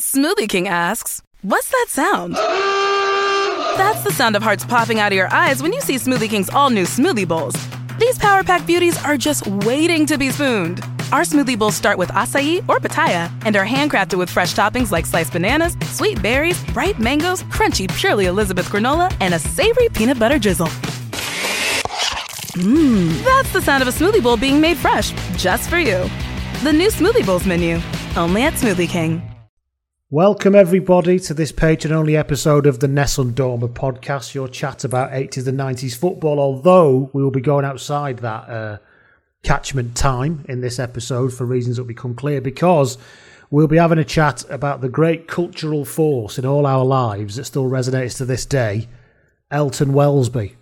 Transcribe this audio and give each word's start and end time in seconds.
Smoothie 0.00 0.48
King 0.48 0.68
asks, 0.68 1.22
What's 1.42 1.70
that 1.70 1.86
sound? 1.88 2.36
That's 3.76 4.04
the 4.04 4.12
sound 4.12 4.36
of 4.36 4.42
hearts 4.44 4.64
popping 4.64 5.00
out 5.00 5.10
of 5.10 5.16
your 5.16 5.32
eyes 5.32 5.60
when 5.60 5.72
you 5.72 5.80
see 5.80 5.96
Smoothie 5.96 6.28
King's 6.28 6.50
all 6.50 6.70
new 6.70 6.84
smoothie 6.84 7.26
bowls. 7.26 7.56
These 7.98 8.16
Power 8.16 8.44
Pack 8.44 8.64
beauties 8.64 8.96
are 9.04 9.16
just 9.16 9.44
waiting 9.66 10.06
to 10.06 10.16
be 10.16 10.30
spooned. 10.30 10.80
Our 11.10 11.22
smoothie 11.22 11.58
bowls 11.58 11.74
start 11.74 11.98
with 11.98 12.10
acai 12.10 12.58
or 12.68 12.78
pitaya 12.78 13.28
and 13.44 13.56
are 13.56 13.66
handcrafted 13.66 14.18
with 14.18 14.30
fresh 14.30 14.54
toppings 14.54 14.92
like 14.92 15.04
sliced 15.04 15.32
bananas, 15.32 15.76
sweet 15.86 16.22
berries, 16.22 16.62
ripe 16.76 17.00
mangoes, 17.00 17.42
crunchy 17.44 17.92
Purely 17.96 18.26
Elizabeth 18.26 18.68
granola, 18.68 19.12
and 19.20 19.34
a 19.34 19.38
savory 19.40 19.88
peanut 19.88 20.18
butter 20.18 20.38
drizzle. 20.38 20.68
Mmm, 22.54 23.24
that's 23.24 23.52
the 23.52 23.60
sound 23.60 23.82
of 23.82 23.88
a 23.88 23.92
smoothie 23.92 24.22
bowl 24.22 24.36
being 24.36 24.60
made 24.60 24.76
fresh, 24.76 25.10
just 25.36 25.68
for 25.68 25.78
you. 25.78 26.08
The 26.62 26.72
new 26.72 26.88
Smoothie 26.88 27.26
Bowls 27.26 27.46
menu, 27.46 27.80
only 28.16 28.42
at 28.42 28.54
Smoothie 28.54 28.88
King. 28.88 29.22
Welcome, 30.10 30.54
everybody, 30.54 31.18
to 31.18 31.34
this 31.34 31.52
patron 31.52 31.92
only 31.92 32.16
episode 32.16 32.66
of 32.66 32.80
the 32.80 32.88
Nessun 32.88 33.34
Dorma 33.34 33.68
podcast, 33.68 34.32
your 34.32 34.48
chat 34.48 34.82
about 34.82 35.10
80s 35.10 35.46
and 35.46 35.58
90s 35.58 35.94
football. 35.94 36.40
Although 36.40 37.10
we 37.12 37.22
will 37.22 37.30
be 37.30 37.42
going 37.42 37.66
outside 37.66 38.20
that 38.20 38.48
uh, 38.48 38.78
catchment 39.42 39.94
time 39.94 40.46
in 40.48 40.62
this 40.62 40.78
episode 40.78 41.34
for 41.34 41.44
reasons 41.44 41.76
that 41.76 41.82
will 41.82 41.88
become 41.88 42.14
clear, 42.14 42.40
because 42.40 42.96
we'll 43.50 43.66
be 43.66 43.76
having 43.76 43.98
a 43.98 44.04
chat 44.04 44.46
about 44.48 44.80
the 44.80 44.88
great 44.88 45.28
cultural 45.28 45.84
force 45.84 46.38
in 46.38 46.46
all 46.46 46.64
our 46.64 46.86
lives 46.86 47.36
that 47.36 47.44
still 47.44 47.68
resonates 47.68 48.16
to 48.16 48.24
this 48.24 48.46
day 48.46 48.88
Elton 49.50 49.92
Welsby. 49.92 50.54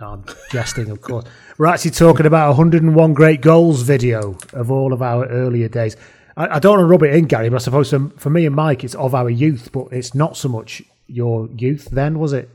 No, 0.00 0.10
I'm 0.12 0.24
jesting, 0.52 0.90
of 0.90 1.00
course. 1.00 1.24
We're 1.58 1.66
actually 1.66 1.90
talking 1.90 2.26
about 2.26 2.50
101 2.56 3.14
great 3.14 3.40
goals 3.40 3.82
video 3.82 4.38
of 4.52 4.70
all 4.70 4.92
of 4.92 5.02
our 5.02 5.26
earlier 5.26 5.66
days. 5.66 5.96
I, 6.36 6.56
I 6.56 6.58
don't 6.58 6.78
want 6.78 6.80
to 6.80 6.86
rub 6.86 7.02
it 7.02 7.14
in, 7.14 7.26
Gary, 7.26 7.48
but 7.48 7.56
I 7.56 7.64
suppose 7.64 7.90
for, 7.90 8.30
me 8.30 8.46
and 8.46 8.54
Mike, 8.54 8.84
it's 8.84 8.94
of 8.94 9.14
our 9.14 9.30
youth, 9.30 9.70
but 9.72 9.88
it's 9.90 10.14
not 10.14 10.36
so 10.36 10.48
much 10.48 10.82
your 11.06 11.48
youth 11.56 11.86
then, 11.90 12.18
was 12.18 12.32
it? 12.32 12.50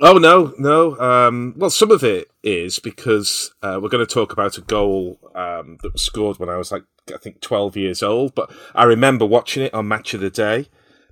Oh 0.00 0.18
no, 0.18 0.52
no. 0.58 0.98
Um, 0.98 1.54
well, 1.56 1.70
some 1.70 1.90
of 1.90 2.04
it 2.04 2.30
is 2.42 2.78
because 2.78 3.54
uh, 3.62 3.78
we're 3.80 3.88
going 3.88 4.06
to 4.06 4.14
talk 4.14 4.32
about 4.32 4.58
a 4.58 4.60
goal 4.60 5.18
um, 5.34 5.78
that 5.82 5.94
was 5.94 6.02
scored 6.02 6.38
when 6.38 6.50
I 6.50 6.56
was 6.56 6.70
like 6.70 6.84
I 7.14 7.16
think 7.16 7.40
twelve 7.40 7.76
years 7.76 8.02
old. 8.02 8.34
But 8.34 8.52
I 8.74 8.84
remember 8.84 9.24
watching 9.24 9.62
it 9.62 9.72
on 9.72 9.88
Match 9.88 10.12
of 10.12 10.20
the 10.20 10.28
Day. 10.28 10.68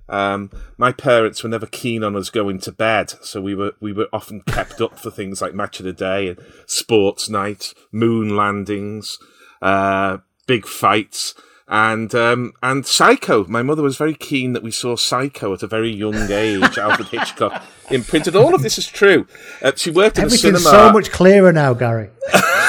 Um, 0.07 0.51
my 0.77 0.91
parents 0.91 1.41
were 1.41 1.49
never 1.49 1.65
keen 1.65 2.03
on 2.03 2.15
us 2.15 2.29
going 2.29 2.59
to 2.59 2.71
bed, 2.71 3.09
so 3.23 3.41
we 3.41 3.55
were 3.55 3.73
we 3.79 3.91
were 3.91 4.07
often 4.13 4.41
kept 4.41 4.79
up 4.79 4.99
for 4.99 5.09
things 5.09 5.41
like 5.41 5.55
Match 5.55 5.79
of 5.79 5.85
the 5.85 5.93
Day 5.93 6.27
and 6.27 6.39
Sports 6.67 7.27
Night, 7.27 7.73
moon 7.91 8.35
landings, 8.35 9.17
uh, 9.63 10.19
big 10.45 10.67
fights 10.67 11.33
and 11.67 12.13
um, 12.13 12.53
and 12.61 12.85
Psycho. 12.85 13.45
My 13.45 13.63
mother 13.63 13.81
was 13.81 13.97
very 13.97 14.13
keen 14.13 14.53
that 14.53 14.63
we 14.63 14.71
saw 14.71 14.95
Psycho 14.95 15.53
at 15.53 15.63
a 15.63 15.67
very 15.67 15.91
young 15.91 16.31
age. 16.31 16.77
Alfred 16.77 17.07
Hitchcock 17.11 17.63
imprinted. 17.89 18.35
All 18.35 18.53
of 18.53 18.61
this 18.61 18.77
is 18.77 18.87
true. 18.87 19.27
Uh, 19.61 19.71
she 19.75 19.91
worked 19.91 20.19
in 20.19 20.25
a 20.25 20.29
cinema. 20.29 20.59
so 20.59 20.91
much 20.91 21.11
clearer 21.11 21.51
now, 21.51 21.73
Gary. 21.73 22.09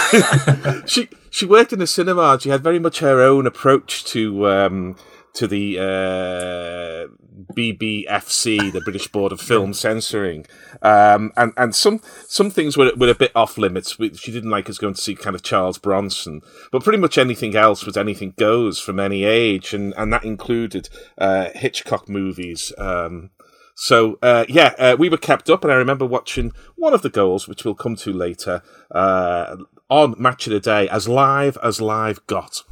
she 0.87 1.09
she 1.31 1.45
worked 1.45 1.73
in 1.73 1.79
the 1.79 1.87
cinema. 1.87 2.33
And 2.33 2.43
she 2.43 2.49
had 2.49 2.63
very 2.63 2.79
much 2.79 3.01
her 3.01 3.21
own 3.21 3.47
approach 3.47 4.05
to. 4.07 4.49
Um, 4.49 4.97
to 5.37 5.47
the 5.47 5.79
uh, 5.79 7.13
BBFC, 7.55 8.73
the 8.73 8.81
British 8.81 9.09
Board 9.09 9.33
of 9.33 9.41
Film 9.41 9.73
Censoring, 9.75 10.47
um, 10.83 11.33
and 11.37 11.53
and 11.57 11.75
some 11.75 12.01
some 12.27 12.51
things 12.51 12.77
were 12.77 12.93
were 12.97 13.11
a 13.11 13.15
bit 13.15 13.33
off 13.35 13.59
limits. 13.59 13.97
She 14.15 14.33
didn't 14.33 14.51
like 14.51 14.69
us 14.69 14.79
going 14.79 14.95
to 14.95 15.01
see 15.01 15.15
kind 15.15 15.37
of 15.37 15.43
Charles 15.43 15.79
Bronson, 15.79 16.41
but 16.73 16.83
pretty 16.83 16.99
much 16.99 17.19
anything 17.19 17.55
else 17.55 17.85
was 17.85 17.97
anything 17.97 18.35
goes 18.37 18.81
from 18.81 18.99
any 18.99 19.25
age, 19.25 19.75
and 19.75 19.95
and 19.97 20.13
that 20.13 20.25
included 20.25 20.89
uh, 21.19 21.51
Hitchcock 21.55 22.09
movies. 22.09 22.73
Um, 22.79 23.31
so 23.75 24.19
uh, 24.23 24.47
yeah, 24.49 24.75
uh, 24.79 24.97
we 24.99 25.11
were 25.11 25.19
kept 25.19 25.51
up, 25.51 25.63
and 25.63 25.73
I 25.73 25.77
remember 25.77 26.07
watching 26.07 26.53
one 26.77 26.95
of 26.95 27.03
the 27.03 27.11
goals, 27.11 27.47
which 27.47 27.65
we'll 27.65 27.75
come 27.75 27.95
to 27.97 28.13
later, 28.13 28.63
uh, 28.91 29.57
on 29.91 30.15
Match 30.19 30.47
of 30.47 30.55
the 30.55 30.61
Day, 30.61 30.89
as 30.89 31.09
live 31.09 31.59
as 31.63 31.81
live 31.81 32.27
got. 32.27 32.63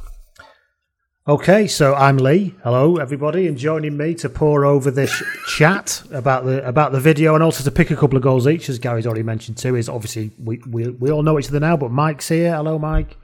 Okay, 1.27 1.65
so 1.65 1.95
I'm 1.95 2.17
Lee. 2.17 2.53
Hello, 2.63 2.97
everybody, 2.97 3.47
and 3.47 3.57
joining 3.57 3.97
me 3.97 4.13
to 4.13 4.29
pour 4.29 4.63
over 4.63 4.91
this 4.91 5.23
chat 5.47 6.03
about 6.11 6.45
the 6.45 6.63
about 6.63 6.91
the 6.91 6.99
video 6.99 7.33
and 7.33 7.43
also 7.43 7.63
to 7.63 7.71
pick 7.71 7.89
a 7.89 7.95
couple 7.95 8.15
of 8.15 8.21
goals 8.21 8.47
each, 8.47 8.69
as 8.69 8.77
Gary's 8.77 9.07
already 9.07 9.23
mentioned 9.23 9.57
too. 9.57 9.75
Is 9.75 9.89
obviously 9.89 10.29
we 10.37 10.61
we, 10.69 10.89
we 10.89 11.09
all 11.09 11.23
know 11.23 11.39
each 11.39 11.47
other 11.47 11.59
now, 11.59 11.77
but 11.77 11.89
Mike's 11.89 12.27
here. 12.27 12.53
Hello, 12.53 12.77
Mike. 12.77 13.17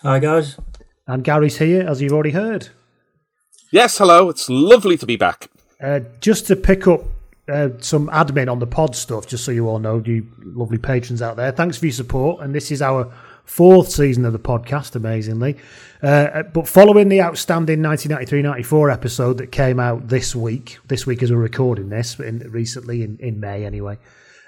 Hi, 0.00 0.18
guys. 0.18 0.58
And 1.06 1.22
Gary's 1.22 1.58
here, 1.58 1.86
as 1.86 2.00
you've 2.00 2.14
already 2.14 2.30
heard. 2.30 2.70
Yes, 3.70 3.98
hello. 3.98 4.30
It's 4.30 4.48
lovely 4.48 4.96
to 4.96 5.04
be 5.04 5.16
back. 5.16 5.50
Uh, 5.82 6.00
just 6.22 6.46
to 6.46 6.56
pick 6.56 6.86
up 6.86 7.02
uh, 7.50 7.68
some 7.80 8.08
admin 8.08 8.50
on 8.50 8.60
the 8.60 8.66
pod 8.66 8.96
stuff, 8.96 9.26
just 9.26 9.44
so 9.44 9.50
you 9.52 9.68
all 9.68 9.78
know, 9.78 10.02
you 10.06 10.26
lovely 10.42 10.78
patrons 10.78 11.20
out 11.20 11.36
there. 11.36 11.52
Thanks 11.52 11.76
for 11.76 11.84
your 11.84 11.92
support, 11.92 12.40
and 12.40 12.54
this 12.54 12.70
is 12.70 12.80
our 12.80 13.12
fourth 13.44 13.90
season 13.90 14.24
of 14.24 14.32
the 14.32 14.38
podcast, 14.38 14.96
amazingly. 14.96 15.56
Uh, 16.02 16.42
but 16.42 16.68
following 16.68 17.08
the 17.08 17.22
outstanding 17.22 17.80
1993-94 17.80 18.92
episode 18.92 19.38
that 19.38 19.52
came 19.52 19.78
out 19.78 20.08
this 20.08 20.34
week, 20.34 20.78
this 20.86 21.06
week 21.06 21.22
as 21.22 21.30
we're 21.30 21.38
recording 21.38 21.88
this, 21.88 22.18
in, 22.18 22.38
recently 22.50 23.02
in, 23.02 23.16
in 23.18 23.40
May 23.40 23.64
anyway, 23.64 23.98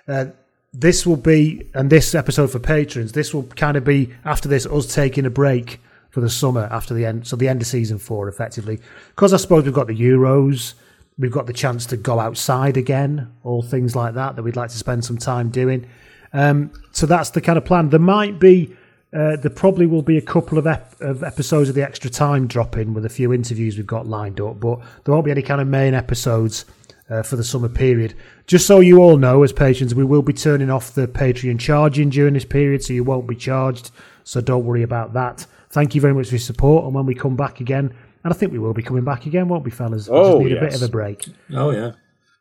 uh, 0.09 0.27
this 0.73 1.07
will 1.07 1.17
be, 1.17 1.71
and 1.75 1.89
this 1.89 2.15
episode 2.15 2.51
for 2.51 2.59
patrons, 2.59 3.13
this 3.13 3.33
will 3.33 3.45
kind 3.45 3.77
of 3.77 3.85
be, 3.85 4.13
after 4.25 4.49
this, 4.49 4.67
us 4.67 4.93
taking 4.93 5.25
a 5.25 5.31
break 5.31 5.81
for 6.11 6.21
the 6.21 6.29
summer 6.31 6.69
after 6.71 6.95
the 6.95 7.07
end, 7.07 7.27
so 7.27 7.37
the 7.37 7.49
end 7.49 7.61
of 7.61 7.67
season 7.67 7.99
four, 7.99 8.29
effectively. 8.29 8.81
Because 9.15 9.33
I 9.33 9.39
suppose 9.39 9.65
we've 9.65 9.73
got 9.73 9.87
the 9.87 9.99
Euros, 9.99 10.75
we've 11.19 11.33
got 11.33 11.47
the 11.47 11.53
chance 11.53 11.87
to 11.87 11.97
go 11.97 12.21
outside 12.21 12.77
again, 12.77 13.33
all 13.45 13.63
things 13.63 13.97
like 13.97 14.15
that, 14.15 14.37
that 14.37 14.43
we'd 14.43 14.57
like 14.57 14.71
to 14.71 14.79
spend 14.79 15.05
some 15.05 15.19
time 15.19 15.51
doing. 15.51 15.87
Um, 16.33 16.73
so 16.93 17.07
that's 17.07 17.31
the 17.31 17.41
kind 17.41 17.57
of 17.57 17.65
plan. 17.65 17.91
There 17.91 18.01
might 18.01 18.39
be 18.39 18.77
uh, 19.17 19.35
there 19.37 19.51
probably 19.51 19.87
will 19.87 20.03
be 20.03 20.19
a 20.19 20.23
couple 20.23 20.59
of, 20.59 20.67
ep- 20.67 21.01
of 21.01 21.23
episodes 21.23 21.71
of 21.71 21.75
the 21.75 21.83
extra 21.83 22.11
time 22.11 22.47
dropping 22.47 22.93
with 22.93 23.07
a 23.07 23.09
few 23.09 23.33
interviews 23.33 23.79
we've 23.79 23.87
got 23.87 24.07
lined 24.07 24.41
up, 24.41 24.61
but 24.61 24.79
there 25.05 25.15
won't 25.15 25.25
be 25.25 25.31
any 25.31 25.41
kind 25.41 25.59
of 25.59 25.67
main 25.67 25.95
episodes 25.95 26.67
uh, 27.09 27.23
for 27.23 27.37
the 27.37 27.45
summer 27.45 27.69
period. 27.69 28.15
Just 28.47 28.67
so 28.67 28.81
you 28.81 28.99
all 28.99 29.17
know, 29.17 29.43
as 29.43 29.55
patrons, 29.55 29.95
we 29.95 30.05
will 30.05 30.21
be 30.21 30.35
turning 30.35 30.69
off 30.69 30.93
the 30.93 31.09
Patreon 31.09 31.59
charging 31.59 32.11
during 32.11 32.35
this 32.35 32.45
period, 32.45 32.85
so 32.85 32.93
you 32.93 33.05
won't 33.05 33.27
be 33.27 33.35
charged. 33.35 33.91
So 34.25 34.43
don't 34.43 34.67
worry 34.67 34.83
about 34.83 35.15
that. 35.15 35.47
Thank 35.71 35.95
you 35.95 36.03
very 36.03 36.13
much 36.13 36.27
for 36.27 36.35
your 36.35 36.41
support, 36.41 36.85
and 36.85 36.95
when 36.95 37.07
we 37.07 37.15
come 37.15 37.37
back 37.37 37.61
again, 37.61 37.95
and 38.23 38.35
I 38.35 38.37
think 38.37 38.53
we 38.53 38.59
will 38.59 38.75
be 38.75 38.83
coming 38.83 39.05
back 39.05 39.25
again, 39.25 39.49
won't 39.49 39.65
we, 39.65 39.71
fellas? 39.71 40.11
Oh, 40.11 40.33
just 40.33 40.45
need 40.45 40.51
yes. 40.51 40.59
a 40.59 40.67
bit 40.67 40.75
of 40.75 40.83
a 40.83 40.89
break. 40.91 41.27
Oh 41.55 41.71
yeah. 41.71 41.93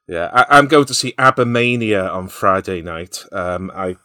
Yeah, 0.08 0.30
I, 0.34 0.60
am 0.60 0.68
going 0.68 0.86
to 0.86 0.94
see 0.94 1.14
Abbamania 1.14 2.12
on 2.12 2.28
Friday 2.28 2.82
night. 2.84 3.24
Um, 3.32 3.72
I, 3.74 3.96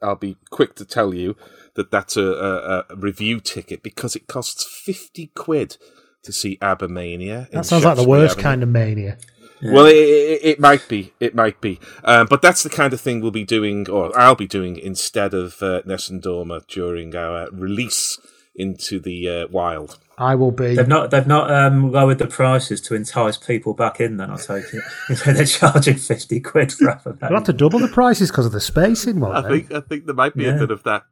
I'll 0.00 0.16
be 0.16 0.38
quick 0.48 0.74
to 0.76 0.86
tell 0.86 1.12
you 1.12 1.36
that 1.78 1.92
that's 1.92 2.16
a, 2.16 2.22
a, 2.24 2.84
a 2.90 2.96
review 2.96 3.38
ticket 3.38 3.84
because 3.84 4.16
it 4.16 4.26
costs 4.26 4.64
50 4.64 5.28
quid 5.28 5.76
to 6.24 6.32
see 6.32 6.58
Abbamania. 6.60 7.48
That 7.50 7.64
sounds 7.64 7.84
like 7.84 7.96
the 7.96 8.06
worst 8.06 8.32
Avenue. 8.32 8.42
kind 8.42 8.62
of 8.64 8.68
mania. 8.68 9.18
Yeah. 9.60 9.72
Well, 9.72 9.86
it, 9.86 9.94
it, 9.94 10.40
it, 10.44 10.60
might 10.60 10.88
be. 10.88 11.12
It 11.20 11.36
might 11.36 11.60
be. 11.60 11.78
Um, 12.02 12.26
but 12.28 12.42
that's 12.42 12.64
the 12.64 12.68
kind 12.68 12.92
of 12.92 13.00
thing 13.00 13.20
we'll 13.20 13.30
be 13.30 13.44
doing, 13.44 13.88
or 13.88 14.16
I'll 14.18 14.34
be 14.34 14.46
doing, 14.48 14.76
instead 14.76 15.34
of 15.34 15.62
uh, 15.62 15.82
Nessun 15.84 16.20
Dorma 16.20 16.66
during 16.66 17.14
our 17.14 17.48
release 17.52 18.18
into 18.56 18.98
the 18.98 19.28
uh, 19.28 19.46
wild. 19.48 19.98
I 20.16 20.34
will 20.34 20.50
be. 20.50 20.74
They've 20.74 20.88
not. 20.88 21.12
They've 21.12 21.26
not 21.26 21.50
um, 21.50 21.92
lowered 21.92 22.18
the 22.18 22.26
prices 22.26 22.80
to 22.82 22.96
entice 22.96 23.36
people 23.36 23.72
back 23.72 24.00
in. 24.00 24.16
Then 24.16 24.30
I 24.32 24.36
take 24.36 24.64
it. 24.72 24.82
They're 25.24 25.44
charging 25.44 25.96
fifty 25.96 26.40
quid 26.40 26.72
for 26.72 26.86
Abbamania. 26.86 27.20
They'll 27.20 27.34
have 27.34 27.44
to 27.44 27.52
double 27.52 27.78
the 27.78 27.88
prices 27.88 28.30
because 28.30 28.46
of 28.46 28.52
the 28.52 28.60
spacing. 28.60 29.20
Well 29.20 29.32
i 29.32 29.42
they? 29.42 29.60
think. 29.60 29.72
I 29.72 29.80
think 29.80 30.06
there 30.06 30.14
might 30.16 30.34
be 30.34 30.44
yeah. 30.44 30.56
a 30.56 30.58
bit 30.58 30.72
of 30.72 30.82
that 30.82 31.04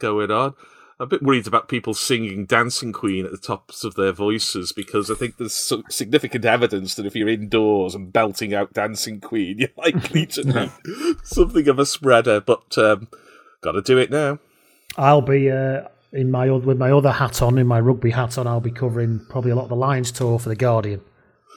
going 0.00 0.30
on. 0.30 0.54
I'm 0.98 1.04
a 1.04 1.06
bit 1.06 1.22
worried 1.22 1.46
about 1.46 1.68
people 1.68 1.94
singing 1.94 2.44
Dancing 2.44 2.92
Queen 2.92 3.24
at 3.24 3.30
the 3.30 3.38
tops 3.38 3.84
of 3.84 3.94
their 3.94 4.12
voices 4.12 4.70
because 4.70 5.10
I 5.10 5.14
think 5.14 5.38
there's 5.38 5.72
significant 5.88 6.44
evidence 6.44 6.94
that 6.94 7.06
if 7.06 7.16
you're 7.16 7.28
indoors 7.28 7.94
and 7.94 8.12
belting 8.12 8.52
out 8.52 8.74
Dancing 8.74 9.18
Queen, 9.18 9.60
you're 9.60 9.70
likely 9.78 10.26
to 10.26 10.44
be 10.44 11.14
something 11.22 11.68
of 11.68 11.78
a 11.78 11.86
spreader. 11.86 12.42
But 12.42 12.76
um, 12.76 13.08
got 13.62 13.72
to 13.72 13.80
do 13.80 13.96
it 13.96 14.10
now. 14.10 14.40
I'll 14.98 15.22
be 15.22 15.50
uh, 15.50 15.84
in 16.12 16.30
my 16.30 16.50
with 16.50 16.76
my 16.76 16.90
other 16.90 17.12
hat 17.12 17.40
on, 17.40 17.56
in 17.56 17.66
my 17.66 17.80
rugby 17.80 18.10
hat 18.10 18.36
on. 18.36 18.46
I'll 18.46 18.60
be 18.60 18.70
covering 18.70 19.24
probably 19.30 19.52
a 19.52 19.54
lot 19.54 19.62
of 19.62 19.68
the 19.70 19.76
Lions 19.76 20.12
tour 20.12 20.38
for 20.38 20.50
the 20.50 20.56
Guardian, 20.56 21.00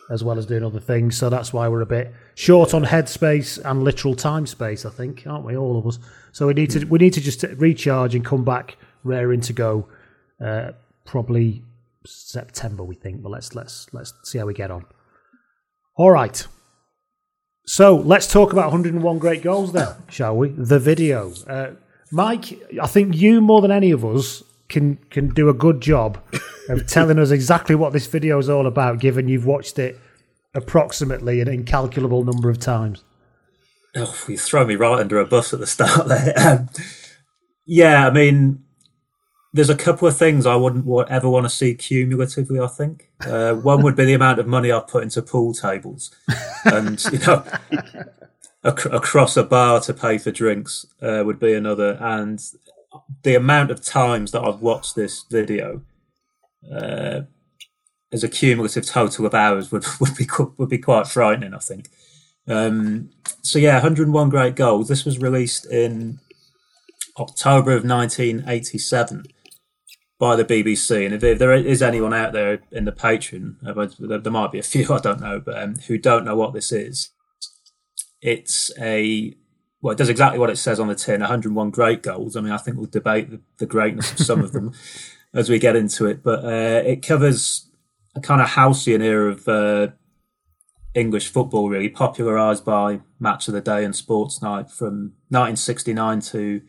as 0.09 0.23
well 0.23 0.37
as 0.37 0.45
doing 0.45 0.63
other 0.63 0.79
things. 0.79 1.17
So 1.17 1.29
that's 1.29 1.51
why 1.51 1.67
we're 1.67 1.81
a 1.81 1.85
bit 1.85 2.13
short 2.35 2.73
on 2.73 2.85
headspace 2.85 3.59
and 3.65 3.83
literal 3.83 4.15
time 4.15 4.47
space. 4.47 4.85
I 4.85 4.89
think, 4.89 5.27
aren't 5.27 5.45
we, 5.45 5.57
all 5.57 5.77
of 5.77 5.85
us? 5.85 5.99
So 6.33 6.47
we 6.47 6.53
need 6.53 6.71
to 6.71 6.85
we 6.85 6.99
need 6.99 7.13
to 7.13 7.21
just 7.21 7.43
recharge 7.57 8.15
and 8.15 8.25
come 8.25 8.43
back 8.43 8.77
raring 9.03 9.41
to 9.41 9.53
go. 9.53 9.87
Uh, 10.43 10.71
probably 11.05 11.63
September, 12.05 12.83
we 12.83 12.95
think. 12.95 13.21
But 13.21 13.29
let's 13.29 13.55
let's 13.55 13.87
let's 13.93 14.13
see 14.23 14.39
how 14.39 14.45
we 14.45 14.53
get 14.53 14.71
on. 14.71 14.85
All 15.95 16.11
right. 16.11 16.45
So 17.65 17.95
let's 17.95 18.27
talk 18.27 18.51
about 18.51 18.71
101 18.71 19.19
great 19.19 19.41
goals 19.41 19.71
then, 19.71 19.95
shall 20.09 20.35
we? 20.35 20.49
The 20.49 20.79
video. 20.79 21.31
Uh, 21.47 21.71
Mike, 22.11 22.59
I 22.81 22.87
think 22.87 23.15
you 23.15 23.39
more 23.39 23.61
than 23.61 23.71
any 23.71 23.91
of 23.91 24.03
us 24.03 24.43
can 24.69 24.97
can 25.11 25.29
do 25.29 25.49
a 25.49 25.53
good 25.53 25.81
job 25.81 26.17
of 26.67 26.87
telling 26.87 27.19
us 27.19 27.29
exactly 27.29 27.75
what 27.75 27.93
this 27.93 28.07
video 28.07 28.39
is 28.39 28.49
all 28.49 28.65
about, 28.65 28.99
given 28.99 29.27
you've 29.27 29.45
watched 29.45 29.77
it 29.77 29.99
approximately 30.55 31.41
an 31.41 31.47
incalculable 31.47 32.23
number 32.23 32.49
of 32.49 32.59
times. 32.59 33.03
Oh, 33.95 34.15
you 34.27 34.37
throw 34.37 34.65
me 34.65 34.75
right 34.75 34.99
under 34.99 35.19
a 35.19 35.25
bus 35.25 35.53
at 35.53 35.59
the 35.59 35.67
start 35.67 36.07
there. 36.07 36.33
Um, 36.37 36.69
yeah, 37.65 38.05
I 38.05 38.11
mean, 38.11 38.61
there's 39.53 39.69
a 39.69 39.75
couple 39.75 40.05
of 40.07 40.17
things 40.17 40.45
I 40.45 40.55
wouldn't 40.55 40.85
ever 41.09 41.29
want 41.29 41.45
to 41.45 41.49
see 41.49 41.75
cumulatively. 41.75 42.59
I 42.59 42.67
think 42.67 43.09
uh, 43.25 43.53
one 43.53 43.83
would 43.83 43.95
be 43.95 44.03
the 44.03 44.15
amount 44.15 44.39
of 44.39 44.47
money 44.47 44.69
I've 44.71 44.87
put 44.87 45.03
into 45.03 45.21
pool 45.21 45.53
tables, 45.53 46.11
and 46.65 47.01
you 47.05 47.19
know, 47.19 47.45
ac- 48.65 48.89
across 48.91 49.37
a 49.37 49.43
bar 49.43 49.79
to 49.81 49.93
pay 49.93 50.17
for 50.17 50.31
drinks 50.31 50.85
uh, 51.01 51.23
would 51.25 51.39
be 51.39 51.53
another, 51.53 51.97
and 52.01 52.43
the 53.21 53.35
amount 53.35 53.71
of 53.71 53.81
times 53.81 54.31
that 54.31 54.43
I've 54.43 54.59
watched 54.61 54.95
this 54.95 55.23
video 55.31 55.81
uh, 56.69 57.21
as 58.11 58.23
a 58.23 58.29
cumulative 58.29 58.85
total 58.85 59.25
of 59.25 59.33
hours 59.33 59.71
would 59.71 59.85
would 60.01 60.15
be 60.17 60.27
would 60.57 60.69
be 60.69 60.79
quite 60.79 61.07
frightening. 61.07 61.53
I 61.53 61.59
think. 61.59 61.87
Um, 62.47 63.09
so 63.41 63.59
yeah, 63.59 63.75
101 63.75 64.29
great 64.29 64.55
goals. 64.55 64.87
This 64.87 65.05
was 65.05 65.19
released 65.19 65.65
in 65.65 66.19
October 67.17 67.71
of 67.71 67.85
1987 67.85 69.23
by 70.19 70.35
the 70.35 70.45
BBC. 70.45 71.05
And 71.05 71.21
if, 71.21 71.39
there 71.39 71.53
is 71.53 71.81
anyone 71.81 72.13
out 72.13 72.33
there 72.33 72.61
in 72.71 72.85
the 72.85 72.91
Patreon, 72.91 73.55
uh, 73.65 74.17
there 74.17 74.31
might 74.31 74.51
be 74.51 74.59
a 74.59 74.63
few 74.73 74.91
I 74.93 74.99
don't 74.99 75.21
know, 75.21 75.39
but 75.39 75.61
um, 75.61 75.75
who 75.87 75.97
don't 75.97 76.25
know 76.25 76.35
what 76.35 76.53
this 76.53 76.71
is, 76.71 77.09
it's 78.21 78.71
a 78.79 79.35
well, 79.81 79.91
it 79.91 79.97
does 79.97 80.07
exactly 80.07 80.39
what 80.39 80.49
it 80.49 80.55
says 80.55 80.79
on 80.79 80.87
the 80.87 80.95
tin 80.95 81.19
101 81.19 81.69
great 81.71 82.01
goals. 82.01 82.37
I 82.37 82.41
mean, 82.41 82.53
I 82.53 82.57
think 82.57 82.77
we'll 82.77 82.85
debate 82.85 83.29
the, 83.29 83.41
the 83.57 83.65
greatness 83.65 84.13
of 84.13 84.19
some 84.19 84.39
of 84.39 84.53
them 84.53 84.71
as 85.33 85.49
we 85.49 85.59
get 85.59 85.75
into 85.75 86.05
it, 86.05 86.23
but 86.23 86.45
uh, 86.45 86.81
it 86.85 87.05
covers 87.05 87.69
a 88.15 88.21
kind 88.21 88.41
of 88.41 88.47
halcyon 88.47 89.01
era 89.01 89.31
of 89.31 89.47
uh, 89.47 89.87
English 90.93 91.29
football, 91.29 91.69
really 91.69 91.89
popularised 91.89 92.63
by 92.63 93.01
Match 93.19 93.47
of 93.47 93.53
the 93.53 93.61
Day 93.61 93.83
and 93.83 93.95
Sports 93.95 94.41
Night 94.41 94.69
from 94.69 95.13
1969 95.29 96.21
to 96.21 96.61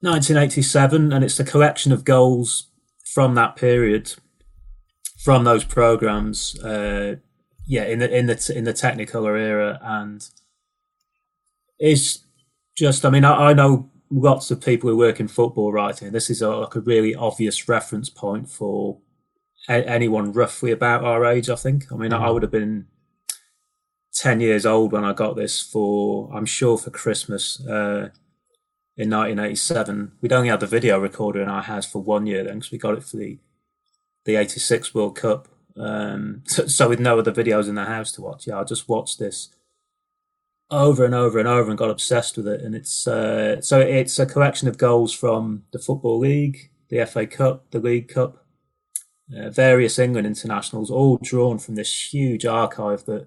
1987, 0.00 1.12
and 1.12 1.24
it's 1.24 1.40
a 1.40 1.44
collection 1.44 1.92
of 1.92 2.04
goals 2.04 2.68
from 3.04 3.34
that 3.34 3.56
period, 3.56 4.14
from 5.18 5.44
those 5.44 5.64
programs. 5.64 6.58
Uh, 6.60 7.16
yeah, 7.66 7.84
in 7.84 8.00
the 8.00 8.16
in 8.16 8.26
the 8.26 8.52
in 8.54 8.64
the 8.64 8.72
Technicolor 8.72 9.38
era, 9.38 9.78
and 9.82 10.28
it's 11.78 12.24
just. 12.76 13.04
I 13.04 13.10
mean, 13.10 13.24
I, 13.24 13.50
I 13.50 13.52
know 13.52 13.90
lots 14.10 14.50
of 14.50 14.60
people 14.60 14.90
who 14.90 14.96
work 14.96 15.20
in 15.20 15.28
football 15.28 15.72
writing. 15.72 16.12
This 16.12 16.30
is 16.30 16.42
a, 16.42 16.48
like 16.48 16.74
a 16.74 16.80
really 16.80 17.14
obvious 17.14 17.68
reference 17.68 18.10
point 18.10 18.50
for 18.50 18.98
a, 19.68 19.88
anyone 19.88 20.32
roughly 20.32 20.70
about 20.70 21.04
our 21.04 21.24
age. 21.24 21.50
I 21.50 21.56
think. 21.56 21.92
I 21.92 21.96
mean, 21.96 22.10
mm-hmm. 22.10 22.22
I 22.22 22.30
would 22.30 22.42
have 22.42 22.52
been 22.52 22.86
10 24.14 24.40
years 24.40 24.66
old 24.66 24.92
when 24.92 25.04
I 25.04 25.12
got 25.12 25.36
this 25.36 25.60
for, 25.60 26.30
I'm 26.34 26.46
sure, 26.46 26.76
for 26.76 26.90
Christmas 26.90 27.60
uh, 27.60 28.10
in 28.96 29.10
1987. 29.10 30.12
We'd 30.20 30.32
only 30.32 30.48
had 30.48 30.60
the 30.60 30.66
video 30.66 30.98
recorder 30.98 31.40
in 31.40 31.48
our 31.48 31.62
house 31.62 31.86
for 31.86 32.02
one 32.02 32.26
year 32.26 32.44
then 32.44 32.58
because 32.58 32.72
we 32.72 32.78
got 32.78 32.98
it 32.98 33.04
for 33.04 33.16
the, 33.16 33.38
the 34.24 34.36
86 34.36 34.94
World 34.94 35.16
Cup. 35.16 35.48
Um, 35.76 36.42
so, 36.46 36.66
so, 36.66 36.88
with 36.88 37.00
no 37.00 37.18
other 37.18 37.32
videos 37.32 37.68
in 37.68 37.76
the 37.76 37.84
house 37.84 38.12
to 38.12 38.22
watch, 38.22 38.46
yeah, 38.46 38.60
I 38.60 38.64
just 38.64 38.88
watched 38.88 39.18
this 39.18 39.48
over 40.70 41.04
and 41.04 41.14
over 41.14 41.38
and 41.38 41.48
over 41.48 41.70
and 41.70 41.78
got 41.78 41.90
obsessed 41.90 42.36
with 42.36 42.46
it. 42.46 42.60
And 42.60 42.74
it's 42.74 43.06
uh, 43.06 43.60
so 43.60 43.80
it's 43.80 44.18
a 44.18 44.26
collection 44.26 44.68
of 44.68 44.78
goals 44.78 45.12
from 45.12 45.64
the 45.72 45.78
Football 45.78 46.18
League, 46.18 46.70
the 46.88 47.04
FA 47.06 47.26
Cup, 47.26 47.70
the 47.70 47.78
League 47.78 48.08
Cup, 48.08 48.39
uh, 49.36 49.50
various 49.50 49.98
England 49.98 50.26
internationals, 50.26 50.90
all 50.90 51.18
drawn 51.22 51.58
from 51.58 51.74
this 51.74 52.12
huge 52.12 52.44
archive 52.44 53.04
that 53.04 53.26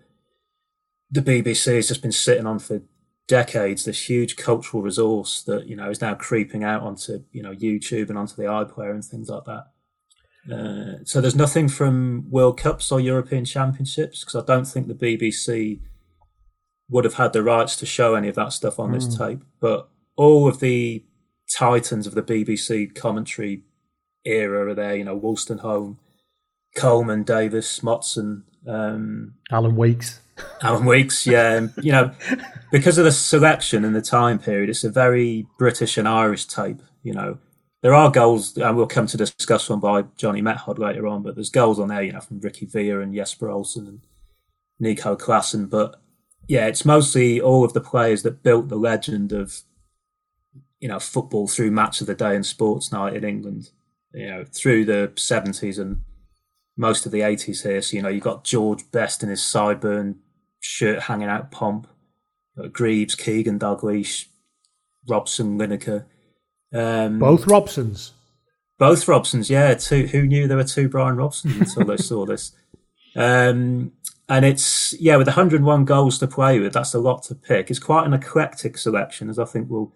the 1.10 1.22
BBC 1.22 1.76
has 1.76 1.88
just 1.88 2.02
been 2.02 2.12
sitting 2.12 2.46
on 2.46 2.60
for 2.60 2.82
decades. 3.28 3.86
This 3.86 4.10
huge 4.10 4.36
cultural 4.36 4.84
resource 4.84 5.44
that 5.44 5.68
you 5.68 5.76
know 5.76 5.90
is 5.90 6.02
now 6.02 6.16
creeping 6.16 6.64
out 6.64 6.82
onto 6.82 7.24
you 7.32 7.42
know 7.44 7.54
YouTube 7.54 8.10
and 8.10 8.18
onto 8.18 8.36
the 8.36 8.44
iPlayer 8.44 8.92
and 8.92 9.04
things 9.04 9.30
like 9.30 9.46
that. 9.46 9.68
Uh, 10.52 11.04
so 11.06 11.22
there's 11.22 11.36
nothing 11.36 11.70
from 11.70 12.30
World 12.30 12.60
Cups 12.60 12.92
or 12.92 13.00
European 13.00 13.46
Championships 13.46 14.26
because 14.26 14.36
I 14.36 14.46
don't 14.46 14.66
think 14.66 14.88
the 14.88 14.94
BBC 14.94 15.80
would 16.90 17.06
have 17.06 17.14
had 17.14 17.32
the 17.32 17.44
rights 17.44 17.78
to 17.78 17.86
show 17.86 18.16
any 18.16 18.28
of 18.28 18.36
that 18.36 18.52
stuff 18.52 18.78
on 18.78 18.92
mm. 18.92 18.96
this 18.96 19.16
hmm. 19.16 19.24
tape. 19.24 19.44
But 19.62 19.90
all 20.18 20.48
of 20.48 20.60
the 20.60 21.06
titans 21.50 22.08
of 22.08 22.14
the 22.14 22.22
BBC 22.22 22.94
commentary 22.94 23.64
era 24.26 24.70
are 24.70 24.76
there. 24.76 24.96
You 24.96 25.04
know, 25.04 25.20
Wolstenholme, 25.20 25.98
Coleman, 26.76 27.24
Davies, 27.24 27.80
Motson, 27.82 28.44
um, 28.68 29.36
Alan 29.52 29.76
Weeks. 29.76 30.20
Alan 30.62 30.86
Weeks, 30.86 31.28
yeah. 31.28 31.68
you 31.82 31.92
know, 31.92 32.12
because 32.72 32.98
of 32.98 33.06
the 33.06 33.12
selection 33.12 33.86
and 33.86 33.96
the 33.96 34.02
time 34.02 34.40
period, 34.40 34.70
it's 34.70 34.84
a 34.84 34.90
very 34.90 35.46
British 35.60 35.98
and 35.98 36.08
Irish 36.08 36.46
tape. 36.46 36.82
You 37.04 37.14
know, 37.14 37.38
there 37.82 37.94
are 37.94 38.10
goals, 38.10 38.58
and 38.58 38.78
we'll 38.78 38.88
come 38.88 39.08
to 39.08 39.18
discuss 39.18 39.70
one 39.70 39.80
by 39.80 40.06
Johnny 40.18 40.42
Metgod 40.42 40.80
later 40.80 41.06
on, 41.06 41.22
but 41.22 41.36
there's 41.36 41.50
goals 41.50 41.80
on 41.80 41.90
there, 41.90 42.02
you 42.02 42.14
know, 42.14 42.22
from 42.22 42.40
Ricky 42.40 42.66
Villa 42.66 43.02
and 43.02 43.14
Jesper 43.14 43.50
Olsen 43.50 43.88
and 43.88 44.02
Nico 44.80 45.16
Claesen. 45.16 45.70
But 45.70 46.00
yeah, 46.48 46.68
it's 46.68 46.86
mostly 46.86 47.42
all 47.42 47.64
of 47.64 47.74
the 47.74 47.82
players 47.82 48.24
that 48.24 48.42
built 48.42 48.70
the 48.70 48.78
legend 48.78 49.34
of, 49.34 49.62
you 50.80 50.88
know, 50.88 51.00
football 51.00 51.48
through 51.48 51.72
match 51.72 52.02
of 52.02 52.08
the 52.08 52.16
day 52.16 52.36
and 52.36 52.46
sports 52.46 52.92
night 52.92 53.16
in 53.16 53.24
England, 53.24 53.70
you 54.14 54.28
know, 54.28 54.46
through 54.46 54.86
the 54.86 55.12
70s 55.16 55.80
and 55.80 56.02
most 56.78 57.06
of 57.06 57.12
the 57.12 57.22
80s 57.22 57.64
here. 57.64 57.82
So, 57.82 57.96
you 57.98 58.04
know, 58.04 58.10
you've 58.10 58.24
got 58.24 58.44
George 58.44 58.90
Best 58.92 59.24
in 59.24 59.30
his 59.30 59.42
sideburn 59.42 60.16
shirt 60.60 61.04
hanging 61.04 61.30
out 61.30 61.52
pomp, 61.52 61.88
Greaves, 62.72 63.16
Keegan 63.16 63.60
Dalglish, 63.60 64.28
Robson, 65.08 65.58
Lineker. 65.58 66.06
Um, 66.74 67.20
both 67.20 67.46
Robsons. 67.46 68.12
Both 68.80 69.06
Robsons, 69.06 69.50
yeah. 69.50 69.74
Two. 69.76 70.08
Who 70.08 70.26
knew 70.26 70.48
there 70.48 70.58
were 70.58 70.64
two 70.64 70.90
Brian 70.90 71.16
Robsons 71.16 71.60
until 71.60 71.86
they 71.86 71.98
saw 71.98 72.26
this? 72.26 72.52
Um, 73.16 73.92
and 74.28 74.44
it's 74.44 75.00
yeah, 75.00 75.18
with 75.18 75.28
101 75.28 75.86
goals 75.86 76.18
to 76.18 76.26
play 76.26 76.60
with, 76.60 76.74
that's 76.74 76.96
a 76.96 77.00
lot 77.00 77.22
to 77.26 77.36
pick. 77.36 77.70
It's 77.70 77.78
quite 77.78 78.08
an 78.08 78.14
eclectic 78.14 78.76
selection, 78.80 79.30
as 79.30 79.38
I 79.38 79.46
think 79.46 79.70
we'll 79.70 79.94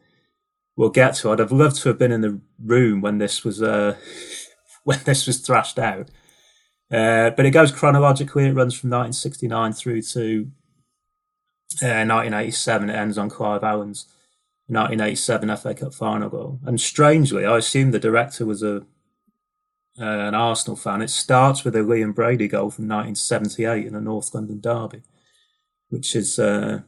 we'll 0.77 0.89
get 0.89 1.15
to. 1.15 1.31
I'd 1.31 1.39
have 1.39 1.51
loved 1.51 1.81
to 1.81 1.89
have 1.89 2.00
been 2.00 2.13
in 2.13 2.21
the 2.21 2.39
room 2.63 3.01
when 3.01 3.18
this 3.18 3.44
was 3.44 3.62
uh, 3.62 3.97
when 4.85 5.00
this 5.03 5.27
was 5.27 5.39
thrashed 5.39 5.77
out. 5.77 6.09
Uh, 6.89 7.31
but 7.31 7.45
it 7.45 7.51
goes 7.51 7.74
chronologically. 7.74 8.45
It 8.45 8.53
runs 8.53 8.74
from 8.74 8.91
1969 8.91 9.74
through 9.74 10.01
to 10.03 10.49
uh, 11.81 12.07
1987. 12.07 12.90
It 12.90 12.94
ends 12.94 13.18
on 13.18 13.30
Clive 13.30 13.63
Allen's 13.63 14.06
1987 14.68 15.57
FA 15.57 15.73
Cup 15.73 15.94
final 15.94 16.30
goal. 16.30 16.59
And 16.66 16.80
strangely, 16.80 17.45
I 17.45 17.57
assume 17.57 17.92
the 17.92 17.99
director 17.99 18.45
was 18.45 18.63
a 18.63 18.85
uh, 19.99 20.28
an 20.28 20.35
Arsenal 20.35 20.78
fan. 20.78 21.01
It 21.01 21.09
starts 21.09 21.63
with 21.63 21.75
a 21.75 21.80
Liam 21.80 22.13
Brady 22.13 22.47
goal 22.47 22.69
from 22.69 22.87
1978 22.87 23.87
in 23.87 23.95
a 23.95 24.01
North 24.01 24.31
London 24.33 24.61
derby, 24.61 25.01
which 25.90 26.16
is 26.16 26.37
uh, 26.37 26.81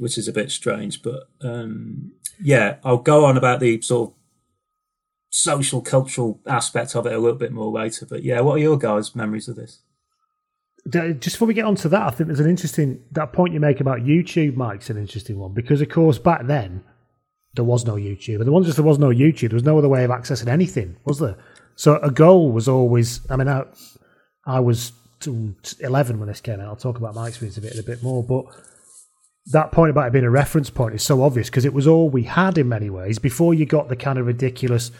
which 0.00 0.16
is 0.16 0.26
a 0.26 0.32
bit 0.32 0.50
strange. 0.50 1.02
But 1.02 1.28
um, 1.42 2.12
yeah, 2.42 2.76
I'll 2.82 2.96
go 2.96 3.24
on 3.26 3.36
about 3.36 3.60
the 3.60 3.80
sort 3.82 4.10
of 4.10 4.16
social 5.30 5.80
cultural 5.80 6.40
aspect 6.46 6.96
of 6.96 7.06
it 7.06 7.12
a 7.12 7.18
little 7.18 7.38
bit 7.38 7.52
more 7.52 7.70
later. 7.70 8.06
But 8.06 8.24
yeah, 8.24 8.40
what 8.40 8.54
are 8.54 8.62
your 8.62 8.78
guys' 8.78 9.14
memories 9.14 9.46
of 9.46 9.56
this? 9.56 9.82
Just 10.88 11.36
before 11.36 11.46
we 11.46 11.54
get 11.54 11.66
onto 11.66 11.90
that, 11.90 12.02
I 12.02 12.10
think 12.10 12.28
there's 12.28 12.40
an 12.40 12.48
interesting 12.48 13.02
that 13.12 13.34
point 13.34 13.52
you 13.52 13.60
make 13.60 13.80
about 13.80 14.00
YouTube. 14.00 14.56
Mike's 14.56 14.88
an 14.88 14.96
interesting 14.96 15.38
one 15.38 15.52
because, 15.52 15.82
of 15.82 15.90
course, 15.90 16.18
back 16.18 16.46
then 16.46 16.82
there 17.54 17.64
was 17.64 17.84
no 17.84 17.94
YouTube, 17.94 18.36
and 18.36 18.46
the 18.46 18.52
one 18.52 18.64
just 18.64 18.76
there 18.76 18.84
was 18.84 18.98
no 18.98 19.08
YouTube. 19.08 19.50
There 19.50 19.56
was 19.56 19.64
no 19.64 19.76
other 19.76 19.90
way 19.90 20.04
of 20.04 20.10
accessing 20.10 20.48
anything, 20.48 20.96
was 21.04 21.18
there? 21.18 21.36
So 21.76 21.96
a 21.96 22.10
goal 22.10 22.50
was 22.50 22.66
always. 22.66 23.20
I 23.30 23.36
mean, 23.36 23.48
I, 23.48 23.64
I 24.46 24.60
was 24.60 24.92
11 25.26 26.18
when 26.18 26.28
this 26.28 26.40
came 26.40 26.60
out. 26.60 26.68
I'll 26.68 26.76
talk 26.76 26.96
about 26.96 27.14
my 27.14 27.28
experience 27.28 27.58
of 27.58 27.64
it 27.64 27.78
a 27.78 27.82
bit 27.82 28.02
more, 28.02 28.24
but 28.24 28.46
that 29.52 29.72
point 29.72 29.90
about 29.90 30.08
it 30.08 30.12
being 30.12 30.24
a 30.24 30.30
reference 30.30 30.70
point 30.70 30.94
is 30.94 31.02
so 31.02 31.22
obvious 31.22 31.48
because 31.48 31.64
it 31.64 31.74
was 31.74 31.86
all 31.86 32.08
we 32.08 32.22
had 32.22 32.58
in 32.58 32.68
many 32.68 32.90
ways 32.90 33.18
before 33.18 33.54
you 33.54 33.66
got 33.66 33.88
the 33.88 33.96
kind 33.96 34.18
of 34.18 34.26
ridiculous 34.26 34.90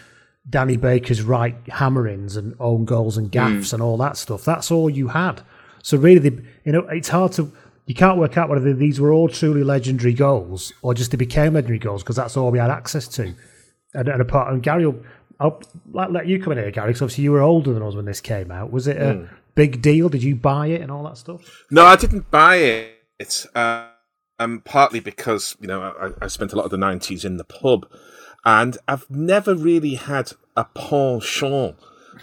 Danny 0.48 0.76
Baker's 0.76 1.22
right 1.22 1.56
hammerings 1.68 2.36
and 2.36 2.54
own 2.58 2.84
goals 2.84 3.16
and 3.16 3.30
gaffs 3.30 3.70
mm. 3.70 3.74
and 3.74 3.82
all 3.82 3.96
that 3.98 4.16
stuff. 4.16 4.44
That's 4.44 4.70
all 4.70 4.88
you 4.88 5.08
had. 5.08 5.42
So 5.82 5.98
really, 5.98 6.18
the, 6.18 6.42
you 6.64 6.72
know, 6.72 6.86
it's 6.88 7.08
hard 7.08 7.32
to 7.32 7.52
you 7.86 7.94
can't 7.94 8.18
work 8.18 8.36
out 8.36 8.48
whether 8.48 8.72
these 8.72 9.00
were 9.00 9.12
all 9.12 9.28
truly 9.28 9.64
legendary 9.64 10.14
goals 10.14 10.72
or 10.82 10.94
just 10.94 11.10
they 11.10 11.16
became 11.16 11.54
legendary 11.54 11.78
goals 11.78 12.02
because 12.02 12.16
that's 12.16 12.36
all 12.36 12.50
we 12.50 12.58
had 12.58 12.70
access 12.70 13.08
to. 13.08 13.34
And, 13.94 14.08
and 14.08 14.20
apart, 14.20 14.52
and 14.52 14.62
Gary, 14.62 14.86
will, 14.86 15.02
I'll 15.40 15.60
let 15.92 16.26
you 16.28 16.40
come 16.40 16.52
in 16.52 16.58
here, 16.58 16.70
Gary, 16.70 16.90
because 16.90 17.02
obviously 17.02 17.24
you 17.24 17.32
were 17.32 17.40
older 17.40 17.72
than 17.72 17.82
us 17.82 17.96
when 17.96 18.04
this 18.04 18.20
came 18.20 18.52
out. 18.52 18.70
Was 18.70 18.86
it 18.86 18.96
a 18.96 19.14
mm. 19.14 19.28
big 19.56 19.82
deal? 19.82 20.08
Did 20.08 20.22
you 20.22 20.36
buy 20.36 20.68
it 20.68 20.82
and 20.82 20.90
all 20.90 21.02
that 21.04 21.16
stuff? 21.16 21.64
No, 21.70 21.84
I 21.84 21.96
didn't 21.96 22.30
buy 22.30 22.56
it. 22.56 23.46
Uh, 23.54 23.88
um, 24.40 24.62
partly 24.64 24.98
because 24.98 25.56
you 25.60 25.68
know 25.68 25.82
I, 25.82 26.24
I 26.24 26.28
spent 26.28 26.52
a 26.52 26.56
lot 26.56 26.64
of 26.64 26.70
the 26.72 26.76
'90s 26.76 27.24
in 27.24 27.36
the 27.36 27.44
pub, 27.44 27.86
and 28.44 28.76
I've 28.88 29.08
never 29.08 29.54
really 29.54 29.94
had 29.94 30.32
a 30.56 30.64
penchant 30.64 31.76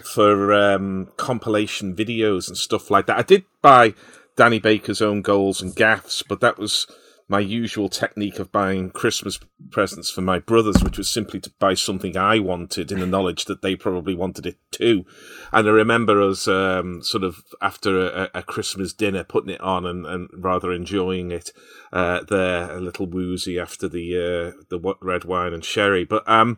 for 0.04 0.52
um, 0.52 1.08
compilation 1.16 1.94
videos 1.94 2.48
and 2.48 2.56
stuff 2.56 2.90
like 2.90 3.06
that. 3.06 3.18
I 3.18 3.22
did 3.22 3.44
buy 3.62 3.94
Danny 4.36 4.58
Baker's 4.58 5.00
own 5.00 5.22
goals 5.22 5.62
and 5.62 5.74
gaffs, 5.74 6.22
but 6.22 6.40
that 6.40 6.58
was 6.58 6.86
my 7.30 7.40
usual 7.40 7.90
technique 7.90 8.38
of 8.38 8.50
buying 8.50 8.90
Christmas 8.90 9.38
presents 9.70 10.10
for 10.10 10.22
my 10.22 10.38
brothers, 10.38 10.82
which 10.82 10.96
was 10.96 11.10
simply 11.10 11.38
to 11.40 11.52
buy 11.58 11.74
something 11.74 12.16
I 12.16 12.38
wanted 12.38 12.90
in 12.90 13.00
the 13.00 13.06
knowledge 13.06 13.44
that 13.44 13.60
they 13.60 13.76
probably 13.76 14.14
wanted 14.14 14.46
it 14.46 14.56
too. 14.70 15.04
And 15.52 15.68
I 15.68 15.70
remember 15.70 16.22
us 16.22 16.48
um, 16.48 17.02
sort 17.02 17.24
of 17.24 17.44
after 17.60 18.08
a, 18.08 18.30
a, 18.34 18.42
Christmas 18.42 18.94
dinner 18.94 19.24
putting 19.24 19.50
it 19.50 19.60
on 19.60 19.84
and, 19.84 20.06
and 20.06 20.30
rather 20.32 20.72
enjoying 20.72 21.30
it 21.30 21.52
uh, 21.92 22.22
there, 22.28 22.72
a 22.72 22.80
little 22.80 23.06
woozy 23.06 23.58
after 23.58 23.88
the 23.88 24.16
uh, 24.16 24.62
the 24.70 24.96
red 25.02 25.24
wine 25.24 25.52
and 25.52 25.64
sherry. 25.64 26.04
But 26.04 26.26
um, 26.26 26.56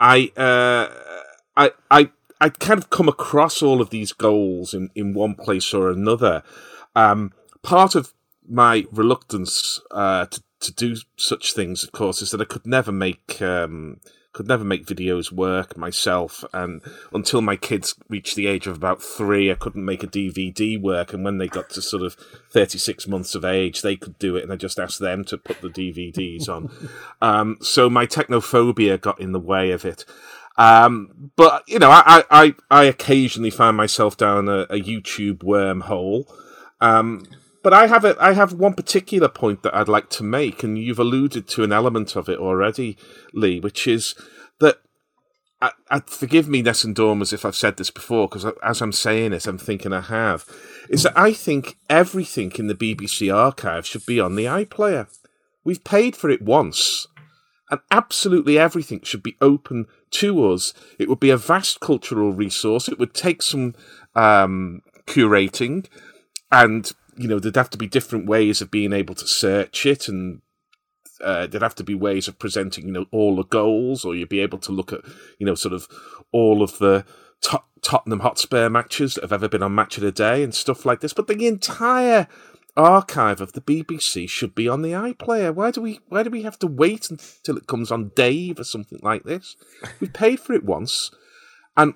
I, 0.00 0.32
uh, 0.36 0.88
I 1.56 1.70
I 1.92 2.10
I 2.40 2.48
kind 2.48 2.78
of 2.78 2.90
come 2.90 3.08
across 3.08 3.62
all 3.62 3.80
of 3.80 3.90
these 3.90 4.12
goals 4.12 4.74
in, 4.74 4.90
in 4.96 5.14
one 5.14 5.36
place 5.36 5.72
or 5.72 5.90
another. 5.90 6.42
Um, 6.96 7.32
part 7.62 7.94
of 7.94 8.12
my 8.48 8.86
reluctance 8.90 9.80
uh, 9.90 10.26
to 10.26 10.42
to 10.62 10.72
do 10.72 10.96
such 11.16 11.52
things, 11.52 11.84
of 11.84 11.92
course, 11.92 12.22
is 12.22 12.30
that 12.30 12.40
I 12.40 12.44
could 12.44 12.66
never 12.66 12.92
make 12.92 13.40
um, 13.42 14.00
could 14.32 14.48
never 14.48 14.64
make 14.64 14.86
videos 14.86 15.30
work 15.30 15.76
myself, 15.76 16.44
and 16.54 16.80
until 17.12 17.42
my 17.42 17.56
kids 17.56 17.94
reached 18.08 18.34
the 18.34 18.46
age 18.46 18.66
of 18.66 18.76
about 18.76 19.02
three, 19.02 19.50
I 19.50 19.56
couldn't 19.56 19.84
make 19.84 20.02
a 20.02 20.06
DVD 20.06 20.80
work. 20.80 21.12
And 21.12 21.24
when 21.24 21.38
they 21.38 21.48
got 21.48 21.70
to 21.70 21.82
sort 21.82 22.02
of 22.02 22.14
thirty 22.50 22.78
six 22.78 23.06
months 23.06 23.34
of 23.34 23.44
age, 23.44 23.82
they 23.82 23.96
could 23.96 24.18
do 24.18 24.36
it, 24.36 24.42
and 24.42 24.52
I 24.52 24.56
just 24.56 24.78
asked 24.78 25.00
them 25.00 25.24
to 25.24 25.36
put 25.36 25.60
the 25.60 25.68
DVDs 25.68 26.48
on. 26.48 26.70
um, 27.22 27.58
so 27.60 27.90
my 27.90 28.06
technophobia 28.06 29.00
got 29.00 29.20
in 29.20 29.32
the 29.32 29.40
way 29.40 29.72
of 29.72 29.84
it. 29.84 30.04
Um, 30.58 31.32
but 31.36 31.64
you 31.66 31.78
know, 31.78 31.90
I, 31.90 32.24
I, 32.30 32.54
I 32.70 32.84
occasionally 32.84 33.50
find 33.50 33.76
myself 33.76 34.16
down 34.16 34.48
a, 34.48 34.60
a 34.62 34.80
YouTube 34.80 35.38
wormhole. 35.38 36.30
Um, 36.80 37.24
but 37.62 37.72
I 37.72 37.86
have 37.86 38.04
a, 38.04 38.16
I 38.20 38.32
have 38.32 38.52
one 38.52 38.74
particular 38.74 39.28
point 39.28 39.62
that 39.62 39.74
I'd 39.74 39.88
like 39.88 40.10
to 40.10 40.24
make, 40.24 40.62
and 40.62 40.78
you've 40.78 40.98
alluded 40.98 41.46
to 41.48 41.62
an 41.62 41.72
element 41.72 42.16
of 42.16 42.28
it 42.28 42.38
already, 42.38 42.96
Lee, 43.32 43.60
which 43.60 43.86
is 43.86 44.14
that. 44.60 44.78
I, 45.60 45.70
I, 45.88 46.00
forgive 46.00 46.48
me, 46.48 46.60
Nessun 46.60 46.92
Dormers, 46.92 47.32
if 47.32 47.44
I've 47.44 47.54
said 47.54 47.76
this 47.76 47.90
before, 47.90 48.26
because 48.26 48.44
as 48.64 48.82
I'm 48.82 48.90
saying 48.90 49.32
it, 49.32 49.46
I'm 49.46 49.58
thinking 49.58 49.92
I 49.92 50.00
have. 50.00 50.44
Is 50.88 51.04
that 51.04 51.16
I 51.16 51.32
think 51.32 51.76
everything 51.88 52.50
in 52.58 52.66
the 52.66 52.74
BBC 52.74 53.32
archive 53.32 53.86
should 53.86 54.04
be 54.04 54.18
on 54.18 54.34
the 54.34 54.46
iPlayer. 54.46 55.06
We've 55.62 55.84
paid 55.84 56.16
for 56.16 56.30
it 56.30 56.42
once, 56.42 57.06
and 57.70 57.80
absolutely 57.92 58.58
everything 58.58 59.02
should 59.04 59.22
be 59.22 59.36
open 59.40 59.86
to 60.10 60.50
us. 60.50 60.74
It 60.98 61.08
would 61.08 61.20
be 61.20 61.30
a 61.30 61.36
vast 61.36 61.78
cultural 61.78 62.32
resource. 62.32 62.88
It 62.88 62.98
would 62.98 63.14
take 63.14 63.40
some 63.40 63.76
um, 64.16 64.82
curating, 65.06 65.86
and 66.50 66.90
you 67.22 67.28
know, 67.28 67.38
there'd 67.38 67.56
have 67.56 67.70
to 67.70 67.78
be 67.78 67.86
different 67.86 68.26
ways 68.26 68.60
of 68.60 68.70
being 68.70 68.92
able 68.92 69.14
to 69.14 69.26
search 69.26 69.86
it 69.86 70.08
and 70.08 70.42
uh, 71.22 71.46
there'd 71.46 71.62
have 71.62 71.74
to 71.76 71.84
be 71.84 71.94
ways 71.94 72.26
of 72.28 72.38
presenting, 72.38 72.86
you 72.86 72.92
know, 72.92 73.06
all 73.12 73.36
the 73.36 73.44
goals, 73.44 74.04
or 74.04 74.14
you'd 74.14 74.28
be 74.28 74.40
able 74.40 74.58
to 74.58 74.72
look 74.72 74.92
at, 74.92 75.00
you 75.38 75.46
know, 75.46 75.54
sort 75.54 75.72
of 75.72 75.86
all 76.32 76.62
of 76.62 76.78
the 76.78 77.04
Tot- 77.40 77.66
Tottenham 77.80 78.20
Hotspur 78.20 78.68
matches 78.68 79.14
that 79.14 79.22
have 79.22 79.32
ever 79.32 79.48
been 79.48 79.62
on 79.62 79.74
Match 79.74 79.96
of 79.96 80.02
the 80.02 80.12
Day 80.12 80.42
and 80.42 80.54
stuff 80.54 80.84
like 80.84 81.00
this. 81.00 81.12
But 81.12 81.28
the 81.28 81.46
entire 81.46 82.26
archive 82.76 83.40
of 83.40 83.52
the 83.52 83.60
BBC 83.60 84.28
should 84.28 84.54
be 84.54 84.68
on 84.68 84.82
the 84.82 84.92
iPlayer. 84.92 85.54
Why 85.54 85.70
do 85.70 85.80
we? 85.80 86.00
Why 86.08 86.22
do 86.22 86.30
we 86.30 86.42
have 86.42 86.58
to 86.60 86.66
wait 86.66 87.10
until 87.10 87.56
it 87.56 87.66
comes 87.66 87.92
on 87.92 88.12
Dave 88.16 88.58
or 88.58 88.64
something 88.64 88.98
like 89.02 89.24
this? 89.24 89.56
We 90.00 90.08
paid 90.08 90.40
for 90.40 90.54
it 90.54 90.64
once, 90.64 91.10
and 91.76 91.94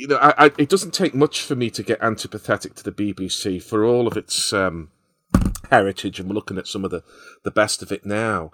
you 0.00 0.06
know, 0.06 0.16
I, 0.16 0.46
I, 0.46 0.52
it 0.56 0.70
doesn't 0.70 0.94
take 0.94 1.14
much 1.14 1.42
for 1.42 1.54
me 1.54 1.68
to 1.68 1.82
get 1.82 2.00
antipathetic 2.00 2.74
to 2.76 2.82
the 2.82 2.90
BBC 2.90 3.62
for 3.62 3.84
all 3.84 4.06
of 4.06 4.16
its 4.16 4.50
um, 4.50 4.88
heritage, 5.70 6.18
and 6.18 6.26
we're 6.26 6.34
looking 6.34 6.56
at 6.56 6.66
some 6.66 6.86
of 6.86 6.90
the, 6.90 7.04
the 7.42 7.50
best 7.50 7.82
of 7.82 7.92
it 7.92 8.06
now. 8.06 8.50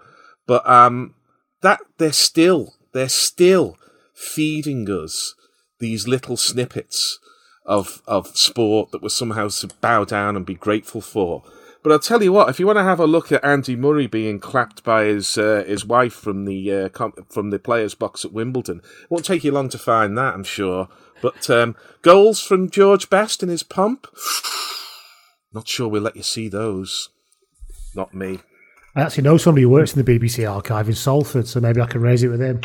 But 0.48 0.68
um, 0.68 1.14
that 1.60 1.78
they're 1.98 2.10
still 2.10 2.74
they're 2.92 3.08
still 3.08 3.78
feeding 4.12 4.90
us 4.90 5.36
these 5.78 6.08
little 6.08 6.36
snippets 6.36 7.20
of 7.64 8.02
of 8.08 8.36
sport 8.36 8.90
that 8.90 9.00
we're 9.00 9.08
somehow 9.08 9.46
to 9.48 9.68
bow 9.80 10.04
down 10.04 10.34
and 10.34 10.44
be 10.44 10.54
grateful 10.54 11.00
for. 11.00 11.44
But 11.84 11.92
I'll 11.92 12.00
tell 12.00 12.24
you 12.24 12.32
what, 12.32 12.48
if 12.48 12.58
you 12.58 12.66
want 12.66 12.78
to 12.78 12.82
have 12.82 12.98
a 12.98 13.06
look 13.06 13.30
at 13.30 13.44
Andy 13.44 13.76
Murray 13.76 14.08
being 14.08 14.40
clapped 14.40 14.82
by 14.82 15.04
his 15.04 15.38
uh, 15.38 15.62
his 15.64 15.84
wife 15.84 16.14
from 16.14 16.44
the 16.44 16.72
uh, 16.72 16.88
from 17.28 17.50
the 17.50 17.60
players' 17.60 17.94
box 17.94 18.24
at 18.24 18.32
Wimbledon, 18.32 18.78
it 18.78 19.10
won't 19.10 19.24
take 19.24 19.44
you 19.44 19.52
long 19.52 19.68
to 19.68 19.78
find 19.78 20.18
that, 20.18 20.34
I'm 20.34 20.42
sure. 20.42 20.88
But 21.20 21.48
um, 21.50 21.76
goals 22.02 22.40
from 22.40 22.70
George 22.70 23.08
Best 23.10 23.42
in 23.42 23.48
his 23.48 23.62
pump? 23.62 24.06
Not 25.52 25.68
sure 25.68 25.88
we'll 25.88 26.02
let 26.02 26.16
you 26.16 26.22
see 26.22 26.48
those. 26.48 27.08
Not 27.94 28.14
me. 28.14 28.40
I 28.94 29.02
actually 29.02 29.24
know 29.24 29.36
somebody 29.36 29.62
who 29.62 29.70
works 29.70 29.94
in 29.94 30.04
the 30.04 30.18
BBC 30.18 30.50
archive 30.50 30.88
in 30.88 30.94
Salford, 30.94 31.46
so 31.46 31.60
maybe 31.60 31.80
I 31.80 31.86
can 31.86 32.00
raise 32.00 32.22
it 32.22 32.28
with 32.28 32.40
him. 32.40 32.60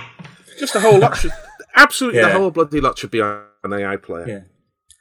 Just 0.60 0.75
a 0.75 0.79
whole 0.79 1.00
lot 1.00 1.17
should, 1.17 1.31
absolutely 1.75 2.20
yeah. 2.20 2.29
the 2.29 2.39
whole 2.39 2.51
bloody 2.51 2.79
lot 2.79 2.98
should 2.98 3.12
be 3.12 3.22
on 3.22 3.43
an 3.63 3.72
iPlayer. 3.72 4.27
Yeah. 4.27 4.39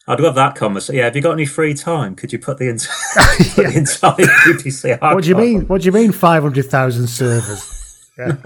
I'd 0.08 0.18
love 0.18 0.34
that 0.34 0.56
conversation. 0.56 0.96
Yeah, 0.96 1.04
have 1.04 1.14
you 1.14 1.22
got 1.22 1.32
any 1.32 1.46
free 1.46 1.74
time? 1.74 2.16
Could 2.16 2.32
you 2.32 2.38
put 2.38 2.58
the, 2.58 2.68
ent- 2.68 2.88
put 3.54 3.66
the 3.66 3.78
entire 3.78 4.26
BBC 4.46 4.92
archive? 4.94 5.14
What 5.14 5.22
do 5.22 5.30
you 5.30 5.36
mean? 5.36 5.68
What 5.68 5.82
do 5.82 5.86
you 5.86 5.92
mean? 5.92 6.10
Five 6.10 6.42
hundred 6.42 6.66
thousand 6.66 7.08
servers? 7.08 7.76
Yeah. 8.18 8.36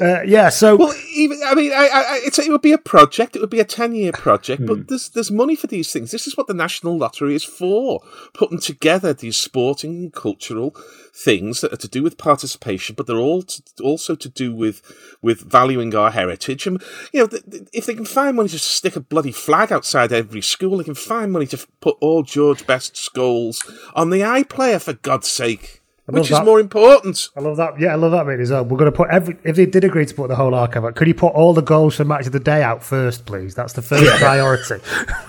Uh, 0.00 0.22
yeah, 0.22 0.48
so 0.48 0.76
well, 0.76 0.94
even 1.14 1.40
I 1.44 1.54
mean, 1.54 1.72
I, 1.72 1.88
I, 1.88 2.20
it 2.24 2.50
would 2.50 2.62
be 2.62 2.72
a 2.72 2.78
project. 2.78 3.36
It 3.36 3.40
would 3.40 3.50
be 3.50 3.60
a 3.60 3.64
ten-year 3.64 4.12
project, 4.12 4.64
but 4.66 4.78
hmm. 4.78 4.82
there's 4.88 5.08
there's 5.10 5.30
money 5.30 5.56
for 5.56 5.66
these 5.66 5.92
things. 5.92 6.10
This 6.10 6.26
is 6.26 6.36
what 6.36 6.46
the 6.46 6.54
National 6.54 6.96
Lottery 6.96 7.34
is 7.34 7.44
for: 7.44 8.00
putting 8.32 8.60
together 8.60 9.12
these 9.12 9.36
sporting 9.36 9.94
and 9.96 10.12
cultural 10.12 10.74
things 11.14 11.60
that 11.60 11.72
are 11.72 11.78
to 11.78 11.88
do 11.88 12.02
with 12.02 12.16
participation, 12.16 12.94
but 12.94 13.06
they're 13.06 13.16
all 13.16 13.42
to, 13.42 13.62
also 13.82 14.14
to 14.14 14.28
do 14.28 14.54
with 14.54 14.82
with 15.20 15.40
valuing 15.40 15.94
our 15.94 16.10
heritage. 16.10 16.66
And 16.66 16.82
you 17.12 17.20
know, 17.20 17.26
th- 17.26 17.44
th- 17.50 17.68
if 17.72 17.86
they 17.86 17.94
can 17.94 18.04
find 18.04 18.36
money 18.36 18.48
to 18.50 18.58
stick 18.58 18.96
a 18.96 19.00
bloody 19.00 19.32
flag 19.32 19.72
outside 19.72 20.12
every 20.12 20.42
school, 20.42 20.78
they 20.78 20.84
can 20.84 20.94
find 20.94 21.32
money 21.32 21.46
to 21.46 21.56
f- 21.56 21.66
put 21.80 21.96
all 22.00 22.22
George 22.22 22.66
Best's 22.66 23.08
goals 23.08 23.62
on 23.94 24.10
the 24.10 24.20
iPlayer 24.20 24.80
for 24.80 24.94
God's 24.94 25.30
sake. 25.30 25.81
Which 26.06 26.24
is 26.24 26.30
that. 26.30 26.44
more 26.44 26.58
important? 26.58 27.28
I 27.36 27.40
love 27.40 27.56
that. 27.58 27.78
Yeah, 27.78 27.92
I 27.92 27.94
love 27.94 28.10
that 28.10 28.26
bit 28.26 28.40
as 28.40 28.50
well. 28.50 28.64
We're 28.64 28.76
going 28.76 28.90
to 28.90 28.96
put 28.96 29.08
every. 29.10 29.36
If 29.44 29.54
they 29.56 29.66
did 29.66 29.84
agree 29.84 30.04
to 30.04 30.14
put 30.14 30.28
the 30.28 30.36
whole 30.36 30.54
archive 30.54 30.84
out, 30.84 30.96
could 30.96 31.06
you 31.06 31.14
put 31.14 31.32
all 31.32 31.54
the 31.54 31.62
goals 31.62 31.94
for 31.94 32.04
match 32.04 32.26
of 32.26 32.32
the 32.32 32.40
day 32.40 32.62
out 32.62 32.82
first, 32.82 33.24
please? 33.24 33.54
That's 33.54 33.72
the 33.74 33.82
first 33.82 34.20
priority. 34.20 34.80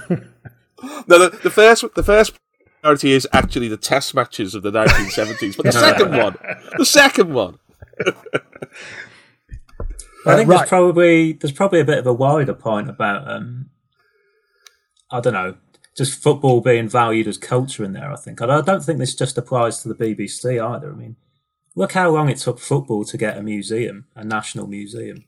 no, 1.07 1.19
the, 1.19 1.39
the 1.43 1.51
first 1.51 1.85
the 1.95 2.03
first 2.03 2.39
priority 2.81 3.11
is 3.11 3.27
actually 3.31 3.67
the 3.67 3.77
test 3.77 4.15
matches 4.15 4.55
of 4.55 4.63
the 4.63 4.71
1970s. 4.71 5.55
But 5.55 5.67
the 5.67 5.71
second 5.71 6.17
one, 6.17 6.37
the 6.77 6.85
second 6.85 7.33
one. 7.33 7.59
I 10.25 10.35
think 10.35 10.47
uh, 10.47 10.51
right. 10.51 10.57
there's 10.57 10.69
probably 10.69 11.33
there's 11.33 11.51
probably 11.51 11.81
a 11.81 11.85
bit 11.85 11.99
of 11.99 12.07
a 12.07 12.13
wider 12.13 12.55
point 12.55 12.89
about 12.89 13.29
um, 13.29 13.69
I 15.11 15.19
don't 15.19 15.33
know 15.33 15.55
just 15.95 16.21
football 16.21 16.62
being 16.62 16.89
valued 16.89 17.27
as 17.27 17.38
culture 17.38 17.83
in 17.83 17.93
there. 17.93 18.12
I 18.12 18.15
think 18.15 18.41
I 18.41 18.62
don't 18.62 18.83
think 18.83 19.00
this 19.00 19.15
just 19.15 19.38
applies 19.38 19.81
to 19.81 19.89
the 19.89 19.95
BBC 19.95 20.63
either. 20.63 20.91
I 20.91 20.95
mean, 20.95 21.15
look 21.75 21.93
how 21.93 22.09
long 22.09 22.29
it 22.29 22.38
took 22.38 22.59
football 22.59 23.05
to 23.05 23.17
get 23.17 23.38
a 23.38 23.43
museum, 23.43 24.05
a 24.15 24.23
national 24.23 24.67
museum, 24.67 25.25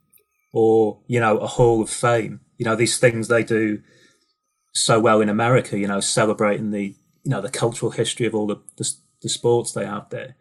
or 0.54 1.00
you 1.08 1.20
know 1.20 1.38
a 1.38 1.48
Hall 1.48 1.82
of 1.82 1.90
Fame. 1.90 2.42
You 2.58 2.66
know 2.66 2.76
these 2.76 2.98
things 2.98 3.28
they 3.28 3.44
do 3.44 3.82
so 4.74 5.00
well 5.00 5.22
in 5.22 5.30
America. 5.30 5.78
You 5.78 5.88
know, 5.88 6.00
celebrating 6.00 6.72
the 6.72 6.96
you 7.24 7.32
know 7.32 7.42
the 7.42 7.50
cultural 7.50 7.92
history 7.92 8.26
of 8.26 8.34
all 8.34 8.48
the 8.48 8.62
the, 8.78 8.92
the 9.22 9.30
sports 9.30 9.72
they 9.72 9.86
have 9.86 10.10
there. 10.10 10.36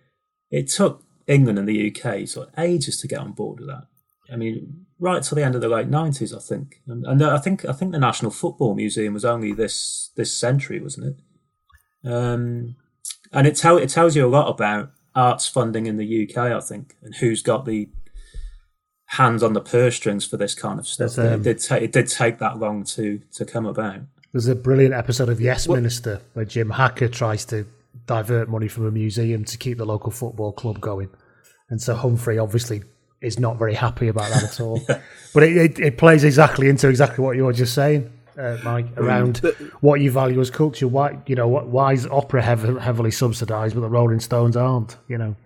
It 0.50 0.69
took 0.69 1.02
England 1.26 1.59
and 1.59 1.69
the 1.69 1.90
UK 1.90 2.28
sort 2.28 2.49
of 2.49 2.59
ages 2.59 2.99
to 3.00 3.09
get 3.09 3.19
on 3.19 3.33
board 3.33 3.61
with 3.61 3.69
that. 3.69 3.87
I 4.33 4.37
mean, 4.37 4.87
right 5.04 5.23
till 5.23 5.37
the 5.37 5.44
end 5.44 5.54
of 5.54 5.61
the 5.61 5.68
late 5.68 5.88
nineties, 5.88 6.32
I 6.34 6.40
think. 6.40 6.80
And, 6.88 7.04
and, 7.04 7.23
I 7.23 7.38
think 7.38 7.64
I 7.66 7.73
think 7.73 7.92
the 7.92 7.99
National 7.99 8.30
Football 8.30 8.75
Museum 8.75 9.14
was 9.14 9.25
only 9.25 9.52
this 9.52 10.11
this 10.16 10.34
century, 10.34 10.80
wasn't 10.80 11.14
it? 12.02 12.11
Um, 12.11 12.76
and 13.30 13.46
it 13.46 13.56
tell 13.56 13.76
it 13.76 13.90
tells 13.90 14.16
you 14.16 14.26
a 14.26 14.28
lot 14.28 14.49
about 14.49 14.90
arts 15.14 15.46
funding 15.46 15.87
in 15.87 15.99
the 15.99 16.28
UK, 16.28 16.38
I 16.38 16.61
think, 16.61 16.96
and 17.02 17.14
who's 17.16 17.42
got 17.42 17.66
the 17.66 17.88
hands 19.06 19.42
on 19.42 19.52
the 19.52 19.61
purse 19.61 19.94
strings 19.94 20.26
for 20.26 20.38
this 20.38 20.54
kind 20.54 20.80
of 20.80 20.88
stuff. 20.88 21.18
Um, 21.18 21.26
it 21.26 21.42
did 21.42 21.61
ta- 21.61 21.76
it 21.76 21.92
did 21.92 22.08
take 22.08 22.38
that 22.38 22.58
long 22.58 22.84
to 22.84 23.20
to 23.34 23.44
come 23.44 23.66
about. 23.66 24.00
There's 24.32 24.49
a 24.49 24.54
brilliant 24.54 24.94
episode 24.94 25.28
of 25.28 25.40
Yes 25.40 25.68
what? 25.68 25.76
Minister 25.76 26.20
where 26.32 26.46
Jim 26.46 26.70
Hacker 26.70 27.08
tries 27.08 27.44
to 27.46 27.66
divert 28.06 28.49
money 28.49 28.68
from 28.68 28.87
a 28.87 28.90
museum 28.90 29.44
to 29.44 29.58
keep 29.58 29.78
the 29.78 29.87
local 29.87 30.11
football 30.11 30.52
club 30.52 30.80
going. 30.80 31.11
And 31.70 31.80
so 31.80 31.94
Humphrey 31.94 32.38
obviously 32.38 32.82
is 33.25 33.38
not 33.38 33.59
very 33.59 33.75
happy 33.75 34.09
about 34.09 34.31
that 34.31 34.45
at 34.45 34.61
all. 34.61 34.81
but 35.35 35.43
it, 35.43 35.57
it, 35.57 35.78
it, 35.78 35.99
plays 35.99 36.25
exactly 36.25 36.69
into 36.69 36.88
exactly 36.88 37.25
what 37.25 37.37
you 37.37 37.45
were 37.45 37.52
just 37.52 37.75
saying, 37.75 38.12
uh, 38.38 38.59
Mike, 38.64 38.95
mm. 38.95 38.99
around 38.99 39.38
what 39.81 40.00
you 40.00 40.11
value 40.11 40.40
as 40.40 40.50
culture. 40.50 40.88
Why 40.88 41.19
you 41.26 41.35
know 41.35 41.49
why 41.49 41.93
is 41.93 42.07
opera 42.07 42.43
heavily 42.43 43.11
subsidised, 43.11 43.75
but 43.75 43.81
the 43.81 43.88
Rolling 43.88 44.21
Stones 44.21 44.57
aren't? 44.57 44.97
You 45.09 45.19
know. 45.19 45.37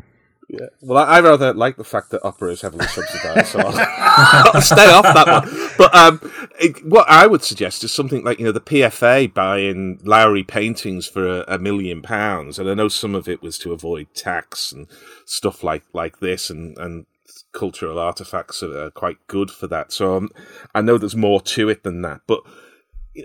Yeah. 0.49 0.68
Well, 0.80 1.04
I, 1.04 1.18
I 1.18 1.20
rather 1.20 1.52
like 1.52 1.76
the 1.76 1.85
fact 1.85 2.11
that 2.11 2.25
opera 2.25 2.52
is 2.52 2.62
heavily 2.62 2.87
subsidised, 2.87 3.49
so 3.49 3.58
I'll, 3.58 4.54
I'll 4.54 4.61
stay 4.62 4.90
off 4.90 5.02
that 5.02 5.26
one. 5.26 5.70
But 5.76 5.94
um, 5.94 6.32
it, 6.58 6.87
what 6.87 7.06
I 7.06 7.26
would 7.26 7.44
suggest 7.44 7.85
is 7.85 7.92
something 7.92 8.25
like 8.25 8.38
you 8.38 8.47
know 8.47 8.52
the 8.52 8.61
PFA 8.61 9.32
buying 9.32 10.00
Lowry 10.04 10.44
paintings 10.44 11.06
for 11.06 11.40
a, 11.40 11.44
a, 11.49 11.58
million 11.58 12.00
pounds, 12.00 12.58
and 12.58 12.68
I 12.68 12.73
know 12.73 12.88
some 12.88 13.14
of 13.14 13.28
it 13.28 13.42
was 13.42 13.58
to 13.58 13.75
avoid 13.75 14.14
tax 14.14 14.73
and 14.73 14.87
stuff 15.26 15.62
like 15.62 15.85
like 15.92 16.20
this, 16.20 16.49
and 16.49 16.78
and 16.78 17.04
cultural 17.52 17.99
artifacts 17.99 18.62
are 18.62 18.90
quite 18.90 19.19
good 19.26 19.50
for 19.50 19.67
that. 19.69 19.93
So 19.93 20.17
um, 20.17 20.28
I 20.75 20.81
know 20.81 20.99
there's 20.99 21.17
more 21.17 21.40
to 21.40 21.69
it 21.69 21.83
than 21.83 22.02
that, 22.02 22.21
but 22.26 22.43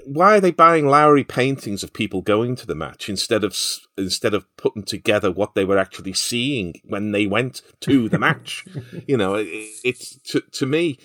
why 0.06 0.38
are 0.38 0.40
they 0.40 0.52
buying 0.52 0.88
Lowry 0.88 1.24
paintings 1.24 1.84
of 1.84 1.94
people 1.94 2.22
going 2.22 2.56
to 2.56 2.66
the 2.66 2.76
match 2.76 3.10
instead 3.10 3.44
of 3.44 3.56
instead 3.98 4.34
of 4.34 4.46
putting 4.58 4.84
together 4.84 5.32
what 5.32 5.56
they 5.56 5.66
were 5.66 5.78
actually 5.78 6.14
seeing 6.14 6.74
when 6.84 7.12
they 7.12 7.28
went 7.28 7.62
to 7.82 8.10
the 8.10 8.20
match? 8.20 8.66
you 9.08 9.18
know, 9.18 9.36
it, 9.36 9.48
it's 9.84 10.18
to 10.32 10.42
to 10.42 10.66
me. 10.66 10.98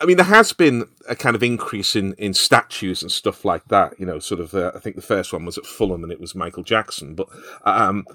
I 0.00 0.06
mean, 0.06 0.16
there 0.16 0.26
has 0.26 0.52
been 0.52 0.88
a 1.08 1.14
kind 1.14 1.36
of 1.36 1.42
increase 1.42 1.94
in, 1.94 2.14
in 2.14 2.34
statues 2.34 3.02
and 3.02 3.10
stuff 3.10 3.44
like 3.44 3.66
that. 3.68 3.98
You 3.98 4.06
know, 4.06 4.18
sort 4.18 4.40
of. 4.40 4.54
Uh, 4.54 4.72
I 4.74 4.78
think 4.78 4.96
the 4.96 5.02
first 5.02 5.32
one 5.32 5.44
was 5.44 5.58
at 5.58 5.66
Fulham, 5.66 6.02
and 6.02 6.12
it 6.12 6.20
was 6.20 6.34
Michael 6.34 6.62
Jackson. 6.62 7.14
But 7.14 7.28
um, 7.64 8.06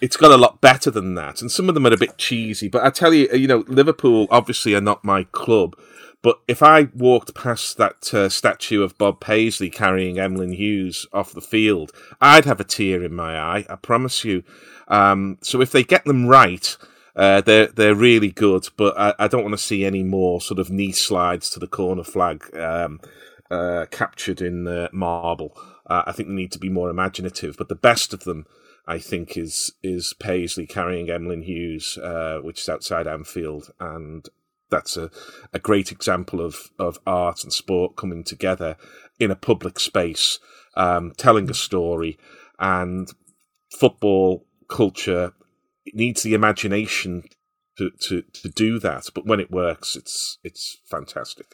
it's 0.00 0.16
got 0.16 0.32
a 0.32 0.36
lot 0.36 0.60
better 0.60 0.90
than 0.90 1.14
that, 1.14 1.40
and 1.40 1.50
some 1.50 1.68
of 1.68 1.74
them 1.74 1.86
are 1.86 1.92
a 1.92 1.98
bit 1.98 2.18
cheesy. 2.18 2.68
But 2.68 2.84
I 2.84 2.90
tell 2.90 3.12
you, 3.12 3.28
you 3.32 3.46
know, 3.46 3.64
Liverpool 3.68 4.26
obviously 4.30 4.74
are 4.74 4.80
not 4.80 5.04
my 5.04 5.24
club, 5.24 5.76
but 6.22 6.40
if 6.48 6.62
I 6.62 6.88
walked 6.94 7.34
past 7.34 7.76
that 7.76 8.12
uh, 8.12 8.28
statue 8.28 8.82
of 8.82 8.98
Bob 8.98 9.20
Paisley 9.20 9.70
carrying 9.70 10.18
Emlyn 10.18 10.52
Hughes 10.52 11.06
off 11.12 11.32
the 11.32 11.40
field, 11.40 11.92
I'd 12.20 12.46
have 12.46 12.58
a 12.60 12.64
tear 12.64 13.04
in 13.04 13.14
my 13.14 13.38
eye. 13.38 13.66
I 13.68 13.76
promise 13.76 14.24
you. 14.24 14.42
Um, 14.88 15.38
so 15.42 15.60
if 15.60 15.70
they 15.70 15.84
get 15.84 16.04
them 16.04 16.26
right, 16.26 16.76
uh, 17.16 17.40
they're 17.40 17.68
they're 17.68 17.94
really 17.94 18.30
good. 18.30 18.68
But 18.76 18.98
I, 18.98 19.14
I, 19.18 19.28
don't 19.28 19.42
want 19.42 19.54
to 19.54 19.62
see 19.62 19.84
any 19.84 20.02
more 20.02 20.40
sort 20.40 20.58
of 20.60 20.70
knee 20.70 20.92
slides 20.92 21.48
to 21.50 21.60
the 21.60 21.66
corner 21.66 22.04
flag 22.04 22.54
um, 22.56 23.00
uh, 23.50 23.86
captured 23.90 24.40
in 24.40 24.66
uh, 24.66 24.88
marble. 24.92 25.56
I 25.88 26.10
think 26.10 26.28
they 26.28 26.34
need 26.34 26.50
to 26.52 26.58
be 26.58 26.68
more 26.68 26.90
imaginative. 26.90 27.56
But 27.56 27.68
the 27.68 27.74
best 27.74 28.12
of 28.12 28.24
them. 28.24 28.46
I 28.88 29.00
think 29.00 29.36
is 29.36 29.72
is 29.82 30.14
Paisley 30.20 30.64
carrying 30.64 31.10
Emlyn 31.10 31.42
Hughes, 31.42 31.98
uh, 31.98 32.38
which 32.40 32.60
is 32.60 32.68
outside 32.68 33.08
Anfield, 33.08 33.72
and 33.80 34.28
that's 34.70 34.96
a, 34.96 35.10
a 35.52 35.58
great 35.58 35.92
example 35.92 36.40
of, 36.40 36.70
of 36.78 36.98
art 37.06 37.44
and 37.44 37.52
sport 37.52 37.96
coming 37.96 38.24
together 38.24 38.76
in 39.18 39.30
a 39.30 39.36
public 39.36 39.78
space, 39.78 40.38
um, 40.76 41.12
telling 41.16 41.48
a 41.50 41.54
story. 41.54 42.18
And 42.58 43.08
football 43.78 44.46
culture 44.68 45.32
needs 45.94 46.22
the 46.22 46.34
imagination 46.34 47.24
to, 47.78 47.90
to, 48.08 48.22
to 48.22 48.48
do 48.48 48.78
that. 48.80 49.08
But 49.14 49.26
when 49.26 49.40
it 49.40 49.50
works, 49.50 49.96
it's 49.96 50.38
it's 50.42 50.78
fantastic. 50.90 51.46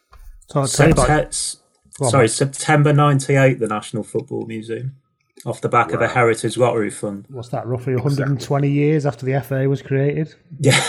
So 0.48 0.66
September, 0.66 1.30
sorry, 1.30 2.28
September 2.28 2.92
98, 2.92 3.58
the 3.58 3.68
National 3.68 4.02
Football 4.02 4.46
Museum. 4.46 4.96
Off 5.44 5.60
the 5.60 5.68
back 5.68 5.88
wow. 5.88 5.94
of 5.94 6.02
a 6.02 6.08
Heritage 6.08 6.56
Lottery 6.56 6.90
Fund. 6.90 7.26
What's 7.28 7.48
that, 7.48 7.66
roughly 7.66 7.94
120 7.94 8.36
exactly. 8.36 8.70
years 8.70 9.06
after 9.06 9.26
the 9.26 9.40
FA 9.40 9.68
was 9.68 9.82
created? 9.82 10.34
Yeah. 10.60 10.80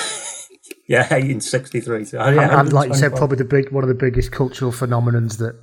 Yeah, 0.87 1.15
in 1.15 1.39
'63. 1.39 2.05
So, 2.05 2.19
oh, 2.19 2.29
yeah, 2.29 2.59
and, 2.59 2.73
like 2.73 2.89
you 2.89 2.95
said, 2.95 3.15
probably 3.15 3.37
the 3.37 3.45
big 3.45 3.71
one 3.71 3.83
of 3.83 3.87
the 3.87 3.95
biggest 3.95 4.31
cultural 4.31 4.71
phenomenons 4.71 5.37
that 5.37 5.55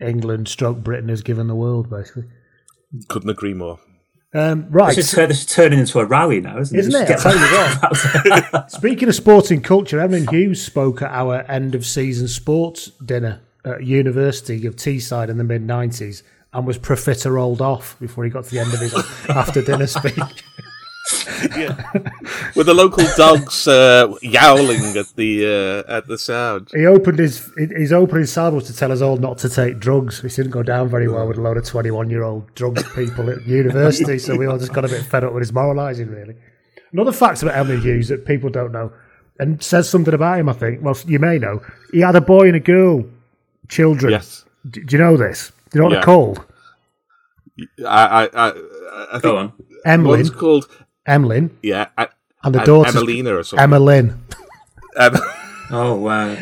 England, 0.00 0.48
stroke 0.48 0.78
Britain, 0.78 1.08
has 1.08 1.22
given 1.22 1.46
the 1.46 1.54
world. 1.54 1.88
Basically, 1.88 2.24
couldn't 3.08 3.30
agree 3.30 3.54
more. 3.54 3.78
Um, 4.34 4.66
right, 4.68 4.94
this 4.94 5.12
is, 5.12 5.28
this 5.28 5.40
is, 5.40 5.46
turning 5.46 5.78
into 5.78 5.98
a 6.00 6.04
rally 6.04 6.40
now, 6.40 6.58
isn't 6.58 6.76
it? 6.76 6.80
Isn't 6.80 7.02
it? 7.02 7.08
you 7.08 8.52
what. 8.52 8.70
Speaking 8.70 9.08
of 9.08 9.14
sporting 9.14 9.62
culture, 9.62 9.98
Emlyn 10.00 10.28
Hughes 10.28 10.62
spoke 10.62 11.00
at 11.00 11.10
our 11.10 11.50
end 11.50 11.74
of 11.74 11.86
season 11.86 12.28
sports 12.28 12.90
dinner 13.04 13.40
at 13.64 13.84
University 13.84 14.66
of 14.66 14.76
Teesside 14.76 15.30
in 15.30 15.38
the 15.38 15.44
mid 15.44 15.66
'90s 15.66 16.22
and 16.52 16.66
was 16.66 16.78
profiterolled 16.78 17.62
off 17.62 17.98
before 18.00 18.24
he 18.24 18.30
got 18.30 18.44
to 18.44 18.50
the 18.50 18.58
end 18.58 18.74
of 18.74 18.80
his 18.80 18.94
after 19.30 19.62
dinner 19.62 19.86
speech 19.86 20.44
yeah. 21.56 21.90
With 22.54 22.66
the 22.66 22.74
local 22.74 23.04
dogs 23.16 23.66
uh, 23.66 24.14
yowling 24.22 24.96
at 24.96 25.14
the 25.16 25.84
uh, 25.88 25.96
at 25.96 26.06
the 26.06 26.18
sound. 26.18 26.70
He 26.74 26.86
opened 26.86 27.18
his 27.18 27.50
his 27.56 27.92
opening 27.92 28.26
salvo 28.26 28.60
to 28.60 28.76
tell 28.76 28.92
us 28.92 29.00
all 29.00 29.16
not 29.16 29.38
to 29.38 29.48
take 29.48 29.78
drugs, 29.78 30.22
which 30.22 30.36
didn't 30.36 30.50
go 30.50 30.62
down 30.62 30.88
very 30.88 31.08
well 31.08 31.26
with 31.26 31.38
a 31.38 31.40
load 31.40 31.56
of 31.56 31.64
twenty 31.64 31.90
one 31.90 32.10
year 32.10 32.22
old 32.22 32.54
drug 32.54 32.76
people 32.94 33.30
at 33.30 33.46
university. 33.46 34.18
so 34.18 34.36
we 34.36 34.46
all 34.46 34.58
just 34.58 34.72
got 34.72 34.84
a 34.84 34.88
bit 34.88 35.04
fed 35.04 35.24
up 35.24 35.32
with 35.32 35.42
his 35.42 35.52
moralising, 35.52 36.08
really. 36.08 36.36
Another 36.92 37.12
fact 37.12 37.42
about 37.42 37.54
Emlyn 37.54 37.80
Hughes 37.80 38.08
that 38.08 38.26
people 38.26 38.50
don't 38.50 38.72
know 38.72 38.92
and 39.38 39.62
says 39.62 39.88
something 39.88 40.14
about 40.14 40.40
him. 40.40 40.48
I 40.48 40.52
think. 40.52 40.82
Well, 40.82 40.96
you 41.06 41.18
may 41.18 41.38
know. 41.38 41.62
He 41.92 42.00
had 42.00 42.16
a 42.16 42.20
boy 42.20 42.48
and 42.48 42.56
a 42.56 42.60
girl, 42.60 43.04
children. 43.68 44.12
Yes. 44.12 44.44
Do, 44.68 44.82
do 44.84 44.96
you 44.96 45.02
know 45.02 45.16
this? 45.16 45.52
Do 45.70 45.78
you 45.78 45.80
know 45.80 45.84
what 45.84 45.92
yeah. 45.92 45.98
they're 45.98 46.04
called? 46.04 46.44
I, 47.86 48.04
I, 48.06 48.24
I, 48.24 48.48
I 48.48 49.10
think 49.12 49.22
Go 49.22 49.36
on. 49.36 49.52
Emlyn. 49.84 50.20
One's 50.20 50.30
called 50.30 50.66
Emlyn. 51.08 51.56
Yeah. 51.62 51.88
I, 51.96 52.08
and 52.44 52.54
the 52.54 52.60
daughter. 52.60 52.90
Emelina 52.90 53.38
or 53.38 53.42
something. 53.42 53.62
Emmeline. 53.62 54.24
Um, 54.96 55.16
oh, 55.70 55.94
wow. 55.94 56.36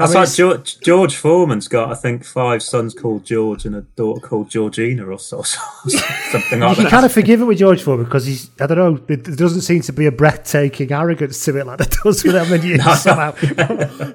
That's 0.00 0.12
I 0.12 0.14
mean, 0.14 0.24
like 0.24 0.32
George, 0.32 0.80
George 0.80 1.16
Foreman's 1.16 1.68
got, 1.68 1.92
I 1.92 1.94
think, 1.94 2.24
five 2.24 2.62
sons 2.62 2.94
called 2.94 3.26
George 3.26 3.66
and 3.66 3.76
a 3.76 3.82
daughter 3.82 4.26
called 4.26 4.48
Georgina 4.48 5.04
or 5.04 5.18
so, 5.18 5.42
something 5.42 6.60
like 6.60 6.70
you 6.70 6.76
that. 6.76 6.78
You 6.78 6.88
kind 6.88 7.04
of 7.04 7.12
forgive 7.12 7.42
it 7.42 7.44
with 7.44 7.58
George 7.58 7.82
Foreman 7.82 8.06
because 8.06 8.24
he's, 8.24 8.48
I 8.58 8.68
don't 8.68 8.78
know, 8.78 8.96
there 8.96 9.18
doesn't 9.18 9.60
seem 9.60 9.82
to 9.82 9.92
be 9.92 10.06
a 10.06 10.12
breathtaking 10.12 10.92
arrogance 10.92 11.44
to 11.44 11.58
it 11.58 11.66
like 11.66 11.76
there 11.76 11.88
does 12.02 12.24
with 12.24 12.34
Emlyn 12.34 12.76
no, 12.78 12.94
somehow. 12.94 14.14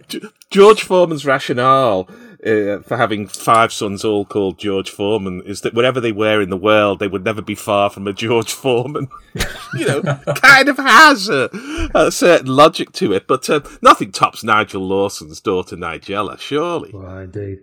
George 0.49 0.81
Foreman's 0.81 1.27
rationale 1.27 2.09
uh, 2.45 2.81
for 2.81 2.97
having 2.97 3.27
five 3.27 3.73
sons 3.73 4.03
all 4.03 4.25
called 4.25 4.59
George 4.59 4.89
Foreman 4.89 5.41
is 5.45 5.61
that 5.61 5.73
wherever 5.73 5.99
they 5.99 6.11
were 6.11 6.41
in 6.41 6.49
the 6.49 6.57
world, 6.57 6.99
they 6.99 7.07
would 7.07 7.25
never 7.25 7.41
be 7.41 7.55
far 7.55 7.89
from 7.89 8.07
a 8.07 8.13
George 8.13 8.53
Foreman. 8.61 9.07
you 9.73 9.87
know, 9.87 10.01
kind 10.35 10.69
of 10.69 10.77
has 10.77 11.29
a, 11.29 11.49
a, 11.95 12.11
certain 12.11 12.47
logic 12.47 12.91
to 12.93 13.13
it, 13.13 13.27
but 13.27 13.49
uh, 13.49 13.61
nothing 13.81 14.11
tops 14.11 14.43
Nigel 14.43 14.81
Lawson's 14.81 15.41
daughter 15.41 15.75
Nigella, 15.75 16.39
surely. 16.39 16.91
Well, 16.93 17.17
indeed. 17.19 17.59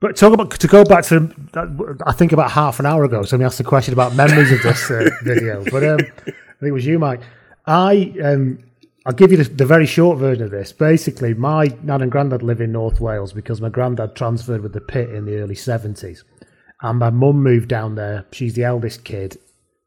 But 0.00 0.16
talk 0.16 0.32
about 0.32 0.52
to 0.52 0.68
go 0.68 0.84
back 0.84 1.04
to 1.06 1.32
I 2.06 2.12
think 2.12 2.32
about 2.32 2.52
half 2.52 2.78
an 2.78 2.86
hour 2.86 3.04
ago, 3.04 3.22
somebody 3.24 3.46
asked 3.46 3.58
a 3.58 3.64
question 3.64 3.92
about 3.92 4.14
memories 4.14 4.52
of 4.52 4.62
this 4.62 4.90
uh, 4.90 5.10
video. 5.24 5.64
But 5.64 5.84
um, 5.84 5.98
I 5.98 6.24
think 6.60 6.70
it 6.70 6.72
was 6.72 6.86
you, 6.86 7.00
Mike. 7.00 7.20
I 7.66 8.14
um, 8.22 8.60
I'll 9.08 9.14
give 9.14 9.32
you 9.32 9.42
the, 9.42 9.64
very 9.64 9.86
short 9.86 10.18
version 10.18 10.44
of 10.44 10.50
this. 10.50 10.70
Basically, 10.70 11.32
my 11.32 11.74
nan 11.82 12.02
and 12.02 12.12
granddad 12.12 12.42
live 12.42 12.60
in 12.60 12.72
North 12.72 13.00
Wales 13.00 13.32
because 13.32 13.58
my 13.58 13.70
granddad 13.70 14.14
transferred 14.14 14.60
with 14.60 14.74
the 14.74 14.82
pit 14.82 15.08
in 15.08 15.24
the 15.24 15.38
early 15.38 15.54
70s. 15.54 16.24
And 16.82 16.98
my 16.98 17.08
mum 17.08 17.42
moved 17.42 17.70
down 17.70 17.94
there. 17.94 18.26
She's 18.32 18.52
the 18.52 18.64
eldest 18.64 19.04
kid. 19.04 19.38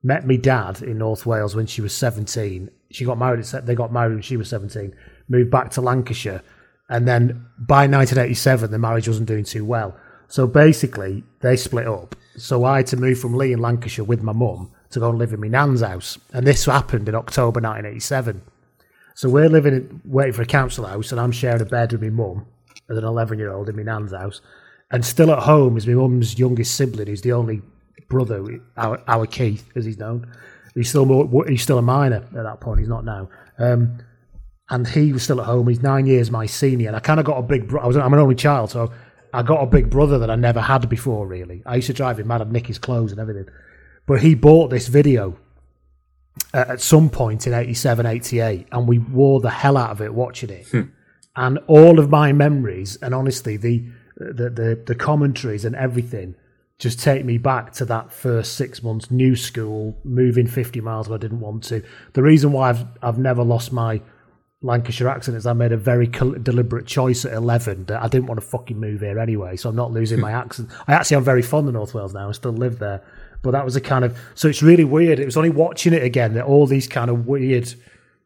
Met 0.01 0.25
me 0.25 0.37
dad 0.37 0.81
in 0.81 0.97
North 0.97 1.27
Wales 1.27 1.55
when 1.55 1.67
she 1.67 1.81
was 1.81 1.93
17. 1.93 2.71
She 2.89 3.05
got 3.05 3.19
married, 3.19 3.45
they 3.45 3.75
got 3.75 3.93
married 3.93 4.13
when 4.13 4.23
she 4.23 4.37
was 4.37 4.49
17. 4.49 4.95
Moved 5.29 5.51
back 5.51 5.69
to 5.71 5.81
Lancashire. 5.81 6.41
And 6.89 7.07
then 7.07 7.45
by 7.59 7.85
1987, 7.85 8.71
the 8.71 8.79
marriage 8.79 9.07
wasn't 9.07 9.27
doing 9.27 9.43
too 9.43 9.63
well. 9.63 9.95
So 10.29 10.47
basically, 10.47 11.23
they 11.41 11.57
split 11.57 11.87
up. 11.87 12.15
So 12.37 12.63
I 12.63 12.77
had 12.77 12.87
to 12.87 12.97
move 12.97 13.19
from 13.19 13.35
Leigh 13.35 13.51
in 13.51 13.59
Lancashire 13.59 14.03
with 14.03 14.23
my 14.23 14.33
mum 14.33 14.71
to 14.89 14.99
go 14.99 15.09
and 15.11 15.19
live 15.19 15.31
in 15.31 15.41
my 15.41 15.47
nan's 15.47 15.81
house. 15.81 16.17
And 16.33 16.47
this 16.47 16.65
happened 16.65 17.07
in 17.07 17.13
October 17.13 17.61
1987. 17.61 18.41
So 19.21 19.29
we're 19.29 19.49
living, 19.49 19.75
in, 19.75 20.01
waiting 20.03 20.33
for 20.33 20.41
a 20.41 20.47
council 20.47 20.83
house, 20.83 21.11
and 21.11 21.21
I'm 21.21 21.31
sharing 21.31 21.61
a 21.61 21.65
bed 21.65 21.91
with 21.91 22.01
my 22.01 22.09
mum 22.09 22.47
as 22.89 22.97
an 22.97 23.03
11 23.03 23.37
year 23.37 23.51
old 23.51 23.69
in 23.69 23.75
my 23.75 23.83
nan's 23.83 24.13
house. 24.13 24.41
And 24.89 25.05
still 25.05 25.29
at 25.29 25.43
home 25.43 25.77
is 25.77 25.85
my 25.85 25.93
mum's 25.93 26.39
youngest 26.39 26.73
sibling, 26.73 27.05
who's 27.05 27.21
the 27.21 27.33
only 27.33 27.61
brother, 28.09 28.43
our, 28.77 28.99
our 29.07 29.27
Keith, 29.27 29.69
as 29.75 29.85
he's 29.85 29.99
known. 29.99 30.33
He's 30.73 30.89
still 30.89 31.05
more, 31.05 31.45
he's 31.47 31.61
still 31.61 31.77
a 31.77 31.83
minor 31.83 32.15
at 32.15 32.33
that 32.33 32.61
point. 32.61 32.79
He's 32.79 32.89
not 32.89 33.05
now. 33.05 33.29
Um, 33.59 33.99
and 34.71 34.87
he 34.87 35.13
was 35.13 35.21
still 35.21 35.39
at 35.39 35.45
home. 35.45 35.67
He's 35.67 35.83
nine 35.83 36.07
years 36.07 36.31
my 36.31 36.47
senior, 36.47 36.87
and 36.87 36.95
I 36.95 36.99
kind 36.99 37.19
of 37.19 37.25
got 37.27 37.37
a 37.37 37.43
big. 37.43 37.71
I 37.75 37.85
was 37.85 37.97
I'm 37.97 38.11
an 38.11 38.19
only 38.19 38.33
child, 38.33 38.71
so 38.71 38.91
I 39.35 39.43
got 39.43 39.61
a 39.61 39.67
big 39.67 39.91
brother 39.91 40.17
that 40.17 40.31
I 40.31 40.35
never 40.35 40.61
had 40.61 40.89
before. 40.89 41.27
Really, 41.27 41.61
I 41.67 41.75
used 41.75 41.87
to 41.87 41.93
drive 41.93 42.19
him 42.19 42.25
mad. 42.25 42.41
I'd 42.41 42.51
nick 42.51 42.65
his 42.65 42.79
clothes 42.79 43.11
and 43.11 43.21
everything. 43.21 43.45
But 44.07 44.21
he 44.21 44.33
bought 44.33 44.71
this 44.71 44.87
video 44.87 45.37
uh, 46.53 46.65
at 46.67 46.81
some 46.81 47.09
point 47.09 47.47
in 47.47 47.53
87, 47.53 48.05
88, 48.05 48.67
and 48.71 48.87
we 48.87 48.99
wore 48.99 49.39
the 49.41 49.49
hell 49.49 49.77
out 49.77 49.91
of 49.91 50.01
it 50.01 50.13
watching 50.13 50.49
it. 50.49 50.67
Hmm. 50.67 50.81
And 51.35 51.59
all 51.67 51.99
of 51.99 52.09
my 52.09 52.33
memories, 52.33 52.97
and 53.01 53.15
honestly, 53.15 53.57
the, 53.57 53.83
the, 54.17 54.49
the, 54.49 54.83
the 54.85 54.95
commentaries 54.95 55.63
and 55.63 55.75
everything 55.75 56.35
just 56.77 56.99
take 56.99 57.23
me 57.23 57.37
back 57.37 57.71
to 57.73 57.85
that 57.85 58.11
first 58.11 58.55
six 58.55 58.81
months, 58.81 59.11
new 59.11 59.35
school, 59.35 59.95
moving 60.03 60.47
50 60.47 60.81
miles 60.81 61.07
when 61.07 61.19
I 61.19 61.21
didn't 61.21 61.39
want 61.39 61.63
to. 61.65 61.83
The 62.13 62.23
reason 62.23 62.51
why 62.51 62.71
I've, 62.71 62.85
I've 63.03 63.19
never 63.19 63.43
lost 63.43 63.71
my 63.71 64.01
Lancashire 64.63 65.07
accent 65.07 65.37
is 65.37 65.45
I 65.45 65.53
made 65.53 65.71
a 65.71 65.77
very 65.77 66.07
deliberate 66.07 66.87
choice 66.87 67.23
at 67.23 67.33
11 67.33 67.85
that 67.85 68.01
I 68.01 68.07
didn't 68.07 68.25
want 68.25 68.39
to 68.41 68.45
fucking 68.45 68.79
move 68.79 69.01
here 69.01 69.19
anyway, 69.19 69.57
so 69.57 69.69
I'm 69.69 69.75
not 69.75 69.91
losing 69.91 70.19
my 70.19 70.31
accent. 70.31 70.69
I 70.87 70.93
actually 70.93 71.17
am 71.17 71.23
very 71.23 71.41
fond 71.43 71.67
of 71.67 71.75
North 71.75 71.93
Wales 71.93 72.13
now. 72.13 72.29
I 72.29 72.31
still 72.31 72.51
live 72.51 72.79
there. 72.79 73.03
But 73.41 73.51
that 73.51 73.65
was 73.65 73.75
a 73.75 73.81
kind 73.81 74.05
of 74.05 74.17
so 74.35 74.47
it's 74.47 74.61
really 74.61 74.83
weird. 74.83 75.19
It 75.19 75.25
was 75.25 75.37
only 75.37 75.49
watching 75.49 75.93
it 75.93 76.03
again 76.03 76.33
that 76.33 76.45
all 76.45 76.67
these 76.67 76.87
kind 76.87 77.09
of 77.09 77.27
weird 77.27 77.73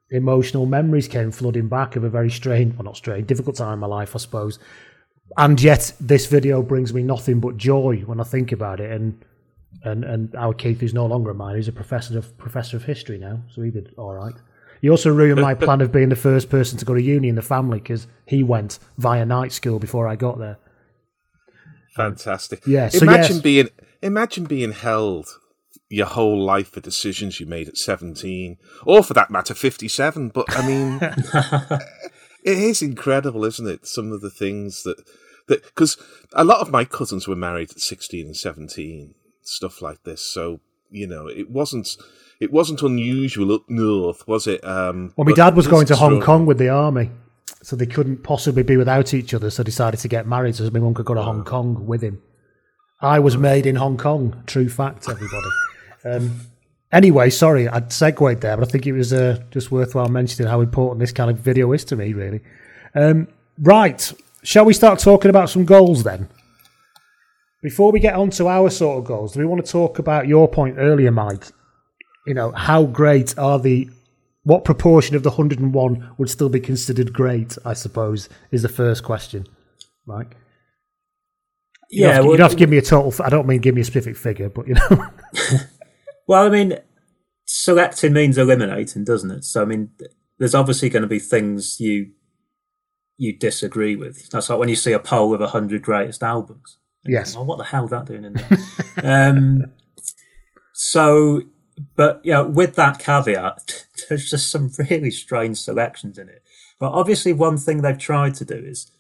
emotional 0.10 0.66
memories 0.66 1.08
came 1.08 1.32
flooding 1.32 1.68
back 1.68 1.96
of 1.96 2.04
a 2.04 2.10
very 2.10 2.30
strange, 2.30 2.76
well, 2.76 2.84
not 2.84 2.98
strange, 2.98 3.28
difficult 3.28 3.56
time 3.56 3.74
in 3.74 3.80
my 3.80 3.88
life, 3.88 4.16
I 4.16 4.20
suppose. 4.20 4.60
And 5.38 5.62
yet, 5.62 5.94
this 6.00 6.28
video 6.28 6.62
brings 6.62 6.94
me 6.94 7.02
nothing 7.02 7.40
but 7.40 7.58
joy 7.58 8.04
when 8.06 8.20
I 8.20 8.24
think 8.24 8.52
about 8.52 8.80
it. 8.80 8.92
And 8.92 9.24
and 9.84 10.04
and 10.04 10.36
our 10.36 10.54
Keith, 10.54 10.80
who's 10.80 10.94
no 10.94 11.06
longer 11.06 11.32
a 11.32 11.34
mine, 11.34 11.56
he's 11.56 11.68
a 11.68 11.74
professor 11.74 12.18
of 12.18 12.38
professor 12.38 12.78
of 12.78 12.84
history 12.84 13.18
now, 13.18 13.42
so 13.50 13.62
he 13.62 13.72
did 13.72 13.94
all 13.98 14.14
right. 14.14 14.36
He 14.82 14.90
also 14.90 15.12
ruined 15.12 15.42
my 15.42 15.56
plan 15.56 15.82
of 15.82 15.92
being 15.92 16.10
the 16.10 16.16
first 16.16 16.50
person 16.50 16.78
to 16.78 16.86
go 16.86 16.94
to 16.94 17.02
uni 17.02 17.30
in 17.30 17.36
the 17.36 17.42
family 17.42 17.80
because 17.80 18.08
he 18.26 18.44
went 18.44 18.78
via 18.98 19.26
night 19.26 19.52
school 19.52 19.80
before 19.80 20.08
I 20.08 20.16
got 20.16 20.38
there. 20.38 20.58
Fantastic. 21.96 22.68
Yeah, 22.68 22.90
so 22.90 23.04
imagine 23.04 23.38
yes. 23.38 23.42
being 23.42 23.70
imagine 24.06 24.46
being 24.46 24.72
held 24.72 25.28
your 25.90 26.06
whole 26.06 26.42
life 26.42 26.72
for 26.72 26.80
decisions 26.80 27.40
you 27.40 27.46
made 27.46 27.68
at 27.68 27.78
seventeen, 27.78 28.58
or 28.86 29.04
for 29.04 29.14
that 29.14 29.32
matter, 29.32 29.54
fifty-seven. 29.54 30.30
But 30.30 30.46
I 30.50 30.66
mean, 30.66 31.00
it 32.44 32.58
is 32.58 32.82
incredible, 32.82 33.44
isn't 33.44 33.68
it? 33.68 33.86
Some 33.86 34.12
of 34.12 34.22
the 34.22 34.30
things 34.30 34.84
that 34.84 35.04
that 35.48 35.64
because 35.64 35.98
a 36.34 36.44
lot 36.44 36.60
of 36.62 36.72
my 36.72 36.86
cousins 36.86 37.28
were 37.28 37.36
married 37.36 37.72
at 37.72 37.80
sixteen 37.80 38.28
and 38.28 38.38
seventeen, 38.38 39.16
stuff 39.42 39.82
like 39.82 40.04
this. 40.04 40.22
So 40.22 40.60
you 40.90 41.08
know, 41.08 41.28
it 41.28 41.50
wasn't 41.50 41.98
it 42.40 42.52
wasn't 42.52 42.82
unusual 42.82 43.54
up 43.54 43.64
north, 43.70 44.28
was 44.28 44.48
it? 44.48 44.64
Um, 44.66 45.14
Well, 45.16 45.26
my 45.26 45.34
dad 45.34 45.56
was 45.56 45.68
going 45.68 45.88
to 45.88 45.96
Hong 45.96 46.18
extraordinary. 46.18 46.26
Kong 46.26 46.46
with 46.46 46.58
the 46.58 46.70
army, 46.70 47.12
so 47.62 47.76
they 47.76 47.86
couldn't 47.86 48.24
possibly 48.24 48.64
be 48.64 48.78
without 48.78 49.14
each 49.14 49.34
other. 49.34 49.50
So 49.50 49.64
decided 49.64 50.00
to 50.02 50.08
get 50.08 50.28
married, 50.28 50.56
so 50.56 50.70
my 50.70 50.80
mum 50.80 50.94
could 50.94 51.06
go 51.06 51.14
to 51.14 51.22
Hong 51.22 51.44
Kong 51.44 51.86
with 51.86 52.02
him. 52.02 52.22
I 53.06 53.20
was 53.20 53.38
made 53.38 53.68
in 53.68 53.76
Hong 53.76 53.98
Kong. 53.98 54.36
True 54.48 54.68
fact, 54.68 55.08
everybody. 55.08 55.48
um, 56.06 56.40
anyway, 56.92 57.30
sorry, 57.30 57.68
I'd 57.68 57.94
segued 57.94 58.42
there, 58.42 58.58
but 58.58 58.68
I 58.68 58.72
think 58.72 58.88
it 58.88 58.94
was 58.94 59.14
uh, 59.14 59.44
just 59.52 59.72
worthwhile 59.72 60.10
mentioning 60.10 60.50
how 60.50 60.62
important 60.62 61.02
this 61.02 61.12
kind 61.12 61.30
of 61.30 61.38
video 61.38 61.72
is 61.74 61.86
to 61.86 61.96
me. 61.96 62.14
Really. 62.14 62.42
Um, 62.96 63.28
right, 63.60 64.12
shall 64.42 64.66
we 64.66 64.74
start 64.74 64.98
talking 64.98 65.30
about 65.30 65.52
some 65.52 65.66
goals 65.66 66.04
then? 66.04 66.28
Before 67.62 67.92
we 67.92 68.00
get 68.00 68.16
on 68.16 68.32
to 68.32 68.48
our 68.48 68.72
sort 68.72 68.98
of 68.98 69.06
goals, 69.06 69.34
do 69.34 69.40
we 69.40 69.46
want 69.46 69.64
to 69.64 69.72
talk 69.72 70.00
about 70.00 70.28
your 70.28 70.48
point 70.48 70.78
earlier, 70.80 71.12
Mike? 71.12 71.46
You 72.26 72.34
know, 72.34 72.54
how 72.54 72.86
great 72.86 73.38
are 73.38 73.60
the 73.60 73.88
what 74.46 74.66
proportion 74.66 75.16
of 75.16 75.22
the 75.22 75.30
101 75.30 76.10
would 76.18 76.30
still 76.32 76.50
be 76.50 76.60
considered 76.60 77.14
great, 77.14 77.56
I 77.66 77.74
suppose, 77.74 78.30
is 78.50 78.64
the 78.64 78.70
first 78.70 79.04
question. 79.04 79.46
Mike? 80.08 80.36
You 81.90 82.02
don't 82.02 82.10
Yeah, 82.10 82.14
have 82.16 82.24
to, 82.24 82.28
well- 82.28 82.38
don't 82.38 82.44
have 82.46 82.52
to 82.52 82.58
give 82.58 82.70
me 82.70 82.78
a 82.78 82.82
total, 82.82 83.26
I 83.26 83.30
don't 83.30 83.48
mean 83.48 83.60
give 83.62 83.76
me 83.76 83.82
a 83.82 83.86
specific 83.86 84.18
figure, 84.18 84.50
but 84.50 84.68
you 84.68 84.76
know. 84.76 85.08
Well, 86.28 86.44
I 86.44 86.50
mean, 86.50 86.80
selecting 87.46 88.14
means 88.14 88.40
eliminating, 88.40 89.04
doesn't 89.04 89.30
it? 89.30 89.44
So, 89.44 89.62
I 89.62 89.66
mean, 89.66 89.92
there's 90.40 90.56
obviously 90.56 90.90
going 90.90 91.04
to 91.04 91.08
be 91.08 91.20
things 91.20 91.80
you 91.80 92.12
you 93.18 93.38
disagree 93.38 93.96
with. 93.96 94.28
That's 94.32 94.50
like 94.50 94.58
when 94.58 94.68
you 94.68 94.76
see 94.76 94.92
a 94.92 95.00
poll 95.00 95.36
of 95.36 95.40
100 95.40 95.84
greatest 95.84 96.24
albums. 96.24 96.80
yes. 97.06 97.36
Oh, 97.36 97.44
what 97.44 97.60
the 97.60 97.64
hell 97.64 97.86
is 97.86 97.92
that 97.92 98.06
doing 98.08 98.26
in 98.26 98.34
there? 98.34 98.58
um, 99.04 99.72
so, 100.74 101.44
but 101.96 102.22
you 102.24 102.34
know, 102.34 102.48
with 102.48 102.76
that 102.76 102.98
caveat, 103.00 103.86
there's 104.10 104.30
just 104.30 104.50
some 104.52 104.72
really 104.90 105.12
strange 105.12 105.58
selections 105.60 106.18
in 106.18 106.28
it. 106.28 106.42
But 106.80 106.92
obviously, 106.92 107.34
one 107.34 107.58
thing 107.58 107.82
they've 107.84 107.98
tried 107.98 108.34
to 108.36 108.46
do 108.46 108.56
is 108.56 108.92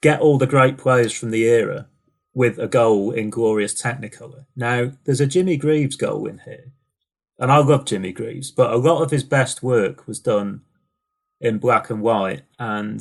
get 0.00 0.20
all 0.20 0.38
the 0.38 0.46
great 0.46 0.78
players 0.78 1.12
from 1.12 1.30
the 1.30 1.44
era 1.44 1.86
with 2.34 2.58
a 2.58 2.68
goal 2.68 3.10
in 3.10 3.30
glorious 3.30 3.74
Technicolor. 3.80 4.46
Now, 4.56 4.92
there's 5.04 5.20
a 5.20 5.26
Jimmy 5.26 5.56
Greaves 5.56 5.96
goal 5.96 6.26
in 6.26 6.38
here, 6.38 6.72
and 7.38 7.50
I 7.50 7.58
love 7.58 7.84
Jimmy 7.84 8.12
Greaves, 8.12 8.50
but 8.50 8.72
a 8.72 8.76
lot 8.76 9.02
of 9.02 9.10
his 9.10 9.24
best 9.24 9.62
work 9.62 10.06
was 10.06 10.20
done 10.20 10.62
in 11.40 11.58
black 11.58 11.90
and 11.90 12.02
white. 12.02 12.42
And 12.58 13.00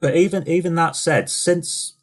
but 0.00 0.16
even 0.16 0.46
even 0.46 0.74
that 0.76 0.96
said, 0.96 1.28
since 1.28 1.94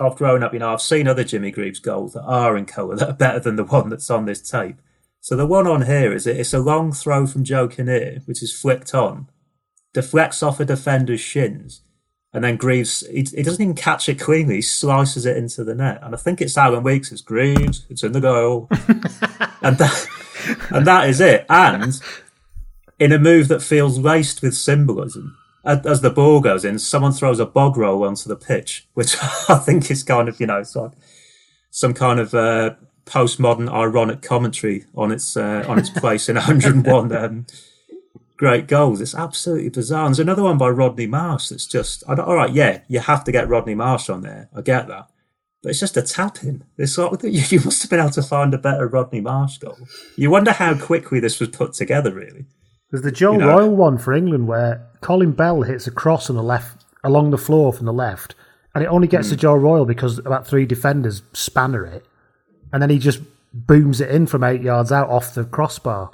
I've 0.00 0.16
grown 0.16 0.42
up, 0.42 0.52
you 0.52 0.58
know, 0.58 0.72
I've 0.72 0.82
seen 0.82 1.08
other 1.08 1.24
Jimmy 1.24 1.50
Greaves 1.50 1.78
goals 1.78 2.14
that 2.14 2.24
are 2.24 2.56
in 2.56 2.66
colour 2.66 2.96
that 2.96 3.08
are 3.08 3.14
better 3.14 3.40
than 3.40 3.56
the 3.56 3.64
one 3.64 3.88
that's 3.88 4.10
on 4.10 4.26
this 4.26 4.48
tape. 4.48 4.80
So 5.20 5.34
the 5.34 5.46
one 5.46 5.66
on 5.66 5.82
here 5.82 6.12
is 6.12 6.26
it's 6.26 6.54
a 6.54 6.60
long 6.60 6.92
throw 6.92 7.26
from 7.26 7.44
Joe 7.44 7.66
Kinnear, 7.66 8.22
which 8.26 8.42
is 8.42 8.56
flicked 8.56 8.94
on, 8.94 9.28
deflects 9.92 10.42
off 10.42 10.60
a 10.60 10.64
defender's 10.64 11.20
shins, 11.20 11.82
and 12.36 12.44
then 12.44 12.56
Greaves 12.56 13.02
he, 13.10 13.22
he 13.22 13.42
doesn't 13.42 13.62
even 13.62 13.74
catch 13.74 14.10
it 14.10 14.20
cleanly, 14.20 14.56
he 14.56 14.62
slices 14.62 15.24
it 15.24 15.38
into 15.38 15.64
the 15.64 15.74
net. 15.74 16.00
And 16.02 16.14
I 16.14 16.18
think 16.18 16.42
it's 16.42 16.58
Alan 16.58 16.82
Weeks, 16.82 17.10
it's 17.10 17.22
Greaves, 17.22 17.86
it's 17.88 18.02
in 18.04 18.12
the 18.12 18.20
goal. 18.20 18.68
and 19.62 19.78
that 19.78 20.06
and 20.68 20.86
that 20.86 21.08
is 21.08 21.18
it. 21.18 21.46
And 21.48 21.98
in 22.98 23.12
a 23.12 23.18
move 23.18 23.48
that 23.48 23.62
feels 23.62 23.98
laced 23.98 24.42
with 24.42 24.54
symbolism. 24.54 25.38
As 25.64 26.02
the 26.02 26.10
ball 26.10 26.40
goes 26.40 26.62
in, 26.62 26.78
someone 26.78 27.12
throws 27.12 27.40
a 27.40 27.46
bog 27.46 27.78
roll 27.78 28.04
onto 28.04 28.28
the 28.28 28.36
pitch, 28.36 28.86
which 28.92 29.16
I 29.48 29.56
think 29.56 29.90
is 29.90 30.02
kind 30.02 30.28
of, 30.28 30.38
you 30.38 30.46
know, 30.46 30.58
it's 30.58 30.76
like 30.76 30.92
some 31.70 31.94
kind 31.94 32.20
of 32.20 32.34
uh, 32.34 32.74
postmodern 33.06 33.72
ironic 33.72 34.20
commentary 34.20 34.84
on 34.94 35.10
its 35.10 35.38
uh, 35.38 35.64
on 35.66 35.78
its 35.78 35.88
place 35.88 36.28
in 36.28 36.36
101 36.36 37.16
um, 37.16 37.46
great 38.36 38.68
goals. 38.68 39.00
It's 39.00 39.14
absolutely 39.14 39.68
bizarre. 39.70 40.06
And 40.06 40.14
there's 40.14 40.20
another 40.20 40.42
one 40.42 40.58
by 40.58 40.68
Rodney 40.68 41.06
Marsh 41.06 41.48
that's 41.48 41.66
just, 41.66 42.02
I 42.08 42.14
don't, 42.14 42.26
all 42.28 42.34
right, 42.36 42.52
yeah, 42.52 42.80
you 42.88 43.00
have 43.00 43.24
to 43.24 43.32
get 43.32 43.48
Rodney 43.48 43.74
Marsh 43.74 44.08
on 44.10 44.22
there. 44.22 44.48
I 44.54 44.60
get 44.60 44.88
that. 44.88 45.08
But 45.62 45.70
it's 45.70 45.80
just 45.80 45.96
a 45.96 46.02
tapping. 46.02 46.62
It's 46.76 46.96
like, 46.98 47.22
you 47.24 47.60
must 47.60 47.82
have 47.82 47.90
been 47.90 48.00
able 48.00 48.10
to 48.10 48.22
find 48.22 48.52
a 48.54 48.58
better 48.58 48.86
Rodney 48.86 49.20
Marsh 49.20 49.58
goal. 49.58 49.78
You 50.16 50.30
wonder 50.30 50.52
how 50.52 50.76
quickly 50.78 51.18
this 51.20 51.40
was 51.40 51.48
put 51.48 51.72
together, 51.72 52.12
really. 52.12 52.44
There's 52.90 53.02
the 53.02 53.10
Joe 53.10 53.32
You 53.32 53.38
know- 53.38 53.48
Royal 53.58 53.74
one 53.74 53.98
for 53.98 54.12
England 54.12 54.46
where 54.48 54.86
Colin 55.00 55.32
Bell 55.32 55.62
hits 55.62 55.86
a 55.86 55.90
cross 55.90 56.28
on 56.30 56.36
the 56.36 56.42
left, 56.42 56.84
along 57.02 57.30
the 57.30 57.38
floor 57.38 57.72
from 57.72 57.86
the 57.86 57.92
left, 57.92 58.34
and 58.74 58.84
it 58.84 58.88
only 58.88 59.06
Hmm. 59.08 59.12
gets 59.12 59.30
to 59.30 59.36
Joe 59.36 59.54
Royle 59.54 59.84
because 59.86 60.18
about 60.18 60.46
three 60.46 60.66
defenders 60.66 61.22
spanner 61.32 61.84
it, 61.84 62.04
and 62.72 62.82
then 62.82 62.90
he 62.90 62.98
just 62.98 63.20
booms 63.52 64.00
it 64.02 64.10
in 64.10 64.26
from 64.26 64.44
eight 64.44 64.60
yards 64.60 64.92
out 64.92 65.08
off 65.08 65.34
the 65.34 65.44
crossbar. 65.44 66.10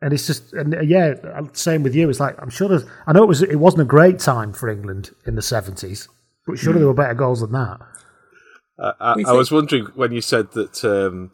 And 0.00 0.12
it's 0.12 0.26
just, 0.28 0.52
and 0.52 0.74
uh, 0.76 0.80
yeah, 0.80 1.14
same 1.54 1.82
with 1.82 1.94
you. 1.94 2.08
It's 2.08 2.20
like 2.20 2.40
I'm 2.40 2.50
sure 2.50 2.68
there's. 2.68 2.84
I 3.06 3.12
know 3.12 3.24
it 3.24 3.26
was. 3.26 3.42
It 3.42 3.56
wasn't 3.56 3.82
a 3.82 3.86
great 3.86 4.18
time 4.20 4.52
for 4.52 4.68
England 4.68 5.10
in 5.26 5.34
the 5.34 5.42
seventies, 5.42 6.08
but 6.46 6.58
surely 6.58 6.74
Hmm. 6.76 6.80
there 6.80 6.86
were 6.88 6.94
better 6.94 7.14
goals 7.14 7.40
than 7.40 7.52
that. 7.52 7.80
I, 8.78 8.92
I, 9.00 9.14
I 9.26 9.32
was 9.32 9.50
wondering 9.50 9.86
when 9.96 10.12
you 10.12 10.20
said 10.20 10.52
that 10.52 10.84
um, 10.84 11.32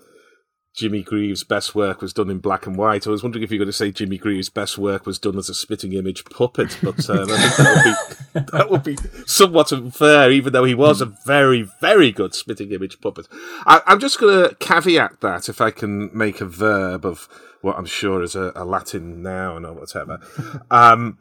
Jimmy 0.75 1.05
Greaves' 1.05 1.45
best 1.45 1.77
work 1.77 2.03
was 2.03 2.13
done 2.13 2.29
in 2.29 2.39
black 2.39 2.67
and 2.67 2.77
white. 2.77 3.07
I 3.07 3.11
was 3.11 3.23
wondering 3.23 3.45
if 3.45 3.53
you 3.53 3.59
were 3.59 3.65
going 3.65 3.73
to 3.73 3.77
say 3.77 3.93
Jimmy 3.93 4.19
Greaves' 4.19 4.49
best 4.49 4.77
work 4.77 5.07
was 5.07 5.21
done 5.21 5.39
as 5.39 5.49
a 5.49 5.55
spitting 5.55 5.93
image 5.93 6.25
puppet, 6.25 6.77
but 6.83 7.09
um, 7.09 7.29
I 7.31 7.37
think 7.39 7.57
that 7.57 7.75
would 7.77 7.85
be 7.85 8.41
that 8.53 8.71
would 8.71 8.83
be 8.83 8.97
somewhat 9.25 9.71
unfair, 9.71 10.33
even 10.33 10.53
though 10.53 10.65
he 10.65 10.75
was 10.75 11.01
a 11.01 11.07
very, 11.07 11.63
very 11.81 12.11
good 12.11 12.35
spitting 12.35 12.73
image 12.73 13.01
puppet. 13.01 13.29
I, 13.67 13.83
I'm 13.87 14.01
just 14.01 14.19
going 14.19 14.49
to 14.49 14.55
caveat 14.57 15.21
that 15.21 15.49
if 15.49 15.61
I 15.61 15.71
can 15.71 16.11
make 16.13 16.41
a 16.41 16.47
verb 16.47 17.07
of 17.07 17.29
what 17.61 17.79
I'm 17.79 17.87
sure 17.87 18.23
is 18.25 18.35
a, 18.35 18.53
a 18.57 18.65
Latin 18.65 19.23
noun 19.23 19.65
or 19.65 19.75
whatever, 19.75 20.19
um, 20.73 21.19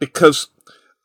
because 0.00 0.48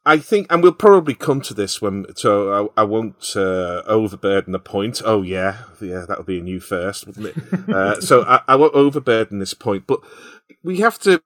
I 0.06 0.18
think, 0.18 0.48
and 0.52 0.62
we'll 0.62 0.74
probably 0.74 1.16
come 1.16 1.40
to 1.42 1.54
this 1.54 1.82
when, 1.82 2.06
so 2.16 2.70
I, 2.76 2.82
I 2.82 2.84
won't 2.84 3.34
uh, 3.38 3.84
overburden 3.86 4.52
the 4.52 4.60
point. 4.60 5.02
Oh 5.06 5.22
yeah, 5.22 5.60
yeah, 5.82 6.06
that 6.08 6.18
would 6.18 6.28
be 6.28 6.40
a 6.40 6.44
new 6.44 6.60
first, 6.60 7.08
wouldn't 7.08 7.28
it? 7.28 7.36
uh, 7.70 8.02
so 8.02 8.24
I, 8.24 8.42
I 8.48 8.56
won't 8.58 8.74
overburden 8.74 9.40
this 9.40 9.54
point, 9.54 9.88
but 9.88 10.02
we 10.62 10.80
have 10.80 11.00
to 11.00 11.22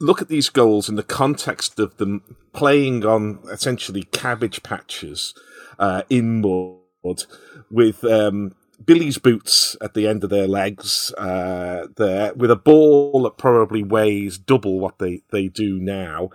look 0.00 0.22
at 0.22 0.28
these 0.28 0.48
goals 0.48 0.88
in 0.88 0.96
the 0.96 1.02
context 1.02 1.78
of 1.78 1.96
them 1.98 2.36
playing 2.52 3.04
on 3.04 3.38
essentially 3.50 4.02
cabbage 4.04 4.62
patches 4.62 5.34
uh, 5.78 6.02
in 6.08 6.40
mud 6.40 7.24
with 7.70 8.02
um, 8.04 8.54
Billy's 8.84 9.18
boots 9.18 9.76
at 9.80 9.94
the 9.94 10.08
end 10.08 10.24
of 10.24 10.30
their 10.30 10.48
legs 10.48 11.12
uh, 11.18 11.86
there, 11.96 12.32
with 12.34 12.50
a 12.50 12.56
ball 12.56 13.22
that 13.22 13.36
probably 13.36 13.82
weighs 13.82 14.38
double 14.38 14.80
what 14.80 14.98
they, 14.98 15.22
they 15.30 15.48
do 15.48 15.78
now 15.78 16.30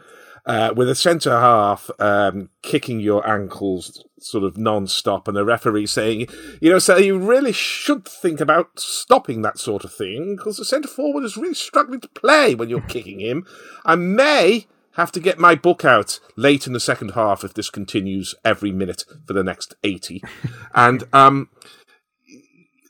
uh, 0.47 0.73
with 0.73 0.89
a 0.89 0.95
centre 0.95 1.38
half 1.38 1.91
um, 1.99 2.49
kicking 2.63 3.01
your 3.01 3.27
ankles 3.29 4.03
sort 4.17 4.45
of 4.45 4.57
non-stop 4.57 5.27
and 5.27 5.38
a 5.38 5.43
referee 5.43 5.86
saying, 5.86 6.25
you 6.62 6.71
know, 6.71 6.79
so 6.79 6.95
you 6.95 7.19
really 7.19 7.51
should 7.51 8.07
think 8.07 8.39
about 8.39 8.79
stopping 8.79 9.41
that 9.41 9.60
sort 9.60 9.83
of 9.83 9.93
thing 9.93 10.38
because 10.38 10.55
the 10.57 10.65
centre 10.65 10.88
forward 10.88 11.25
is 11.25 11.36
really 11.36 11.53
struggling 11.53 11.99
to 11.99 12.07
play 12.07 12.55
when 12.55 12.69
you're 12.69 12.81
kicking 12.81 13.19
him. 13.19 13.45
I 13.86 13.95
may 13.95 14.67
have 14.93 15.12
to 15.12 15.19
get 15.19 15.38
my 15.38 15.53
book 15.53 15.83
out 15.83 16.19
late 16.38 16.65
in 16.65 16.71
the 16.73 16.79
second 16.79 17.12
half 17.12 17.43
if 17.43 17.53
this 17.53 17.69
continues 17.69 18.33
every 18.45 18.71
minute 18.71 19.03
for 19.27 19.33
the 19.33 19.43
next 19.43 19.75
80. 19.83 20.23
and 20.73 21.03
um, 21.12 21.49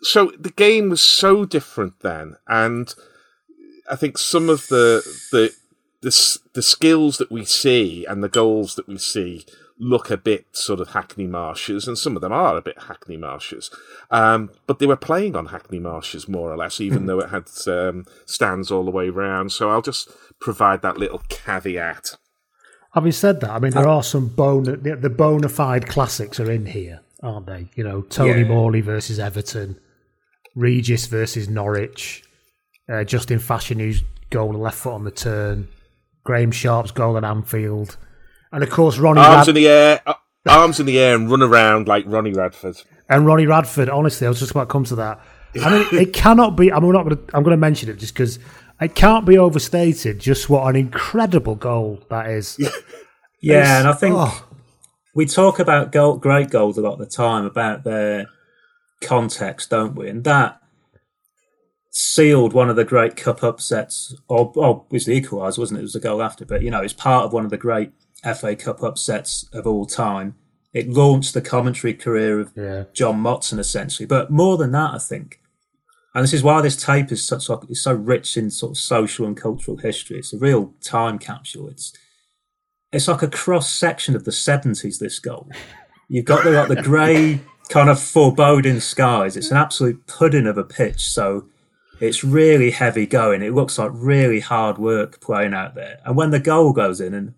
so 0.03 0.31
the 0.37 0.51
game 0.51 0.89
was 0.89 1.01
so 1.01 1.43
different 1.43 2.01
then. 2.01 2.35
And 2.47 2.93
I 3.89 3.95
think 3.95 4.19
some 4.19 4.47
of 4.47 4.67
the 4.67 5.01
the 5.31 5.51
the, 6.01 6.39
the 6.53 6.61
skills 6.61 7.17
that 7.17 7.31
we 7.31 7.45
see 7.45 8.05
and 8.05 8.23
the 8.23 8.29
goals 8.29 8.75
that 8.75 8.87
we 8.87 8.97
see 8.97 9.45
look 9.79 10.09
a 10.09 10.17
bit 10.17 10.45
sort 10.53 10.79
of 10.79 10.89
Hackney 10.89 11.27
Marshes, 11.27 11.87
and 11.87 11.97
some 11.97 12.15
of 12.15 12.21
them 12.21 12.31
are 12.31 12.57
a 12.57 12.61
bit 12.61 12.83
Hackney 12.83 13.17
Marshes. 13.17 13.69
Um, 14.09 14.49
but 14.65 14.79
they 14.79 14.87
were 14.87 14.95
playing 14.95 15.35
on 15.35 15.47
Hackney 15.47 15.79
Marshes 15.79 16.27
more 16.27 16.51
or 16.51 16.57
less, 16.57 16.81
even 16.81 17.05
though 17.05 17.19
it 17.19 17.29
had 17.29 17.47
um, 17.67 18.05
stands 18.25 18.71
all 18.71 18.85
the 18.85 18.91
way 18.91 19.09
round. 19.09 19.51
So 19.51 19.69
I'll 19.69 19.83
just 19.83 20.09
provide 20.39 20.81
that 20.81 20.97
little 20.97 21.21
caveat. 21.29 22.15
Having 22.93 23.11
said 23.11 23.41
that, 23.41 23.51
I 23.51 23.59
mean 23.59 23.71
there 23.71 23.87
are 23.87 24.01
some 24.01 24.27
bona 24.29 24.77
the, 24.77 25.09
bona 25.09 25.49
fide 25.49 25.87
classics 25.87 26.39
are 26.39 26.49
in 26.49 26.65
here, 26.65 27.01
aren't 27.21 27.45
they? 27.45 27.67
You 27.75 27.83
know, 27.83 28.01
Tony 28.01 28.41
Yeah. 28.41 28.47
Morley 28.47 28.81
versus 28.81 29.19
Everton, 29.19 29.79
Regis 30.55 31.05
versus 31.05 31.47
Norwich, 31.47 32.23
uh, 32.91 33.03
Justin 33.03 33.37
Fashanu's 33.37 34.03
goal 34.31 34.49
and 34.49 34.59
left 34.61 34.79
foot 34.79 34.93
on 34.93 35.03
the 35.03 35.11
turn, 35.11 35.67
Graeme 36.27 36.51
Sharp's 36.51 36.91
goal 36.91 37.15
at 37.17 37.23
Anfield, 37.23 37.95
and 38.51 38.61
of 38.61 38.69
course 38.69 38.97
Ronnie 38.97 39.21
Arms 39.21 39.47
Rad- 39.47 39.47
in 39.47 39.55
the 39.55 39.67
air, 39.69 40.01
uh, 40.05 40.13
arms 40.47 40.79
in 40.81 40.85
the 40.85 40.99
air, 40.99 41.15
and 41.15 41.31
run 41.31 41.41
around 41.41 41.87
like 41.87 42.03
Ronnie 42.05 42.33
Radford. 42.33 42.75
and 43.09 43.25
Ronnie 43.25 43.47
Radford. 43.47 43.89
Honestly, 43.89 44.27
I 44.27 44.29
was 44.29 44.39
just 44.39 44.51
about 44.51 44.65
to 44.65 44.71
come 44.73 44.83
to 44.83 44.95
that. 44.97 45.21
I 45.63 45.71
mean, 45.71 45.87
it 46.01 46.11
cannot 46.11 46.57
be. 46.57 46.69
I'm 46.71 46.85
not 46.91 47.03
going 47.05 47.15
to. 47.15 47.23
I'm 47.35 47.43
going 47.43 47.55
to 47.55 47.57
mention 47.57 47.89
it 47.89 47.97
just 47.97 48.13
because 48.13 48.39
it 48.81 48.93
can't 48.93 49.25
be 49.25 49.37
overstated. 49.37 50.19
Just 50.19 50.49
what 50.49 50.67
an 50.67 50.75
incredible 50.75 51.55
goal 51.55 52.03
that 52.09 52.27
is. 52.29 52.59
Yeah, 53.39 53.77
and 53.79 53.87
I 53.87 53.93
think 53.93 54.15
Oh. 54.17 54.45
we 55.13 55.27
talk 55.27 55.59
about 55.59 55.91
goal, 55.91 56.17
great 56.17 56.49
goals 56.49 56.77
a 56.79 56.81
lot 56.81 56.93
of 56.93 56.99
the 56.99 57.05
time 57.05 57.45
about 57.45 57.83
their 57.83 58.25
context, 59.01 59.69
don't 59.69 59.93
we? 59.95 60.09
And 60.09 60.23
that 60.23 60.59
sealed 61.97 62.53
one 62.53 62.69
of 62.69 62.75
the 62.75 62.83
great 62.85 63.15
cup 63.15 63.41
upsets, 63.41 64.13
or, 64.27 64.51
or 64.55 64.85
it 64.91 64.93
was 64.93 65.05
the 65.05 65.19
equaliser, 65.19 65.57
wasn't 65.57 65.79
it? 65.79 65.81
It 65.81 65.83
was 65.83 65.93
the 65.93 65.99
goal 65.99 66.21
after, 66.21 66.45
but 66.45 66.61
you 66.61 66.69
know, 66.69 66.81
it's 66.81 66.93
part 66.93 67.25
of 67.25 67.33
one 67.33 67.43
of 67.43 67.49
the 67.49 67.57
great 67.57 67.91
FA 68.23 68.55
Cup 68.55 68.83
upsets 68.83 69.49
of 69.51 69.65
all 69.65 69.85
time. 69.87 70.35
It 70.73 70.89
launched 70.89 71.33
the 71.33 71.41
commentary 71.41 71.95
career 71.95 72.39
of 72.39 72.51
Yeah. 72.55 72.83
John 72.93 73.23
Motson, 73.23 73.57
essentially. 73.57 74.05
But 74.05 74.29
more 74.29 74.57
than 74.57 74.71
that, 74.73 74.93
I 74.93 74.99
think, 74.99 75.39
and 76.13 76.23
this 76.23 76.33
is 76.33 76.43
why 76.43 76.61
this 76.61 76.75
tape 76.81 77.11
is 77.11 77.25
such 77.25 77.49
like 77.49 77.59
is 77.69 77.81
so 77.81 77.93
rich 77.93 78.37
in 78.37 78.51
sort 78.51 78.73
of 78.73 78.77
social 78.77 79.25
and 79.25 79.35
cultural 79.35 79.77
history. 79.77 80.19
It's 80.19 80.33
a 80.33 80.37
real 80.37 80.73
time 80.83 81.17
capsule. 81.17 81.67
It's 81.67 81.93
it's 82.91 83.07
like 83.07 83.23
a 83.23 83.27
cross 83.27 83.69
section 83.71 84.15
of 84.15 84.23
the 84.23 84.31
seventies. 84.31 84.99
This 84.99 85.17
goal, 85.19 85.49
you've 86.09 86.25
got 86.25 86.43
the 86.43 86.51
like 86.51 86.67
the 86.67 86.81
grey 86.81 87.41
kind 87.69 87.89
of 87.89 87.99
foreboding 87.99 88.79
skies. 88.81 89.35
It's 89.35 89.51
an 89.51 89.57
absolute 89.57 90.05
pudding 90.05 90.45
of 90.47 90.57
a 90.59 90.63
pitch. 90.63 91.07
So 91.09 91.45
it's 91.99 92.23
really 92.23 92.71
heavy 92.71 93.05
going. 93.05 93.41
It 93.41 93.53
looks 93.53 93.77
like 93.77 93.91
really 93.93 94.39
hard 94.39 94.77
work 94.77 95.19
playing 95.19 95.53
out 95.53 95.75
there. 95.75 95.99
And 96.05 96.15
when 96.15 96.31
the 96.31 96.39
goal 96.39 96.73
goes 96.73 97.01
in, 97.01 97.13
and 97.13 97.33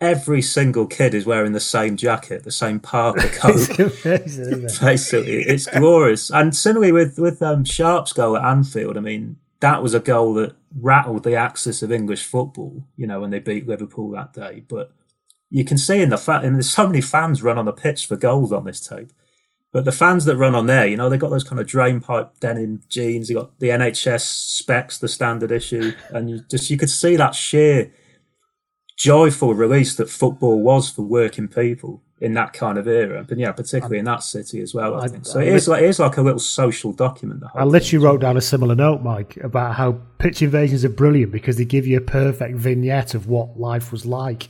every 0.00 0.42
single 0.42 0.86
kid 0.86 1.14
is 1.14 1.26
wearing 1.26 1.52
the 1.52 1.60
same 1.60 1.96
jacket, 1.96 2.44
the 2.44 2.52
same 2.52 2.80
Parker 2.80 3.28
coat. 3.32 3.56
It's 3.56 4.04
amazing, 4.04 4.48
isn't 4.48 4.64
it? 4.64 4.80
Basically, 4.80 5.42
it's 5.42 5.66
glorious. 5.66 6.30
And 6.30 6.54
similarly 6.54 6.92
with 6.92 7.18
with 7.18 7.42
um, 7.42 7.64
Sharp's 7.64 8.12
goal 8.12 8.36
at 8.36 8.44
Anfield, 8.44 8.96
I 8.96 9.00
mean, 9.00 9.36
that 9.60 9.82
was 9.82 9.94
a 9.94 10.00
goal 10.00 10.34
that 10.34 10.54
rattled 10.78 11.24
the 11.24 11.36
axis 11.36 11.82
of 11.82 11.92
English 11.92 12.24
football. 12.24 12.84
You 12.96 13.06
know, 13.06 13.20
when 13.20 13.30
they 13.30 13.40
beat 13.40 13.66
Liverpool 13.66 14.10
that 14.10 14.32
day. 14.32 14.64
But 14.68 14.92
you 15.50 15.64
can 15.64 15.78
see 15.78 16.00
in 16.02 16.10
the 16.10 16.18
fact, 16.18 16.44
and 16.44 16.56
there's 16.56 16.70
so 16.70 16.86
many 16.86 17.00
fans 17.00 17.42
run 17.42 17.58
on 17.58 17.64
the 17.64 17.72
pitch 17.72 18.06
for 18.06 18.16
goals 18.16 18.52
on 18.52 18.64
this 18.64 18.86
tape. 18.86 19.12
But 19.74 19.84
the 19.84 19.90
fans 19.92 20.24
that 20.26 20.36
run 20.36 20.54
on 20.54 20.66
there, 20.66 20.86
you 20.86 20.96
know, 20.96 21.08
they 21.08 21.18
got 21.18 21.30
those 21.30 21.42
kind 21.42 21.60
of 21.60 21.66
drain 21.66 22.00
pipe 22.00 22.30
denim 22.38 22.82
jeans. 22.88 23.28
You 23.28 23.38
got 23.38 23.58
the 23.58 23.70
NHS 23.70 24.20
specs, 24.20 24.98
the 24.98 25.08
standard 25.08 25.50
issue, 25.50 25.92
and 26.10 26.30
you 26.30 26.42
just 26.48 26.70
you 26.70 26.76
could 26.78 26.88
see 26.88 27.16
that 27.16 27.34
sheer 27.34 27.92
joyful 28.96 29.52
release 29.52 29.96
that 29.96 30.08
football 30.08 30.62
was 30.62 30.88
for 30.88 31.02
working 31.02 31.48
people 31.48 32.02
in 32.20 32.34
that 32.34 32.52
kind 32.52 32.78
of 32.78 32.86
era, 32.86 33.24
but 33.28 33.36
yeah, 33.36 33.50
particularly 33.50 33.98
in 33.98 34.04
that 34.04 34.22
city 34.22 34.60
as 34.60 34.72
well. 34.72 34.94
I, 34.94 35.06
I- 35.06 35.08
think 35.08 35.26
so. 35.26 35.40
It 35.40 35.48
is 35.48 35.66
like 35.66 35.82
it 35.82 35.88
is 35.88 35.98
like 35.98 36.16
a 36.18 36.22
little 36.22 36.38
social 36.38 36.92
document. 36.92 37.40
The 37.40 37.48
whole 37.48 37.60
I 37.60 37.64
thing. 37.64 37.72
literally 37.72 38.04
wrote 38.04 38.20
down 38.20 38.36
a 38.36 38.40
similar 38.40 38.76
note, 38.76 39.02
Mike, 39.02 39.36
about 39.38 39.74
how 39.74 39.98
pitch 40.18 40.40
invasions 40.40 40.84
are 40.84 40.88
brilliant 40.88 41.32
because 41.32 41.56
they 41.56 41.64
give 41.64 41.84
you 41.84 41.98
a 41.98 42.00
perfect 42.00 42.56
vignette 42.56 43.14
of 43.14 43.26
what 43.26 43.58
life 43.58 43.90
was 43.90 44.06
like 44.06 44.48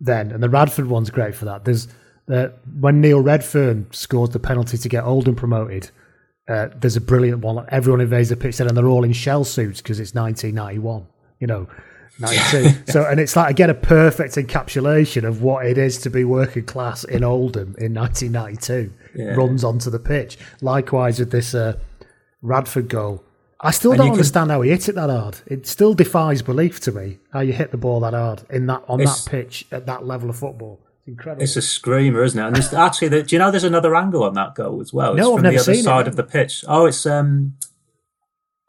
then. 0.00 0.30
And 0.30 0.40
the 0.42 0.48
Radford 0.48 0.86
one's 0.86 1.10
great 1.10 1.34
for 1.34 1.44
that. 1.46 1.64
There's 1.64 1.88
uh, 2.30 2.48
when 2.80 3.00
Neil 3.00 3.22
Redfearn 3.22 3.94
scores 3.94 4.30
the 4.30 4.38
penalty 4.38 4.78
to 4.78 4.88
get 4.88 5.04
Oldham 5.04 5.34
promoted. 5.36 5.90
Uh, 6.48 6.68
there's 6.76 6.96
a 6.96 7.00
brilliant 7.00 7.40
one. 7.40 7.64
Everyone 7.70 8.00
invades 8.00 8.28
the 8.28 8.36
pitch 8.36 8.60
and 8.60 8.70
they're 8.76 8.86
all 8.86 9.04
in 9.04 9.12
shell 9.12 9.44
suits 9.44 9.80
because 9.80 9.98
it's 10.00 10.14
1991. 10.14 11.06
You 11.40 11.46
know, 11.46 11.68
92. 12.20 12.92
so, 12.92 13.04
and 13.04 13.18
it's 13.18 13.34
like 13.36 13.50
again 13.50 13.70
a 13.70 13.74
perfect 13.74 14.34
encapsulation 14.34 15.24
of 15.24 15.42
what 15.42 15.66
it 15.66 15.78
is 15.78 15.98
to 15.98 16.10
be 16.10 16.22
working 16.24 16.64
class 16.64 17.02
in 17.04 17.24
Oldham 17.24 17.74
in 17.78 17.94
1992. 17.94 18.92
Yeah. 19.14 19.34
Runs 19.34 19.64
onto 19.64 19.90
the 19.90 19.98
pitch. 19.98 20.38
Likewise 20.60 21.18
with 21.18 21.30
this 21.30 21.54
uh, 21.54 21.78
Radford 22.42 22.88
goal. 22.88 23.24
I 23.60 23.70
still 23.70 23.92
And 23.92 23.98
don't 23.98 24.06
you 24.08 24.10
can- 24.12 24.18
understand 24.18 24.50
how 24.50 24.60
he 24.60 24.70
hit 24.70 24.88
it 24.90 24.94
that 24.96 25.08
hard. 25.08 25.38
It 25.46 25.66
still 25.66 25.94
defies 25.94 26.42
belief 26.42 26.80
to 26.80 26.92
me 26.92 27.18
how 27.32 27.40
you 27.40 27.52
hit 27.54 27.70
the 27.70 27.78
ball 27.78 28.00
that 28.00 28.12
hard 28.12 28.42
in 28.50 28.66
that 28.66 28.82
on 28.88 28.98
that 28.98 29.24
pitch 29.26 29.66
at 29.72 29.86
that 29.86 30.04
level 30.06 30.28
of 30.28 30.36
football. 30.36 30.80
It's 31.06 31.08
incredible. 31.08 31.42
It's 31.42 31.56
a 31.56 31.62
screamer, 31.62 32.22
isn't 32.22 32.38
it? 32.38 32.46
And 32.46 32.56
there's 32.56 32.72
actually, 32.72 33.08
the, 33.08 33.22
do 33.22 33.36
you 33.36 33.38
know 33.38 33.50
there's 33.50 33.62
another 33.64 33.94
angle 33.94 34.24
on 34.24 34.32
that 34.34 34.54
goal 34.54 34.80
as 34.80 34.92
well? 34.92 35.12
It's 35.12 35.20
No, 35.20 35.32
I've 35.32 35.36
from 35.36 35.42
never 35.42 35.56
the 35.56 35.60
other 35.62 35.74
seen 35.74 35.80
it, 35.80 35.84
side 35.84 36.06
no. 36.06 36.10
of 36.10 36.16
the 36.16 36.22
pitch. 36.24 36.64
Oh, 36.66 36.86
it's 36.86 37.04
um, 37.04 37.56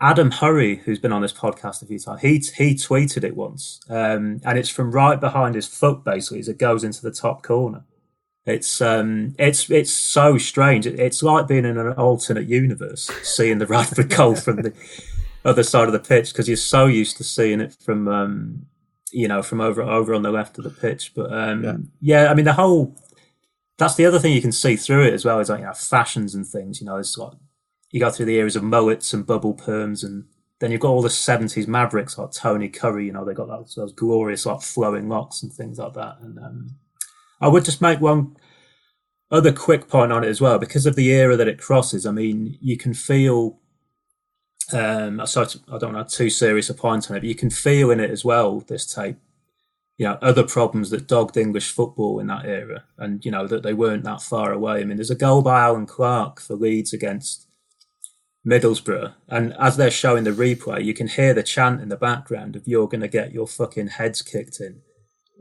Adam 0.02 0.32
Hurrey, 0.32 0.78
who's 0.84 1.00
been 1.00 1.14
on 1.14 1.22
this 1.22 1.32
podcast 1.34 1.82
a 1.82 1.86
few 1.86 1.98
times. 2.00 2.22
He 2.22 2.34
he 2.58 2.76
tweeted 2.76 3.24
it 3.24 3.36
once, 3.38 3.80
um, 3.90 4.42
and 4.44 4.60
it's 4.60 4.68
from 4.70 4.92
right 4.92 5.20
behind 5.20 5.56
his 5.56 5.68
foot, 5.68 6.04
basically, 6.04 6.40
as 6.40 6.50
it 6.50 6.58
goes 6.58 6.84
into 6.84 7.02
the 7.02 7.12
top 7.12 7.42
corner. 7.44 7.86
It's 8.46 8.82
um, 8.82 9.34
it's 9.40 9.70
it's 9.72 9.92
so 9.94 10.38
strange. 10.38 10.86
It- 10.86 11.00
It's 11.00 11.24
like 11.24 11.48
being 11.48 11.66
in 11.66 11.78
an 11.78 11.94
alternate 11.94 12.48
universe, 12.50 13.10
seeing 13.24 13.60
the 13.60 13.66
Radford 13.76 14.10
goal 14.10 14.36
from 14.36 14.58
the 14.58 14.74
other 15.46 15.64
side 15.64 15.88
of 15.88 15.94
the 15.94 16.00
pitch 16.00 16.34
because 16.34 16.48
you're 16.50 16.58
so 16.58 16.86
used 16.88 17.16
to 17.18 17.24
seeing 17.24 17.62
it 17.62 17.74
from 17.82 18.08
um, 18.10 18.66
you 19.16 19.28
know 19.28 19.42
from 19.42 19.62
over 19.62 19.82
over 19.82 20.14
on 20.14 20.22
the 20.22 20.32
left 20.32 20.58
of 20.58 20.64
the 20.64 20.70
pitch. 20.70 21.14
But 21.16 21.32
um, 21.34 21.64
Yeah. 21.64 21.78
yeah. 22.02 22.32
I 22.32 22.34
mean 22.34 22.46
the 22.46 22.54
whole 22.54 22.96
that's 23.78 23.96
the 23.96 24.06
other 24.06 24.20
thing 24.20 24.34
you 24.34 24.42
can 24.42 24.52
see 24.52 24.76
through 24.76 25.04
it 25.06 25.14
as 25.14 25.26
well 25.26 25.40
is 25.40 25.50
like 25.50 25.60
you 25.60 25.66
know 25.66 25.74
fashions 25.74 26.36
and 26.36 26.46
things. 26.48 26.80
You 26.80 26.88
know, 26.88 26.98
it's 26.98 27.18
like 27.18 27.34
you 27.92 28.00
go 28.00 28.10
through 28.10 28.28
the 28.28 28.36
eras 28.36 28.56
of 28.56 28.64
mullets 28.64 29.14
and 29.14 29.26
bubble 29.26 29.54
perms, 29.54 30.04
and 30.04 30.26
then 30.60 30.72
you've 30.72 30.82
got 30.82 30.90
all 30.90 31.02
the 31.02 31.10
seventies 31.10 31.68
mavericks 31.68 32.18
like 32.18 32.32
Tony 32.32 32.70
Currie. 32.70 33.08
You 33.08 33.14
know, 33.14 33.26
they 33.26 33.34
got 33.34 33.48
those, 33.48 33.76
those 33.76 33.94
glorious 33.94 34.46
like 34.46 34.62
flowing 34.62 35.10
locks 35.10 35.44
and 35.44 35.52
things 35.52 35.78
like 35.78 35.94
that. 35.94 36.18
And 36.22 36.40
um, 36.40 36.76
I 37.42 37.48
would 37.48 37.66
just 37.66 37.82
make 37.82 38.00
one 38.00 38.38
other 39.32 39.52
quick 39.52 39.88
point 39.90 40.12
on 40.12 40.24
it 40.24 40.30
as 40.30 40.40
well 40.40 40.60
because 40.60 40.86
of 40.86 40.96
the 40.96 41.12
era 41.12 41.36
that 41.36 41.48
it 41.48 41.60
crosses. 41.60 42.06
I 42.06 42.12
mean, 42.12 42.58
you 42.62 42.78
can 42.78 42.94
feel. 42.94 43.60
Um, 44.74 45.26
so 45.26 45.46
I 45.72 45.78
don't 45.78 45.94
know 45.94 46.04
too 46.04 46.30
serious 46.30 46.70
a 46.70 46.74
point 46.74 47.10
on 47.10 47.18
it, 47.18 47.20
but 47.22 47.30
you 47.30 47.36
can 47.36 47.50
feel 47.50 47.92
in 47.92 48.00
it 48.00 48.10
as 48.10 48.26
well. 48.26 48.62
This 48.62 48.86
tape 48.86 49.18
you 49.98 50.06
know, 50.06 50.18
other 50.22 50.44
problems 50.44 50.90
that 50.90 51.08
dogged 51.08 51.38
English 51.38 51.72
football 51.72 52.20
in 52.20 52.28
that 52.28 52.46
era, 52.46 52.84
and 52.98 53.24
you 53.24 53.32
know 53.32 53.48
that 53.48 53.64
they 53.64 53.74
weren't 53.74 54.04
that 54.04 54.22
far 54.22 54.52
away. 54.52 54.82
I 54.82 54.84
mean, 54.84 54.98
there's 54.98 55.10
a 55.10 55.16
goal 55.16 55.42
by 55.42 55.62
Allan 55.62 55.86
Clarke 55.86 56.42
for 56.42 56.56
Leeds 56.56 56.92
against 56.92 57.48
Middlesbrough, 58.46 59.14
and 59.30 59.54
as 59.58 59.78
they're 59.78 59.92
showing 59.92 60.26
the 60.26 60.32
replay, 60.32 60.84
you 60.84 60.94
can 60.94 61.08
hear 61.08 61.34
the 61.34 61.44
chant 61.44 61.82
in 61.82 61.88
the 61.90 61.96
background 61.96 62.56
of 62.56 62.68
"You're 62.68 62.90
going 62.90 63.02
to 63.02 63.08
get 63.08 63.32
your 63.32 63.48
fucking 63.48 63.88
heads 63.88 64.22
kicked 64.22 64.60
in," 64.60 64.82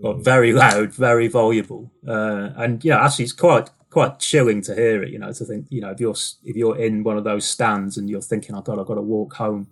but 0.00 0.18
very 0.24 0.52
loud, 0.52 0.92
very 0.92 1.26
voluble, 1.26 1.90
uh, 2.06 2.50
and 2.56 2.84
you 2.84 2.92
know, 2.92 2.98
actually, 2.98 3.24
it's 3.24 3.32
quite 3.32 3.70
quite 3.94 4.18
chilling 4.18 4.60
to 4.62 4.74
hear 4.74 5.02
it. 5.02 5.10
You 5.10 5.18
know, 5.18 5.32
to 5.32 5.44
think, 5.44 5.66
you 5.70 5.80
know, 5.80 5.90
if 5.90 6.00
you're 6.00 6.16
if 6.44 6.56
you're 6.56 6.76
in 6.76 7.02
one 7.02 7.16
of 7.16 7.24
those 7.24 7.46
stands 7.46 7.96
and 7.96 8.10
you're 8.10 8.20
thinking, 8.20 8.54
"Oh 8.54 8.60
God, 8.60 8.78
I've 8.78 8.86
got 8.86 8.96
to 8.96 9.00
walk 9.00 9.34
home." 9.34 9.68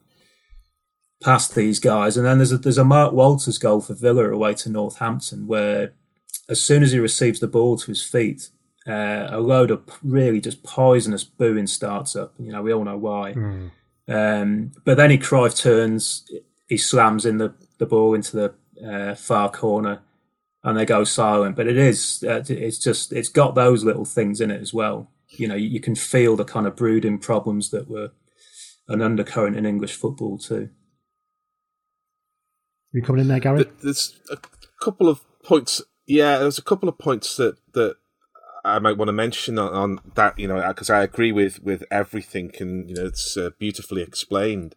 past 1.22 1.54
these 1.54 1.78
guys. 1.78 2.16
And 2.16 2.26
then 2.26 2.38
there's 2.38 2.50
a, 2.52 2.58
there's 2.58 2.78
a 2.78 2.84
Mark 2.84 3.12
Walters 3.12 3.58
goal 3.58 3.80
for 3.80 3.94
Villa 3.94 4.28
away 4.30 4.54
to 4.54 4.68
Northampton 4.68 5.46
where 5.46 5.92
as 6.48 6.60
soon 6.60 6.82
as 6.82 6.92
he 6.92 6.98
receives 6.98 7.40
the 7.40 7.46
ball 7.46 7.78
to 7.78 7.86
his 7.86 8.02
feet, 8.02 8.50
uh, 8.86 9.28
a 9.30 9.38
load 9.38 9.70
of 9.70 9.82
really 10.02 10.40
just 10.40 10.62
poisonous 10.64 11.22
booing 11.22 11.68
starts 11.68 12.16
up. 12.16 12.34
You 12.38 12.52
know, 12.52 12.62
we 12.62 12.72
all 12.72 12.84
know 12.84 12.98
why. 12.98 13.32
Um, 14.08 14.72
but 14.84 14.96
then 14.96 15.10
he 15.10 15.18
Cruyff 15.18 15.56
turns, 15.56 16.28
he 16.68 16.76
slams 16.76 17.24
in 17.24 17.38
the, 17.38 17.54
the 17.78 17.86
ball 17.86 18.14
into 18.14 18.36
the 18.36 18.54
uh, 18.84 19.14
far 19.14 19.48
corner 19.50 20.00
and 20.64 20.78
they 20.78 20.84
go 20.84 21.04
silent. 21.04 21.56
But 21.56 21.66
it 21.66 21.76
is, 21.76 22.24
uh, 22.26 22.42
it's 22.48 22.78
just, 22.78 23.12
it's 23.12 23.28
got 23.28 23.54
those 23.54 23.84
little 23.84 24.04
things 24.04 24.40
in 24.40 24.50
it 24.50 24.60
as 24.60 24.72
well. 24.72 25.10
You 25.30 25.48
know, 25.48 25.54
you, 25.54 25.68
you 25.68 25.80
can 25.80 25.94
feel 25.94 26.36
the 26.36 26.44
kind 26.44 26.66
of 26.66 26.76
brooding 26.76 27.18
problems 27.18 27.70
that 27.70 27.88
were 27.88 28.10
an 28.88 29.00
undercurrent 29.00 29.56
in 29.56 29.66
English 29.66 29.94
football 29.94 30.38
too. 30.38 30.68
you 32.92 33.02
coming 33.02 33.22
in 33.22 33.28
there, 33.28 33.40
Gary? 33.40 33.64
Th- 33.64 33.76
There's 33.82 34.20
a 34.30 34.36
couple 34.80 35.08
of 35.08 35.20
points. 35.42 35.82
Yeah, 36.06 36.38
there's 36.38 36.58
a 36.58 36.62
couple 36.62 36.88
of 36.88 36.98
points 36.98 37.36
that 37.36 37.56
that 37.72 37.96
I 38.64 38.78
might 38.78 38.98
want 38.98 39.08
to 39.08 39.12
mention 39.12 39.58
on, 39.58 39.72
on 39.72 39.98
that. 40.14 40.38
You 40.38 40.48
know, 40.48 40.62
because 40.68 40.90
I 40.90 41.02
agree 41.02 41.32
with 41.32 41.62
with 41.62 41.84
everything, 41.90 42.52
and 42.60 42.88
you 42.88 42.96
know, 42.96 43.06
it's 43.06 43.36
uh, 43.36 43.50
beautifully 43.58 44.02
explained. 44.02 44.74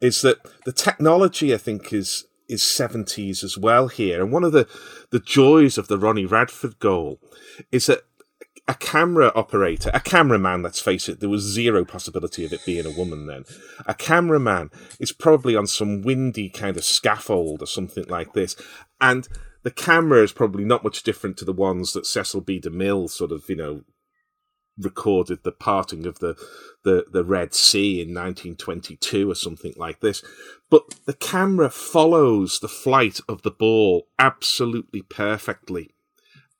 Is 0.00 0.20
that 0.22 0.38
the 0.64 0.72
technology? 0.72 1.54
I 1.54 1.58
think 1.58 1.92
is 1.92 2.26
is 2.48 2.62
70s 2.62 3.44
as 3.44 3.58
well 3.58 3.88
here. 3.88 4.22
And 4.22 4.32
one 4.32 4.44
of 4.44 4.52
the, 4.52 4.66
the 5.10 5.20
joys 5.20 5.78
of 5.78 5.88
the 5.88 5.98
Ronnie 5.98 6.26
Radford 6.26 6.78
goal 6.78 7.20
is 7.70 7.86
that 7.86 8.02
a 8.66 8.74
camera 8.74 9.32
operator, 9.34 9.90
a 9.94 10.00
cameraman, 10.00 10.62
let's 10.62 10.80
face 10.80 11.08
it, 11.08 11.20
there 11.20 11.28
was 11.28 11.42
zero 11.42 11.84
possibility 11.84 12.44
of 12.44 12.52
it 12.52 12.64
being 12.66 12.84
a 12.84 12.96
woman 12.96 13.26
then. 13.26 13.44
A 13.86 13.94
cameraman 13.94 14.70
is 15.00 15.10
probably 15.10 15.56
on 15.56 15.66
some 15.66 16.02
windy 16.02 16.50
kind 16.50 16.76
of 16.76 16.84
scaffold 16.84 17.62
or 17.62 17.66
something 17.66 18.04
like 18.08 18.34
this. 18.34 18.56
And 19.00 19.26
the 19.62 19.70
camera 19.70 20.22
is 20.22 20.32
probably 20.32 20.64
not 20.64 20.84
much 20.84 21.02
different 21.02 21.38
to 21.38 21.46
the 21.46 21.52
ones 21.52 21.94
that 21.94 22.06
Cecil 22.06 22.42
B. 22.42 22.60
DeMille 22.60 23.08
sort 23.08 23.32
of, 23.32 23.48
you 23.48 23.56
know, 23.56 23.84
recorded 24.78 25.42
the 25.42 25.52
parting 25.52 26.06
of 26.06 26.18
the, 26.20 26.36
the, 26.84 27.06
the 27.10 27.24
Red 27.24 27.54
Sea 27.54 28.00
in 28.00 28.08
1922 28.08 29.30
or 29.30 29.34
something 29.34 29.74
like 29.76 30.00
this. 30.00 30.22
But 30.70 30.94
the 31.06 31.14
camera 31.14 31.70
follows 31.70 32.60
the 32.60 32.68
flight 32.68 33.20
of 33.28 33.42
the 33.42 33.50
ball 33.50 34.06
absolutely 34.18 35.02
perfectly. 35.02 35.90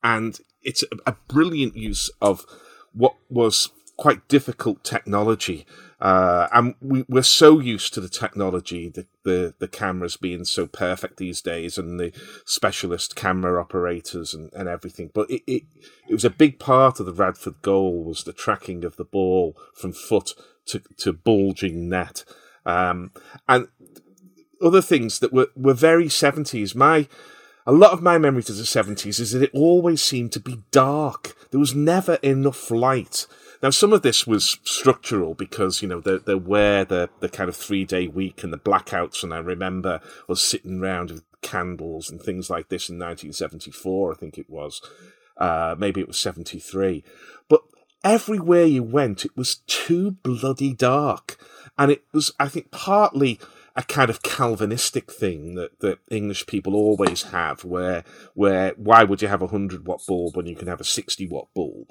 And 0.03 0.39
it's 0.63 0.83
a, 0.85 1.11
a 1.11 1.17
brilliant 1.29 1.77
use 1.77 2.11
of 2.21 2.45
what 2.93 3.15
was 3.29 3.71
quite 3.97 4.27
difficult 4.29 4.85
technology. 4.85 5.67
Uh, 6.01 6.47
and 6.53 6.75
we, 6.81 7.05
we're 7.09 7.23
so 7.23 7.59
used 7.59 7.93
to 7.93 8.01
the 8.01 8.09
technology, 8.09 8.89
the, 8.89 9.07
the, 9.25 9.55
the 9.59 9.67
cameras 9.67 10.17
being 10.17 10.45
so 10.45 10.67
perfect 10.67 11.17
these 11.17 11.43
days 11.43 11.77
and 11.77 11.99
the 11.99 12.13
specialist 12.45 13.17
camera 13.17 13.61
operators 13.61 14.33
and, 14.33 14.53
and 14.53 14.69
everything. 14.69 15.11
But 15.13 15.29
it, 15.29 15.43
it, 15.47 15.63
it 16.09 16.13
was 16.13 16.25
a 16.25 16.31
big 16.31 16.61
part 16.61 17.01
of 17.01 17.07
the 17.07 17.13
Radford 17.13 17.63
goal 17.63 18.05
was 18.05 18.25
the 18.25 18.33
tracking 18.33 18.85
of 18.85 18.97
the 18.97 19.05
ball 19.05 19.57
from 19.75 19.93
foot 19.93 20.35
to, 20.67 20.83
to 20.99 21.13
bulging 21.13 21.89
net. 21.89 22.25
Um, 22.65 23.11
and 23.49 23.69
other 24.63 24.83
things 24.83 25.19
that 25.19 25.33
were, 25.33 25.49
were 25.57 25.75
very 25.75 26.07
70s. 26.07 26.77
My, 26.77 27.09
a 27.67 27.73
lot 27.73 27.93
of 27.93 28.03
my 28.03 28.19
memories 28.19 28.51
of 28.51 28.57
the 28.57 28.63
70s 28.63 29.19
is 29.19 29.33
that 29.33 29.43
it 29.43 29.51
always 29.53 30.01
seemed 30.01 30.33
to 30.33 30.41
be 30.41 30.63
dark. 30.71 31.35
There 31.51 31.61
was 31.61 31.75
never 31.75 32.15
enough 32.17 32.71
light. 32.71 33.27
Now, 33.63 33.71
some 33.71 33.93
of 33.93 34.03
this 34.03 34.27
was 34.27 34.59
structural 34.63 35.35
because, 35.35 35.83
you 35.83 35.89
know, 35.89 36.01
there, 36.01 36.19
there 36.19 36.39
were 36.39 36.85
the, 36.85 37.11
the 37.21 37.29
kind 37.29 37.49
of 37.49 37.57
three 37.57 37.85
day 37.85 38.07
week 38.07 38.45
and 38.45 38.53
the 38.53 38.59
blackouts. 38.59 39.23
And 39.23 39.35
I 39.35 39.39
remember 39.39 40.01
us 40.29 40.43
sitting 40.43 40.81
around 40.81 41.11
with 41.11 41.25
candles 41.43 42.11
and 42.11 42.21
things 42.21 42.51
like 42.51 42.69
this 42.69 42.89
in 42.89 42.97
1974, 42.97 44.13
I 44.13 44.15
think 44.15 44.39
it 44.39 44.49
was. 44.49 44.81
Uh, 45.37 45.75
maybe 45.79 46.01
it 46.01 46.09
was 46.09 46.19
73. 46.19 47.03
But 47.49 47.63
everywhere 48.05 48.65
you 48.65 48.83
went, 48.83 49.25
it 49.25 49.37
was 49.37 49.57
too 49.67 50.13
bloody 50.13 50.73
dark. 50.73 51.37
And 51.77 51.91
it 51.91 52.05
was, 52.13 52.33
I 52.39 52.49
think, 52.49 52.71
partly 52.71 53.41
a 53.79 53.83
kind 53.85 54.11
of 54.11 54.25
Calvinistic 54.25 55.11
thing 55.11 55.55
that, 55.55 55.79
that 55.79 56.01
English 56.11 56.47
people 56.47 56.75
always 56.75 57.23
have, 57.23 57.65
where 57.65 58.03
where 58.35 58.75
why 58.77 59.05
would 59.05 59.23
you 59.23 59.29
have 59.29 59.41
a 59.41 59.47
hundred 59.47 59.87
watt 59.87 60.03
bulb 60.07 60.37
when 60.37 60.47
you 60.47 60.57
can 60.57 60.67
have 60.67 60.81
a 60.81 60.85
sixty 60.85 61.29
watt 61.29 61.47
bulb? 61.55 61.87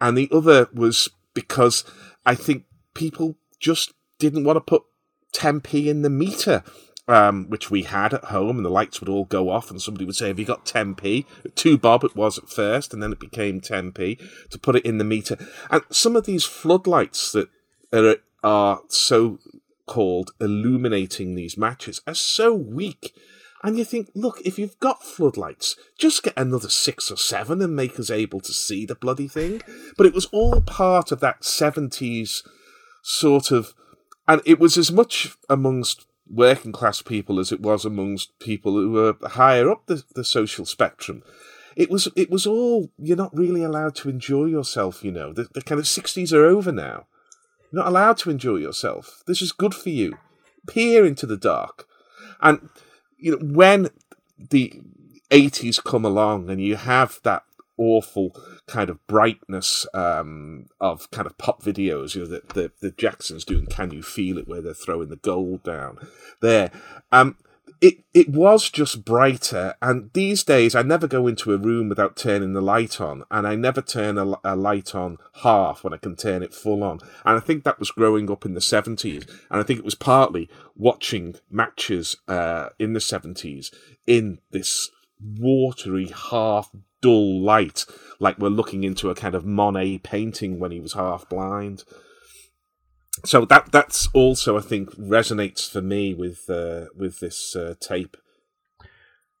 And 0.00 0.18
the 0.18 0.28
other 0.32 0.68
was 0.74 1.08
because 1.32 1.84
I 2.26 2.34
think 2.34 2.64
people 2.94 3.36
just 3.60 3.94
didn't 4.18 4.42
want 4.42 4.56
to 4.56 4.60
put 4.60 4.82
10p 5.32 5.86
in 5.86 6.02
the 6.02 6.10
meter. 6.10 6.64
Um, 7.08 7.48
which 7.48 7.72
we 7.72 7.82
had 7.82 8.14
at 8.14 8.26
home, 8.26 8.56
and 8.56 8.64
the 8.64 8.70
lights 8.70 9.00
would 9.00 9.08
all 9.08 9.24
go 9.24 9.48
off, 9.48 9.68
and 9.68 9.82
somebody 9.82 10.04
would 10.04 10.14
say, 10.14 10.28
"Have 10.28 10.38
you 10.38 10.44
got 10.44 10.64
10p?" 10.64 11.26
Two 11.56 11.76
bob 11.76 12.04
it 12.04 12.14
was 12.14 12.38
at 12.38 12.48
first, 12.48 12.94
and 12.94 13.02
then 13.02 13.10
it 13.10 13.18
became 13.18 13.60
10p 13.60 14.20
to 14.50 14.58
put 14.60 14.76
it 14.76 14.84
in 14.84 14.98
the 14.98 15.04
meter. 15.04 15.36
And 15.70 15.82
some 15.90 16.14
of 16.14 16.24
these 16.24 16.44
floodlights 16.44 17.32
that 17.32 17.48
are, 17.92 18.18
are 18.44 18.82
so 18.86 19.40
called 19.90 20.30
illuminating 20.40 21.34
these 21.34 21.58
matches 21.58 22.00
are 22.06 22.14
so 22.14 22.54
weak. 22.54 23.12
And 23.62 23.76
you 23.76 23.84
think, 23.84 24.08
look, 24.14 24.40
if 24.44 24.56
you've 24.56 24.78
got 24.78 25.02
floodlights, 25.02 25.74
just 25.98 26.22
get 26.22 26.32
another 26.36 26.70
six 26.70 27.10
or 27.10 27.16
seven 27.16 27.60
and 27.60 27.74
make 27.74 27.98
us 27.98 28.08
able 28.08 28.40
to 28.40 28.52
see 28.52 28.86
the 28.86 28.94
bloody 28.94 29.28
thing. 29.28 29.60
But 29.98 30.06
it 30.06 30.14
was 30.14 30.26
all 30.26 30.60
part 30.60 31.10
of 31.10 31.18
that 31.20 31.40
70s 31.42 32.46
sort 33.02 33.50
of. 33.50 33.74
And 34.28 34.40
it 34.46 34.60
was 34.60 34.78
as 34.78 34.92
much 34.92 35.36
amongst 35.50 36.06
working 36.30 36.70
class 36.70 37.02
people 37.02 37.40
as 37.40 37.50
it 37.50 37.60
was 37.60 37.84
amongst 37.84 38.38
people 38.38 38.74
who 38.74 38.92
were 38.92 39.16
higher 39.30 39.68
up 39.68 39.86
the, 39.86 40.04
the 40.14 40.24
social 40.24 40.64
spectrum. 40.64 41.24
It 41.76 41.90
was 41.90 42.08
it 42.16 42.30
was 42.30 42.46
all 42.46 42.90
you're 42.96 43.16
not 43.16 43.36
really 43.36 43.64
allowed 43.64 43.96
to 43.96 44.08
enjoy 44.08 44.46
yourself, 44.46 45.02
you 45.04 45.10
know. 45.10 45.32
The, 45.32 45.48
the 45.52 45.62
kind 45.62 45.80
of 45.80 45.88
sixties 45.88 46.32
are 46.32 46.44
over 46.44 46.72
now. 46.72 47.06
You're 47.70 47.82
not 47.82 47.88
allowed 47.88 48.18
to 48.18 48.30
enjoy 48.30 48.56
yourself. 48.56 49.22
This 49.26 49.42
is 49.42 49.52
good 49.52 49.74
for 49.74 49.90
you. 49.90 50.18
Peer 50.66 51.04
into 51.04 51.26
the 51.26 51.36
dark. 51.36 51.86
And, 52.40 52.68
you 53.18 53.32
know, 53.32 53.46
when 53.54 53.90
the 54.38 54.80
80s 55.30 55.82
come 55.82 56.04
along 56.04 56.50
and 56.50 56.60
you 56.60 56.76
have 56.76 57.20
that 57.22 57.44
awful 57.76 58.36
kind 58.66 58.90
of 58.90 59.04
brightness 59.06 59.86
um, 59.94 60.66
of 60.80 61.10
kind 61.10 61.26
of 61.26 61.38
pop 61.38 61.62
videos, 61.62 62.14
you 62.14 62.22
know, 62.22 62.28
that 62.28 62.50
the, 62.50 62.72
the 62.80 62.90
Jacksons 62.90 63.44
doing 63.44 63.66
Can 63.66 63.90
You 63.90 64.02
Feel 64.02 64.38
It, 64.38 64.48
where 64.48 64.60
they're 64.60 64.74
throwing 64.74 65.08
the 65.08 65.16
gold 65.16 65.62
down 65.62 65.98
there. 66.40 66.70
Um, 67.10 67.36
it 67.80 68.04
it 68.12 68.28
was 68.28 68.68
just 68.68 69.04
brighter 69.04 69.74
and 69.80 70.10
these 70.12 70.44
days 70.44 70.74
i 70.74 70.82
never 70.82 71.06
go 71.06 71.26
into 71.26 71.52
a 71.52 71.58
room 71.58 71.88
without 71.88 72.16
turning 72.16 72.52
the 72.52 72.60
light 72.60 73.00
on 73.00 73.24
and 73.30 73.46
i 73.46 73.54
never 73.54 73.80
turn 73.80 74.18
a, 74.18 74.34
a, 74.44 74.54
light 74.54 74.94
on 74.94 75.16
half 75.42 75.82
when 75.82 75.94
i 75.94 75.96
can 75.96 76.14
turn 76.14 76.42
it 76.42 76.52
full 76.52 76.82
on. 76.82 76.98
And 77.24 77.36
i 77.36 77.40
think 77.40 77.64
that 77.64 77.78
was 77.78 77.90
growing 77.90 78.30
up 78.30 78.44
in 78.44 78.54
the 78.54 78.60
70s 78.60 79.28
and 79.50 79.60
i 79.60 79.62
think 79.62 79.78
it 79.78 79.84
was 79.84 79.94
partly 79.94 80.48
watching 80.76 81.36
matches 81.50 82.16
uh, 82.28 82.70
in 82.78 82.92
the 82.92 83.00
70s 83.00 83.72
in 84.06 84.40
this 84.50 84.90
watery 85.38 86.12
half 86.30 86.70
dull 87.02 87.40
light 87.40 87.86
like 88.18 88.38
we're 88.38 88.48
looking 88.48 88.84
into 88.84 89.10
a 89.10 89.14
kind 89.14 89.34
of 89.34 89.44
monet 89.44 89.98
painting 89.98 90.58
when 90.58 90.70
he 90.70 90.80
was 90.80 90.92
half 90.92 91.28
blind 91.28 91.84
so 93.24 93.44
that 93.44 93.72
that's 93.72 94.08
also 94.14 94.58
I 94.58 94.60
think 94.60 94.90
resonates 94.96 95.70
for 95.70 95.80
me 95.80 96.14
with 96.14 96.48
uh, 96.48 96.86
with 96.96 97.20
this 97.20 97.56
uh, 97.56 97.74
tape. 97.80 98.16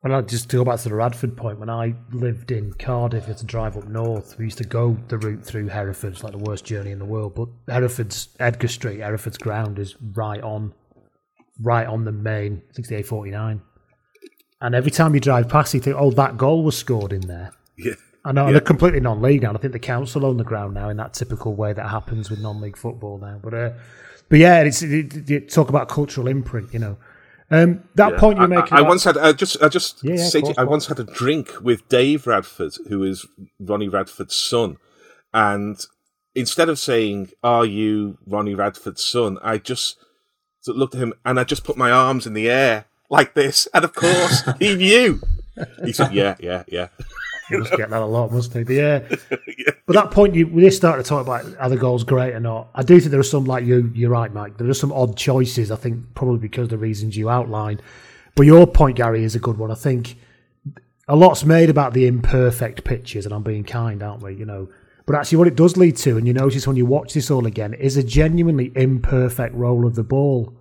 Well, 0.02 0.14
I 0.14 0.22
just 0.22 0.48
to 0.50 0.56
go 0.56 0.64
back 0.64 0.80
to 0.80 0.88
the 0.88 0.94
Radford 0.94 1.36
point, 1.36 1.58
when 1.58 1.68
I 1.68 1.94
lived 2.10 2.50
in 2.50 2.72
Cardiff, 2.72 3.26
had 3.26 3.36
to 3.38 3.44
drive 3.44 3.76
up 3.76 3.86
north. 3.86 4.38
We 4.38 4.46
used 4.46 4.56
to 4.58 4.64
go 4.64 4.96
the 5.08 5.18
route 5.18 5.44
through 5.44 5.68
Hereford, 5.68 6.14
it's 6.14 6.24
like 6.24 6.32
the 6.32 6.38
worst 6.38 6.64
journey 6.64 6.90
in 6.90 6.98
the 6.98 7.04
world. 7.04 7.34
But 7.34 7.48
Hereford's 7.70 8.30
Edgar 8.38 8.68
Street, 8.68 9.00
Hereford's 9.00 9.36
ground 9.36 9.78
is 9.78 9.96
right 10.14 10.42
on, 10.42 10.72
right 11.60 11.86
on 11.86 12.06
the 12.06 12.12
main 12.12 12.62
6849. 12.72 13.60
And 14.62 14.74
every 14.74 14.90
time 14.90 15.12
you 15.12 15.20
drive 15.20 15.50
past, 15.50 15.74
you 15.74 15.80
think, 15.80 15.96
"Oh, 15.98 16.10
that 16.12 16.38
goal 16.38 16.64
was 16.64 16.78
scored 16.78 17.12
in 17.12 17.22
there." 17.22 17.52
Yeah. 17.76 17.94
I 18.24 18.32
know 18.32 18.46
yeah. 18.46 18.52
they're 18.52 18.60
completely 18.60 19.00
non-league 19.00 19.42
now. 19.42 19.54
I 19.54 19.58
think 19.58 19.72
the 19.72 19.78
council 19.78 20.26
own 20.26 20.36
the 20.36 20.44
ground 20.44 20.74
now 20.74 20.90
in 20.90 20.96
that 20.98 21.14
typical 21.14 21.54
way 21.54 21.72
that 21.72 21.88
happens 21.88 22.28
with 22.28 22.40
non-league 22.40 22.76
football 22.76 23.18
now. 23.18 23.40
But 23.42 23.54
uh, 23.54 23.70
but 24.28 24.38
yeah, 24.38 24.62
it's 24.62 24.82
it, 24.82 25.30
it, 25.30 25.50
talk 25.50 25.68
about 25.68 25.88
cultural 25.88 26.28
imprint. 26.28 26.72
You 26.72 26.80
know, 26.80 26.96
um, 27.50 27.84
that 27.94 28.12
yeah. 28.12 28.18
point 28.18 28.38
you're 28.38 28.48
making. 28.48 28.74
I, 28.74 28.78
I 28.78 28.82
once 28.82 29.04
had 29.04 29.16
I 29.16 29.32
just 29.32 29.62
I 29.62 29.68
just 29.68 30.04
yeah, 30.04 30.16
say 30.16 30.42
course, 30.42 30.58
I 30.58 30.64
once 30.64 30.86
had 30.86 31.00
a 31.00 31.04
drink 31.04 31.52
with 31.62 31.88
Dave 31.88 32.26
Radford, 32.26 32.74
who 32.88 33.02
is 33.02 33.26
Ronnie 33.58 33.88
Radford's 33.88 34.34
son, 34.34 34.76
and 35.32 35.84
instead 36.34 36.68
of 36.68 36.78
saying 36.78 37.30
"Are 37.42 37.64
you 37.64 38.18
Ronnie 38.26 38.54
Radford's 38.54 39.04
son?" 39.04 39.38
I 39.42 39.56
just 39.56 39.96
looked 40.66 40.94
at 40.94 41.00
him 41.00 41.14
and 41.24 41.40
I 41.40 41.44
just 41.44 41.64
put 41.64 41.78
my 41.78 41.90
arms 41.90 42.26
in 42.26 42.34
the 42.34 42.50
air 42.50 42.84
like 43.08 43.32
this, 43.32 43.66
and 43.72 43.82
of 43.84 43.94
course 43.94 44.42
he 44.58 44.76
knew. 44.76 45.20
He 45.84 45.92
said, 45.92 46.12
"Yeah, 46.12 46.36
yeah, 46.38 46.64
yeah." 46.68 46.88
He 47.50 47.56
must 47.56 47.76
get 47.76 47.90
that 47.90 48.00
a 48.00 48.06
lot, 48.06 48.32
must 48.32 48.52
he? 48.52 48.62
But 48.62 48.74
yeah. 48.74 49.02
yeah. 49.30 49.72
But 49.86 49.94
that 49.94 50.10
point, 50.10 50.34
you 50.34 50.46
we 50.46 50.68
start 50.70 51.02
to 51.02 51.08
talk 51.08 51.22
about 51.22 51.44
are 51.58 51.68
the 51.68 51.76
goals 51.76 52.04
great 52.04 52.32
or 52.32 52.40
not. 52.40 52.68
I 52.74 52.82
do 52.82 52.98
think 52.98 53.10
there 53.10 53.20
are 53.20 53.24
some 53.24 53.44
like 53.44 53.64
you. 53.64 53.90
You're 53.94 54.10
right, 54.10 54.32
Mike. 54.32 54.56
There 54.56 54.68
are 54.68 54.74
some 54.74 54.92
odd 54.92 55.16
choices. 55.16 55.70
I 55.70 55.76
think 55.76 56.14
probably 56.14 56.38
because 56.38 56.64
of 56.64 56.70
the 56.70 56.78
reasons 56.78 57.16
you 57.16 57.28
outlined. 57.28 57.82
But 58.36 58.46
your 58.46 58.66
point, 58.66 58.96
Gary, 58.96 59.24
is 59.24 59.34
a 59.34 59.40
good 59.40 59.58
one. 59.58 59.70
I 59.70 59.74
think 59.74 60.16
a 61.08 61.16
lot's 61.16 61.44
made 61.44 61.70
about 61.70 61.92
the 61.92 62.06
imperfect 62.06 62.84
pitches, 62.84 63.26
and 63.26 63.34
I'm 63.34 63.42
being 63.42 63.64
kind, 63.64 64.02
aren't 64.02 64.22
we? 64.22 64.34
You 64.34 64.46
know. 64.46 64.68
But 65.06 65.16
actually, 65.16 65.38
what 65.38 65.48
it 65.48 65.56
does 65.56 65.76
lead 65.76 65.96
to, 65.98 66.16
and 66.16 66.26
you 66.26 66.32
notice 66.32 66.66
when 66.66 66.76
you 66.76 66.86
watch 66.86 67.14
this 67.14 67.30
all 67.30 67.46
again, 67.46 67.74
is 67.74 67.96
a 67.96 68.02
genuinely 68.02 68.70
imperfect 68.76 69.54
roll 69.54 69.84
of 69.84 69.96
the 69.96 70.04
ball, 70.04 70.56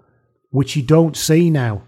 which 0.49 0.75
you 0.75 0.81
don't 0.81 1.15
see 1.15 1.51
now. 1.51 1.83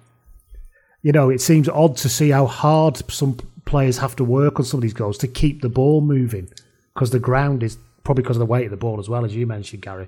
You 1.02 1.12
know, 1.12 1.32
it 1.32 1.42
seems 1.42 1.68
odd 1.68 1.98
to 1.98 2.10
see 2.10 2.30
how 2.30 2.46
hard 2.46 2.98
some 3.12 3.38
players 3.72 3.98
have 3.98 4.16
to 4.18 4.24
work 4.24 4.60
on 4.60 4.66
some 4.66 4.78
of 4.78 4.82
these 4.82 4.94
goals 4.94 5.18
to 5.20 5.28
keep 5.28 5.62
the 5.62 5.70
ball 5.70 6.02
moving 6.02 6.48
because 6.94 7.12
the 7.12 7.20
ground 7.20 7.64
is 7.64 7.78
probably 8.04 8.22
because 8.22 8.38
of 8.38 8.42
the 8.42 8.46
weight 8.46 8.66
of 8.66 8.72
the 8.72 8.78
ball 8.78 9.00
as 9.00 9.10
well 9.10 9.26
as 9.26 9.36
you 9.36 9.48
mentioned, 9.48 9.82
Gary. 9.82 10.08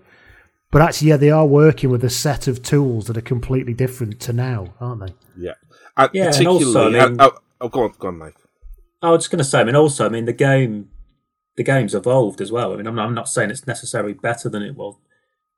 But 0.70 0.82
actually, 0.82 1.10
yeah, 1.10 1.18
they 1.18 1.32
are 1.32 1.46
working 1.46 1.90
with 1.90 2.04
a 2.04 2.10
set 2.10 2.48
of 2.48 2.62
tools 2.62 3.08
that 3.08 3.18
are 3.18 3.22
completely 3.22 3.74
different 3.74 4.20
to 4.22 4.34
now, 4.34 4.74
aren't 4.82 5.06
they? 5.06 5.14
Yeah, 5.38 5.54
uh, 5.98 6.10
yeah. 6.14 6.32
Particularly, 6.32 6.66
also, 6.66 6.88
I 6.88 7.08
mean, 7.10 7.20
uh, 7.20 7.30
oh, 7.30 7.40
oh, 7.62 7.70
go 7.70 7.84
on, 7.84 7.94
go 7.98 8.08
on, 8.10 8.18
Mike. 8.18 8.36
I 9.02 9.12
was 9.12 9.24
just 9.24 9.32
going 9.32 9.38
to 9.38 9.44
say. 9.44 9.62
I 9.62 9.64
mean, 9.64 9.76
also, 9.76 10.06
I 10.06 10.10
mean, 10.10 10.26
the 10.26 10.34
game, 10.34 10.90
the 11.56 11.64
game's 11.64 11.94
evolved 11.94 12.42
as 12.42 12.52
well. 12.52 12.74
I 12.74 12.78
mean, 12.78 12.88
I'm 12.88 12.96
not, 12.96 13.06
I'm 13.06 13.14
not 13.14 13.30
saying 13.30 13.52
it's 13.52 13.68
necessarily 13.68 14.14
better 14.14 14.50
than 14.50 14.64
it 14.64 14.76
was 14.76 14.96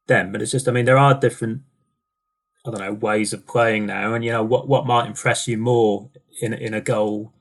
then, 0.07 0.31
but 0.31 0.41
it's 0.41 0.51
just, 0.51 0.67
I 0.67 0.71
mean, 0.71 0.85
there 0.85 0.97
are 0.97 1.13
different 1.13 1.61
I 2.65 2.71
don't 2.71 2.79
know 2.79 2.93
ways 2.93 3.31
of 3.31 3.45
playing 3.45 3.85
now, 3.85 4.13
and 4.13 4.25
you 4.25 4.31
know 4.31 4.43
what 4.43 4.67
what 4.67 4.87
might 4.87 5.07
impress 5.07 5.47
you 5.47 5.57
more 5.57 6.09
in 6.41 6.53
in 6.53 6.73
a 6.73 6.81
goal, 6.81 7.31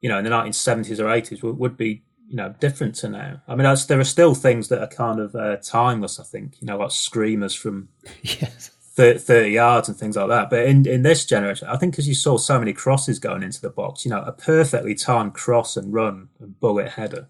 you 0.00 0.08
know, 0.08 0.18
in 0.18 0.24
the 0.24 0.30
1970s 0.30 0.98
or 1.00 1.04
80s 1.04 1.42
would, 1.42 1.58
would 1.58 1.76
be 1.76 2.02
you 2.28 2.36
know 2.36 2.54
different 2.60 2.94
to 2.96 3.08
now. 3.08 3.42
I 3.48 3.54
mean, 3.54 3.74
there 3.88 4.00
are 4.00 4.04
still 4.04 4.34
things 4.34 4.68
that 4.68 4.82
are 4.82 4.88
kind 4.88 5.20
of 5.20 5.34
uh, 5.34 5.56
timeless. 5.56 6.20
I 6.20 6.24
think 6.24 6.60
you 6.60 6.66
know, 6.66 6.78
like 6.78 6.90
screamers 6.90 7.54
from 7.54 7.88
yes. 8.22 8.70
30, 8.98 9.20
30 9.20 9.50
yards 9.50 9.88
and 9.88 9.96
things 9.96 10.16
like 10.16 10.26
that. 10.26 10.50
But 10.50 10.66
in, 10.66 10.84
in 10.84 11.02
this 11.04 11.24
generation, 11.24 11.68
I 11.68 11.76
think 11.76 11.92
because 11.92 12.08
you 12.08 12.16
saw 12.16 12.36
so 12.36 12.58
many 12.58 12.72
crosses 12.72 13.20
going 13.20 13.44
into 13.44 13.60
the 13.60 13.70
box, 13.70 14.04
you 14.04 14.10
know, 14.10 14.22
a 14.22 14.32
perfectly 14.32 14.96
timed 14.96 15.34
cross 15.34 15.76
and 15.76 15.94
run 15.94 16.30
and 16.40 16.58
bullet 16.58 16.90
header, 16.90 17.28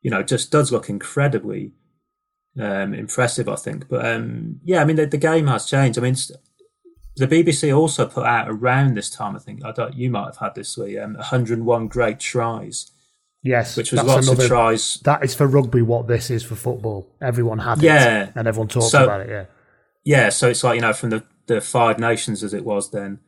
you 0.00 0.10
know, 0.10 0.22
just 0.22 0.50
does 0.50 0.72
look 0.72 0.88
incredibly 0.88 1.72
um, 2.58 2.94
impressive, 2.94 3.50
I 3.50 3.56
think. 3.56 3.86
But 3.86 4.06
um, 4.06 4.60
yeah, 4.64 4.80
I 4.80 4.86
mean, 4.86 4.96
the, 4.96 5.04
the, 5.04 5.18
game 5.18 5.46
has 5.48 5.66
changed. 5.66 5.98
I 5.98 6.02
mean, 6.02 6.16
the 7.24 7.28
BBC 7.28 7.76
also 7.76 8.06
put 8.06 8.24
out 8.24 8.48
around 8.48 8.96
this 8.96 9.10
time, 9.10 9.36
I 9.36 9.38
think, 9.38 9.64
I 9.64 9.72
don't, 9.72 9.94
you 9.94 10.10
might 10.10 10.26
have 10.26 10.36
had 10.36 10.54
this, 10.54 10.76
Lee, 10.76 10.98
um, 10.98 11.14
101 11.14 11.88
great 11.88 12.20
tries. 12.20 12.90
Yes, 13.42 13.76
which 13.76 13.92
was 13.92 14.02
lots 14.02 14.26
another, 14.26 14.44
of 14.44 14.48
tries. 14.48 14.98
That 15.04 15.24
is 15.24 15.34
for 15.34 15.46
rugby 15.46 15.80
what 15.80 16.08
this 16.08 16.30
is 16.30 16.42
for 16.42 16.56
football. 16.56 17.08
Everyone 17.20 17.60
had 17.60 17.80
yeah. 17.80 18.24
it, 18.24 18.32
and 18.34 18.48
everyone 18.48 18.68
talks 18.68 18.90
so, 18.90 19.04
about 19.04 19.20
it. 19.20 19.30
Yeah, 19.30 19.44
yeah, 20.04 20.28
so 20.30 20.48
it's 20.48 20.64
like 20.64 20.74
you 20.74 20.80
know 20.80 20.92
from 20.92 21.10
the 21.10 21.22
the 21.46 21.60
Five 21.60 22.00
Nations 22.00 22.42
as 22.42 22.52
it 22.52 22.64
was 22.64 22.90
then, 22.90 23.20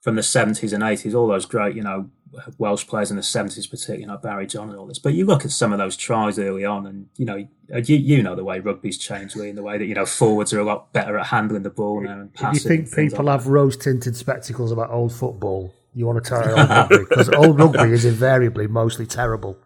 from 0.00 0.16
the 0.16 0.22
seventies 0.22 0.72
and 0.72 0.82
eighties, 0.82 1.14
all 1.14 1.28
those 1.28 1.46
great 1.46 1.76
you 1.76 1.82
know 1.82 2.10
Welsh 2.58 2.86
players 2.86 3.10
in 3.10 3.16
the 3.16 3.22
seventies, 3.22 3.66
particularly 3.66 4.02
you 4.02 4.06
know 4.06 4.16
Barry 4.16 4.46
John 4.46 4.70
and 4.70 4.78
all 4.78 4.86
this. 4.86 4.98
But 4.98 5.14
you 5.14 5.26
look 5.26 5.44
at 5.44 5.50
some 5.50 5.72
of 5.72 5.78
those 5.78 5.96
tries 5.96 6.38
early 6.38 6.64
on, 6.64 6.86
and 6.86 7.08
you 7.16 7.24
know 7.24 7.36
you 7.36 7.96
you 7.96 8.22
know 8.22 8.34
the 8.34 8.44
way 8.44 8.58
rugby's 8.58 8.98
changed, 8.98 9.36
really, 9.36 9.50
in 9.50 9.56
the 9.56 9.62
way 9.62 9.78
that 9.78 9.86
you 9.86 9.94
know 9.94 10.06
forwards 10.06 10.52
are 10.52 10.60
a 10.60 10.64
lot 10.64 10.92
better 10.92 11.18
at 11.18 11.26
handling 11.26 11.62
the 11.62 11.70
ball 11.70 12.00
now 12.00 12.20
and 12.20 12.34
passing. 12.34 12.56
If 12.56 12.64
you 12.64 12.86
think 12.86 12.94
people 12.94 13.24
like 13.24 13.40
have 13.40 13.46
rose 13.46 13.76
tinted 13.76 14.16
spectacles 14.16 14.72
about 14.72 14.90
old 14.90 15.12
football, 15.12 15.74
you 15.94 16.06
want 16.06 16.22
to 16.22 16.28
tell 16.28 16.58
old 16.58 16.68
rugby 16.68 16.98
because 17.08 17.28
old 17.30 17.58
rugby 17.58 17.92
is 17.92 18.04
invariably 18.04 18.66
mostly 18.66 19.06
terrible. 19.06 19.58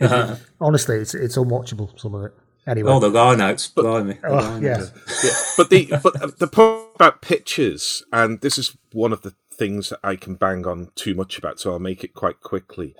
Uh-huh. 0.00 0.36
Honestly, 0.60 0.96
it's 0.96 1.14
it's 1.14 1.36
unwatchable. 1.36 1.98
Some 1.98 2.14
of 2.14 2.24
it. 2.24 2.32
Anyway, 2.66 2.92
oh, 2.92 3.00
the 3.00 3.08
line 3.08 3.40
outs, 3.40 3.66
blimey. 3.66 4.18
Oh, 4.22 4.60
yeah. 4.60 4.86
yeah. 5.24 5.30
But 5.56 5.70
the 5.70 5.98
but 6.02 6.38
the 6.38 6.46
point 6.46 6.86
about 6.94 7.20
pitches, 7.20 8.04
and 8.12 8.40
this 8.40 8.56
is 8.56 8.76
one 8.92 9.12
of 9.12 9.22
the 9.22 9.34
things 9.62 9.90
that 9.90 10.00
I 10.02 10.16
can 10.16 10.34
bang 10.34 10.66
on 10.66 10.90
too 10.94 11.14
much 11.14 11.38
about, 11.38 11.60
so 11.60 11.72
I'll 11.72 11.78
make 11.78 12.02
it 12.02 12.14
quite 12.14 12.40
quickly, 12.40 12.94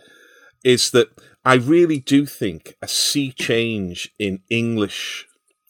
is 0.65 0.91
that 0.93 1.09
I 1.45 1.55
really 1.55 1.99
do 1.99 2.27
think 2.27 2.77
a 2.81 2.89
sea 2.89 3.33
change 3.33 4.13
in 4.19 4.43
English 4.51 5.27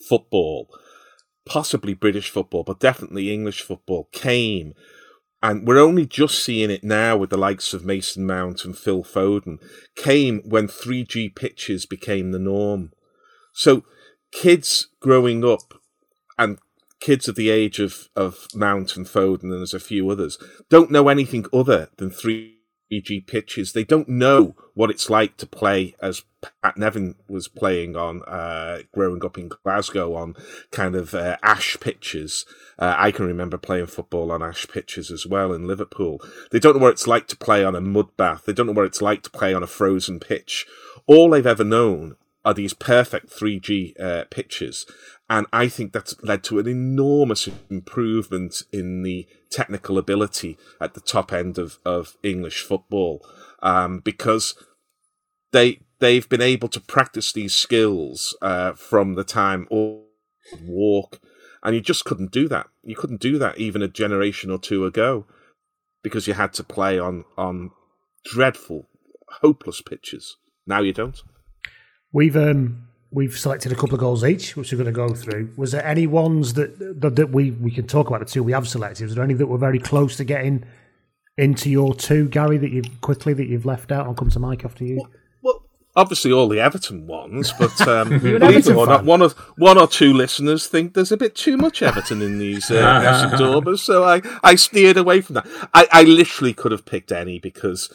football, 0.08 0.68
possibly 1.46 1.94
British 1.94 2.30
football, 2.30 2.64
but 2.64 2.80
definitely 2.80 3.32
English 3.32 3.62
football, 3.62 4.08
came. 4.12 4.74
And 5.42 5.66
we're 5.66 5.78
only 5.78 6.06
just 6.06 6.44
seeing 6.44 6.70
it 6.70 6.84
now 6.84 7.16
with 7.16 7.30
the 7.30 7.38
likes 7.38 7.72
of 7.74 7.84
Mason 7.84 8.26
Mount 8.26 8.64
and 8.64 8.76
Phil 8.76 9.02
Foden, 9.02 9.58
came 9.96 10.42
when 10.44 10.68
3G 10.68 11.34
pitches 11.34 11.86
became 11.86 12.30
the 12.30 12.38
norm 12.38 12.92
so 13.52 13.84
kids 14.32 14.88
growing 15.00 15.44
up 15.44 15.74
and 16.38 16.58
kids 17.02 17.26
of 17.26 17.34
the 17.34 17.50
age 17.50 17.80
of, 17.80 18.08
of 18.14 18.46
Mount 18.54 18.96
and 18.96 19.06
Foden 19.06 19.42
and 19.42 19.52
there's 19.54 19.74
a 19.74 19.80
few 19.80 20.08
others 20.08 20.38
don't 20.70 20.90
know 20.90 21.08
anything 21.08 21.44
other 21.52 21.88
than 21.96 22.10
3G 22.10 23.26
pitches. 23.26 23.72
They 23.72 23.82
don't 23.82 24.08
know 24.08 24.54
what 24.74 24.88
it's 24.88 25.10
like 25.10 25.36
to 25.38 25.46
play 25.46 25.96
as 26.00 26.22
Pat 26.62 26.76
Nevin 26.76 27.16
was 27.28 27.48
playing 27.48 27.96
on, 27.96 28.22
uh, 28.22 28.82
growing 28.94 29.24
up 29.24 29.36
in 29.36 29.48
Glasgow 29.48 30.14
on 30.14 30.36
kind 30.70 30.94
of 30.94 31.12
uh, 31.12 31.38
ash 31.42 31.76
pitches. 31.80 32.46
Uh, 32.78 32.94
I 32.96 33.10
can 33.10 33.26
remember 33.26 33.58
playing 33.58 33.86
football 33.86 34.30
on 34.30 34.42
ash 34.42 34.68
pitches 34.68 35.10
as 35.10 35.26
well 35.26 35.52
in 35.52 35.66
Liverpool. 35.66 36.20
They 36.52 36.60
don't 36.60 36.76
know 36.76 36.82
what 36.82 36.92
it's 36.92 37.08
like 37.08 37.26
to 37.28 37.36
play 37.36 37.64
on 37.64 37.74
a 37.74 37.80
mud 37.80 38.16
bath. 38.16 38.44
They 38.46 38.52
don't 38.52 38.66
know 38.66 38.72
what 38.72 38.86
it's 38.86 39.02
like 39.02 39.22
to 39.22 39.30
play 39.30 39.52
on 39.52 39.64
a 39.64 39.66
frozen 39.66 40.20
pitch. 40.20 40.66
All 41.06 41.30
they've 41.30 41.46
ever 41.46 41.64
known 41.64 42.14
are 42.44 42.54
these 42.54 42.74
perfect 42.74 43.30
3G 43.30 44.00
uh, 44.00 44.24
pitches. 44.30 44.86
And 45.32 45.46
I 45.50 45.68
think 45.68 45.94
that's 45.94 46.14
led 46.22 46.44
to 46.44 46.58
an 46.58 46.68
enormous 46.68 47.48
improvement 47.70 48.64
in 48.70 49.02
the 49.02 49.26
technical 49.50 49.96
ability 49.96 50.58
at 50.78 50.92
the 50.92 51.00
top 51.00 51.32
end 51.32 51.56
of, 51.56 51.78
of 51.86 52.18
English 52.22 52.60
football. 52.62 53.26
Um, 53.62 54.00
because 54.00 54.54
they, 55.50 55.80
they've 56.00 56.28
been 56.28 56.42
able 56.42 56.68
to 56.68 56.80
practice 56.80 57.32
these 57.32 57.54
skills, 57.54 58.36
uh, 58.42 58.74
from 58.74 59.14
the 59.14 59.24
time 59.24 59.66
or 59.70 60.02
walk. 60.66 61.18
And 61.62 61.74
you 61.74 61.80
just 61.80 62.04
couldn't 62.04 62.30
do 62.30 62.46
that. 62.48 62.66
You 62.82 62.94
couldn't 62.94 63.22
do 63.22 63.38
that 63.38 63.56
even 63.56 63.80
a 63.80 63.88
generation 63.88 64.50
or 64.50 64.58
two 64.58 64.84
ago 64.84 65.24
because 66.02 66.26
you 66.26 66.34
had 66.34 66.52
to 66.54 66.62
play 66.62 66.98
on, 66.98 67.24
on 67.38 67.70
dreadful, 68.26 68.86
hopeless 69.40 69.80
pitches. 69.80 70.36
Now 70.66 70.82
you 70.82 70.92
don't. 70.92 71.22
We've 72.12 72.36
um, 72.36 72.88
we've 73.12 73.38
selected 73.38 73.70
a 73.70 73.74
couple 73.74 73.94
of 73.94 74.00
goals 74.00 74.24
each, 74.24 74.56
which 74.56 74.72
we're 74.72 74.78
going 74.78 74.86
to 74.86 74.92
go 74.92 75.14
through. 75.14 75.52
Was 75.56 75.72
there 75.72 75.84
any 75.84 76.06
ones 76.06 76.54
that 76.54 76.78
that, 77.00 77.16
that 77.16 77.30
we 77.30 77.50
we 77.52 77.70
can 77.70 77.86
talk 77.86 78.08
about 78.08 78.20
the 78.20 78.26
two 78.26 78.42
we 78.42 78.52
have 78.52 78.66
selected? 78.66 79.04
Was 79.04 79.14
there 79.14 79.24
any 79.24 79.34
that 79.34 79.46
were 79.46 79.58
very 79.58 79.78
close 79.78 80.16
to 80.16 80.24
getting 80.24 80.64
into 81.36 81.70
your 81.70 81.94
two, 81.94 82.28
Gary? 82.28 82.58
That 82.58 82.70
you 82.70 82.82
quickly 83.00 83.34
that 83.34 83.46
you've 83.46 83.66
left 83.66 83.92
out? 83.92 84.06
I'll 84.06 84.14
come 84.14 84.30
to 84.30 84.40
Mike 84.40 84.64
after 84.64 84.84
you. 84.84 84.96
Well, 84.96 85.10
well 85.42 85.62
obviously 85.94 86.32
all 86.32 86.48
the 86.48 86.60
Everton 86.60 87.06
ones, 87.06 87.52
but 87.58 87.78
um, 87.88 88.08
believe 88.18 88.66
it 88.66 88.74
or 88.74 88.86
not, 88.86 89.04
one 89.04 89.22
or 89.22 89.30
one 89.56 89.78
or 89.78 89.86
two 89.86 90.12
listeners 90.12 90.66
think 90.66 90.94
there's 90.94 91.12
a 91.12 91.16
bit 91.16 91.36
too 91.36 91.56
much 91.56 91.82
Everton 91.82 92.22
in 92.22 92.38
these 92.38 92.70
uh, 92.70 93.76
so 93.76 94.04
I 94.04 94.22
I 94.42 94.54
steered 94.54 94.96
away 94.96 95.20
from 95.20 95.34
that. 95.34 95.46
I 95.74 95.86
I 95.92 96.02
literally 96.04 96.54
could 96.54 96.72
have 96.72 96.86
picked 96.86 97.12
any 97.12 97.38
because 97.38 97.92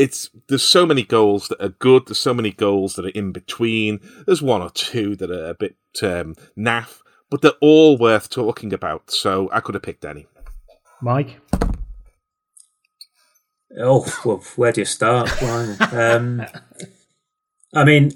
it's 0.00 0.30
there's 0.48 0.64
so 0.64 0.86
many 0.86 1.02
goals 1.02 1.48
that 1.48 1.62
are 1.62 1.68
good. 1.68 2.06
There's 2.06 2.18
so 2.18 2.32
many 2.32 2.52
goals 2.52 2.94
that 2.94 3.04
are 3.04 3.10
in 3.10 3.32
between. 3.32 4.00
There's 4.24 4.40
one 4.40 4.62
or 4.62 4.70
two 4.70 5.14
that 5.16 5.30
are 5.30 5.50
a 5.50 5.54
bit 5.54 5.76
um, 6.02 6.36
naff, 6.56 7.00
but 7.28 7.42
they're 7.42 7.52
all 7.60 7.98
worth 7.98 8.30
talking 8.30 8.72
about. 8.72 9.10
So 9.10 9.50
I 9.52 9.60
could 9.60 9.74
have 9.74 9.82
picked 9.82 10.06
any. 10.06 10.26
Mike. 11.02 11.38
Oh, 13.78 14.06
well, 14.24 14.42
where 14.56 14.72
do 14.72 14.80
you 14.80 14.86
start? 14.86 15.30
um, 15.92 16.46
I 17.74 17.84
mean, 17.84 18.12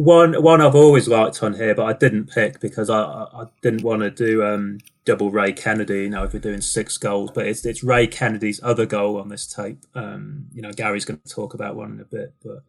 one 0.00 0.42
one 0.42 0.62
I've 0.62 0.74
always 0.74 1.08
liked 1.08 1.42
on 1.42 1.52
here, 1.54 1.74
but 1.74 1.84
I 1.84 1.92
didn't 1.92 2.30
pick 2.30 2.58
because 2.58 2.88
I 2.88 3.02
I 3.02 3.44
didn't 3.60 3.82
want 3.82 4.00
to 4.00 4.10
do 4.10 4.42
um, 4.42 4.78
double 5.04 5.30
Ray 5.30 5.52
Kennedy. 5.52 6.04
You 6.04 6.08
know, 6.08 6.24
if 6.24 6.32
we're 6.32 6.40
doing 6.40 6.62
six 6.62 6.96
goals, 6.96 7.30
but 7.34 7.46
it's 7.46 7.66
it's 7.66 7.84
Ray 7.84 8.06
Kennedy's 8.06 8.62
other 8.62 8.86
goal 8.86 9.20
on 9.20 9.28
this 9.28 9.46
tape. 9.46 9.84
Um, 9.94 10.46
you 10.54 10.62
know, 10.62 10.72
Gary's 10.72 11.04
going 11.04 11.20
to 11.20 11.28
talk 11.28 11.52
about 11.52 11.76
one 11.76 11.92
in 11.92 12.00
a 12.00 12.06
bit, 12.06 12.32
but 12.42 12.62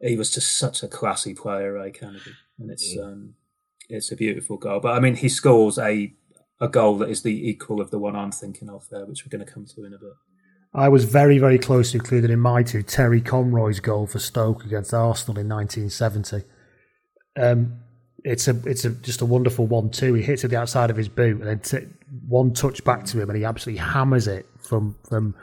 he 0.00 0.16
was 0.16 0.32
just 0.32 0.58
such 0.58 0.82
a 0.82 0.88
classy 0.88 1.34
player, 1.34 1.74
Ray 1.74 1.90
Kennedy, 1.90 2.32
and 2.58 2.70
it's 2.70 2.94
yeah. 2.94 3.02
um, 3.02 3.34
it's 3.90 4.10
a 4.10 4.16
beautiful 4.16 4.56
goal. 4.56 4.80
But 4.80 4.96
I 4.96 5.00
mean, 5.00 5.16
he 5.16 5.28
scores 5.28 5.78
a 5.78 6.14
a 6.58 6.68
goal 6.68 6.96
that 6.98 7.10
is 7.10 7.20
the 7.20 7.50
equal 7.50 7.82
of 7.82 7.90
the 7.90 7.98
one 7.98 8.16
I'm 8.16 8.32
thinking 8.32 8.70
of 8.70 8.88
there, 8.88 9.04
which 9.04 9.26
we're 9.26 9.36
going 9.36 9.46
to 9.46 9.52
come 9.52 9.66
to 9.66 9.84
in 9.84 9.92
a 9.92 9.98
bit. 9.98 10.12
I 10.72 10.88
was 10.88 11.04
very, 11.04 11.38
very 11.38 11.58
close 11.58 11.92
to 11.92 11.98
including 11.98 12.30
in 12.30 12.38
my 12.38 12.62
two 12.62 12.82
Terry 12.82 13.20
Conroy's 13.20 13.80
goal 13.80 14.06
for 14.06 14.20
Stoke 14.20 14.64
against 14.64 14.94
Arsenal 14.94 15.40
in 15.40 15.48
1970. 15.48 16.44
Um, 17.36 17.80
it's 18.24 18.46
a 18.48 18.56
it's 18.66 18.84
a 18.84 18.90
just 18.90 19.20
a 19.20 19.24
wonderful 19.24 19.66
one 19.66 19.90
too. 19.90 20.14
He 20.14 20.22
hits 20.22 20.44
it 20.44 20.48
the 20.48 20.58
outside 20.58 20.90
of 20.90 20.96
his 20.96 21.08
boot 21.08 21.40
and 21.40 21.46
then 21.48 21.58
t- 21.60 21.88
one 22.28 22.52
touch 22.52 22.84
back 22.84 23.04
to 23.06 23.20
him 23.20 23.30
and 23.30 23.36
he 23.36 23.44
absolutely 23.44 23.80
hammers 23.80 24.28
it 24.28 24.46
from 24.58 24.96
from. 25.08 25.34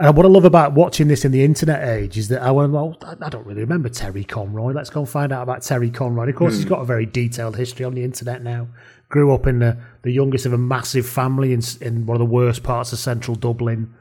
And 0.00 0.16
what 0.16 0.26
I 0.26 0.28
love 0.28 0.44
about 0.44 0.72
watching 0.72 1.06
this 1.06 1.24
in 1.24 1.30
the 1.30 1.44
internet 1.44 1.88
age 1.88 2.18
is 2.18 2.26
that 2.26 2.42
I 2.42 2.50
went, 2.50 2.72
well, 2.72 2.98
I 3.22 3.28
don't 3.28 3.46
really 3.46 3.60
remember 3.60 3.88
Terry 3.88 4.24
Conroy. 4.24 4.72
Let's 4.72 4.90
go 4.90 5.00
and 5.00 5.08
find 5.08 5.30
out 5.32 5.44
about 5.44 5.62
Terry 5.62 5.88
Conroy. 5.88 6.28
Of 6.28 6.34
course, 6.34 6.54
mm. 6.54 6.56
he's 6.56 6.64
got 6.64 6.80
a 6.80 6.84
very 6.84 7.06
detailed 7.06 7.56
history 7.56 7.84
on 7.84 7.94
the 7.94 8.02
internet 8.02 8.42
now. 8.42 8.66
Grew 9.08 9.32
up 9.32 9.46
in 9.46 9.60
the, 9.60 9.78
the 10.02 10.10
youngest 10.10 10.46
of 10.46 10.52
a 10.52 10.58
massive 10.58 11.08
family 11.08 11.52
in, 11.52 11.62
in 11.80 12.06
one 12.06 12.16
of 12.16 12.18
the 12.18 12.24
worst 12.24 12.64
parts 12.64 12.92
of 12.92 12.98
central 12.98 13.36
Dublin 13.36 13.94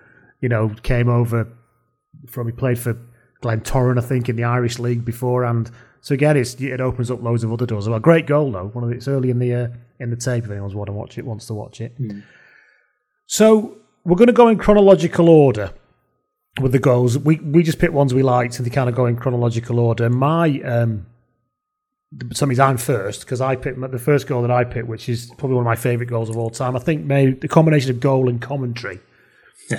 you 0.44 0.50
know, 0.50 0.68
came 0.84 1.08
over 1.08 1.48
from 2.28 2.48
he 2.48 2.52
played 2.52 2.78
for 2.78 3.00
Glentoran, 3.42 3.98
I 3.98 4.06
think, 4.06 4.28
in 4.28 4.36
the 4.36 4.44
Irish 4.44 4.78
League 4.78 5.06
beforehand. 5.06 5.72
So 6.02 6.14
again, 6.14 6.36
it's, 6.36 6.56
it 6.56 6.82
opens 6.82 7.10
up 7.10 7.24
loads 7.24 7.46
of 7.46 7.54
other 7.54 7.66
doors. 7.66 7.88
Well, 7.88 7.98
great 8.00 8.28
goal 8.28 8.52
though. 8.52 8.68
One 8.68 8.84
of 8.84 8.90
the, 8.90 8.98
it's 8.98 9.08
early 9.08 9.30
in 9.30 9.40
the 9.40 9.54
uh, 9.54 9.68
in 10.02 10.10
the 10.10 10.18
tape. 10.18 10.44
If 10.44 10.52
anyone's 10.52 10.76
want 10.76 10.88
to 10.88 10.94
watch 10.94 11.18
it, 11.18 11.26
wants 11.26 11.46
to 11.48 11.54
watch 11.54 11.80
it. 11.80 11.98
Mm. 11.98 12.24
So 13.26 13.78
we're 14.04 14.18
going 14.18 14.28
to 14.28 14.34
go 14.34 14.50
in 14.50 14.58
chronological 14.58 15.30
order 15.30 15.72
with 16.60 16.74
the 16.74 16.80
goals. 16.80 17.18
We 17.18 17.38
we 17.38 17.64
just 17.64 17.80
pick 17.80 17.94
ones 17.94 18.14
we 18.14 18.22
liked, 18.22 18.58
and 18.58 18.66
they 18.66 18.70
kind 18.70 18.90
of 18.90 18.96
go 18.96 19.06
in 19.06 19.16
chronological 19.16 19.80
order. 19.80 20.10
My 20.10 20.60
um, 20.60 21.06
some 22.34 22.50
means 22.50 22.60
I'm 22.60 22.76
first 22.76 23.22
because 23.22 23.40
I 23.40 23.56
picked 23.56 23.80
the 23.80 23.98
first 23.98 24.28
goal 24.28 24.42
that 24.42 24.52
I 24.52 24.66
picked, 24.66 24.90
which 24.90 25.08
is 25.08 25.32
probably 25.38 25.56
one 25.56 25.64
of 25.66 25.68
my 25.68 25.78
favourite 25.78 26.10
goals 26.10 26.30
of 26.30 26.38
all 26.38 26.50
time. 26.50 26.76
I 26.76 26.80
think 26.80 27.06
maybe 27.06 27.32
the 27.32 27.48
combination 27.48 27.92
of 27.92 28.02
goal 28.02 28.28
and 28.28 28.42
commentary 28.42 29.00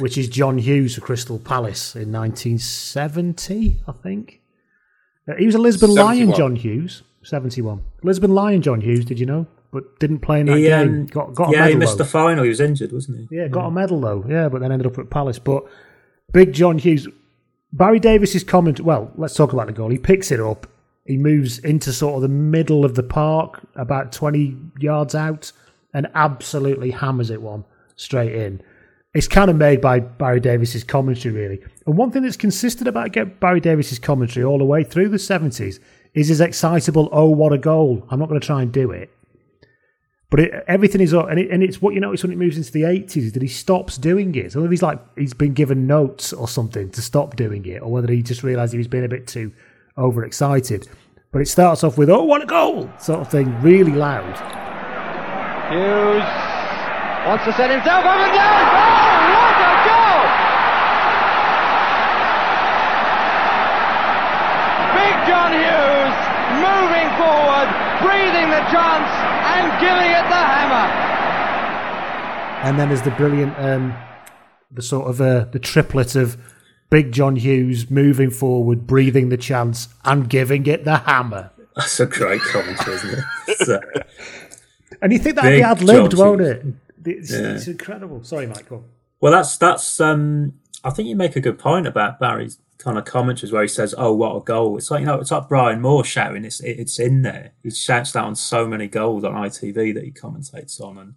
which 0.00 0.16
is 0.18 0.28
John 0.28 0.58
Hughes 0.58 0.94
for 0.94 1.00
Crystal 1.02 1.38
Palace 1.38 1.94
in 1.94 2.10
1970, 2.12 3.80
I 3.86 3.92
think. 3.92 4.40
Uh, 5.28 5.34
he 5.36 5.46
was 5.46 5.54
a 5.54 5.58
Lisbon 5.58 5.92
71. 5.92 6.26
Lion, 6.28 6.36
John 6.36 6.56
Hughes. 6.56 7.02
71. 7.22 7.82
Lisbon 8.02 8.34
Lion, 8.34 8.62
John 8.62 8.80
Hughes, 8.80 9.04
did 9.04 9.18
you 9.18 9.26
know? 9.26 9.46
but 9.72 9.98
didn't 9.98 10.20
play 10.20 10.38
in 10.38 10.46
that 10.46 10.56
He, 10.56 10.64
game. 10.66 10.88
um, 10.88 11.06
got 11.06 11.34
got 11.34 11.48
a 11.48 11.52
yeah, 11.52 11.58
medal. 11.62 11.72
he 11.72 11.76
missed 11.78 11.98
though. 11.98 12.04
the 12.04 12.08
final. 12.10 12.44
He 12.44 12.48
was 12.48 12.60
injured, 12.60 12.92
wasn't 12.92 13.28
he? 13.28 13.36
Yeah, 13.38 13.48
got 13.48 13.66
a 13.66 13.70
medal 13.72 14.00
though. 14.00 14.24
Yeah, 14.28 14.48
but 14.48 14.60
then 14.60 14.70
ended 14.70 14.86
up 14.86 14.96
at 15.00 15.10
Palace. 15.10 15.40
But 15.40 15.64
Big 16.32 16.52
John 16.52 16.78
Hughes, 16.78 17.08
Barry 17.72 17.98
Davies's 17.98 18.44
comment. 18.44 18.78
Well, 18.80 19.10
let's 19.16 19.34
talk 19.34 19.52
about 19.52 19.66
the 19.66 19.72
goal. 19.72 19.90
He 19.90 19.98
picks 19.98 20.30
it 20.30 20.38
up. 20.38 20.68
He 21.06 21.16
moves 21.16 21.58
into 21.58 21.92
sort 21.92 22.14
of 22.14 22.22
the 22.22 22.28
middle 22.28 22.84
of 22.84 22.94
the 22.94 23.02
park, 23.02 23.62
about 23.74 24.12
twenty 24.12 24.56
yards 24.78 25.12
out, 25.16 25.50
and 25.92 26.06
absolutely 26.14 26.92
hammers 26.92 27.30
it 27.30 27.42
one 27.42 27.64
straight 27.96 28.32
in. 28.32 28.62
It's 29.14 29.28
kind 29.28 29.48
of 29.48 29.56
made 29.56 29.80
by 29.80 30.00
Barry 30.00 30.40
Davies's 30.40 30.82
commentary, 30.82 31.32
really. 31.34 31.60
And 31.86 31.96
one 31.96 32.10
thing 32.10 32.22
that's 32.22 32.36
consistent 32.36 32.88
about 32.88 33.14
Barry 33.40 33.60
Davies's 33.60 34.00
commentary 34.00 34.44
all 34.44 34.58
the 34.58 34.64
way 34.64 34.82
through 34.82 35.08
the 35.08 35.20
seventies 35.20 35.78
is 36.14 36.28
his 36.28 36.40
excitable 36.40 37.08
"Oh, 37.12 37.30
what 37.30 37.52
a 37.52 37.58
goal!" 37.58 38.04
I'm 38.10 38.18
not 38.18 38.28
going 38.28 38.40
to 38.40 38.46
try 38.46 38.60
and 38.62 38.72
do 38.72 38.90
it. 38.90 39.10
But 40.30 40.40
it, 40.40 40.64
everything 40.66 41.00
is 41.00 41.12
and, 41.12 41.38
it, 41.38 41.48
and 41.48 41.62
it's 41.62 41.80
what 41.80 41.94
you 41.94 42.00
notice 42.00 42.24
when 42.24 42.32
it 42.32 42.38
moves 42.38 42.56
into 42.56 42.72
the 42.72 42.82
eighties 42.84 43.26
is 43.26 43.32
that 43.34 43.42
he 43.42 43.48
stops 43.48 43.96
doing 43.98 44.34
it. 44.34 44.50
So 44.50 44.60
whether 44.60 44.70
he's 44.72 44.82
like 44.82 44.98
he's 45.16 45.32
been 45.32 45.54
given 45.54 45.86
notes 45.86 46.32
or 46.32 46.48
something 46.48 46.90
to 46.90 47.00
stop 47.00 47.36
doing 47.36 47.64
it, 47.66 47.82
or 47.82 47.92
whether 47.92 48.12
he 48.12 48.20
just 48.20 48.42
realised 48.42 48.72
he 48.72 48.78
was 48.78 48.88
being 48.88 49.04
a 49.04 49.08
bit 49.08 49.28
too 49.28 49.52
overexcited. 49.96 50.88
But 51.30 51.40
it 51.40 51.46
starts 51.46 51.84
off 51.84 51.96
with 51.96 52.10
"Oh, 52.10 52.24
what 52.24 52.42
a 52.42 52.46
goal!" 52.46 52.90
sort 52.98 53.20
of 53.20 53.30
thing, 53.30 53.54
really 53.62 53.92
loud. 53.92 54.34
Hughes 55.70 56.24
wants 57.28 57.44
to 57.44 57.52
set 57.52 57.70
himself 57.70 58.04
up 58.04 58.16
and 58.18 58.34
down. 58.34 58.64
Oh, 58.74 59.30
what 59.34 59.56
a 59.64 59.74
goal! 59.88 60.22
Big 64.98 65.14
John 65.26 65.52
Hughes 65.56 66.16
moving 66.64 67.08
forward, 67.20 67.68
breathing 68.00 68.48
the 68.48 68.64
chance 68.72 69.10
and 69.52 69.66
giving 69.80 70.10
it 70.10 70.24
the 70.32 70.42
hammer. 70.52 70.86
And 72.66 72.78
then 72.78 72.88
there's 72.88 73.02
the 73.02 73.10
brilliant, 73.12 73.54
um, 73.58 73.94
the 74.70 74.82
sort 74.82 75.08
of 75.08 75.20
uh, 75.20 75.44
the 75.52 75.58
triplet 75.58 76.16
of 76.16 76.36
Big 76.90 77.12
John 77.12 77.36
Hughes 77.36 77.90
moving 77.90 78.30
forward, 78.30 78.86
breathing 78.86 79.28
the 79.28 79.36
chance, 79.36 79.88
and 80.04 80.28
giving 80.28 80.66
it 80.66 80.84
the 80.84 80.98
hammer. 80.98 81.50
That's 81.76 81.98
a 82.00 82.06
great 82.06 82.40
commentary, 82.42 82.96
isn't 82.96 83.10
it? 83.18 83.24
It's, 83.48 83.68
uh, 83.68 83.80
And 85.02 85.12
you 85.12 85.18
think 85.18 85.36
that'd 85.36 85.50
Big 85.50 85.58
be 85.58 85.62
ad 85.62 85.82
libbed, 85.82 86.14
won't 86.14 86.40
it? 86.40 86.64
It's, 87.04 87.30
Yeah. 87.32 87.54
it's 87.54 87.66
incredible. 87.68 88.22
Sorry, 88.24 88.46
Michael. 88.46 88.84
well, 89.20 89.32
that's 89.32 89.56
that's. 89.58 90.00
Um, 90.00 90.54
I 90.82 90.90
think 90.90 91.08
you 91.08 91.16
make 91.16 91.36
a 91.36 91.40
good 91.40 91.58
point 91.58 91.86
about 91.86 92.18
Barry's 92.20 92.58
kind 92.78 92.98
of 92.98 93.04
commentaries 93.04 93.52
where 93.52 93.62
he 93.62 93.68
says, 93.68 93.94
"Oh, 93.96 94.12
what 94.12 94.36
a 94.36 94.40
goal!" 94.40 94.76
It's 94.76 94.90
like 94.90 95.00
you 95.00 95.06
know, 95.06 95.20
it's 95.20 95.30
like 95.30 95.48
Brian 95.48 95.80
Moore 95.80 96.04
shouting. 96.04 96.44
It's 96.44 96.60
it, 96.60 96.78
it's 96.78 96.98
in 96.98 97.22
there. 97.22 97.52
He 97.62 97.70
shouts 97.70 98.12
that 98.12 98.24
on 98.24 98.34
so 98.34 98.66
many 98.66 98.88
goals 98.88 99.24
on 99.24 99.34
ITV 99.34 99.94
that 99.94 100.04
he 100.04 100.10
commentates 100.10 100.80
on, 100.80 100.98
and 100.98 101.14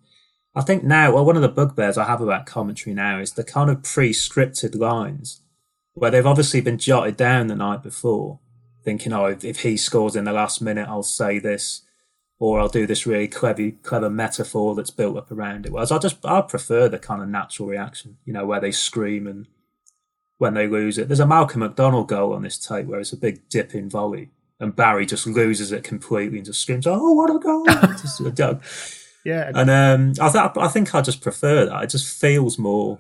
I 0.56 0.62
think 0.62 0.84
now, 0.84 1.14
well, 1.14 1.26
one 1.26 1.36
of 1.36 1.42
the 1.42 1.50
bugbears 1.50 1.98
I 1.98 2.06
have 2.06 2.22
about 2.22 2.46
commentary 2.46 2.94
now 2.94 3.20
is 3.20 3.34
the 3.34 3.44
kind 3.44 3.70
of 3.70 3.84
pre-scripted 3.84 4.76
lines 4.76 5.42
where 5.94 6.12
they've 6.12 6.26
obviously 6.26 6.62
been 6.62 6.78
jotted 6.78 7.18
down 7.18 7.48
the 7.48 7.56
night 7.56 7.84
before, 7.84 8.40
thinking, 8.84 9.14
"Oh, 9.14 9.26
if, 9.26 9.44
if 9.44 9.62
he 9.62 9.78
scores 9.78 10.16
in 10.16 10.26
the 10.26 10.34
last 10.34 10.62
minute, 10.62 10.88
I'll 10.88 11.04
say 11.04 11.40
this." 11.40 11.84
or 12.40 12.60
I'll 12.60 12.70
do 12.70 12.86
this 12.86 13.08
really 13.08 13.28
clever, 13.28 13.72
clever 13.82 14.12
metaphor 14.12 14.76
that's 14.76 14.92
built 14.92 15.18
up 15.18 15.32
around 15.32 15.66
it. 15.66 15.72
Whereas 15.72 15.92
I 15.92 15.98
just 15.98 16.24
I 16.24 16.42
prefer 16.42 16.88
the 16.88 17.00
kind 17.00 17.22
of 17.22 17.30
natural 17.30 17.68
reaction, 17.68 18.18
you 18.26 18.34
know, 18.34 18.46
where 18.46 18.60
they 18.60 18.72
scream 18.72 19.26
and 19.26 19.48
when 20.38 20.54
they 20.54 20.68
lose 20.68 20.98
it. 20.98 21.08
There's 21.08 21.20
a 21.20 21.28
Malcolm 21.28 21.62
McDonald 21.62 22.08
goal 22.08 22.34
on 22.34 22.44
this 22.44 22.58
tape 22.58 22.86
where 22.86 23.00
it's 23.00 23.14
a 23.14 23.18
big 23.18 23.48
dip 23.50 23.74
in 23.74 23.90
volley, 23.90 24.30
and 24.60 24.76
Barry 24.76 25.06
just 25.06 25.28
loses 25.28 25.72
it 25.72 25.84
completely 25.84 26.38
and 26.38 26.46
just 26.46 26.62
screams, 26.62 26.88
"Oh, 26.88 27.14
what 27.14 27.30
a 27.30 27.40
goal!" 27.40 27.66
just 28.02 28.20
a 28.22 28.32
dog. 28.32 28.64
Yeah, 29.26 29.52
And 29.54 29.70
um, 29.70 30.14
I 30.22 30.32
th- 30.32 30.58
I 30.58 30.68
think 30.70 30.96
I 30.96 31.02
just 31.02 31.22
prefer 31.22 31.66
that. 31.66 31.84
It 31.84 31.90
just 31.90 32.20
feels 32.20 32.58
more 32.58 33.00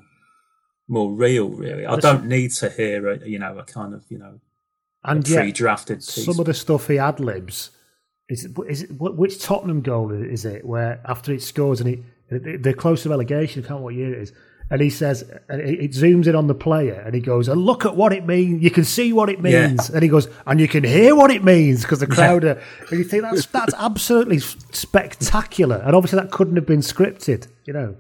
more 0.88 1.12
real, 1.12 1.50
really. 1.50 1.86
I 1.86 1.96
don't 1.98 2.26
need 2.26 2.52
to 2.54 2.70
hear 2.70 3.08
a 3.10 3.28
you 3.28 3.40
know 3.40 3.58
a 3.58 3.64
kind 3.64 3.94
of 3.94 4.04
you 4.10 4.18
know 4.18 4.40
and 5.04 5.28
yet 5.28 5.40
pre-drafted 5.42 6.00
piece. 6.00 6.26
some 6.26 6.40
of 6.40 6.46
the 6.46 6.54
stuff 6.54 6.88
he 6.88 7.00
ad 7.00 7.20
libs 7.20 7.72
is 8.30 8.44
it, 8.46 8.52
is 8.68 8.84
it 8.84 8.90
which 9.00 9.42
Tottenham 9.42 9.82
goal 9.82 10.12
is 10.12 10.44
it 10.44 10.66
where 10.66 11.00
after 11.06 11.32
it 11.32 11.42
scores 11.42 11.80
and 11.80 11.90
he 11.90 12.04
they're 12.30 12.74
close 12.74 13.04
to 13.04 13.10
relegation, 13.10 13.64
I 13.64 13.68
can't 13.68 13.80
remember 13.80 13.84
what 13.86 13.96
year 13.96 14.14
it 14.14 14.22
is. 14.22 14.34
And 14.70 14.82
he 14.82 14.90
says, 14.90 15.22
it 15.22 15.40
it 15.50 15.92
zooms 15.92 16.28
in 16.28 16.36
on 16.36 16.48
the 16.48 16.54
player, 16.56 17.02
and 17.06 17.16
he 17.16 17.22
goes, 17.22 17.48
"And 17.48 17.62
look 17.62 17.86
at 17.86 17.96
what 17.96 18.12
it 18.12 18.26
means. 18.26 18.62
You 18.62 18.70
can 18.70 18.84
see 18.84 19.14
what 19.14 19.30
it 19.30 19.40
Yeah. 19.44 19.68
means." 19.68 19.90
And 19.90 20.04
he 20.04 20.10
goes, 20.10 20.28
"And 20.46 20.60
you 20.60 20.68
can 20.68 20.84
hear 20.84 21.16
what 21.16 21.32
it 21.32 21.42
means 21.44 21.84
because 21.84 22.00
the 22.00 22.08
crowd 22.08 22.44
are." 22.44 22.60
And 22.90 23.00
you 23.00 23.06
think 23.06 23.24
that's 23.24 23.46
that's 23.46 23.74
absolutely 23.78 24.40
spectacular, 24.40 25.78
and 25.86 25.96
obviously 25.96 26.20
that 26.20 26.32
couldn't 26.32 26.56
have 26.58 26.66
been 26.66 26.82
scripted, 26.82 27.48
you 27.66 27.74
know. 27.74 27.96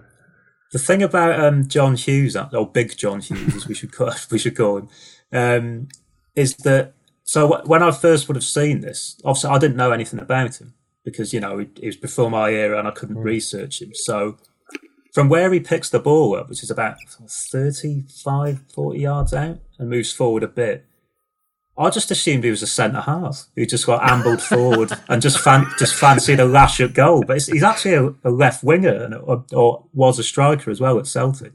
The 0.73 0.79
thing 0.79 1.01
about 1.01 1.39
um, 1.39 1.67
John 1.67 1.95
Hughes, 1.95 2.35
or 2.35 2.67
Big 2.69 2.97
John 2.97 3.21
Hughes, 3.21 3.55
as 3.55 3.67
we 3.67 3.73
should 3.73 3.93
call, 3.93 4.11
we 4.31 4.37
should 4.37 4.57
call 4.57 4.77
him, 4.79 4.89
um, 5.31 5.87
is 6.35 6.55
that 6.57 6.93
so 7.23 7.61
when 7.65 7.81
I 7.83 7.91
first 7.91 8.27
would 8.27 8.35
have 8.35 8.43
seen 8.43 8.81
this, 8.81 9.19
obviously 9.23 9.49
I 9.51 9.57
didn't 9.59 9.77
know 9.77 9.91
anything 9.91 10.19
about 10.19 10.59
him 10.59 10.73
because 11.05 11.33
you 11.33 11.39
know 11.39 11.65
he 11.79 11.85
was 11.85 11.95
before 11.97 12.29
my 12.29 12.49
era 12.51 12.77
and 12.79 12.87
I 12.87 12.91
couldn't 12.91 13.17
research 13.17 13.81
him. 13.81 13.91
So 13.93 14.37
from 15.17 15.29
where 15.29 15.51
he 15.51 15.59
picks 15.59 15.89
the 15.89 15.97
ball 15.97 16.35
up, 16.35 16.47
which 16.47 16.61
is 16.61 16.69
about 16.69 16.95
35, 17.27 18.61
40 18.71 18.99
yards 18.99 19.33
out, 19.33 19.57
and 19.79 19.89
moves 19.89 20.11
forward 20.13 20.43
a 20.43 20.47
bit, 20.47 20.85
I 21.75 21.89
just 21.89 22.11
assumed 22.11 22.43
he 22.43 22.51
was 22.51 22.61
a 22.61 22.67
centre 22.67 23.01
half 23.01 23.45
who 23.55 23.65
just 23.65 23.87
got 23.87 24.07
ambled 24.07 24.41
forward 24.53 24.91
and 25.09 25.19
just 25.19 25.39
fan- 25.39 25.65
just 25.79 25.95
fancied 25.95 26.39
a 26.39 26.45
lash 26.45 26.79
at 26.81 26.93
goal. 26.93 27.23
But 27.25 27.37
it's, 27.37 27.47
he's 27.47 27.63
actually 27.63 27.95
a, 27.95 28.13
a 28.23 28.29
left 28.29 28.63
winger 28.63 28.93
and 28.93 29.15
or, 29.15 29.43
or 29.53 29.85
was 29.91 30.19
a 30.19 30.23
striker 30.23 30.69
as 30.69 30.79
well 30.79 30.99
at 30.99 31.07
Celtic. 31.07 31.53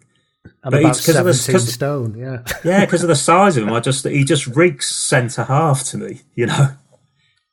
And 0.65 0.73
But 0.73 0.81
about 0.81 0.91
it's 0.97 1.07
'cause 1.07 1.17
of 1.17 1.25
the- 1.27 1.59
stone, 1.73 2.17
yeah. 2.19 2.43
Yeah, 2.65 2.85
because 2.85 3.05
of 3.05 3.09
the 3.09 3.15
size 3.15 3.57
of 3.57 3.63
him, 3.63 3.73
I 3.73 3.79
just 3.79 4.05
he 4.05 4.25
just 4.25 4.49
reeks 4.49 4.93
centre 4.93 5.45
half 5.45 5.85
to 5.85 5.99
me, 5.99 6.23
you 6.35 6.47
know. 6.47 6.69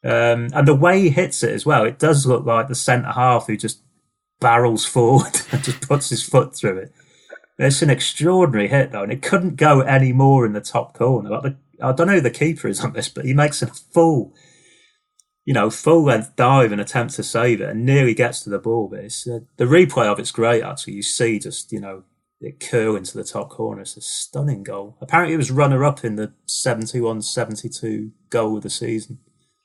Um, 0.03 0.49
and 0.53 0.68
the 0.68 0.74
way 0.74 1.01
he 1.01 1.10
hits 1.10 1.43
it 1.43 1.51
as 1.53 1.68
well, 1.68 1.84
it 1.86 1.99
does 1.99 2.26
look 2.26 2.45
like 2.47 2.68
the 2.68 2.74
centre 2.74 3.12
half 3.12 3.45
who 3.45 3.55
just 3.57 3.82
barrels 4.40 4.86
forward 4.86 5.42
and 5.52 5.64
just 5.64 5.88
puts 5.88 6.10
his 6.10 6.24
foot 6.24 6.56
through 6.56 6.78
it. 6.78 6.94
It's 7.58 7.82
an 7.82 7.90
extraordinary 7.90 8.70
hit 8.70 8.92
though, 8.92 9.04
and 9.04 9.12
it 9.12 9.22
couldn't 9.22 9.58
go 9.58 9.82
any 9.82 10.14
more 10.14 10.46
in 10.46 10.54
the 10.54 10.62
top 10.62 10.94
corner. 10.94 11.30
Like 11.30 11.44
the, 11.44 11.58
I 11.82 11.92
don't 11.92 12.08
know 12.08 12.14
who 12.14 12.22
the 12.22 12.30
keeper 12.30 12.68
is 12.68 12.80
on 12.82 12.94
this, 12.94 13.10
but 13.10 13.26
he 13.26 13.34
makes 13.34 13.62
a 13.62 13.68
full, 13.68 14.34
you 15.44 15.54
know, 15.54 15.70
full 15.70 16.04
length 16.04 16.36
dive 16.38 16.72
and 16.72 16.80
attempt 16.80 17.16
to 17.16 17.24
save 17.24 17.60
it, 17.60 17.70
and 17.70 17.86
nearly 17.86 18.14
gets 18.14 18.42
to 18.42 18.50
the 18.50 18.60
ball. 18.60 18.88
But 18.90 19.02
it's, 19.02 19.28
uh, 19.28 19.40
the 19.58 19.66
replay 19.66 20.06
of 20.06 20.20
it's 20.20 20.32
great. 20.32 20.64
Actually, 20.64 20.94
you 20.94 21.04
see 21.04 21.38
just 21.38 21.74
you 21.74 21.82
know 21.82 22.04
it 22.40 22.62
curl 22.62 22.96
into 22.96 23.18
the 23.18 23.26
top 23.26 23.50
corner. 23.50 23.82
It's 23.82 23.98
a 23.98 24.02
stunning 24.02 24.64
goal. 24.64 24.98
Apparently, 25.02 25.34
it 25.34 25.38
was 25.38 25.52
runner 25.52 25.84
up 25.84 26.06
in 26.06 26.16
the 26.16 26.32
71-72 26.48 28.12
goal 28.30 28.58
of 28.58 28.64
the 28.64 28.70
season. 28.70 29.20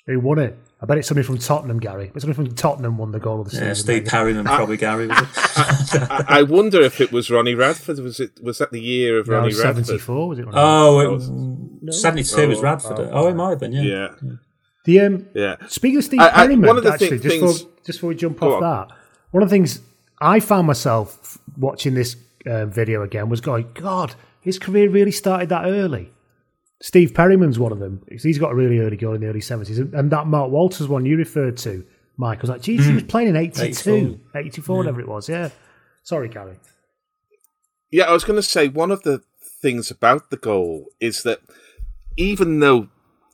Who 0.07 0.21
won 0.21 0.39
it? 0.39 0.59
I 0.83 0.87
bet 0.87 0.99
it's 0.99 1.09
somebody 1.09 1.27
from 1.27 1.39
Tottenham, 1.39 1.79
Gary. 1.81 2.11
It's 2.15 2.25
somebody 2.25 2.35
from 2.49 2.55
Tottenham 2.55 2.99
won 2.99 3.11
the 3.13 3.19
goal 3.21 3.41
of 3.41 3.47
the 3.47 3.53
season. 3.53 3.67
Yeah, 3.69 3.73
Steve 3.75 3.89
maybe. 4.03 4.11
Perryman, 4.11 4.45
probably 4.45 4.77
Gary. 4.77 5.07
Was 5.07 5.19
it? 5.19 6.03
I, 6.11 6.25
I 6.29 6.43
wonder 6.43 6.83
if 6.83 7.01
it 7.01 7.11
was 7.11 7.31
Ronnie 7.31 7.55
Radford. 7.55 7.99
Was 8.01 8.21
it? 8.21 8.33
Was 8.43 8.59
that 8.59 8.71
the 8.71 8.81
year 8.81 9.19
of 9.19 9.27
No, 9.29 9.37
Ronnie 9.39 9.55
Radford? 9.55 9.87
74, 9.87 10.29
was 10.29 10.39
it? 10.41 10.47
oh, 10.53 11.87
it, 11.87 11.93
72 11.95 12.49
was 12.49 12.59
Oh, 12.59 12.63
Radford. 12.63 12.99
Oh, 13.13 13.29
it 13.29 13.35
might 13.35 13.51
have 13.51 13.61
been. 13.61 13.73
Yeah. 13.73 13.83
Yeah, 13.83 14.09
The 14.85 15.01
um, 15.01 15.27
yeah. 15.35 15.57
Speaking 15.69 15.99
of 15.99 16.05
Steve 16.05 16.21
I- 16.21 16.27
I- 16.29 16.31
Perryman, 16.33 16.69
one 16.69 16.77
of 16.77 16.85
the 16.85 16.93
actually, 16.93 17.19
thi- 17.19 17.29
just, 17.29 17.29
things- 17.41 17.63
before, 17.63 17.73
just 17.87 17.99
before 17.99 18.09
we 18.09 18.15
jump 18.17 18.43
off 18.43 18.63
on. 18.63 18.89
that, 18.89 18.97
one 19.31 19.43
of 19.43 19.49
the 19.49 19.55
things 19.55 19.81
I 20.21 20.39
found 20.41 20.67
myself 20.67 21.39
watching 21.57 21.95
this 21.95 22.17
uh, 22.47 22.67
video 22.67 23.03
again 23.03 23.31
was 23.31 23.41
going, 23.41 23.71
God, 23.73 24.15
his 24.43 24.59
career 24.59 24.91
really 24.91 25.13
started 25.13 25.49
that 25.49 25.65
early. 25.65 26.11
Steve 26.85 27.15
Perryman's 27.15 27.59
one 27.59 27.73
of 27.73 27.79
them. 27.79 28.05
He's 28.11 28.39
got 28.39 28.53
a 28.53 28.55
really 28.55 28.79
early 28.79 28.99
goal 28.99 29.15
in 29.15 29.23
the 29.23 29.27
early 29.27 29.41
70s. 29.41 29.95
And, 29.95 30.11
that 30.11 30.27
Mark 30.27 30.51
Walters 30.51 30.87
one 30.87 31.07
you 31.07 31.17
referred 31.17 31.57
to, 31.59 31.83
Mike, 32.19 32.41
I 32.41 32.43
was 32.43 32.51
like, 32.51 32.61
geez, 32.61 32.85
he 32.85 32.91
hmm. 32.91 32.97
was 32.97 33.05
playing 33.05 33.29
in 33.29 33.37
82, 33.37 33.65
84, 33.65 34.39
84. 34.39 34.77
whatever 34.77 35.01
it 35.01 35.09
was. 35.09 35.27
Yeah. 35.27 35.49
Sorry, 36.03 36.29
Gary. 36.29 36.57
Yeah, 37.91 38.05
I 38.05 38.13
was 38.13 38.25
going 38.25 38.37
to 38.37 38.43
say 38.43 38.69
one 38.69 38.91
of 38.91 39.03
the 39.03 39.23
things 39.63 39.91
about 39.91 40.29
the 40.29 40.37
goal 40.37 40.89
is 41.01 41.23
that 41.23 41.41
even 42.19 42.61
though 42.61 42.89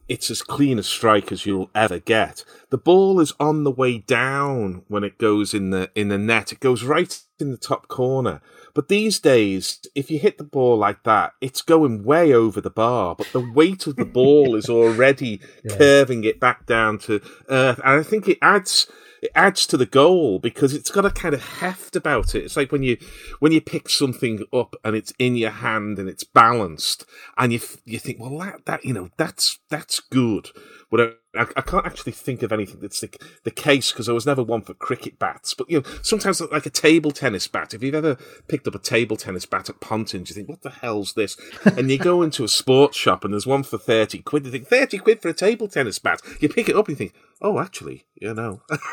it's 0.08 0.30
as 0.30 0.42
clean 0.42 0.78
a 0.78 0.84
strike 0.84 1.32
as 1.32 1.44
you'll 1.44 1.70
ever 1.74 1.98
get, 1.98 2.44
the 2.70 2.78
ball 2.78 3.18
is 3.18 3.32
on 3.40 3.64
the 3.64 3.72
way 3.72 3.98
down 3.98 4.84
when 4.86 5.02
it 5.02 5.18
goes 5.18 5.54
in 5.54 5.70
the 5.70 5.90
in 5.96 6.06
the 6.06 6.18
net. 6.18 6.52
It 6.52 6.60
goes 6.60 6.84
right 6.84 7.20
in 7.40 7.50
the 7.50 7.56
top 7.56 7.88
corner. 7.88 8.42
But 8.74 8.88
these 8.88 9.18
days, 9.18 9.80
if 9.94 10.10
you 10.10 10.18
hit 10.18 10.38
the 10.38 10.44
ball 10.44 10.76
like 10.76 11.02
that, 11.04 11.32
it's 11.40 11.62
going 11.62 12.04
way 12.04 12.32
over 12.32 12.60
the 12.60 12.70
bar. 12.70 13.14
But 13.14 13.32
the 13.32 13.50
weight 13.52 13.86
of 13.86 13.96
the 13.96 14.04
ball 14.20 14.54
is 14.54 14.68
already 14.68 15.40
curving 15.68 16.24
it 16.24 16.40
back 16.40 16.66
down 16.66 16.98
to 17.00 17.20
earth, 17.48 17.80
and 17.84 18.00
I 18.00 18.02
think 18.02 18.28
it 18.28 18.38
adds 18.42 18.90
it 19.22 19.30
adds 19.34 19.66
to 19.66 19.76
the 19.76 19.86
goal 19.86 20.38
because 20.38 20.72
it's 20.72 20.90
got 20.90 21.04
a 21.04 21.10
kind 21.10 21.34
of 21.34 21.42
heft 21.42 21.94
about 21.94 22.34
it. 22.34 22.44
It's 22.44 22.56
like 22.56 22.72
when 22.72 22.82
you 22.82 22.96
when 23.38 23.52
you 23.52 23.60
pick 23.60 23.90
something 23.90 24.44
up 24.52 24.76
and 24.82 24.96
it's 24.96 25.12
in 25.18 25.36
your 25.36 25.50
hand 25.50 25.98
and 25.98 26.08
it's 26.08 26.24
balanced, 26.24 27.04
and 27.36 27.52
you 27.52 27.60
you 27.84 27.98
think, 27.98 28.18
well, 28.18 28.38
that 28.38 28.64
that 28.66 28.84
you 28.84 28.94
know 28.94 29.10
that's 29.16 29.58
that's 29.68 30.00
good. 30.00 30.48
But 30.90 31.18
I, 31.36 31.46
I 31.56 31.60
can't 31.60 31.86
actually 31.86 32.12
think 32.12 32.42
of 32.42 32.50
anything 32.50 32.80
that's 32.80 33.00
the, 33.00 33.10
the 33.44 33.52
case 33.52 33.92
because 33.92 34.08
I 34.08 34.12
was 34.12 34.26
never 34.26 34.42
one 34.42 34.62
for 34.62 34.74
cricket 34.74 35.18
bats. 35.18 35.54
But 35.54 35.70
you 35.70 35.80
know, 35.80 35.90
sometimes 36.02 36.40
like 36.40 36.66
a 36.66 36.70
table 36.70 37.12
tennis 37.12 37.46
bat. 37.46 37.74
If 37.74 37.82
you've 37.82 37.94
ever 37.94 38.16
picked 38.48 38.66
up 38.66 38.74
a 38.74 38.80
table 38.80 39.16
tennis 39.16 39.46
bat 39.46 39.68
at 39.68 39.80
Pontins, 39.80 40.28
you 40.28 40.34
think, 40.34 40.48
"What 40.48 40.62
the 40.62 40.70
hell's 40.70 41.14
this?" 41.14 41.36
and 41.64 41.90
you 41.90 41.98
go 41.98 42.22
into 42.22 42.42
a 42.42 42.48
sports 42.48 42.96
shop 42.96 43.24
and 43.24 43.32
there's 43.32 43.46
one 43.46 43.62
for 43.62 43.78
thirty 43.78 44.18
quid. 44.18 44.44
You 44.46 44.50
think 44.50 44.66
thirty 44.66 44.98
quid 44.98 45.22
for 45.22 45.28
a 45.28 45.34
table 45.34 45.68
tennis 45.68 46.00
bat. 46.00 46.20
You 46.40 46.48
pick 46.48 46.68
it 46.68 46.76
up 46.76 46.88
and 46.88 46.98
you 46.98 47.06
think, 47.06 47.14
"Oh, 47.40 47.60
actually, 47.60 48.04
you 48.16 48.34
know." 48.34 48.62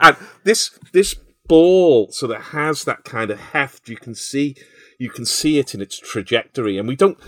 and 0.00 0.16
this 0.44 0.78
this 0.92 1.16
ball 1.48 2.12
sort 2.12 2.36
of 2.36 2.42
has 2.42 2.84
that 2.84 3.02
kind 3.04 3.30
of 3.30 3.40
heft. 3.40 3.88
You 3.88 3.96
can 3.96 4.14
see 4.14 4.54
you 4.98 5.10
can 5.10 5.24
see 5.24 5.58
it 5.58 5.74
in 5.74 5.80
its 5.80 5.98
trajectory. 5.98 6.76
And 6.76 6.86
we 6.86 6.96
don't, 6.96 7.18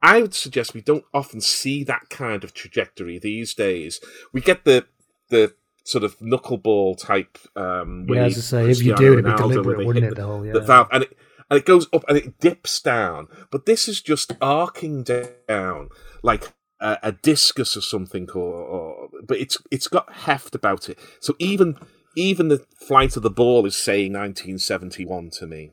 I 0.00 0.22
would 0.22 0.34
suggest 0.34 0.74
we 0.74 0.80
don't 0.80 1.04
often 1.12 1.40
see 1.40 1.84
that 1.84 2.08
kind 2.08 2.44
of 2.44 2.54
trajectory 2.54 3.18
these 3.18 3.52
days. 3.52 4.00
We 4.32 4.40
get 4.40 4.64
the, 4.64 4.86
the, 5.28 5.54
Sort 5.86 6.02
of 6.02 6.18
knuckleball 6.18 6.98
type. 6.98 7.38
Um, 7.54 8.08
yeah, 8.08 8.24
as 8.24 8.36
I 8.36 8.40
say, 8.40 8.70
if 8.72 8.82
you 8.82 8.96
do, 8.96 9.12
it'd 9.12 9.24
be 9.24 9.36
deliberate, 9.36 9.86
wouldn't 9.86 10.04
it? 10.04 10.16
The, 10.16 10.24
whole, 10.24 10.44
yeah. 10.44 10.52
the 10.52 10.60
valve, 10.60 10.88
and 10.90 11.04
it 11.04 11.16
and 11.48 11.58
it 11.58 11.64
goes 11.64 11.86
up 11.92 12.02
and 12.08 12.18
it 12.18 12.40
dips 12.40 12.80
down. 12.80 13.28
But 13.52 13.66
this 13.66 13.86
is 13.86 14.00
just 14.00 14.32
arcing 14.40 15.04
down 15.04 15.90
like 16.24 16.52
a, 16.80 16.98
a 17.04 17.12
discus 17.12 17.76
or 17.76 17.82
something, 17.82 18.28
or, 18.30 18.52
or, 18.52 19.08
but 19.22 19.38
it's 19.38 19.58
it's 19.70 19.86
got 19.86 20.12
heft 20.12 20.56
about 20.56 20.88
it. 20.88 20.98
So 21.20 21.36
even 21.38 21.78
even 22.16 22.48
the 22.48 22.66
flight 22.76 23.16
of 23.16 23.22
the 23.22 23.30
ball 23.30 23.64
is 23.64 23.76
saying 23.76 24.12
1971 24.12 25.30
to 25.30 25.46
me. 25.46 25.70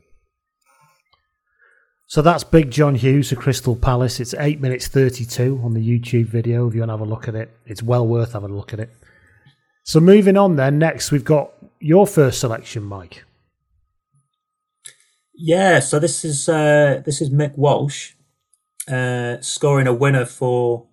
So 2.14 2.22
that's 2.22 2.43
Big 2.43 2.70
John 2.70 2.93
Hughes 2.93 3.32
of 3.32 3.39
Crystal 3.39 3.76
Palace. 3.76 4.20
It's 4.20 4.36
8 4.36 4.61
minutes 4.61 4.88
32 4.88 5.59
on 5.64 5.74
the 5.74 5.82
YouTube 5.82 6.28
video 6.28 6.68
if 6.68 6.76
you 6.76 6.82
want 6.82 6.89
to 6.89 6.93
have 6.93 7.01
a 7.01 7.05
look 7.05 7.28
at 7.28 7.34
it. 7.34 7.49
It's 7.66 7.82
well 7.82 8.05
worth 8.07 8.34
having 8.34 8.51
a 8.51 8.55
look 8.55 8.72
at 8.72 8.80
it. 8.80 8.91
So 9.82 9.99
moving 9.99 10.38
on 10.38 10.55
then, 10.55 10.78
next 10.78 11.11
we've 11.11 11.24
got 11.24 11.53
your 11.80 12.05
first 12.05 12.39
selection, 12.39 12.84
Mike. 12.84 13.24
Yeah, 15.34 15.80
so 15.80 15.97
this 15.97 16.24
is 16.24 16.47
uh, 16.47 17.01
this 17.03 17.20
is 17.20 17.32
Mick 17.32 17.57
Walsh 17.57 18.14
uh, 18.88 19.41
scoring 19.41 19.88
a 19.88 19.93
winner 19.93 20.26
for 20.26 20.86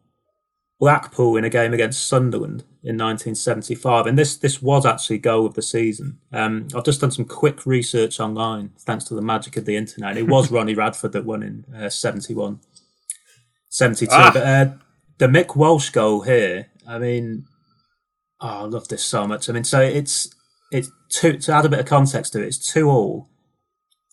Blackpool 0.81 1.37
in 1.37 1.45
a 1.45 1.51
game 1.51 1.75
against 1.75 2.09
Sunderland 2.09 2.65
in 2.83 2.97
1975, 2.97 4.07
and 4.07 4.19
this 4.19 4.35
this 4.39 4.63
was 4.63 4.87
actually 4.87 5.19
goal 5.19 5.45
of 5.45 5.53
the 5.53 5.61
season. 5.63 6.19
Um, 6.33 6.69
I've 6.75 6.87
just 6.87 7.03
done 7.03 7.11
some 7.11 7.27
quick 7.27 7.67
research 7.67 8.19
online, 8.19 8.73
thanks 8.79 9.05
to 9.05 9.15
the 9.15 9.21
magic 9.21 9.59
of 9.59 9.67
the 9.67 9.77
internet. 9.77 10.17
It 10.17 10.27
was 10.27 10.51
Ronnie 10.51 10.75
Radford 10.75 11.13
that 11.13 11.27
won 11.27 11.43
in 11.43 11.67
uh, 11.77 11.91
71, 11.91 12.61
72. 13.69 14.11
Ah. 14.11 14.31
But 14.33 14.43
uh, 14.43 14.73
the 15.19 15.27
Mick 15.27 15.55
Walsh 15.55 15.91
goal 15.91 16.23
here, 16.23 16.69
I 16.89 16.99
mean, 16.99 17.45
oh, 18.41 18.49
I 18.49 18.63
love 18.63 18.89
this 18.89 19.05
so 19.05 19.27
much. 19.27 19.51
I 19.51 19.53
mean, 19.53 19.65
so 19.65 19.83
it's 19.83 20.35
it's 20.73 20.91
two 21.11 21.37
to 21.37 21.53
add 21.53 21.67
a 21.67 21.69
bit 21.69 21.81
of 21.81 21.87
context 21.87 22.33
to 22.33 22.43
it. 22.43 22.47
It's 22.47 22.73
two 22.73 22.89
all, 22.89 23.29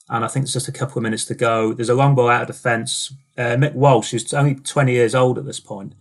and 0.09 0.25
I 0.25 0.27
think 0.27 0.43
it's 0.43 0.53
just 0.53 0.67
a 0.67 0.73
couple 0.73 0.97
of 0.97 1.03
minutes 1.03 1.23
to 1.25 1.33
go. 1.33 1.71
There's 1.71 1.87
a 1.87 1.95
long 1.95 2.13
ball 2.13 2.27
out 2.27 2.41
of 2.41 2.47
defence. 2.47 3.13
Uh, 3.37 3.55
Mick 3.55 3.73
Walsh, 3.73 4.11
who's 4.11 4.33
only 4.33 4.55
20 4.55 4.91
years 4.91 5.15
old 5.15 5.37
at 5.37 5.45
this 5.45 5.61
point, 5.61 5.93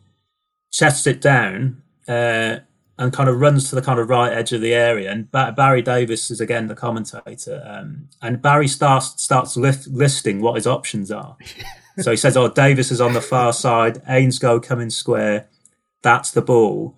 sets 0.70 1.06
it 1.06 1.20
down 1.20 1.82
uh, 2.08 2.58
and 2.98 3.12
kind 3.12 3.28
of 3.28 3.40
runs 3.40 3.68
to 3.68 3.74
the 3.74 3.82
kind 3.82 3.98
of 3.98 4.08
right 4.08 4.32
edge 4.32 4.52
of 4.52 4.60
the 4.60 4.74
area. 4.74 5.10
And 5.10 5.30
ba- 5.30 5.54
Barry 5.56 5.82
Davies 5.82 6.30
is 6.30 6.40
again 6.40 6.66
the 6.66 6.74
commentator, 6.74 7.62
um, 7.66 8.08
and 8.22 8.40
Barry 8.40 8.68
starts 8.68 9.22
starts 9.22 9.56
lift, 9.56 9.86
listing 9.88 10.40
what 10.40 10.56
his 10.56 10.66
options 10.66 11.10
are. 11.10 11.36
so 11.98 12.10
he 12.10 12.16
says, 12.16 12.36
"Oh, 12.36 12.48
Davis 12.48 12.90
is 12.90 13.00
on 13.00 13.12
the 13.12 13.20
far 13.20 13.52
side. 13.52 14.02
Ainscow 14.04 14.62
coming 14.62 14.90
square. 14.90 15.48
That's 16.02 16.30
the 16.30 16.42
ball." 16.42 16.96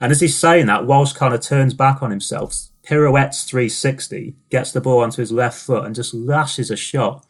And 0.00 0.10
as 0.10 0.20
he's 0.20 0.36
saying 0.36 0.66
that, 0.66 0.84
Walsh 0.84 1.12
kind 1.12 1.32
of 1.32 1.40
turns 1.40 1.74
back 1.74 2.02
on 2.02 2.10
himself, 2.10 2.56
pirouettes 2.82 3.44
360, 3.44 4.34
gets 4.50 4.72
the 4.72 4.80
ball 4.80 5.00
onto 5.00 5.22
his 5.22 5.30
left 5.30 5.60
foot, 5.64 5.84
and 5.84 5.94
just 5.94 6.12
lashes 6.12 6.68
a 6.68 6.76
shot 6.76 7.24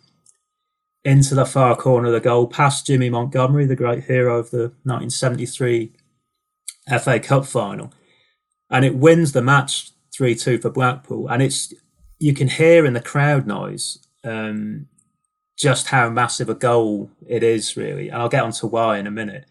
into 1.04 1.34
the 1.34 1.46
far 1.46 1.76
corner 1.76 2.08
of 2.08 2.12
the 2.12 2.20
goal, 2.20 2.46
past 2.46 2.86
Jimmy 2.86 3.10
Montgomery, 3.10 3.66
the 3.66 3.76
great 3.76 4.04
hero 4.04 4.38
of 4.38 4.50
the 4.50 4.72
1973 4.84 5.92
FA 7.00 7.20
Cup 7.20 7.46
final. 7.46 7.92
And 8.70 8.84
it 8.84 8.94
wins 8.94 9.32
the 9.32 9.42
match 9.42 9.90
3 10.14 10.34
2 10.34 10.58
for 10.58 10.70
Blackpool. 10.70 11.28
And 11.28 11.42
it's 11.42 11.74
you 12.18 12.34
can 12.34 12.48
hear 12.48 12.86
in 12.86 12.92
the 12.92 13.00
crowd 13.00 13.46
noise 13.46 13.98
um, 14.22 14.86
just 15.58 15.88
how 15.88 16.08
massive 16.08 16.48
a 16.48 16.54
goal 16.54 17.10
it 17.26 17.42
is, 17.42 17.76
really. 17.76 18.08
And 18.08 18.22
I'll 18.22 18.28
get 18.28 18.44
on 18.44 18.52
to 18.52 18.66
why 18.66 18.98
in 18.98 19.06
a 19.06 19.10
minute. 19.10 19.46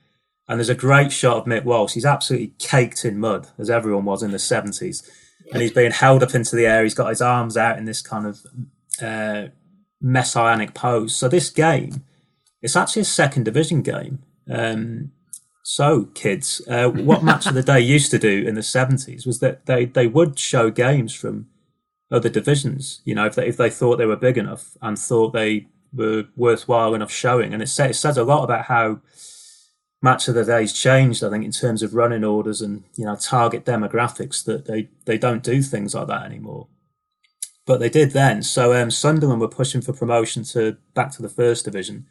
And 0.47 0.57
there's 0.57 0.69
a 0.69 0.75
great 0.75 1.11
shot 1.11 1.37
of 1.37 1.45
Mick 1.45 1.63
Walsh. 1.63 1.93
He's 1.93 2.05
absolutely 2.05 2.53
caked 2.59 3.05
in 3.05 3.19
mud, 3.19 3.47
as 3.57 3.69
everyone 3.69 4.05
was 4.05 4.23
in 4.23 4.31
the 4.31 4.37
70s. 4.37 5.09
And 5.51 5.61
he's 5.61 5.71
being 5.71 5.91
held 5.91 6.23
up 6.23 6.33
into 6.33 6.55
the 6.55 6.65
air. 6.65 6.83
He's 6.83 6.93
got 6.93 7.09
his 7.09 7.21
arms 7.21 7.57
out 7.57 7.77
in 7.77 7.85
this 7.85 8.01
kind 8.01 8.25
of 8.25 8.39
uh, 9.01 9.49
messianic 10.01 10.73
pose. 10.73 11.15
So 11.15 11.27
this 11.27 11.49
game, 11.49 12.03
it's 12.61 12.75
actually 12.75 13.03
a 13.03 13.05
second 13.05 13.43
division 13.43 13.81
game. 13.81 14.19
Um, 14.49 15.11
so, 15.63 16.05
kids, 16.15 16.61
uh, 16.67 16.89
what 16.89 17.23
Match 17.23 17.45
of 17.45 17.53
the 17.53 17.63
Day 17.63 17.79
used 17.79 18.11
to 18.11 18.19
do 18.19 18.43
in 18.45 18.55
the 18.55 18.61
70s 18.61 19.25
was 19.25 19.39
that 19.39 19.65
they, 19.65 19.85
they 19.85 20.07
would 20.07 20.37
show 20.39 20.69
games 20.69 21.13
from 21.13 21.47
other 22.11 22.29
divisions, 22.29 23.01
you 23.05 23.15
know, 23.15 23.25
if 23.25 23.35
they, 23.35 23.47
if 23.47 23.57
they 23.57 23.69
thought 23.69 23.97
they 23.97 24.05
were 24.05 24.17
big 24.17 24.37
enough 24.37 24.75
and 24.81 24.99
thought 24.99 25.31
they 25.31 25.67
were 25.93 26.25
worthwhile 26.35 26.93
enough 26.93 27.11
showing. 27.11 27.53
And 27.53 27.61
it, 27.61 27.67
say, 27.67 27.91
it 27.91 27.95
says 27.95 28.17
a 28.17 28.23
lot 28.23 28.43
about 28.43 28.65
how 28.65 28.99
Match 30.01 30.27
of 30.27 30.35
the 30.35 30.43
Day's 30.43 30.73
changed, 30.73 31.23
I 31.23 31.29
think, 31.29 31.45
in 31.45 31.51
terms 31.51 31.83
of 31.83 31.93
running 31.93 32.23
orders 32.23 32.61
and, 32.61 32.83
you 32.95 33.05
know, 33.05 33.15
target 33.15 33.63
demographics 33.63 34.43
that 34.45 34.65
they, 34.65 34.89
they 35.05 35.17
don't 35.17 35.43
do 35.43 35.61
things 35.61 35.93
like 35.93 36.07
that 36.07 36.25
anymore 36.25 36.67
but 37.71 37.79
they 37.79 37.89
did 37.89 38.11
then. 38.11 38.43
So 38.43 38.73
um, 38.73 38.91
Sunderland 38.91 39.39
were 39.39 39.47
pushing 39.47 39.79
for 39.79 39.93
promotion 39.93 40.43
to 40.43 40.75
back 40.93 41.09
to 41.13 41.21
the 41.21 41.29
first 41.29 41.63
division, 41.63 42.05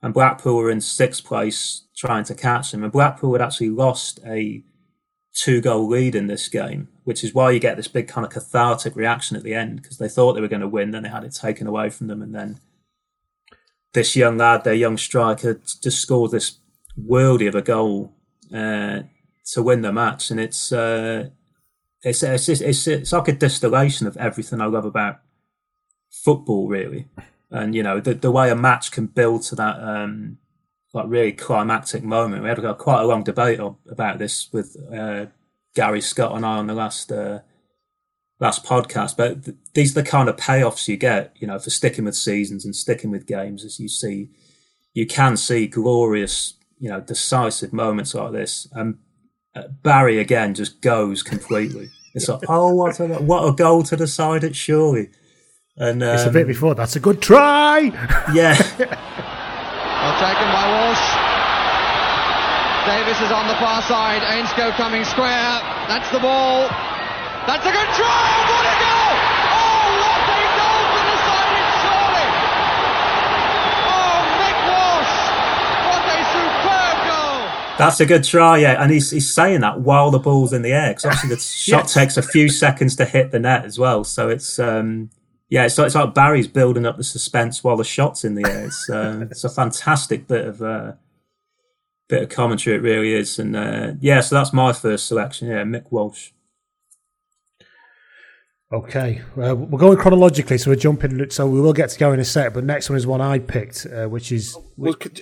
and 0.00 0.14
Blackpool 0.14 0.54
were 0.54 0.70
in 0.70 0.80
sixth 0.80 1.24
place 1.24 1.88
trying 1.96 2.22
to 2.22 2.36
catch 2.36 2.70
them. 2.70 2.84
And 2.84 2.92
Blackpool 2.92 3.32
had 3.32 3.42
actually 3.42 3.70
lost 3.70 4.20
a 4.24 4.62
two 5.34 5.60
goal 5.60 5.88
lead 5.88 6.14
in 6.14 6.28
this 6.28 6.46
game, 6.48 6.86
which 7.02 7.24
is 7.24 7.34
why 7.34 7.50
you 7.50 7.58
get 7.58 7.76
this 7.76 7.88
big 7.88 8.06
kind 8.06 8.24
of 8.24 8.32
cathartic 8.32 8.94
reaction 8.94 9.36
at 9.36 9.42
the 9.42 9.54
end 9.54 9.82
because 9.82 9.98
they 9.98 10.08
thought 10.08 10.34
they 10.34 10.40
were 10.40 10.46
going 10.46 10.60
to 10.62 10.68
win, 10.68 10.92
then 10.92 11.02
they 11.02 11.08
had 11.08 11.24
it 11.24 11.34
taken 11.34 11.66
away 11.66 11.90
from 11.90 12.06
them, 12.06 12.22
and 12.22 12.32
then 12.32 12.60
this 13.94 14.14
young 14.14 14.38
lad, 14.38 14.62
their 14.62 14.72
young 14.72 14.96
striker, 14.96 15.60
just 15.82 16.00
scored 16.00 16.30
this 16.30 16.58
worldy 16.96 17.48
of 17.48 17.56
a 17.56 17.60
goal 17.60 18.14
uh, 18.54 19.00
to 19.46 19.62
win 19.64 19.82
the 19.82 19.92
match, 19.92 20.30
and 20.30 20.38
it's. 20.38 20.70
Uh, 20.70 21.30
it's 22.02 22.22
it's, 22.22 22.48
it's 22.48 22.86
it's 22.86 23.12
like 23.12 23.28
a 23.28 23.32
distillation 23.32 24.06
of 24.06 24.16
everything 24.16 24.60
I 24.60 24.66
love 24.66 24.84
about 24.84 25.20
football, 26.10 26.68
really. 26.68 27.06
And 27.50 27.74
you 27.74 27.82
know 27.82 28.00
the 28.00 28.14
the 28.14 28.32
way 28.32 28.50
a 28.50 28.56
match 28.56 28.90
can 28.90 29.06
build 29.06 29.42
to 29.44 29.54
that 29.56 29.80
um, 29.80 30.38
like 30.92 31.06
really 31.08 31.32
climactic 31.32 32.02
moment. 32.02 32.42
We 32.42 32.48
had 32.48 32.78
quite 32.78 33.02
a 33.02 33.06
long 33.06 33.22
debate 33.22 33.60
about 33.90 34.18
this 34.18 34.52
with 34.52 34.76
uh, 34.92 35.26
Gary 35.74 36.00
Scott 36.00 36.36
and 36.36 36.44
I 36.44 36.56
on 36.58 36.66
the 36.66 36.74
last 36.74 37.10
uh, 37.10 37.40
last 38.40 38.64
podcast. 38.64 39.16
But 39.16 39.44
th- 39.44 39.56
these 39.74 39.96
are 39.96 40.02
the 40.02 40.08
kind 40.08 40.28
of 40.28 40.36
payoffs 40.36 40.88
you 40.88 40.96
get, 40.96 41.34
you 41.38 41.46
know, 41.46 41.58
for 41.58 41.70
sticking 41.70 42.04
with 42.04 42.16
seasons 42.16 42.64
and 42.64 42.76
sticking 42.76 43.10
with 43.10 43.26
games. 43.26 43.64
As 43.64 43.80
you 43.80 43.88
see, 43.88 44.28
you 44.92 45.06
can 45.06 45.36
see 45.36 45.66
glorious, 45.66 46.54
you 46.78 46.90
know, 46.90 47.00
decisive 47.00 47.72
moments 47.72 48.14
like 48.14 48.32
this. 48.32 48.68
And 48.72 48.98
Barry 49.82 50.18
again 50.18 50.54
just 50.54 50.80
goes 50.80 51.22
completely. 51.22 51.90
It's 52.14 52.28
like, 52.28 52.42
oh, 52.48 52.74
what 52.74 52.98
a, 53.00 53.06
what 53.22 53.48
a 53.48 53.52
goal 53.52 53.82
to 53.84 53.96
decide 53.96 54.44
it, 54.44 54.54
surely. 54.54 55.10
And 55.76 56.02
um, 56.02 56.14
it's 56.14 56.24
a 56.24 56.30
bit 56.30 56.42
um, 56.42 56.48
before. 56.48 56.74
That's 56.74 56.96
a 56.96 57.00
good 57.00 57.20
try. 57.20 57.90
Yeah. 58.34 58.56
well 58.56 60.16
taken 60.18 60.48
by 60.52 60.64
Walsh. 60.72 61.06
Davis 62.86 63.20
is 63.20 63.30
on 63.30 63.46
the 63.46 63.54
far 63.56 63.82
side. 63.82 64.22
Ainscow 64.22 64.72
coming 64.76 65.04
square. 65.04 65.60
That's 65.88 66.10
the 66.10 66.18
ball. 66.18 66.68
That's 67.46 67.64
a 67.64 67.72
good 67.72 67.90
try. 67.94 68.44
What 68.48 68.66
a 68.66 68.80
goal! 68.80 69.02
That's 77.78 78.00
a 78.00 78.06
good 78.06 78.24
try, 78.24 78.58
yeah. 78.58 78.82
And 78.82 78.92
he's, 78.92 79.10
he's 79.10 79.32
saying 79.32 79.60
that 79.60 79.80
while 79.80 80.10
the 80.10 80.18
ball's 80.18 80.52
in 80.52 80.62
the 80.62 80.72
air 80.72 80.90
because 80.90 81.06
obviously 81.06 81.30
the 81.30 81.40
shot 81.40 81.84
yes. 81.84 81.94
takes 81.94 82.16
a 82.16 82.22
few 82.22 82.48
seconds 82.48 82.96
to 82.96 83.04
hit 83.04 83.30
the 83.30 83.38
net 83.38 83.64
as 83.64 83.78
well. 83.78 84.04
So 84.04 84.28
it's 84.28 84.58
um, 84.58 85.10
yeah, 85.52 85.66
it's, 85.66 85.78
it's 85.78 85.94
like 85.94 86.14
Barry's 86.14 86.48
building 86.48 86.86
up 86.86 86.96
the 86.96 87.04
suspense 87.04 87.62
while 87.62 87.76
the 87.76 87.84
shot's 87.84 88.24
in 88.24 88.34
the 88.34 88.48
air. 88.48 88.64
It's 88.64 88.88
uh, 88.88 89.26
it's 89.30 89.44
a 89.44 89.50
fantastic 89.50 90.26
bit 90.26 90.46
of 90.46 90.62
uh, 90.62 90.92
bit 92.08 92.22
of 92.22 92.28
commentary. 92.30 92.76
It 92.76 92.80
really 92.80 93.12
is, 93.12 93.38
and 93.38 93.54
uh, 93.54 93.92
yeah. 94.00 94.20
So 94.20 94.34
that's 94.34 94.54
my 94.54 94.72
first 94.72 95.06
selection. 95.06 95.48
Yeah, 95.48 95.64
Mick 95.64 95.90
Walsh. 95.90 96.30
Okay, 98.72 99.20
uh, 99.36 99.54
we're 99.54 99.78
going 99.78 99.98
chronologically, 99.98 100.56
so 100.56 100.70
we're 100.70 100.76
jumping. 100.76 101.28
So 101.30 101.46
we 101.46 101.60
will 101.60 101.74
get 101.74 101.90
to 101.90 101.98
go 101.98 102.12
in 102.12 102.20
a 102.20 102.24
sec. 102.24 102.54
But 102.54 102.64
next 102.64 102.88
one 102.88 102.96
is 102.96 103.06
one 103.06 103.20
I 103.20 103.38
picked, 103.38 103.86
uh, 103.86 104.06
which 104.08 104.32
is. 104.32 104.56
Well, 104.78 104.94
can 104.94 105.12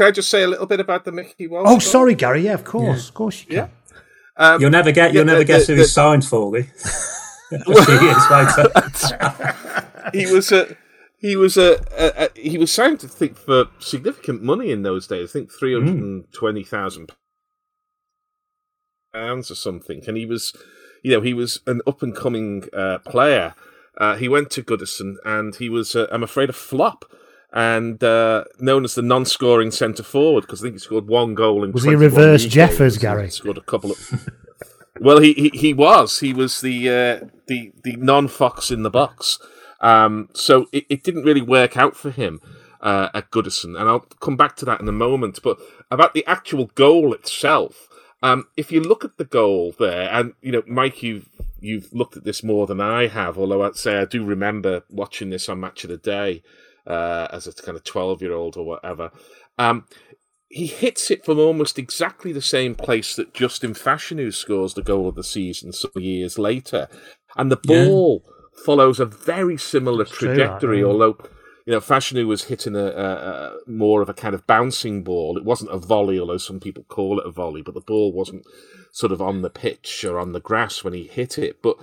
I 0.00 0.12
just 0.12 0.30
say 0.30 0.44
a 0.44 0.46
little 0.46 0.66
bit 0.66 0.78
about 0.78 1.04
the 1.04 1.10
Mickey 1.10 1.48
Walsh? 1.48 1.66
Oh, 1.68 1.78
sorry, 1.80 2.14
Gary. 2.14 2.42
Yeah, 2.42 2.54
of 2.54 2.62
course, 2.64 3.02
yeah. 3.04 3.08
of 3.08 3.14
course 3.14 3.40
you 3.40 3.46
can. 3.56 3.70
Um, 4.36 4.60
You'll 4.60 4.70
never 4.70 4.92
get. 4.92 5.12
You'll 5.12 5.22
yeah, 5.26 5.32
never 5.32 5.38
the- 5.40 5.44
guess 5.44 5.66
the- 5.66 5.72
who 5.72 5.76
the- 5.78 5.82
he 5.82 5.88
signed 5.88 6.24
for, 6.24 6.50
Lee. 6.50 6.68
A 7.52 7.84
few 7.84 8.00
years 8.00 8.30
later. 8.30 10.10
he 10.12 10.32
was 10.32 10.52
a 10.52 10.76
he 11.18 11.34
was 11.34 11.56
a, 11.56 11.80
a, 11.98 12.26
a 12.26 12.40
he 12.40 12.56
was 12.58 12.70
signed 12.72 13.00
to 13.00 13.08
think 13.08 13.36
for 13.36 13.64
significant 13.80 14.40
money 14.40 14.70
in 14.70 14.82
those 14.84 15.08
days. 15.08 15.30
I 15.30 15.32
think 15.32 15.50
three 15.50 15.74
hundred 15.74 15.96
and 15.96 16.32
twenty 16.32 16.62
thousand 16.62 17.10
pounds 19.12 19.50
or 19.50 19.56
something. 19.56 20.00
And 20.06 20.16
he 20.16 20.26
was, 20.26 20.54
you 21.02 21.12
know, 21.12 21.20
he 21.20 21.34
was 21.34 21.60
an 21.66 21.80
up 21.86 22.02
and 22.02 22.14
coming 22.14 22.64
uh, 22.72 22.98
player. 22.98 23.54
Uh, 23.98 24.16
he 24.16 24.28
went 24.28 24.50
to 24.52 24.62
Goodison, 24.62 25.16
and 25.24 25.54
he 25.56 25.68
was, 25.68 25.94
uh, 25.94 26.06
I'm 26.10 26.22
afraid, 26.22 26.50
a 26.50 26.54
flop. 26.54 27.04
And 27.52 28.02
uh, 28.04 28.44
known 28.60 28.84
as 28.84 28.94
the 28.94 29.02
non-scoring 29.02 29.72
centre 29.72 30.04
forward 30.04 30.42
because 30.42 30.62
I 30.62 30.66
think 30.66 30.76
he 30.76 30.78
scored 30.78 31.08
one 31.08 31.34
goal 31.34 31.64
in. 31.64 31.72
Was 31.72 31.82
he 31.82 31.96
reverse 31.96 32.46
Jeffers. 32.46 32.96
Gary? 32.96 33.28
Scored 33.28 33.58
a 33.58 33.62
couple 33.62 33.90
of. 33.90 34.28
Well, 35.00 35.18
he, 35.18 35.32
he, 35.32 35.48
he 35.54 35.74
was. 35.74 36.20
He 36.20 36.34
was 36.34 36.60
the 36.60 36.88
uh, 36.88 37.26
the 37.46 37.72
the 37.82 37.96
non 37.96 38.28
fox 38.28 38.70
in 38.70 38.82
the 38.82 38.90
box. 38.90 39.38
Um, 39.80 40.28
so 40.34 40.66
it, 40.72 40.84
it 40.90 41.02
didn't 41.02 41.24
really 41.24 41.40
work 41.40 41.76
out 41.76 41.96
for 41.96 42.10
him 42.10 42.40
uh, 42.82 43.08
at 43.14 43.30
Goodison, 43.30 43.80
and 43.80 43.88
I'll 43.88 44.00
come 44.20 44.36
back 44.36 44.56
to 44.56 44.66
that 44.66 44.80
in 44.80 44.88
a 44.88 44.92
moment. 44.92 45.40
But 45.42 45.58
about 45.90 46.12
the 46.12 46.24
actual 46.26 46.66
goal 46.74 47.14
itself, 47.14 47.88
um, 48.22 48.44
if 48.56 48.70
you 48.70 48.80
look 48.80 49.04
at 49.04 49.16
the 49.16 49.24
goal 49.24 49.74
there, 49.78 50.08
and 50.12 50.34
you 50.42 50.52
know, 50.52 50.62
Mike, 50.66 51.02
you've 51.02 51.28
you've 51.60 51.92
looked 51.92 52.16
at 52.16 52.24
this 52.24 52.42
more 52.42 52.66
than 52.66 52.80
I 52.80 53.06
have. 53.06 53.38
Although 53.38 53.62
I'd 53.62 53.76
say 53.76 53.98
I 53.98 54.04
do 54.04 54.24
remember 54.24 54.82
watching 54.90 55.30
this 55.30 55.48
on 55.48 55.60
Match 55.60 55.84
of 55.84 55.90
the 55.90 55.96
Day 55.96 56.42
uh, 56.86 57.28
as 57.32 57.46
a 57.46 57.52
kind 57.52 57.76
of 57.76 57.84
twelve 57.84 58.20
year 58.22 58.32
old 58.32 58.56
or 58.56 58.64
whatever. 58.64 59.10
Um, 59.58 59.86
he 60.52 60.66
hits 60.66 61.12
it 61.12 61.24
from 61.24 61.38
almost 61.38 61.78
exactly 61.78 62.32
the 62.32 62.42
same 62.42 62.74
place 62.74 63.14
that 63.14 63.32
Justin 63.32 63.72
Fashanu 63.72 64.34
scores 64.34 64.74
the 64.74 64.82
goal 64.82 65.08
of 65.08 65.14
the 65.14 65.22
season 65.22 65.72
some 65.72 65.92
years 65.94 66.38
later. 66.38 66.88
And 67.36 67.52
the 67.52 67.58
Yeah. 67.64 67.84
ball 67.86 68.24
follows 68.64 68.98
a 68.98 69.06
very 69.06 69.56
similar 69.56 70.04
true, 70.04 70.26
that, 70.28 70.34
trajectory, 70.34 70.80
yeah. 70.80 70.86
although 70.86 71.18
you 71.70 71.76
know 71.76 71.80
Fashanu 71.80 72.26
was 72.26 72.42
hitting 72.44 72.74
a, 72.74 72.86
a, 72.86 73.14
a 73.14 73.56
more 73.64 74.02
of 74.02 74.08
a 74.08 74.12
kind 74.12 74.34
of 74.34 74.44
bouncing 74.44 75.04
ball. 75.04 75.38
It 75.38 75.44
wasn't 75.44 75.70
a 75.70 75.78
volley, 75.78 76.18
although 76.18 76.36
some 76.36 76.58
people 76.58 76.82
call 76.88 77.20
it 77.20 77.26
a 77.26 77.30
volley, 77.30 77.62
but 77.62 77.74
the 77.74 77.80
ball 77.80 78.10
wasn't 78.10 78.44
sort 78.90 79.12
of 79.12 79.22
on 79.22 79.42
the 79.42 79.50
pitch 79.50 80.04
or 80.04 80.18
on 80.18 80.32
the 80.32 80.40
grass 80.40 80.82
when 80.82 80.94
he 80.94 81.04
hit 81.04 81.38
it. 81.38 81.62
But 81.62 81.76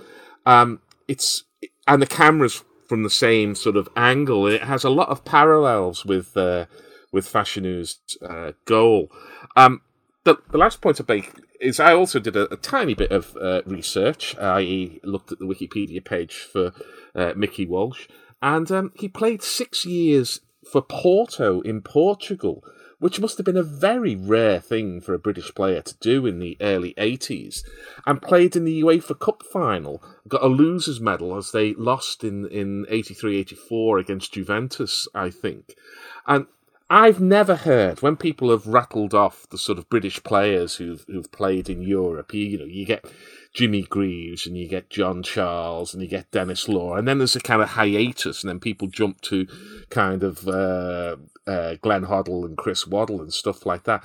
um, 0.44 0.82
it's 1.08 1.44
and 1.86 2.02
the 2.02 2.06
camera's 2.06 2.62
from 2.86 3.02
the 3.02 3.08
same 3.08 3.54
sort 3.54 3.76
of 3.76 3.88
angle. 3.96 4.46
It 4.46 4.64
has 4.64 4.84
a 4.84 4.90
lot 4.90 5.08
of 5.08 5.24
parallels 5.24 6.04
with 6.04 6.36
uh, 6.36 6.66
with 7.10 7.26
Fashanu's 7.26 7.98
uh, 8.20 8.52
goal. 8.66 9.10
Um, 9.56 9.80
the, 10.24 10.36
the 10.50 10.58
last 10.58 10.82
point 10.82 11.00
I 11.00 11.04
make 11.08 11.32
is 11.62 11.80
I 11.80 11.94
also 11.94 12.18
did 12.18 12.36
a, 12.36 12.52
a 12.52 12.58
tiny 12.58 12.92
bit 12.92 13.10
of 13.10 13.34
uh, 13.38 13.62
research, 13.64 14.36
i.e., 14.36 15.00
looked 15.02 15.32
at 15.32 15.38
the 15.38 15.46
Wikipedia 15.46 16.04
page 16.04 16.34
for 16.34 16.74
uh, 17.14 17.32
Mickey 17.34 17.64
Walsh, 17.64 18.06
and 18.42 18.70
um, 18.70 18.92
he 18.96 19.08
played 19.08 19.42
six 19.42 19.84
years 19.84 20.40
for 20.70 20.82
Porto 20.82 21.60
in 21.62 21.82
Portugal, 21.82 22.62
which 22.98 23.20
must 23.20 23.38
have 23.38 23.46
been 23.46 23.56
a 23.56 23.62
very 23.62 24.14
rare 24.14 24.60
thing 24.60 25.00
for 25.00 25.14
a 25.14 25.18
British 25.18 25.54
player 25.54 25.80
to 25.82 25.96
do 26.00 26.26
in 26.26 26.38
the 26.38 26.56
early 26.60 26.94
80s, 26.94 27.62
and 28.06 28.22
played 28.22 28.56
in 28.56 28.64
the 28.64 28.82
UEFA 28.82 29.18
Cup 29.18 29.42
final, 29.42 30.02
got 30.26 30.42
a 30.42 30.48
loser's 30.48 31.00
medal 31.00 31.36
as 31.36 31.52
they 31.52 31.74
lost 31.74 32.24
in, 32.24 32.46
in 32.48 32.86
83 32.88 33.38
84 33.38 33.98
against 33.98 34.32
Juventus, 34.32 35.08
I 35.14 35.30
think. 35.30 35.74
And 36.26 36.46
I've 36.90 37.20
never 37.20 37.54
heard 37.54 38.00
when 38.00 38.16
people 38.16 38.50
have 38.50 38.66
rattled 38.66 39.12
off 39.12 39.46
the 39.50 39.58
sort 39.58 39.78
of 39.78 39.90
British 39.90 40.22
players 40.22 40.76
who've 40.76 41.04
who've 41.06 41.30
played 41.30 41.68
in 41.68 41.82
Europe. 41.82 42.32
You, 42.32 42.44
you 42.44 42.58
know, 42.58 42.64
you 42.64 42.86
get 42.86 43.04
Jimmy 43.52 43.82
Greaves 43.82 44.46
and 44.46 44.56
you 44.56 44.66
get 44.68 44.88
John 44.88 45.22
Charles 45.22 45.92
and 45.92 46.02
you 46.02 46.08
get 46.08 46.30
Denis 46.30 46.66
Law, 46.66 46.94
and 46.94 47.06
then 47.06 47.18
there's 47.18 47.36
a 47.36 47.40
kind 47.40 47.60
of 47.60 47.70
hiatus, 47.70 48.42
and 48.42 48.48
then 48.48 48.58
people 48.58 48.88
jump 48.88 49.20
to 49.22 49.46
kind 49.90 50.22
of 50.22 50.48
uh, 50.48 51.16
uh, 51.46 51.74
Glenn 51.82 52.06
Hoddle 52.06 52.46
and 52.46 52.56
Chris 52.56 52.86
Waddle 52.86 53.20
and 53.20 53.34
stuff 53.34 53.66
like 53.66 53.84
that. 53.84 54.02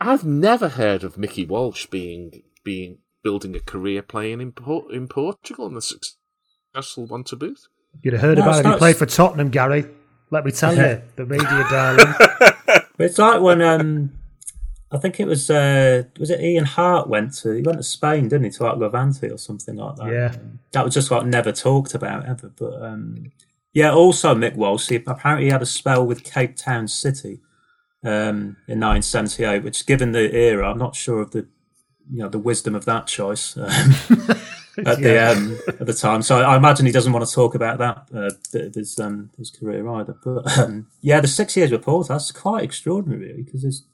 I've 0.00 0.24
never 0.24 0.70
heard 0.70 1.04
of 1.04 1.16
Mickey 1.16 1.46
Walsh 1.46 1.86
being 1.86 2.42
being 2.64 2.98
building 3.22 3.54
a 3.54 3.60
career 3.60 4.02
playing 4.02 4.40
in 4.40 4.50
Por- 4.50 4.92
in 4.92 5.06
Portugal 5.06 5.68
and 5.68 5.76
a 5.76 5.80
successful 5.80 7.06
one 7.06 7.22
to 7.24 7.36
boot. 7.36 7.60
You'd 8.02 8.14
have 8.14 8.22
heard 8.22 8.38
No, 8.38 8.44
about 8.44 8.58
it's 8.58 8.66
it. 8.66 8.72
He 8.72 8.78
played 8.78 8.96
for 8.96 9.06
Tottenham, 9.06 9.50
Gary. 9.50 9.86
Let 10.34 10.44
me 10.44 10.50
tell 10.50 10.74
you, 10.74 11.00
the 11.14 11.26
media 11.26 11.64
darling. 11.70 12.12
It's 12.98 13.18
like 13.18 13.40
when 13.40 13.62
um, 13.62 14.12
I 14.90 14.98
think 14.98 15.20
it 15.20 15.28
was 15.28 15.48
uh, 15.48 16.02
was 16.18 16.28
it 16.28 16.40
Ian 16.40 16.64
Harte 16.64 17.08
went 17.08 17.34
to 17.34 17.52
he 17.52 17.62
went 17.62 17.78
to 17.78 17.84
Spain, 17.84 18.24
didn't 18.24 18.42
he, 18.42 18.50
to 18.50 18.64
like 18.64 18.78
Levante 18.78 19.30
or 19.30 19.38
something 19.38 19.76
like 19.76 19.94
that. 19.94 20.12
Yeah. 20.12 20.34
that 20.72 20.84
was 20.84 20.92
just 20.92 21.12
like 21.12 21.24
never 21.24 21.52
talked 21.52 21.94
about 21.94 22.26
ever. 22.26 22.48
But 22.48 22.82
um, 22.82 23.30
yeah, 23.72 23.92
also 23.92 24.34
Mick 24.34 24.56
Walsh. 24.56 24.88
He, 24.88 24.96
apparently, 25.06 25.44
he 25.46 25.52
had 25.52 25.62
a 25.62 25.66
spell 25.66 26.04
with 26.04 26.24
Cape 26.24 26.56
Town 26.56 26.88
City 26.88 27.40
um, 28.02 28.56
in 28.66 28.80
1978, 28.80 29.62
which, 29.62 29.86
given 29.86 30.10
the 30.10 30.34
era, 30.34 30.68
I'm 30.68 30.78
not 30.78 30.96
sure 30.96 31.20
of 31.20 31.30
the 31.30 31.46
you 32.10 32.18
know 32.18 32.28
the 32.28 32.40
wisdom 32.40 32.74
of 32.74 32.86
that 32.86 33.06
choice. 33.06 33.56
Um, 34.26 34.36
at 34.78 35.00
the 35.00 35.30
um, 35.30 35.58
at 35.68 35.86
the 35.86 35.94
time. 35.94 36.22
So 36.22 36.40
I 36.40 36.56
imagine 36.56 36.86
he 36.86 36.92
doesn't 36.92 37.12
want 37.12 37.26
to 37.26 37.34
talk 37.34 37.54
about 37.54 37.78
that 37.78 38.08
uh, 38.14 38.30
bit 38.52 38.66
of 38.66 38.74
his 38.74 38.98
um, 38.98 39.30
his 39.36 39.50
career 39.50 39.88
either. 39.88 40.16
But 40.24 40.58
um, 40.58 40.88
yeah, 41.00 41.20
the 41.20 41.28
six 41.28 41.56
years 41.56 41.70
with 41.70 41.82
Porto 41.82 42.12
that's 42.12 42.32
quite 42.32 42.64
extraordinary, 42.64 43.26
really, 43.26 43.42
because 43.42 43.64
it's 43.64 43.84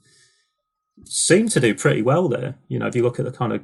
seemed 1.04 1.50
to 1.52 1.60
do 1.60 1.74
pretty 1.74 2.02
well 2.02 2.28
there. 2.28 2.56
You 2.68 2.78
know, 2.78 2.86
if 2.86 2.94
you 2.94 3.02
look 3.02 3.18
at 3.18 3.24
the 3.24 3.32
kind 3.32 3.52
of 3.52 3.62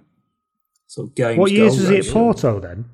sort 0.86 1.08
of 1.08 1.14
games. 1.14 1.38
What 1.38 1.52
years 1.52 1.78
was 1.78 1.88
he 1.88 1.98
at. 1.98 2.06
Porto 2.06 2.60
then? 2.60 2.86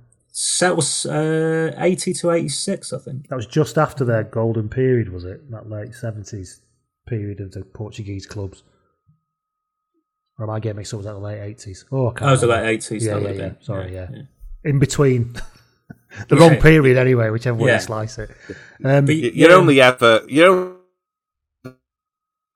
That 0.61 0.77
was 0.77 1.05
uh, 1.05 1.75
eighty 1.79 2.15
to 2.15 2.31
eighty 2.31 2.49
six, 2.49 2.93
I 2.93 2.99
think. 2.99 3.29
That 3.29 3.37
was 3.37 3.47
just 3.47 3.77
after 3.77 4.05
their 4.05 4.25
golden 4.25 4.69
period, 4.69 5.13
was 5.13 5.25
it? 5.25 5.51
That 5.51 5.69
late 5.69 5.95
seventies 5.95 6.61
period 7.07 7.41
of 7.41 7.53
the 7.53 7.65
Portuguese 7.65 8.27
clubs. 8.27 8.63
Or 10.39 10.45
am 10.45 10.51
I 10.51 10.61
getting 10.61 10.77
mixed 10.77 10.95
up 10.95 10.99
with 10.99 11.07
that 11.07 11.13
the 11.13 11.19
late 11.19 11.41
eighties? 11.41 11.85
Oh, 11.93 12.09
I 12.09 12.11
can't 12.11 12.21
That 12.21 12.31
was 12.33 12.41
the 12.41 12.47
late 12.49 12.67
eighties. 12.69 13.05
Yeah, 13.05 13.19
yeah, 13.19 13.29
yeah. 13.29 13.33
been. 13.49 13.57
Sorry, 13.63 13.93
yeah. 13.95 14.09
In 14.65 14.79
between 14.79 15.33
the 16.29 16.37
Yeah. 16.37 16.41
wrong 16.41 16.57
period, 16.57 16.97
anyway, 16.97 17.31
whichever 17.31 17.59
way 17.59 17.69
Yeah. 17.71 17.77
you 17.77 17.81
slice 17.83 18.19
it. 18.19 18.31
Um, 18.85 19.05
But 19.07 19.15
You're 19.17 19.51
yeah. 19.51 19.57
only 19.57 19.81
ever 19.81 20.23
you're 20.29 20.77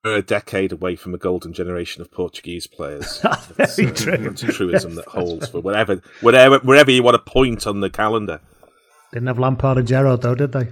a 0.05 0.23
decade 0.23 0.71
away 0.71 0.95
from 0.95 1.15
a 1.15 1.19
golden 1.19 1.53
generation 1.53 2.01
of 2.01 2.11
Portuguese 2.13 2.67
players. 2.69 3.21
It's, 3.59 3.77
very 3.77 3.89
uh, 3.89 3.95
true. 3.95 4.29
A 4.49 4.53
truism 4.53 4.95
that 4.95 5.07
holds 5.07 5.49
for 5.49 5.61
whatever, 5.61 6.01
whatever, 6.21 6.59
wherever 6.61 6.91
you 6.91 7.03
want 7.03 7.15
to 7.17 7.31
point 7.31 7.67
on 7.67 7.81
the 7.81 7.91
calendar. 7.91 8.41
Didn't 9.13 9.27
have 9.29 9.39
Lampard 9.39 9.79
and 9.79 9.87
Gerrard 9.89 10.23
though, 10.23 10.35
did 10.35 10.53
they? 10.53 10.69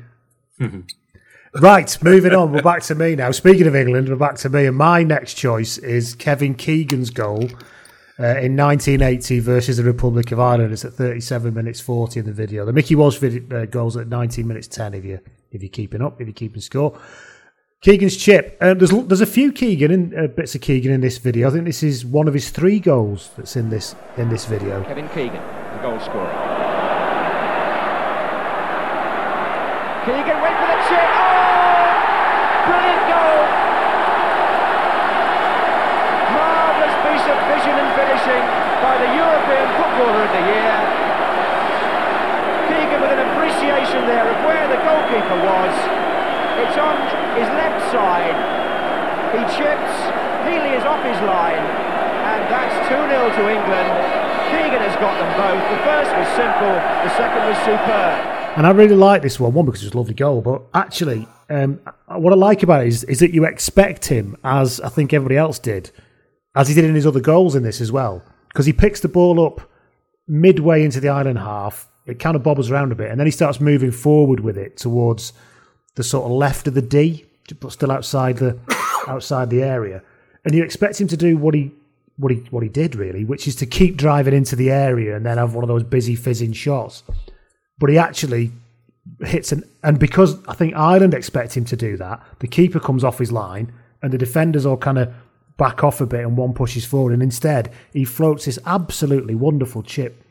Right, 1.61 2.03
moving 2.03 2.35
on. 2.35 2.53
We're 2.53 2.63
back 2.63 2.83
to 2.85 2.95
me 2.95 3.15
now. 3.15 3.31
Speaking 3.31 3.67
of 3.67 3.77
England, 3.77 4.09
we're 4.09 4.17
back 4.17 4.37
to 4.37 4.49
me, 4.49 4.67
and 4.67 4.77
my 4.77 5.03
next 5.03 5.35
choice 5.35 5.79
is 5.79 6.15
Kevin 6.15 6.55
Keegan's 6.55 7.11
goal 7.11 7.45
uh, 8.19 8.39
in 8.39 8.57
1980 8.57 9.41
versus 9.41 9.77
the 9.77 9.85
Republic 9.85 10.33
of 10.33 10.41
Ireland. 10.41 10.73
It's 10.73 10.85
at 10.85 10.95
37 10.95 11.55
minutes 11.55 11.81
40 11.81 12.21
in 12.21 12.27
the 12.27 12.33
video. 12.33 12.65
The 12.65 12.73
Mickey 12.73 12.95
Walsh 12.95 13.19
video, 13.19 13.63
uh, 13.63 13.67
goals 13.67 13.97
at 13.97 14.09
19 14.09 14.47
minutes 14.47 14.69
10 14.69 14.95
if 14.95 15.05
you 15.05 15.21
if 15.53 15.63
you're 15.63 15.71
keeping 15.71 16.03
up, 16.03 16.21
if 16.21 16.27
you're 16.27 16.35
keeping 16.35 16.61
score. 16.61 16.99
Keegan's 17.81 18.17
chip. 18.17 18.57
Um, 18.61 18.79
there's 18.79 18.91
there's 18.91 19.21
a 19.21 19.27
few 19.27 19.53
Keegan 19.53 19.91
in, 19.91 20.19
uh, 20.19 20.27
bits 20.27 20.55
of 20.55 20.63
Keegan 20.63 20.91
in 20.91 21.03
this 21.03 21.19
video. 21.19 21.49
I 21.49 21.53
think 21.53 21.67
this 21.67 21.83
is 21.83 22.05
one 22.05 22.27
of 22.27 22.35
his 22.35 22.51
three 22.51 22.81
goals 22.81 23.31
that's 23.37 23.57
in 23.57 23.71
this 23.71 23.95
in 24.17 24.29
this 24.29 24.47
video. 24.47 24.83
Kevin 24.85 25.09
Keegan, 25.11 25.35
the 25.35 25.83
goal 25.83 26.01
scorer. 26.01 26.33
Keegan 30.05 30.41
went 30.41 30.57
for 30.59 30.67
the 30.67 30.89
chip. 30.89 31.24
Brilliant 32.65 33.05
goal! 33.11 33.41
Marvellous 36.33 36.97
piece 37.05 37.27
of 37.29 37.39
vision 37.53 37.75
and 37.77 37.91
finishing 37.97 38.45
by 38.81 38.95
the 39.01 39.11
European 39.17 39.67
Footballer 39.77 40.21
of 40.25 40.33
the 40.33 40.45
Year. 40.49 40.77
Keegan 42.69 43.01
with 43.05 43.12
an 43.12 43.23
appreciation 43.33 44.09
there 44.09 44.25
of 44.25 44.37
where 44.49 44.67
the 44.69 44.81
goalkeeper 44.81 45.39
was. 45.45 45.75
It's 46.65 46.79
on 46.81 46.97
his 47.37 47.49
left 47.59 47.81
side. 47.93 48.37
He 49.35 49.43
chips. 49.59 49.95
Healy 50.47 50.77
is 50.77 50.85
off 50.85 51.03
his 51.05 51.21
line. 51.27 51.65
And 52.25 52.43
that's 52.49 52.77
2-0 52.89 53.11
to 53.11 53.43
England. 53.51 53.91
Keegan 54.49 54.81
has 54.81 54.97
got 54.97 55.19
them 55.19 55.31
both. 55.37 55.61
The 55.69 55.81
first 55.85 56.11
was 56.17 56.29
simple. 56.37 56.75
The 57.05 57.12
second 57.17 57.43
was 57.49 57.59
superb. 57.67 58.17
And 58.57 58.67
I 58.67 58.71
really 58.71 58.95
like 58.95 59.23
this 59.23 59.41
one, 59.41 59.53
one 59.53 59.67
because 59.67 59.83
it 59.83 59.87
was 59.87 59.95
a 59.95 59.99
lovely 59.99 60.15
goal, 60.15 60.41
but 60.41 60.62
actually, 60.73 61.27
um, 61.51 61.81
what 62.07 62.33
I 62.33 62.37
like 62.37 62.63
about 62.63 62.83
it 62.85 62.89
is, 62.89 63.05
is 63.05 63.21
that 63.21 63.35
you 63.35 63.45
expect 63.45 64.07
him, 64.07 64.37
as 64.45 64.81
I 64.81 64.89
think 64.89 65.13
everybody 65.13 65.37
else 65.37 65.59
did, 65.59 65.91
as 66.55 66.69
he 66.69 66.75
did 66.75 66.85
in 66.85 66.95
his 66.95 67.07
other 67.07 67.21
goals 67.21 67.55
in 67.55 67.63
this 67.63 67.81
as 67.81 67.93
well, 67.93 68.23
because 68.49 68.67
he 68.67 68.73
picks 68.73 69.01
the 69.01 69.09
ball 69.09 69.45
up 69.45 69.61
midway 70.27 70.85
into 70.85 71.01
the 71.01 71.09
island 71.09 71.39
half, 71.39 71.89
it 72.07 72.19
kind 72.19 72.37
of 72.37 72.43
bobbles 72.43 72.71
around 72.71 72.93
a 72.93 72.95
bit, 72.95 73.11
and 73.11 73.19
then 73.19 73.27
he 73.27 73.31
starts 73.31 73.61
moving 73.61 73.91
forward 73.91 74.41
with 74.41 74.57
it 74.57 74.77
towards 74.77 75.33
the 75.97 76.05
sort 76.05 76.25
of 76.25 76.33
left 76.33 76.67
of 76.67 76.75
the 76.75 76.83
D, 76.83 77.27
but 77.61 77.73
still 77.73 77.93
outside 77.93 78.39
the 78.39 78.59
outside 79.09 79.51
the 79.51 79.63
area, 79.63 80.03
and 80.45 80.55
you 80.55 80.63
expect 80.63 81.01
him 81.01 81.09
to 81.09 81.17
do 81.17 81.37
what 81.37 81.55
he 81.55 81.73
what 82.17 82.33
he 82.33 82.39
what 82.51 82.63
he 82.63 82.69
did 82.69 82.95
really, 82.95 83.25
which 83.25 83.47
is 83.49 83.57
to 83.57 83.67
keep 83.67 83.97
driving 83.97 84.35
into 84.35 84.57
the 84.57 84.71
area 84.71 85.17
and 85.17 85.27
then 85.27 85.39
have 85.39 85.55
one 85.55 85.65
of 85.65 85.69
those 85.69 85.83
busy 85.83 86.15
fizzing 86.15 86.53
shots. 86.53 87.03
But 87.79 87.91
he 87.91 87.99
actually 87.99 88.53
hits 89.25 89.53
an 89.53 89.65
and 89.83 89.99
because 89.99 90.37
I 90.47 90.55
think 90.55 90.75
Ireland 90.75 91.15
expect 91.15 91.57
him 91.57 91.65
to 91.67 91.77
do 91.77 91.97
that, 91.99 92.23
the 92.39 92.49
keeper 92.49 92.81
comes 92.81 93.05
off 93.05 93.19
his 93.19 93.33
line 93.33 93.73
and 94.03 94.13
the 94.13 94.19
defenders 94.19 94.67
all 94.67 94.77
kind 94.77 94.99
of 94.99 95.13
back 95.57 95.85
off 95.85 96.01
a 96.01 96.07
bit 96.07 96.21
and 96.21 96.37
one 96.37 96.53
pushes 96.53 96.85
forward 96.85 97.13
and 97.13 97.23
instead 97.23 97.71
he 97.93 98.05
floats 98.05 98.47
this 98.47 98.59
absolutely 98.67 99.35
wonderful 99.35 99.83
chip 99.83 100.25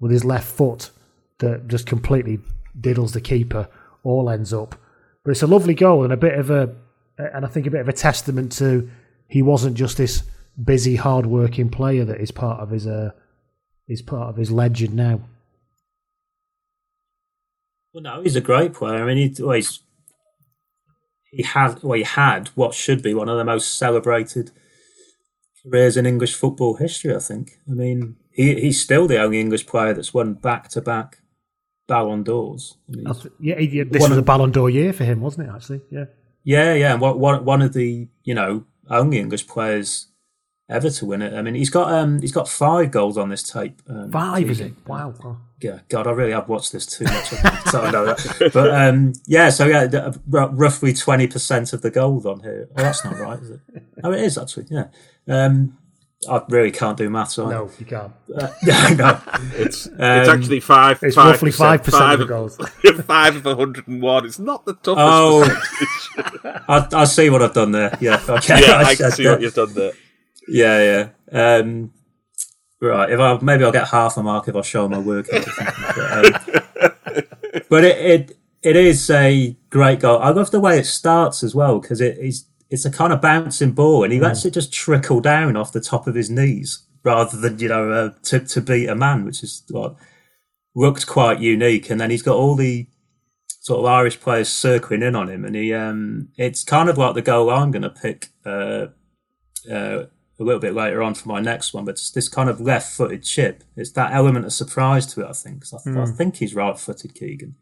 with 0.00 0.12
his 0.12 0.24
left 0.24 0.46
foot 0.46 0.90
that 1.38 1.68
just 1.68 1.86
completely 1.86 2.38
diddles 2.80 3.12
the 3.12 3.20
keeper, 3.20 3.68
all 4.02 4.30
ends 4.30 4.52
up. 4.52 4.74
But 5.24 5.32
it's 5.32 5.42
a 5.42 5.46
lovely 5.46 5.74
goal 5.74 6.04
and 6.04 6.12
a 6.12 6.16
bit 6.16 6.38
of 6.38 6.50
a 6.50 6.74
and 7.18 7.44
I 7.44 7.48
think 7.48 7.66
a 7.66 7.70
bit 7.70 7.80
of 7.80 7.88
a 7.88 7.92
testament 7.92 8.52
to 8.52 8.88
he 9.26 9.42
wasn't 9.42 9.76
just 9.76 9.96
this 9.96 10.22
busy, 10.62 10.96
hard-working 10.96 11.68
player 11.70 12.04
that 12.04 12.20
is 12.20 12.30
part 12.30 12.60
of 12.60 12.70
his 12.70 12.86
uh, 12.86 13.10
is 13.88 14.02
part 14.02 14.28
of 14.28 14.36
his 14.36 14.50
legend 14.50 14.94
now. 14.94 15.20
Well, 17.92 18.02
no, 18.02 18.22
he's 18.22 18.36
a 18.36 18.40
great 18.40 18.74
player. 18.74 19.02
I 19.02 19.06
mean, 19.06 19.34
he, 19.34 19.42
well, 19.42 19.54
he's, 19.54 19.80
he 21.30 21.42
had 21.42 21.82
well, 21.82 21.96
he 21.96 22.04
had 22.04 22.48
what 22.48 22.74
should 22.74 23.02
be 23.02 23.14
one 23.14 23.28
of 23.28 23.38
the 23.38 23.44
most 23.44 23.76
celebrated 23.76 24.50
careers 25.62 25.96
in 25.96 26.06
English 26.06 26.34
football 26.34 26.76
history. 26.76 27.14
I 27.14 27.18
think. 27.18 27.58
I 27.68 27.72
mean, 27.72 28.16
he, 28.30 28.60
he's 28.60 28.80
still 28.80 29.06
the 29.06 29.20
only 29.20 29.40
English 29.40 29.66
player 29.66 29.94
that's 29.94 30.14
won 30.14 30.34
back-to-back 30.34 31.18
Ballon 31.86 32.22
d'Ors. 32.22 32.76
I 32.88 32.96
mean, 32.96 33.14
yeah, 33.40 33.58
yeah, 33.58 33.84
this 33.90 34.02
was 34.02 34.12
of, 34.12 34.18
a 34.18 34.22
Ballon 34.22 34.52
d'Or 34.52 34.70
year 34.70 34.92
for 34.92 35.04
him, 35.04 35.20
wasn't 35.20 35.48
it? 35.48 35.52
Actually, 35.52 35.80
yeah. 35.90 36.04
Yeah, 36.44 36.74
yeah, 36.74 36.92
and 36.92 37.00
one 37.00 37.44
one 37.44 37.62
of 37.62 37.72
the 37.72 38.08
you 38.22 38.34
know 38.34 38.64
only 38.88 39.18
English 39.18 39.46
players 39.46 40.08
ever 40.68 40.90
to 40.90 41.06
win 41.06 41.22
it. 41.22 41.34
I 41.34 41.42
mean, 41.42 41.54
he's 41.54 41.70
got 41.70 41.92
um 41.92 42.20
he's 42.20 42.32
got 42.32 42.48
five 42.48 42.90
goals 42.90 43.16
on 43.16 43.28
this 43.28 43.42
tape. 43.42 43.80
Um, 43.88 44.10
five 44.10 44.50
is 44.50 44.60
it? 44.60 44.74
Wow. 44.86 45.14
Yeah, 45.60 45.80
God, 45.88 46.06
I 46.06 46.12
really 46.12 46.30
have 46.32 46.48
watched 46.48 46.70
this 46.70 46.86
too 46.86 47.04
much. 47.04 47.30
so 47.66 47.82
I 47.82 47.90
know 47.90 48.04
that. 48.04 48.50
But 48.52 48.72
um, 48.72 49.12
yeah, 49.26 49.50
so 49.50 49.66
yeah, 49.66 49.84
uh, 49.84 50.12
roughly 50.28 50.92
twenty 50.92 51.26
percent 51.26 51.72
of 51.72 51.82
the 51.82 51.90
goals 51.90 52.26
on 52.26 52.40
here. 52.40 52.68
Oh, 52.76 52.82
that's 52.82 53.04
not 53.04 53.18
right, 53.18 53.40
is 53.40 53.50
it? 53.50 53.60
Oh, 54.04 54.12
it 54.12 54.20
is 54.20 54.38
actually. 54.38 54.66
Yeah. 54.70 54.86
Um, 55.26 55.76
I 56.28 56.42
really 56.48 56.70
can't 56.70 56.96
do 56.96 57.10
maths. 57.10 57.38
On 57.38 57.50
no, 57.50 57.70
you 57.78 57.86
can't. 57.86 58.12
Uh, 58.32 58.48
no, 58.96 59.20
it's 59.54 59.86
um, 59.86 59.94
it's 59.98 60.28
actually 60.28 60.60
five. 60.60 61.02
It's 61.02 61.16
five 61.16 61.32
roughly 61.32 61.50
five 61.50 61.82
percent 61.82 62.12
of 62.12 62.18
the 62.20 62.26
goals. 62.26 62.56
five 63.04 63.34
of 63.36 63.44
hundred 63.58 63.88
and 63.88 64.00
one. 64.00 64.26
It's 64.26 64.38
not 64.38 64.64
the 64.64 64.74
toughest. 64.74 64.96
Oh, 64.98 66.62
I, 66.68 66.88
I, 66.92 67.04
see 67.04 67.30
what 67.30 67.42
I've 67.42 67.54
done 67.54 67.72
there. 67.72 67.96
Yeah, 68.00 68.20
okay. 68.28 68.60
yeah, 68.60 68.74
I, 68.74 68.82
I 68.82 68.94
can 68.94 69.10
see 69.10 69.26
what 69.26 69.40
you've 69.40 69.54
done 69.54 69.74
there. 69.74 69.92
Yeah, 70.48 71.10
yeah. 71.32 71.58
Um, 71.60 71.92
right. 72.80 73.10
If 73.10 73.20
I 73.20 73.38
maybe 73.42 73.64
I'll 73.64 73.72
get 73.72 73.88
half 73.88 74.16
a 74.16 74.22
mark 74.22 74.48
if 74.48 74.56
I 74.56 74.62
show 74.62 74.88
my 74.88 74.98
work. 74.98 75.26
but, 75.30 76.12
um, 76.12 76.62
but 77.68 77.84
it, 77.84 77.98
it 77.98 78.38
it 78.62 78.76
is 78.76 79.08
a 79.10 79.56
great 79.70 80.00
goal. 80.00 80.18
I 80.18 80.30
love 80.30 80.50
the 80.50 80.60
way 80.60 80.78
it 80.78 80.86
starts 80.86 81.42
as 81.42 81.54
well 81.54 81.78
because 81.80 82.00
it 82.00 82.18
is 82.18 82.46
it's 82.70 82.84
a 82.84 82.90
kind 82.90 83.12
of 83.12 83.20
bouncing 83.20 83.72
ball, 83.72 84.04
and 84.04 84.12
he 84.12 84.18
mm. 84.18 84.22
lets 84.22 84.44
it 84.44 84.52
just 84.52 84.72
trickle 84.72 85.20
down 85.20 85.56
off 85.56 85.72
the 85.72 85.80
top 85.80 86.06
of 86.06 86.14
his 86.14 86.30
knees 86.30 86.84
rather 87.02 87.36
than 87.36 87.58
you 87.58 87.68
know 87.68 87.90
uh, 87.90 88.10
to 88.24 88.40
to 88.40 88.60
beat 88.60 88.88
a 88.88 88.94
man, 88.94 89.24
which 89.24 89.42
is 89.42 89.62
what 89.70 89.96
looked 90.74 91.06
quite 91.06 91.40
unique. 91.40 91.90
And 91.90 92.00
then 92.00 92.10
he's 92.10 92.22
got 92.22 92.36
all 92.36 92.54
the 92.54 92.86
sort 93.60 93.80
of 93.80 93.86
Irish 93.86 94.20
players 94.20 94.48
circling 94.48 95.02
in 95.02 95.14
on 95.14 95.28
him, 95.28 95.44
and 95.44 95.54
he 95.54 95.72
um, 95.72 96.28
it's 96.36 96.64
kind 96.64 96.88
of 96.88 96.98
like 96.98 97.14
the 97.14 97.22
goal 97.22 97.50
I'm 97.50 97.70
going 97.70 97.82
to 97.82 97.90
pick 97.90 98.28
uh, 98.44 98.86
uh, 99.70 100.04
a 100.38 100.44
little 100.44 100.60
bit 100.60 100.74
later 100.74 101.02
on 101.02 101.14
for 101.14 101.28
my 101.28 101.40
next 101.40 101.74
one. 101.74 101.84
But 101.84 101.92
it's 101.92 102.10
this 102.10 102.28
kind 102.28 102.48
of 102.48 102.60
left-footed 102.60 103.22
chip. 103.22 103.64
It's 103.76 103.92
that 103.92 104.12
element 104.12 104.46
of 104.46 104.52
surprise 104.52 105.06
to 105.14 105.22
it, 105.22 105.28
I 105.28 105.32
think. 105.32 105.64
I, 105.72 105.78
th- 105.82 105.96
mm. 105.96 106.02
I 106.02 106.10
think 106.12 106.36
he's 106.36 106.54
right-footed, 106.54 107.14
Keegan. 107.14 107.56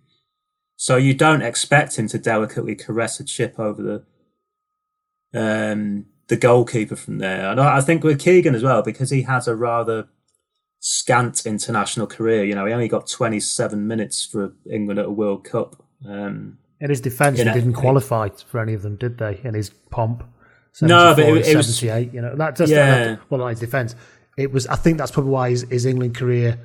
So 0.77 0.97
you 0.97 1.14
don't 1.14 1.43
expect 1.43 1.99
him 1.99 2.07
to 2.09 2.18
delicately 2.18 2.74
caress 2.74 3.18
a 3.18 3.24
chip 3.24 3.59
over 3.59 3.83
the 3.83 5.39
um, 5.39 6.07
the 6.29 6.37
goalkeeper 6.37 6.97
from 6.97 7.18
there. 7.18 7.51
And 7.51 7.61
I 7.61 7.81
think 7.81 8.05
with 8.05 8.20
Keegan 8.20 8.55
as 8.55 8.62
well, 8.62 8.83
because 8.83 9.11
he 9.11 9.22
has 9.22 9.49
a 9.49 9.55
rather 9.55 10.09
scant 10.81 11.47
international 11.47 12.07
career. 12.07 12.45
You 12.45 12.55
know, 12.55 12.66
he 12.66 12.72
only 12.72 12.89
got 12.89 13.09
27 13.09 13.87
minutes 13.87 14.24
for 14.24 14.53
England 14.70 15.01
at 15.01 15.07
a 15.07 15.11
World 15.11 15.45
Cup. 15.45 15.83
Um, 16.07 16.59
in 16.81 16.91
his 16.91 17.01
defence, 17.01 17.39
he 17.39 17.45
didn't 17.45 17.72
qualify 17.72 18.29
for 18.29 18.61
any 18.61 18.74
of 18.74 18.83
them, 18.83 18.97
did 18.97 19.18
they? 19.18 19.41
In 19.43 19.55
his 19.55 19.70
pomp, 19.70 20.24
no, 20.83 21.14
but 21.14 21.24
it, 21.24 21.47
it 21.49 21.57
was 21.57 21.83
You 21.83 22.20
know, 22.20 22.37
that 22.37 22.57
just 22.57 22.72
yeah. 22.72 23.16
well, 23.31 23.41
not 23.41 23.49
his 23.49 23.61
defence. 23.61 23.95
It 24.37 24.53
was. 24.53 24.66
I 24.66 24.77
think 24.77 24.99
that's 24.99 25.11
probably 25.11 25.33
why 25.33 25.51
his, 25.51 25.62
his 25.62 25.87
England 25.87 26.16
career 26.16 26.59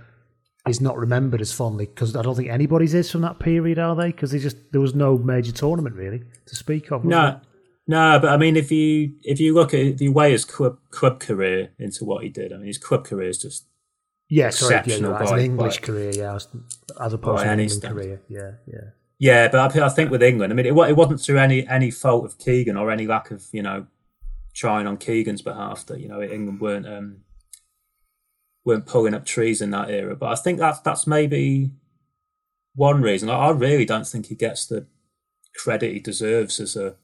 is 0.67 0.81
not 0.81 0.97
remembered 0.97 1.41
as 1.41 1.51
fondly 1.51 1.85
because 1.85 2.15
I 2.15 2.21
don't 2.21 2.35
think 2.35 2.49
anybody's 2.49 2.93
is 2.93 3.09
from 3.09 3.21
that 3.21 3.39
period, 3.39 3.79
are 3.79 3.95
they? 3.95 4.07
Because 4.07 4.31
just 4.31 4.57
there 4.71 4.81
was 4.81 4.93
no 4.93 5.17
major 5.17 5.51
tournament 5.51 5.95
really 5.95 6.23
to 6.45 6.55
speak 6.55 6.91
of. 6.91 7.05
No, 7.05 7.39
no, 7.87 8.19
but 8.19 8.29
I 8.29 8.37
mean, 8.37 8.55
if 8.55 8.71
you 8.71 9.13
if 9.23 9.39
you 9.39 9.53
look 9.53 9.73
at 9.73 9.79
if 9.79 10.01
you 10.01 10.11
weigh 10.11 10.31
his 10.31 10.45
club 10.45 10.77
club 10.91 11.19
career 11.19 11.71
into 11.79 12.05
what 12.05 12.23
he 12.23 12.29
did, 12.29 12.53
I 12.53 12.57
mean, 12.57 12.67
his 12.67 12.77
club 12.77 13.05
career 13.05 13.29
is 13.29 13.39
just 13.39 13.65
yeah, 14.29 14.49
sorry, 14.49 14.75
exceptional. 14.75 15.11
Yeah, 15.11 15.17
right. 15.17 15.31
an 15.33 15.39
English 15.39 15.81
by, 15.81 15.87
career, 15.87 16.11
yeah, 16.13 16.35
as, 16.35 16.47
as 16.99 17.13
opposed 17.13 17.43
to 17.43 17.49
an 17.49 17.59
England 17.59 17.83
career, 17.83 18.21
yeah, 18.29 18.51
yeah. 18.67 18.89
Yeah, 19.19 19.49
but 19.49 19.75
I, 19.75 19.85
I 19.85 19.89
think 19.89 20.09
with 20.09 20.23
England, 20.23 20.51
I 20.51 20.55
mean, 20.55 20.65
it, 20.65 20.73
it 20.73 20.95
wasn't 20.95 21.21
through 21.21 21.37
any 21.37 21.67
any 21.67 21.91
fault 21.91 22.25
of 22.25 22.37
Keegan 22.37 22.77
or 22.77 22.91
any 22.91 23.07
lack 23.07 23.29
of 23.31 23.43
you 23.51 23.61
know 23.61 23.87
trying 24.53 24.87
on 24.87 24.97
Keegan's 24.97 25.41
behalf 25.41 25.85
that 25.87 25.99
you 25.99 26.07
know 26.07 26.21
England 26.21 26.61
weren't 26.61 26.87
um, 26.87 27.17
weren't 28.65 28.85
pulling 28.85 29.13
up 29.13 29.25
trees 29.25 29.61
in 29.61 29.71
that 29.71 29.89
era. 29.89 30.15
But 30.15 30.31
I 30.31 30.35
think 30.35 30.59
that's 30.59 30.79
that's 30.81 31.07
maybe 31.07 31.71
one 32.75 33.01
reason. 33.01 33.29
I, 33.29 33.35
I 33.35 33.49
really 33.51 33.85
don't 33.85 34.07
think 34.07 34.27
he 34.27 34.35
gets 34.35 34.65
the 34.65 34.87
credit 35.55 35.93
he 35.93 35.99
deserves 35.99 36.59
as 36.59 36.75
a 36.75 36.95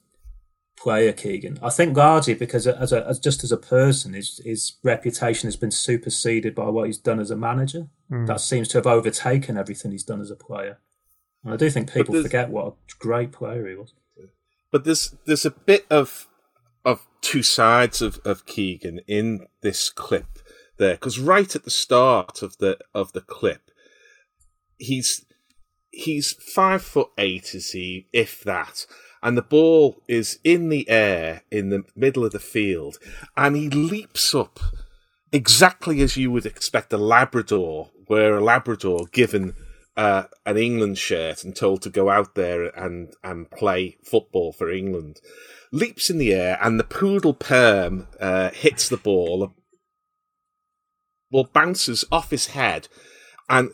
player, 0.77 1.11
Keegan. 1.11 1.59
I 1.61 1.69
think 1.69 1.97
largely 1.97 2.35
because 2.35 2.67
as 2.67 2.93
a 2.93 3.05
as 3.07 3.19
just 3.19 3.43
as 3.43 3.51
a 3.51 3.57
person, 3.57 4.13
his 4.13 4.39
his 4.45 4.77
reputation 4.83 5.47
has 5.47 5.55
been 5.55 5.71
superseded 5.71 6.55
by 6.55 6.69
what 6.69 6.87
he's 6.87 6.97
done 6.97 7.19
as 7.19 7.31
a 7.31 7.35
manager. 7.35 7.87
Mm. 8.11 8.27
That 8.27 8.41
seems 8.41 8.67
to 8.69 8.77
have 8.77 8.87
overtaken 8.87 9.57
everything 9.57 9.91
he's 9.91 10.03
done 10.03 10.21
as 10.21 10.31
a 10.31 10.35
player. 10.35 10.79
And 11.43 11.53
I 11.53 11.57
do 11.57 11.69
think 11.69 11.93
people 11.93 12.21
forget 12.21 12.49
what 12.49 12.67
a 12.67 12.73
great 12.99 13.31
player 13.31 13.67
he 13.67 13.75
was. 13.75 13.93
But 14.71 14.83
there's 14.83 15.15
there's 15.25 15.45
a 15.45 15.51
bit 15.51 15.85
of 15.89 16.27
of 16.87 17.05
two 17.19 17.43
sides 17.43 18.01
of, 18.01 18.19
of 18.23 18.45
Keegan 18.45 19.01
in 19.07 19.45
this 19.61 19.89
clip 19.89 20.39
there, 20.77 20.93
because 20.93 21.19
right 21.19 21.53
at 21.53 21.65
the 21.65 21.69
start 21.69 22.41
of 22.41 22.57
the 22.59 22.77
of 22.93 23.11
the 23.11 23.21
clip, 23.21 23.71
he's 24.77 25.25
he's 25.91 26.31
five 26.31 26.81
foot 26.81 27.09
eight, 27.17 27.53
is 27.53 27.71
he, 27.71 28.07
if 28.13 28.41
that, 28.45 28.85
and 29.21 29.37
the 29.37 29.41
ball 29.41 30.01
is 30.07 30.39
in 30.45 30.69
the 30.69 30.89
air 30.89 31.41
in 31.51 31.69
the 31.69 31.83
middle 31.93 32.23
of 32.23 32.31
the 32.31 32.39
field, 32.39 32.97
and 33.35 33.57
he 33.57 33.69
leaps 33.69 34.33
up 34.33 34.59
exactly 35.33 36.01
as 36.01 36.15
you 36.15 36.31
would 36.31 36.45
expect 36.45 36.93
a 36.93 36.97
Labrador, 36.97 37.89
where 38.05 38.37
a 38.37 38.43
Labrador 38.43 39.07
given 39.11 39.53
uh, 39.97 40.25
an 40.45 40.57
England 40.57 40.97
shirt 40.97 41.43
and 41.43 41.55
told 41.55 41.81
to 41.81 41.89
go 41.89 42.09
out 42.09 42.35
there 42.35 42.65
and 42.65 43.13
and 43.23 43.49
play 43.49 43.97
football 44.03 44.53
for 44.53 44.71
England, 44.71 45.19
leaps 45.71 46.09
in 46.09 46.19
the 46.19 46.33
air, 46.33 46.59
and 46.61 46.79
the 46.79 46.83
poodle 46.83 47.33
perm 47.33 48.07
uh, 48.21 48.51
hits 48.51 48.87
the 48.87 48.97
ball. 48.97 49.53
Well, 51.31 51.49
bounces 51.51 52.05
off 52.11 52.29
his 52.29 52.47
head, 52.47 52.87
and 53.49 53.71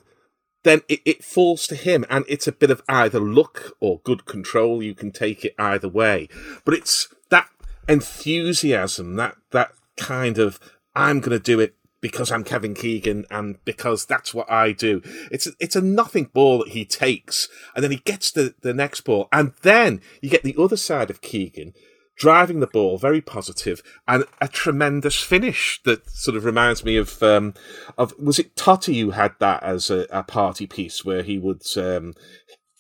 then 0.64 0.82
it, 0.88 1.02
it 1.06 1.24
falls 1.24 1.68
to 1.68 1.76
him, 1.76 2.06
and 2.10 2.24
it's 2.28 2.48
a 2.48 2.54
bit 2.54 2.72
of 2.72 2.82
either 2.88 3.20
luck 3.20 3.74
or 3.82 4.00
good 4.04 4.26
control. 4.26 4.82
You 4.82 4.96
can 4.96 5.12
take 5.12 5.44
it 5.44 5.54
either 5.60 5.90
way, 5.90 6.30
but 6.64 6.74
it's 6.74 7.14
that 7.30 7.50
enthusiasm, 7.88 9.18
that 9.18 9.36
that 9.52 9.74
kind 9.98 10.38
of 10.38 10.60
I'm 10.96 11.20
going 11.20 11.38
to 11.38 11.44
do 11.44 11.60
it 11.60 11.76
because 12.04 12.34
I'm 12.34 12.44
Kevin 12.44 12.74
Keegan 12.74 13.26
and 13.32 13.64
because 13.64 14.06
that's 14.06 14.34
what 14.34 14.52
I 14.52 14.74
do. 14.74 15.02
It's 15.32 15.48
a, 15.48 15.52
it's 15.62 15.78
a 15.78 15.82
nothing 15.82 16.26
ball 16.34 16.58
that 16.60 16.74
he 16.74 16.84
takes, 16.84 17.48
and 17.74 17.82
then 17.82 17.92
he 17.92 17.98
gets 17.98 18.30
the 18.30 18.54
the 18.62 18.74
next 18.74 19.02
ball, 19.02 19.30
and 19.32 19.54
then 19.62 20.02
you 20.22 20.30
get 20.30 20.44
the 20.44 20.56
other 20.60 20.76
side 20.76 21.10
of 21.10 21.22
Keegan 21.22 21.74
driving 22.18 22.60
the 22.60 22.68
ball, 22.68 22.98
very 22.98 23.22
positive, 23.22 23.82
and 24.06 24.26
a 24.42 24.50
tremendous 24.50 25.24
finish 25.24 25.82
that 25.86 26.08
sort 26.10 26.36
of 26.36 26.44
reminds 26.44 26.84
me 26.84 26.98
of 26.98 27.24
um, 27.24 27.54
of 27.98 28.14
was 28.20 28.38
it 28.38 28.54
Totti 28.58 29.00
who 29.00 29.12
had 29.12 29.36
that 29.40 29.64
as 29.64 29.90
a, 29.90 30.06
a 30.12 30.24
party 30.24 30.68
piece 30.68 31.06
where 31.06 31.24
he 31.24 31.40
would 31.40 31.64
um, 31.78 32.16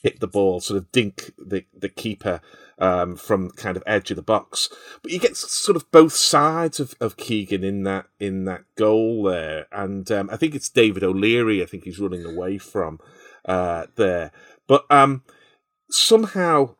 hit 0.01 0.19
the 0.19 0.28
ball, 0.28 0.59
sort 0.59 0.78
of 0.78 0.91
dink 0.91 1.32
the 1.38 1.63
the 1.74 1.89
keeper 1.89 2.41
um, 2.80 3.15
from 3.15 3.51
kind 3.51 3.78
of 3.78 3.84
edge 3.86 4.11
of 4.11 4.15
the 4.15 4.24
box. 4.24 4.69
But 5.01 5.11
you 5.11 5.19
get 5.19 5.38
sort 5.38 5.76
of 5.76 5.89
both 5.91 6.13
sides 6.13 6.80
of, 6.80 6.95
of 6.99 7.17
Keegan 7.17 7.63
in 7.63 7.84
that 7.84 8.07
in 8.19 8.45
that 8.45 8.63
goal 8.76 9.24
there, 9.24 9.67
and 9.71 10.09
um, 10.11 10.30
I 10.32 10.38
think 10.38 10.55
it's 10.55 10.69
David 10.69 11.03
O'Leary. 11.03 11.61
I 11.61 11.65
think 11.65 11.84
he's 11.84 11.99
running 11.99 12.26
away 12.26 12.57
from 12.57 12.99
uh, 13.45 13.88
there, 13.95 14.32
but 14.67 14.86
um, 14.89 15.24
somehow 15.89 16.76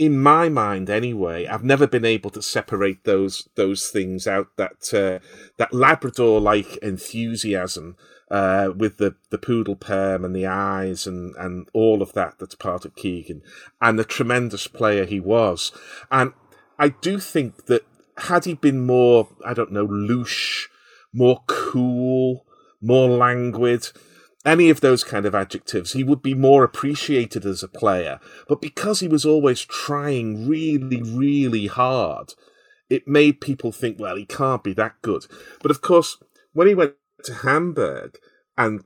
in 0.00 0.18
my 0.18 0.48
mind 0.48 0.88
anyway, 0.88 1.46
I've 1.46 1.62
never 1.62 1.86
been 1.86 2.06
able 2.06 2.30
to 2.30 2.40
separate 2.40 3.04
those 3.04 3.46
those 3.54 3.88
things 3.88 4.26
out. 4.26 4.48
That 4.56 4.94
uh, 4.94 5.24
that 5.58 5.74
Labrador 5.74 6.40
like 6.40 6.78
enthusiasm 6.78 7.96
uh, 8.30 8.70
with 8.76 8.98
the 8.98 9.16
the 9.30 9.38
poodle 9.38 9.76
perm 9.76 10.24
and 10.24 10.34
the 10.34 10.46
eyes 10.46 11.06
and 11.06 11.34
and 11.36 11.68
all 11.72 12.02
of 12.02 12.12
that 12.12 12.38
that's 12.38 12.54
part 12.54 12.84
of 12.84 12.94
Keegan 12.94 13.42
and 13.80 13.98
the 13.98 14.04
tremendous 14.04 14.66
player 14.66 15.04
he 15.04 15.20
was. 15.20 15.72
And 16.10 16.32
I 16.78 16.88
do 16.88 17.18
think 17.18 17.66
that 17.66 17.84
had 18.18 18.44
he 18.44 18.54
been 18.54 18.86
more, 18.86 19.28
I 19.44 19.54
don't 19.54 19.72
know, 19.72 19.86
louche, 19.86 20.66
more 21.12 21.42
cool, 21.46 22.44
more 22.80 23.08
languid 23.08 23.90
any 24.44 24.70
of 24.70 24.80
those 24.80 25.04
kind 25.04 25.26
of 25.26 25.34
adjectives, 25.34 25.92
he 25.92 26.04
would 26.04 26.22
be 26.22 26.34
more 26.34 26.64
appreciated 26.64 27.44
as 27.44 27.62
a 27.62 27.68
player. 27.68 28.18
But 28.48 28.62
because 28.62 29.00
he 29.00 29.08
was 29.08 29.26
always 29.26 29.60
trying 29.60 30.48
really, 30.48 31.02
really 31.02 31.66
hard, 31.66 32.34
it 32.88 33.06
made 33.06 33.40
people 33.40 33.70
think, 33.70 33.98
well, 33.98 34.16
he 34.16 34.24
can't 34.24 34.64
be 34.64 34.72
that 34.74 34.94
good. 35.02 35.26
But 35.62 35.70
of 35.70 35.82
course, 35.82 36.16
when 36.52 36.68
he 36.68 36.74
went 36.74 36.94
to 37.24 37.34
Hamburg 37.34 38.18
and 38.56 38.84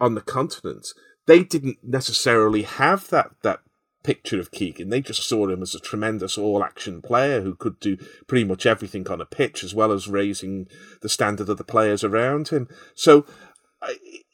on 0.00 0.14
the 0.14 0.20
continent, 0.20 0.88
they 1.26 1.42
didn't 1.42 1.78
necessarily 1.82 2.62
have 2.62 3.08
that, 3.08 3.30
that 3.42 3.60
picture 4.02 4.38
of 4.38 4.50
Keegan. 4.50 4.90
They 4.90 5.00
just 5.00 5.26
saw 5.26 5.48
him 5.48 5.62
as 5.62 5.74
a 5.74 5.80
tremendous 5.80 6.36
all 6.38 6.62
action 6.62 7.00
player 7.02 7.40
who 7.40 7.56
could 7.56 7.80
do 7.80 7.96
pretty 8.26 8.44
much 8.44 8.66
everything 8.66 9.08
on 9.08 9.20
a 9.20 9.26
pitch 9.26 9.64
as 9.64 9.74
well 9.74 9.90
as 9.90 10.06
raising 10.06 10.68
the 11.00 11.08
standard 11.08 11.48
of 11.48 11.58
the 11.58 11.64
players 11.64 12.04
around 12.04 12.48
him. 12.48 12.68
So 12.94 13.24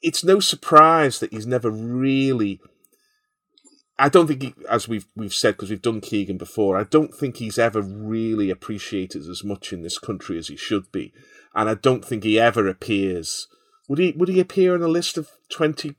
it's 0.03 0.24
no 0.24 0.40
surprise 0.40 1.20
that 1.20 1.32
he's 1.32 1.46
never 1.46 1.70
really. 1.70 2.61
I 3.98 4.09
don't 4.09 4.26
think, 4.26 4.42
he, 4.42 4.55
as 4.68 4.88
we've 4.88 5.07
we've 5.14 5.34
said, 5.34 5.57
because 5.57 5.68
we've 5.68 5.82
done 5.82 6.01
Keegan 6.01 6.38
before, 6.38 6.78
I 6.78 6.84
don't 6.84 7.14
think 7.14 7.36
he's 7.36 7.59
ever 7.59 7.82
really 7.82 8.48
appreciated 8.48 9.28
as 9.28 9.44
much 9.44 9.74
in 9.74 9.82
this 9.82 9.98
country 9.98 10.38
as 10.38 10.48
he 10.48 10.57
should 10.57 10.90
be, 10.90 11.12
and 11.55 11.68
I 11.68 11.74
don't 11.74 12.05
think 12.05 12.24
he 12.24 12.38
ever 12.38 12.68
appears. 12.68 13.48
Would 13.88 13.98
he? 13.98 14.12
Would 14.16 14.28
he 14.28 14.40
appear 14.40 14.74
on 14.74 14.82
a 14.82 14.88
list 14.88 15.18
of 15.18 15.30
twenty 15.51 15.96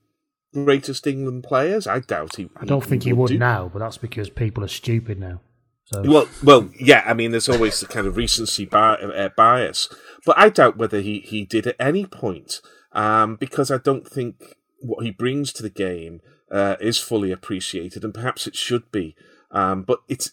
greatest 0.53 1.07
England 1.07 1.43
players? 1.43 1.87
I 1.87 1.99
doubt 1.99 2.35
he. 2.37 2.49
I 2.57 2.65
don't 2.65 2.83
think 2.83 3.03
he, 3.03 3.09
he 3.09 3.13
would, 3.13 3.31
would 3.31 3.39
now, 3.39 3.69
but 3.71 3.79
that's 3.79 3.97
because 3.97 4.29
people 4.29 4.63
are 4.63 4.69
stupid 4.69 5.19
now. 5.19 5.41
So. 5.85 6.03
Well, 6.03 6.29
well, 6.41 6.69
yeah. 6.79 7.03
I 7.05 7.13
mean, 7.13 7.31
there's 7.31 7.49
always 7.49 7.79
the 7.79 7.87
kind 7.87 8.07
of 8.07 8.15
recency 8.15 8.67
uh, 8.71 9.29
bias, 9.35 9.89
but 10.25 10.37
I 10.37 10.49
doubt 10.49 10.77
whether 10.77 11.01
he, 11.01 11.19
he 11.19 11.43
did 11.43 11.67
at 11.67 11.75
any 11.79 12.05
point 12.05 12.61
um, 12.93 13.35
because 13.35 13.71
I 13.71 13.77
don't 13.77 14.07
think 14.07 14.55
what 14.79 15.03
he 15.03 15.11
brings 15.11 15.51
to 15.53 15.63
the 15.63 15.69
game 15.69 16.21
uh, 16.51 16.75
is 16.79 16.97
fully 16.97 17.31
appreciated, 17.31 18.03
and 18.03 18.13
perhaps 18.13 18.47
it 18.47 18.55
should 18.55 18.91
be. 18.91 19.15
Um, 19.51 19.83
but 19.83 19.99
it's 20.07 20.31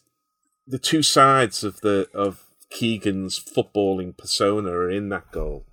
the 0.66 0.78
two 0.78 1.02
sides 1.02 1.64
of 1.64 1.80
the 1.80 2.08
of 2.14 2.44
Keegan's 2.70 3.38
footballing 3.38 4.16
persona 4.16 4.70
are 4.70 4.90
in 4.90 5.08
that 5.08 5.30
goal. 5.32 5.66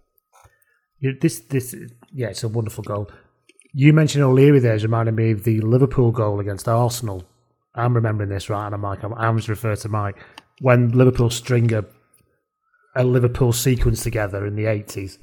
this 1.02 1.40
this 1.40 1.76
yeah, 2.14 2.28
it's 2.28 2.44
a 2.44 2.48
wonderful 2.48 2.84
goal. 2.84 3.10
You 3.74 3.92
mentioned 3.92 4.24
O'Leary 4.24 4.60
there, 4.60 4.78
reminding 4.78 5.16
me 5.16 5.32
of 5.32 5.44
the 5.44 5.60
Liverpool 5.62 6.12
goal 6.12 6.40
against 6.40 6.68
Arsenal. 6.68 7.24
I'm 7.74 7.94
remembering 7.94 8.30
this 8.30 8.50
right, 8.50 8.66
and 8.66 8.74
I'm 8.74 8.82
like, 8.82 9.04
I'm, 9.04 9.14
I'm 9.16 9.36
just 9.36 9.50
refer 9.50 9.76
to 9.76 9.90
Mike 9.90 10.18
when 10.62 10.92
Liverpool 10.92 11.30
string 11.30 11.74
a, 11.74 11.84
a 12.96 13.04
Liverpool 13.04 13.52
sequence 13.52 14.02
together 14.02 14.46
in 14.46 14.56
the 14.56 14.64
80s 14.64 15.18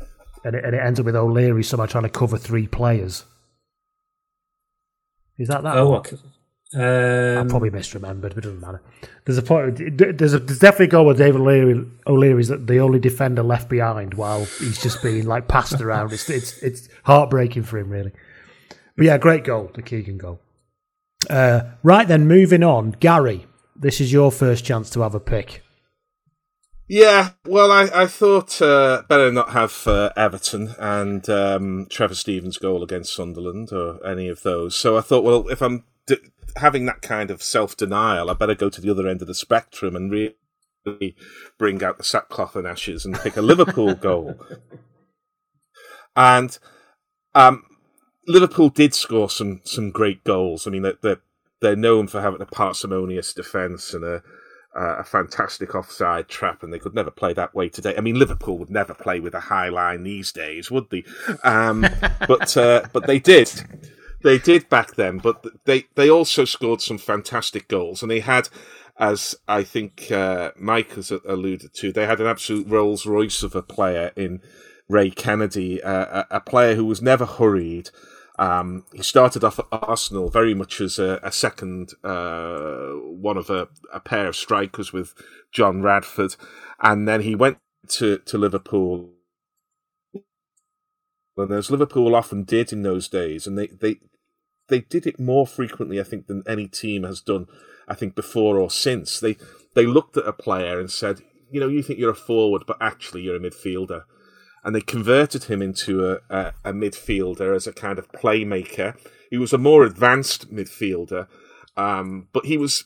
and 0.45 0.57
it, 0.57 0.65
and 0.65 0.75
it 0.75 0.79
ends 0.79 1.01
up 1.01 1.07
with 1.07 1.17
O'Leary 1.17 1.63
somehow 1.63 1.87
trying 1.87 2.05
to 2.05 2.11
cover 2.11 2.39
three 2.39 2.67
players. 2.67 3.25
Is 5.39 5.49
that 5.49 5.63
that? 5.63 5.77
Oh, 5.77 5.97
okay. 5.97 6.17
Um, 6.75 7.47
I 7.47 7.51
probably 7.51 7.71
misremembered, 7.71 8.21
but 8.21 8.39
it 8.39 8.41
doesn't 8.41 8.61
matter. 8.61 8.83
There's 9.25 9.39
a 9.39 9.43
point. 9.43 9.79
There's 9.99 10.33
a 10.33 10.39
there's 10.39 10.59
definitely 10.59 10.87
a 10.87 10.91
goal 10.91 11.07
where 11.07 11.15
David 11.15 11.41
O'Leary 11.41 11.87
O'Leary's 12.07 12.49
the 12.49 12.79
only 12.81 12.99
defender 12.99 13.43
left 13.43 13.69
behind 13.69 14.15
while 14.15 14.45
he's 14.45 14.83
just 14.83 15.03
being 15.03 15.27
like 15.27 15.49
passed 15.49 15.81
around. 15.81 16.13
It's 16.13 16.31
it's 16.31 16.59
it's 16.63 16.89
heartbreaking 17.05 17.65
for 17.65 17.79
him, 17.79 17.91
really. 17.91 18.13
But 18.97 19.07
yeah, 19.07 19.19
great 19.19 19.45
goal, 19.45 19.71
the 19.75 19.83
Keegan 19.83 20.19
goal. 20.19 20.41
Uh, 21.29 21.63
right 21.83 22.09
then, 22.09 22.27
moving 22.27 22.63
on, 22.63 22.93
Gary. 22.93 23.47
This 23.77 24.01
is 24.01 24.13
your 24.13 24.33
first 24.33 24.65
chance 24.65 24.91
to 24.91 25.01
have 25.01 25.15
a 25.15 25.21
pick. 25.21 25.63
Yeah, 26.89 27.31
well, 27.47 27.73
I, 27.73 27.89
I 28.03 28.07
thought 28.07 28.61
uh, 28.61 29.03
better 29.09 29.33
not 29.33 29.51
have 29.51 29.87
uh, 29.87 30.11
Everton 30.17 30.75
and 30.79 31.27
um, 31.31 31.87
Trevor 31.89 32.15
Stevens' 32.15 32.59
goal 32.59 32.83
against 32.83 33.15
Sunderland 33.15 33.73
or 33.73 34.05
any 34.07 34.29
of 34.29 34.43
those. 34.43 34.77
So 34.77 34.99
I 34.99 35.01
thought, 35.01 35.25
well, 35.25 35.49
if 35.49 35.63
I'm 35.63 35.85
d- 36.07 36.17
having 36.57 36.87
that 36.87 37.03
kind 37.03 37.31
of 37.31 37.43
self 37.43 37.77
denial, 37.77 38.31
I 38.31 38.35
better 38.35 38.55
go 38.55 38.71
to 38.71 38.81
the 38.81 38.91
other 38.91 39.09
end 39.09 39.23
of 39.23 39.29
the 39.29 39.35
spectrum 39.35 39.97
and 39.97 40.11
really 40.11 41.17
bring 41.59 41.83
out 41.83 41.99
the 41.99 42.05
sackcloth 42.05 42.57
and 42.57 42.67
ashes 42.67 43.05
and 43.05 43.15
pick 43.15 43.37
a 43.37 43.43
Liverpool 43.43 43.95
goal. 44.01 44.35
And 46.15 46.59
um, 47.35 47.65
Liverpool 48.27 48.69
did 48.69 48.95
score 48.95 49.31
some 49.31 49.61
some 49.65 49.91
great 49.91 50.25
goals. 50.25 50.67
I 50.67 50.71
mean, 50.71 50.83
they're, 51.03 51.21
they're 51.61 51.77
known 51.77 52.07
for 52.07 52.21
having 52.21 52.43
a 52.43 52.47
parsimonious 52.47 53.33
defence 53.33 53.95
and 53.95 54.05
a 54.05 54.23
uh, 54.75 54.97
a 54.99 55.05
fantastic 55.05 55.75
offside 55.75 56.29
trap, 56.29 56.63
and 56.63 56.73
they 56.73 56.79
could 56.79 56.95
never 56.95 57.11
play 57.11 57.33
that 57.35 57.55
way 57.55 57.69
today. 57.69 57.95
I 57.97 58.01
mean, 58.01 58.19
Liverpool 58.19 58.59
would 58.59 58.71
never 58.71 58.95
play 58.95 59.21
with 59.21 59.35
a 59.35 59.41
high 59.41 59.69
line 59.69 60.03
these 60.03 60.33
days, 60.33 60.71
would 60.71 60.89
they? 60.91 61.05
Um, 61.45 61.87
but 62.27 62.57
uh, 62.57 62.87
but 62.93 63.07
they 63.07 63.19
did, 63.19 63.51
they 64.23 64.39
did 64.39 64.69
back 64.69 64.95
then. 64.95 65.19
But 65.19 65.45
they 65.65 65.87
they 65.95 66.11
also 66.11 66.45
scored 66.45 66.81
some 66.81 66.99
fantastic 66.99 67.69
goals, 67.69 68.03
and 68.03 68.11
they 68.11 68.21
had, 68.21 68.49
as 68.99 69.35
I 69.49 69.63
think 69.63 70.11
uh, 70.11 70.53
Mike 70.57 70.93
has 70.95 71.11
alluded 71.11 71.75
to, 71.75 71.93
they 71.93 72.07
had 72.07 72.21
an 72.21 72.27
absolute 72.27 72.67
Rolls 72.69 73.07
Royce 73.07 73.43
of 73.43 73.55
a 73.55 73.63
player 73.63 74.13
in 74.17 74.41
Ray 74.89 75.11
Kennedy, 75.11 75.83
uh, 75.83 76.25
a, 76.31 76.37
a 76.37 76.41
player 76.41 76.75
who 76.75 76.85
was 76.85 77.03
never 77.03 77.27
hurried. 77.27 77.91
Um, 78.39 78.85
he 78.93 79.03
started 79.03 79.45
off 79.45 79.59
at 79.59 79.67
Arsenal 79.71 80.31
very 80.31 80.55
much 80.55 80.81
as 80.81 80.99
a, 80.99 81.21
a 81.23 81.31
second, 81.31 81.93
uh, 82.03 82.93
one 82.95 83.37
of 83.37 83.51
a, 83.51 83.69
a, 83.93 84.01
pair 84.01 84.27
of 84.27 84.37
strikers 84.37 84.93
with 84.93 85.15
John 85.53 85.83
Radford, 85.83 86.37
and 86.81 87.07
then 87.07 87.21
he 87.21 87.35
went 87.35 87.59
to, 87.89 88.19
to 88.19 88.39
Liverpool. 88.39 89.11
And 91.37 91.51
as 91.53 91.71
Liverpool 91.71 92.15
often 92.15 92.45
did 92.45 92.73
in 92.73 92.83
those 92.83 93.07
days, 93.09 93.47
and 93.47 93.59
they, 93.59 93.67
they 93.67 94.01
they 94.73 94.81
did 94.81 95.07
it 95.07 95.21
more 95.21 95.47
frequently, 95.47 96.01
I 96.01 96.05
think, 96.05 96.27
than 96.27 96.43
any 96.47 96.67
team 96.67 97.05
has 97.05 97.21
done, 97.21 97.47
I 97.87 97.95
think, 97.95 98.15
before 98.15 98.59
or 98.59 98.71
since. 98.71 99.21
They 99.21 99.37
they 99.75 99.87
looked 99.87 100.17
at 100.17 100.27
a 100.27 100.33
player 100.33 100.81
and 100.81 100.91
said, 100.91 101.21
you 101.51 101.61
know, 101.61 101.69
you 101.69 101.83
think 101.83 101.99
you're 101.99 102.11
a 102.11 102.15
forward, 102.15 102.65
but 102.67 102.79
actually 102.81 103.23
you're 103.23 103.37
a 103.37 103.41
midfielder 103.41 104.03
and 104.65 104.75
they 104.75 104.81
converted 104.81 105.45
him 105.45 105.61
into 105.61 106.07
a, 106.09 106.19
a, 106.31 106.53
a, 106.65 106.73
midfielder 106.73 107.55
as 107.55 107.67
a 107.67 107.73
kind 107.73 107.99
of 107.99 108.11
playmaker. 108.13 108.97
He 109.31 109.39
was 109.39 109.53
a 109.53 109.59
more 109.59 109.85
advanced 109.85 110.55
midfielder, 110.55 111.27
um, 111.77 112.29
but 112.33 112.47
he 112.47 112.57
was 112.57 112.85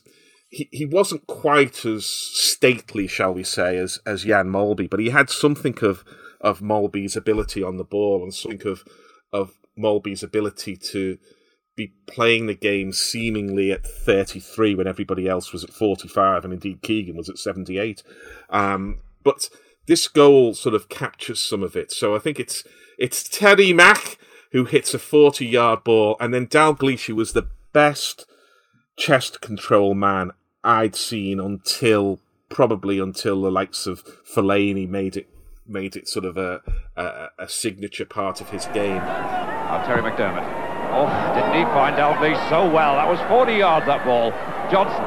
he, 0.49 0.69
he 0.71 0.85
wasn't 0.85 1.27
quite 1.27 1.85
as 1.85 2.05
stately, 2.05 3.05
shall 3.07 3.33
we 3.33 3.43
say, 3.43 3.77
as 3.77 3.99
as 4.05 4.23
Jan 4.23 4.47
Molby, 4.47 4.89
but 4.89 4.99
he 4.99 5.09
had 5.09 5.29
something 5.29 5.77
of 5.81 6.03
of 6.41 6.61
Molby's 6.61 7.15
ability 7.15 7.63
on 7.63 7.77
the 7.77 7.83
ball 7.83 8.23
and 8.23 8.33
something 8.33 8.67
of 8.67 8.83
of 9.31 9.51
Molby's 9.77 10.23
ability 10.23 10.77
to 10.77 11.17
be 11.77 11.93
playing 12.07 12.47
the 12.47 12.55
game 12.55 12.91
seemingly 12.91 13.71
at 13.71 13.85
33 13.85 14.75
when 14.75 14.87
everybody 14.87 15.29
else 15.29 15.53
was 15.53 15.63
at 15.63 15.69
45, 15.69 16.43
and 16.43 16.51
indeed 16.51 16.81
Keegan 16.81 17.15
was 17.15 17.29
at 17.29 17.37
78. 17.37 18.03
Um, 18.49 18.97
but 19.23 19.49
this 19.85 20.09
goal 20.09 20.53
sort 20.55 20.75
of 20.75 20.89
captures 20.89 21.41
some 21.41 21.63
of 21.63 21.77
it. 21.77 21.91
So 21.93 22.15
I 22.15 22.19
think 22.19 22.39
it's 22.39 22.65
it's 22.97 23.29
Terry 23.29 23.71
Mack 23.71 24.17
who 24.51 24.65
hits 24.65 24.93
a 24.93 24.99
40 24.99 25.45
yard 25.45 25.83
ball, 25.83 26.17
and 26.19 26.33
then 26.33 26.47
Dalglish 26.47 27.13
was 27.15 27.31
the 27.31 27.47
best 27.71 28.25
chest 28.97 29.39
control 29.39 29.93
man 29.93 30.31
I'd 30.63 30.95
seen 30.95 31.39
until 31.39 32.19
probably 32.49 32.97
until 32.97 33.41
the 33.41 33.51
likes 33.51 33.85
of 33.85 34.03
Fellaini 34.25 34.89
made 34.89 35.15
it 35.15 35.29
made 35.67 35.95
it 35.95 36.07
sort 36.07 36.25
of 36.25 36.37
a, 36.37 36.61
a, 36.95 37.27
a 37.39 37.49
signature 37.49 38.05
part 38.05 38.41
of 38.41 38.49
his 38.49 38.65
game. 38.67 39.01
Oh, 39.01 39.83
Terry 39.85 40.01
McDermott. 40.01 40.66
Oh, 40.95 41.09
didn't 41.35 41.53
he 41.53 41.63
find 41.75 41.95
Dalglish 41.95 42.39
so 42.49 42.63
well? 42.69 42.95
That 42.95 43.07
was 43.07 43.19
40 43.27 43.53
yards, 43.53 43.85
that 43.85 44.03
ball. 44.05 44.31
Johnson 44.71 45.03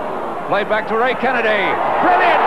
played 0.49 0.69
back 0.69 0.87
to 0.89 0.97
Ray 0.99 1.15
Kennedy. 1.17 1.65
Brilliant! 2.05 2.45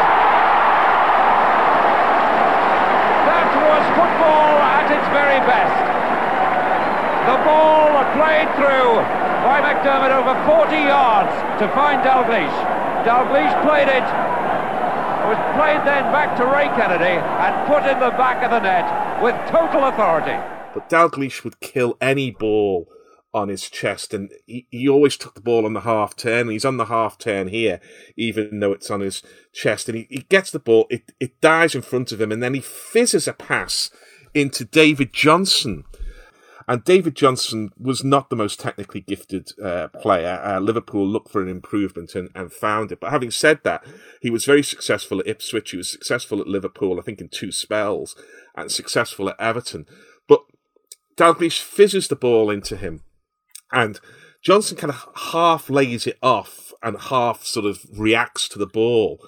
That 3.25 3.47
was 3.57 3.83
football 3.97 4.53
at 4.59 4.85
its 4.91 5.07
very 5.09 5.41
best. 5.47 5.77
The 7.25 7.37
ball 7.47 8.03
played 8.13 8.49
through 8.59 9.01
by 9.43 9.59
McDermott 9.63 10.11
over 10.11 10.35
40 10.45 10.75
yards 10.75 11.33
to 11.59 11.67
find 11.73 12.03
Dalglish. 12.03 12.53
Dalglish 13.03 13.53
played 13.63 13.89
it. 13.89 14.05
It 14.05 15.27
was 15.27 15.39
played 15.55 15.81
then 15.87 16.11
back 16.11 16.35
to 16.37 16.45
Ray 16.45 16.67
Kennedy 16.75 17.17
and 17.17 17.67
put 17.67 17.83
in 17.89 17.99
the 17.99 18.11
back 18.11 18.43
of 18.43 18.51
the 18.51 18.59
net 18.59 18.85
with 19.23 19.35
total 19.49 19.85
authority. 19.85 20.37
But 20.73 20.89
Dalglish 20.89 21.43
would 21.43 21.59
kill 21.59 21.97
any 22.01 22.31
ball 22.31 22.87
on 23.33 23.49
his 23.49 23.69
chest, 23.69 24.13
and 24.13 24.31
he, 24.45 24.67
he 24.69 24.87
always 24.87 25.17
took 25.17 25.33
the 25.33 25.41
ball 25.41 25.65
on 25.65 25.73
the 25.73 25.81
half 25.81 26.15
turn. 26.15 26.49
He's 26.49 26.65
on 26.65 26.77
the 26.77 26.85
half 26.85 27.17
turn 27.17 27.47
here, 27.47 27.81
even 28.15 28.59
though 28.59 28.71
it's 28.71 28.91
on 28.91 29.01
his 29.01 29.23
chest, 29.51 29.89
and 29.89 29.97
he, 29.97 30.07
he 30.09 30.25
gets 30.29 30.51
the 30.51 30.59
ball. 30.59 30.85
It 30.89 31.11
it 31.19 31.41
dies 31.41 31.73
in 31.73 31.81
front 31.81 32.11
of 32.11 32.21
him, 32.21 32.31
and 32.31 32.43
then 32.43 32.53
he 32.53 32.61
fizzes 32.61 33.27
a 33.27 33.33
pass 33.33 33.89
into 34.33 34.63
David 34.65 35.13
Johnson. 35.13 35.83
And 36.65 36.85
David 36.85 37.17
Johnson 37.17 37.71
was 37.77 38.05
not 38.05 38.29
the 38.29 38.37
most 38.37 38.57
technically 38.57 39.01
gifted 39.01 39.51
uh, 39.61 39.89
player. 39.89 40.39
Uh, 40.41 40.61
Liverpool 40.61 41.05
looked 41.05 41.29
for 41.29 41.41
an 41.41 41.49
improvement 41.49 42.15
and, 42.15 42.29
and 42.33 42.53
found 42.53 42.89
it. 42.93 43.01
But 43.01 43.11
having 43.11 43.31
said 43.31 43.59
that, 43.65 43.83
he 44.21 44.29
was 44.29 44.45
very 44.45 44.63
successful 44.63 45.19
at 45.19 45.27
Ipswich. 45.27 45.71
He 45.71 45.77
was 45.77 45.91
successful 45.91 46.39
at 46.39 46.47
Liverpool, 46.47 46.97
I 46.97 47.01
think, 47.01 47.19
in 47.19 47.27
two 47.27 47.51
spells, 47.51 48.15
and 48.55 48.71
successful 48.71 49.27
at 49.27 49.39
Everton. 49.41 49.85
But 50.25 50.45
Dalglish 51.17 51.59
fizzes 51.59 52.07
the 52.07 52.15
ball 52.15 52.49
into 52.49 52.77
him 52.77 53.01
and 53.73 53.99
Johnson 54.41 54.77
kind 54.77 54.91
of 54.91 55.05
half 55.31 55.69
lays 55.69 56.05
it 56.05 56.17
off 56.21 56.71
and 56.83 56.99
half 56.99 57.43
sort 57.43 57.65
of 57.65 57.85
reacts 57.91 58.47
to 58.49 58.59
the 58.59 58.67
ball. 58.67 59.19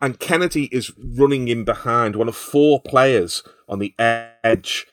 And 0.00 0.18
Kennedy 0.18 0.64
is 0.72 0.92
running 0.98 1.46
in 1.48 1.64
behind 1.64 2.16
one 2.16 2.28
of 2.28 2.36
four 2.36 2.80
players 2.80 3.42
on 3.68 3.78
the 3.78 3.94
edge 3.98 4.86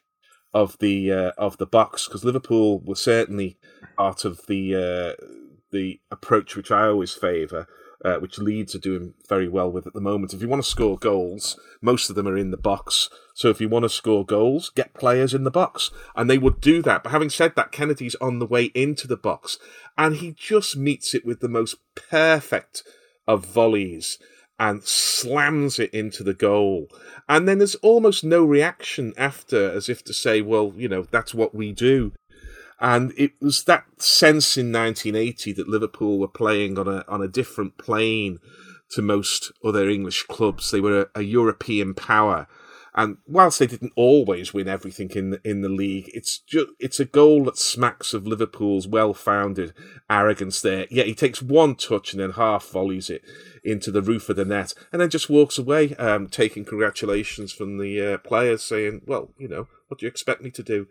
of 0.54 0.78
the 0.80 1.12
uh, 1.12 1.32
of 1.38 1.58
the 1.58 1.66
box 1.66 2.08
because 2.08 2.24
Liverpool 2.24 2.80
were 2.80 2.96
certainly 2.96 3.58
part 3.98 4.26
of 4.26 4.46
the 4.48 4.76
uh, 4.76 5.26
the 5.72 6.00
approach 6.12 6.56
which 6.56 6.72
I 6.72 6.88
always 6.88 7.14
favour, 7.14 7.68
uh, 8.04 8.16
which 8.18 8.40
Leeds 8.40 8.76
are 8.76 8.80
doing 8.80 9.14
very 9.28 9.48
well 9.48 9.72
with 9.72 9.86
at 9.86 9.94
the 9.94 10.02
moment. 10.02 10.34
If 10.34 10.42
you 10.42 10.48
want 10.48 10.64
to 10.64 10.70
score 10.70 10.98
goals, 10.98 11.60
most 11.82 12.10
of 12.10 12.16
them 12.16 12.28
are 12.28 12.38
in 12.38 12.52
the 12.52 12.58
box. 12.58 13.10
So 13.34 13.50
if 13.50 13.60
you 13.60 13.70
want 13.70 13.84
to 13.84 13.90
score 13.90 14.26
goals, 14.26 14.70
get 14.70 14.94
players 14.94 15.34
in 15.34 15.44
the 15.44 15.52
box. 15.52 15.92
And 16.16 16.30
they 16.30 16.38
would 16.38 16.62
do 16.62 16.82
that. 16.84 17.04
But 17.04 17.12
having 17.12 17.30
said 17.30 17.56
that, 17.56 17.72
Kennedy's 17.72 18.16
on 18.16 18.40
the 18.40 18.46
way 18.46 18.66
into 18.76 19.08
the 19.08 19.18
box 19.18 19.58
and 19.98 20.18
he 20.18 20.32
just 20.32 20.78
meets 20.78 21.14
it 21.14 21.26
with 21.26 21.42
the 21.42 21.50
most 21.50 21.76
perfect 21.96 22.84
of 23.28 23.46
volleys 23.46 24.18
and 24.60 24.84
slams 24.84 25.80
it 25.80 25.94
into 25.94 26.24
the 26.24 26.34
goal. 26.34 26.88
And 27.30 27.48
then 27.48 27.60
there's 27.60 27.76
almost 27.76 28.24
no 28.24 28.44
reaction 28.44 29.14
after, 29.18 29.72
as 29.72 29.88
if 29.88 30.04
to 30.06 30.14
say, 30.14 30.42
well, 30.42 30.74
you 30.76 30.90
know, 30.90 31.04
that's 31.04 31.34
what 31.34 31.56
we 31.56 31.72
do. 31.72 32.12
And 32.82 33.14
it 33.18 33.34
was 33.42 33.66
that 33.66 33.86
sense 33.98 34.58
in 34.58 34.72
1980 34.72 35.54
that 35.54 35.68
Liverpool 35.68 36.18
were 36.18 36.30
playing 36.30 36.80
on 36.80 36.88
a 36.88 37.04
on 37.08 37.22
a 37.22 37.28
different 37.28 37.78
plane 37.78 38.40
to 38.92 39.02
most 39.02 39.52
other 39.64 39.90
English 39.90 40.24
clubs. 40.24 40.72
They 40.72 40.80
were 40.80 41.02
a, 41.02 41.20
a 41.20 41.22
European 41.22 41.94
power, 41.94 42.48
and 42.96 43.18
whilst 43.28 43.60
they 43.60 43.68
didn't 43.68 43.94
always 43.96 44.54
win 44.54 44.68
everything 44.68 45.10
in 45.12 45.32
the, 45.32 45.42
in 45.44 45.62
the 45.62 45.70
league, 45.70 46.10
it's 46.14 46.42
it's 46.80 47.00
a 47.02 47.06
goal 47.06 47.44
that 47.46 47.58
smacks 47.58 48.14
of 48.14 48.26
Liverpool's 48.26 48.88
well-founded 48.88 49.74
arrogance. 50.10 50.62
There, 50.62 50.88
yeah, 50.90 51.04
he 51.04 51.14
takes 51.14 51.42
one 51.42 51.76
touch 51.76 52.14
and 52.14 52.22
then 52.22 52.32
half 52.32 52.66
volleys 52.70 53.10
it 53.10 53.24
into 53.64 53.92
the 53.92 54.02
roof 54.02 54.30
of 54.30 54.38
the 54.38 54.46
net, 54.46 54.74
and 54.92 55.02
then 55.02 55.10
just 55.10 55.30
walks 55.30 55.58
away, 55.58 55.96
um, 55.96 56.28
taking 56.28 56.64
congratulations 56.64 57.52
from 57.52 57.78
the 57.78 58.14
uh, 58.14 58.18
players, 58.20 58.64
saying, 58.64 59.02
"Well, 59.06 59.32
you 59.38 59.50
know, 59.50 59.68
what 59.90 60.00
do 60.00 60.06
you 60.06 60.10
expect 60.10 60.42
me 60.42 60.50
to 60.52 60.64
do?" 60.64 60.88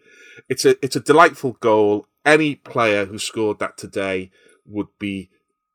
It's 0.49 0.65
a 0.65 0.77
it's 0.85 0.97
a 0.97 1.01
delightful 1.01 1.53
goal. 1.61 2.07
Any 2.25 2.55
player 2.55 3.07
who 3.07 3.19
scored 3.19 3.59
that 3.59 3.79
today 3.79 4.31
would 4.67 4.89
be 4.99 5.31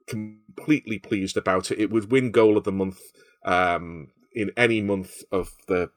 completely 0.07 0.99
pleased 0.99 1.37
about 1.37 1.71
it. 1.71 1.79
It 1.79 1.89
would 1.89 2.11
win 2.11 2.31
goal 2.31 2.57
of 2.57 2.63
the 2.63 2.71
month 2.71 2.99
um, 3.45 4.09
in 4.33 4.51
any 4.55 4.81
month 4.81 5.23
of 5.31 5.53
the 5.67 5.89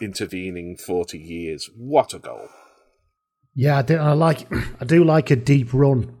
intervening 0.00 0.76
40 0.76 1.18
years. 1.18 1.70
What 1.76 2.14
a 2.14 2.18
goal. 2.18 2.48
Yeah, 3.54 3.78
I, 3.78 3.82
do, 3.82 3.96
I 3.96 4.12
like 4.12 4.46
I 4.80 4.84
do 4.84 5.04
like 5.04 5.30
a 5.30 5.36
deep 5.36 5.72
run, 5.72 6.16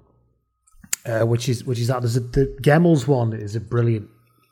uh, 1.04 1.24
which 1.24 1.48
is 1.48 1.64
which 1.64 1.78
is 1.78 1.88
that 1.88 2.00
there's 2.00 2.16
a, 2.16 2.20
the 2.20 2.56
Gemmill's 2.62 3.06
one 3.06 3.32
is 3.32 3.56
a 3.56 3.60
brilliant 3.60 4.08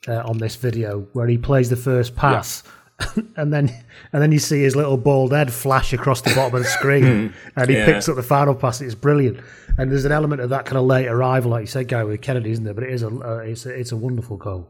uh, 0.06 0.22
on 0.26 0.38
this 0.38 0.56
video 0.56 1.06
where 1.12 1.26
he 1.26 1.38
plays 1.38 1.70
the 1.70 1.76
first 1.76 2.14
pass. 2.14 2.62
Yeah. 2.64 2.70
and 3.36 3.52
then 3.52 3.74
and 4.12 4.22
then 4.22 4.30
you 4.30 4.38
see 4.38 4.62
his 4.62 4.76
little 4.76 4.96
bald 4.96 5.32
head 5.32 5.52
flash 5.52 5.92
across 5.92 6.20
the 6.20 6.34
bottom 6.34 6.54
of 6.54 6.62
the 6.62 6.68
screen, 6.68 7.34
and 7.56 7.70
he 7.70 7.76
yeah. 7.76 7.86
picks 7.86 8.08
up 8.08 8.16
the 8.16 8.22
final 8.22 8.54
pass. 8.54 8.80
It's 8.80 8.94
brilliant, 8.94 9.40
and 9.78 9.90
there's 9.90 10.04
an 10.04 10.12
element 10.12 10.40
of 10.40 10.50
that 10.50 10.64
kind 10.64 10.78
of 10.78 10.84
late 10.84 11.08
arrival, 11.08 11.50
like 11.50 11.62
you 11.62 11.66
said, 11.66 11.88
guy 11.88 12.04
with 12.04 12.22
Kennedy, 12.22 12.52
isn't 12.52 12.64
there? 12.64 12.74
But 12.74 12.84
it 12.84 12.90
is 12.90 13.02
a 13.02 13.08
uh, 13.08 13.38
it's 13.38 13.66
a, 13.66 13.70
it's 13.70 13.92
a 13.92 13.96
wonderful 13.96 14.36
goal. 14.36 14.68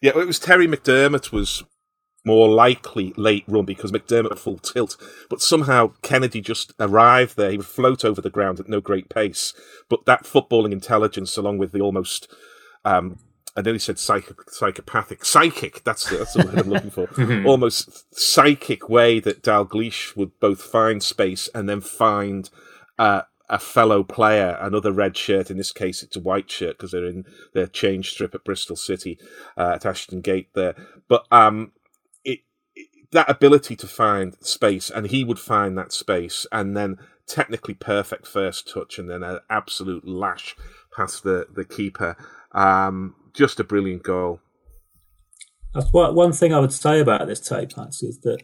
Yeah, 0.00 0.12
it 0.16 0.26
was 0.26 0.38
Terry 0.38 0.66
McDermott 0.66 1.32
was 1.32 1.64
more 2.24 2.48
likely 2.48 3.12
late 3.16 3.44
run 3.46 3.64
because 3.64 3.92
McDermott 3.92 4.38
full 4.38 4.58
tilt, 4.58 4.96
but 5.28 5.40
somehow 5.40 5.92
Kennedy 6.02 6.40
just 6.40 6.72
arrived 6.78 7.36
there. 7.36 7.50
He 7.50 7.56
would 7.56 7.66
float 7.66 8.04
over 8.04 8.20
the 8.20 8.30
ground 8.30 8.60
at 8.60 8.68
no 8.68 8.80
great 8.80 9.08
pace, 9.08 9.54
but 9.88 10.04
that 10.06 10.24
footballing 10.24 10.72
intelligence, 10.72 11.36
along 11.36 11.58
with 11.58 11.72
the 11.72 11.80
almost, 11.80 12.28
um, 12.84 13.18
I 13.56 13.62
nearly 13.62 13.78
said 13.78 13.98
psych- 13.98 14.50
psychopathic, 14.50 15.24
psychic. 15.24 15.82
That's 15.84 16.08
the, 16.08 16.18
that's 16.18 16.34
the 16.34 16.44
word 16.44 16.58
I'm 16.58 16.70
looking 16.70 16.90
for. 16.90 17.06
Mm-hmm. 17.20 17.46
almost 17.46 18.14
psychic 18.18 18.88
way 18.88 19.20
that 19.20 19.42
Dalglish 19.42 20.16
would 20.16 20.38
both 20.40 20.62
find 20.62 21.02
space 21.02 21.48
and 21.54 21.68
then 21.68 21.80
find. 21.80 22.50
Uh, 22.98 23.22
a 23.52 23.58
fellow 23.58 24.04
player, 24.04 24.56
another 24.60 24.92
red 24.92 25.16
shirt. 25.16 25.50
In 25.50 25.56
this 25.56 25.72
case, 25.72 26.04
it's 26.04 26.14
a 26.14 26.20
white 26.20 26.48
shirt 26.48 26.78
because 26.78 26.92
they're 26.92 27.04
in 27.04 27.24
their 27.52 27.66
change 27.66 28.12
strip 28.12 28.32
at 28.32 28.44
Bristol 28.44 28.76
City 28.76 29.18
uh, 29.58 29.72
at 29.74 29.84
Ashton 29.84 30.20
Gate 30.20 30.50
there. 30.54 30.76
But 31.08 31.26
um, 31.32 31.72
that 33.12 33.28
ability 33.28 33.76
to 33.76 33.86
find 33.86 34.36
space, 34.40 34.90
and 34.90 35.08
he 35.08 35.24
would 35.24 35.38
find 35.38 35.76
that 35.76 35.92
space, 35.92 36.46
and 36.52 36.76
then 36.76 36.98
technically 37.26 37.74
perfect 37.74 38.26
first 38.26 38.72
touch, 38.72 38.98
and 38.98 39.10
then 39.10 39.22
an 39.22 39.40
absolute 39.48 40.06
lash 40.06 40.56
past 40.96 41.22
the 41.24 41.46
the 41.52 41.64
keeper. 41.64 42.16
Um, 42.52 43.14
just 43.34 43.60
a 43.60 43.64
brilliant 43.64 44.02
goal. 44.02 44.40
That's 45.74 45.92
what 45.92 46.14
one 46.14 46.32
thing 46.32 46.52
I 46.52 46.58
would 46.58 46.72
say 46.72 47.00
about 47.00 47.26
this 47.26 47.40
tape, 47.40 47.78
actually, 47.78 48.08
is 48.08 48.20
that 48.20 48.42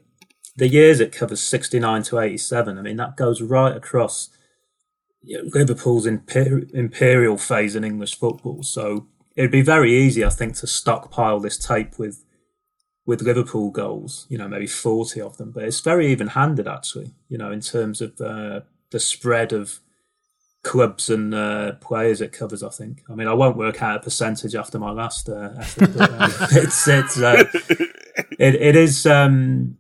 the 0.57 0.68
years 0.68 1.01
it 1.01 1.12
covers, 1.12 1.41
sixty 1.41 1.78
nine 1.78 2.03
to 2.05 2.18
eighty 2.18 2.39
seven. 2.39 2.78
I 2.78 2.82
mean, 2.82 2.97
that 2.97 3.16
goes 3.16 3.43
right 3.43 3.76
across 3.76 4.30
you 5.22 5.43
know, 5.43 5.51
Liverpool's 5.53 6.07
imper- 6.07 6.72
imperial 6.72 7.37
phase 7.37 7.74
in 7.74 7.84
English 7.84 8.16
football. 8.16 8.62
So 8.62 9.09
it'd 9.34 9.51
be 9.51 9.62
very 9.62 9.95
easy, 9.95 10.24
I 10.24 10.30
think, 10.30 10.57
to 10.57 10.66
stockpile 10.66 11.41
this 11.41 11.59
tape 11.59 11.99
with 11.99 12.22
with 13.05 13.22
Liverpool 13.22 13.70
goals, 13.70 14.26
you 14.28 14.37
know, 14.37 14.49
maybe 14.49 14.66
40 14.66 15.20
of 15.20 15.37
them, 15.37 15.53
but 15.53 15.62
it's 15.62 15.78
very 15.78 16.09
even 16.09 16.26
handed 16.26 16.66
actually, 16.66 17.12
you 17.28 17.39
know, 17.39 17.53
in 17.53 17.61
terms 17.61 18.01
of 18.01 18.20
uh, 18.20 18.62
the 18.91 18.99
spread 18.99 19.53
of 19.53 19.78
clubs 20.66 21.08
and 21.08 21.32
uh, 21.32 21.72
players 21.80 22.20
it 22.20 22.32
covers, 22.32 22.62
I 22.62 22.70
think. 22.70 23.02
I 23.08 23.14
mean, 23.14 23.28
I 23.28 23.34
won't 23.34 23.56
work 23.56 23.82
out 23.82 23.96
a 23.96 24.00
percentage 24.00 24.56
after 24.56 24.80
my 24.80 24.90
last 24.90 25.28
uh, 25.28 25.52
effort, 25.60 25.96
but 25.96 26.10
um, 26.10 26.30
it's, 26.50 26.88
it's, 26.88 27.20
uh, 27.20 27.44
it, 28.38 28.54
it 28.56 28.74
is, 28.74 29.06
um, 29.06 29.78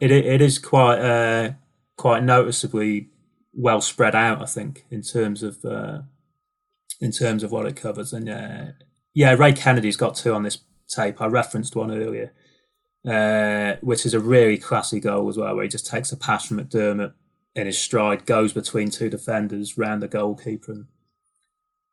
it, 0.00 0.10
it 0.10 0.42
is 0.42 0.58
quite, 0.58 0.98
uh, 0.98 1.52
quite 1.96 2.22
noticeably 2.22 3.08
well 3.54 3.80
spread 3.80 4.14
out, 4.14 4.42
I 4.42 4.46
think, 4.46 4.84
in 4.90 5.00
terms 5.00 5.42
of, 5.42 5.64
uh, 5.64 6.00
in 7.00 7.10
terms 7.10 7.42
of 7.42 7.50
what 7.50 7.66
it 7.66 7.74
covers. 7.74 8.12
And 8.12 8.28
uh, 8.28 8.72
yeah, 9.14 9.32
Ray 9.32 9.54
Kennedy's 9.54 9.96
got 9.96 10.14
two 10.14 10.34
on 10.34 10.42
this 10.42 10.58
tape. 10.88 11.22
I 11.22 11.26
referenced 11.26 11.74
one 11.74 11.90
earlier, 11.90 12.34
uh, 13.08 13.78
which 13.80 14.04
is 14.04 14.12
a 14.12 14.20
really 14.20 14.58
classy 14.58 15.00
goal 15.00 15.26
as 15.30 15.38
well, 15.38 15.54
where 15.54 15.64
he 15.64 15.70
just 15.70 15.86
takes 15.86 16.12
a 16.12 16.18
pass 16.18 16.44
from 16.44 16.58
McDermott 16.60 17.14
in 17.54 17.66
his 17.66 17.78
stride, 17.78 18.26
goes 18.26 18.52
between 18.52 18.90
two 18.90 19.08
defenders, 19.08 19.78
round 19.78 20.02
the 20.02 20.08
goalkeeper, 20.08 20.72
and 20.72 20.86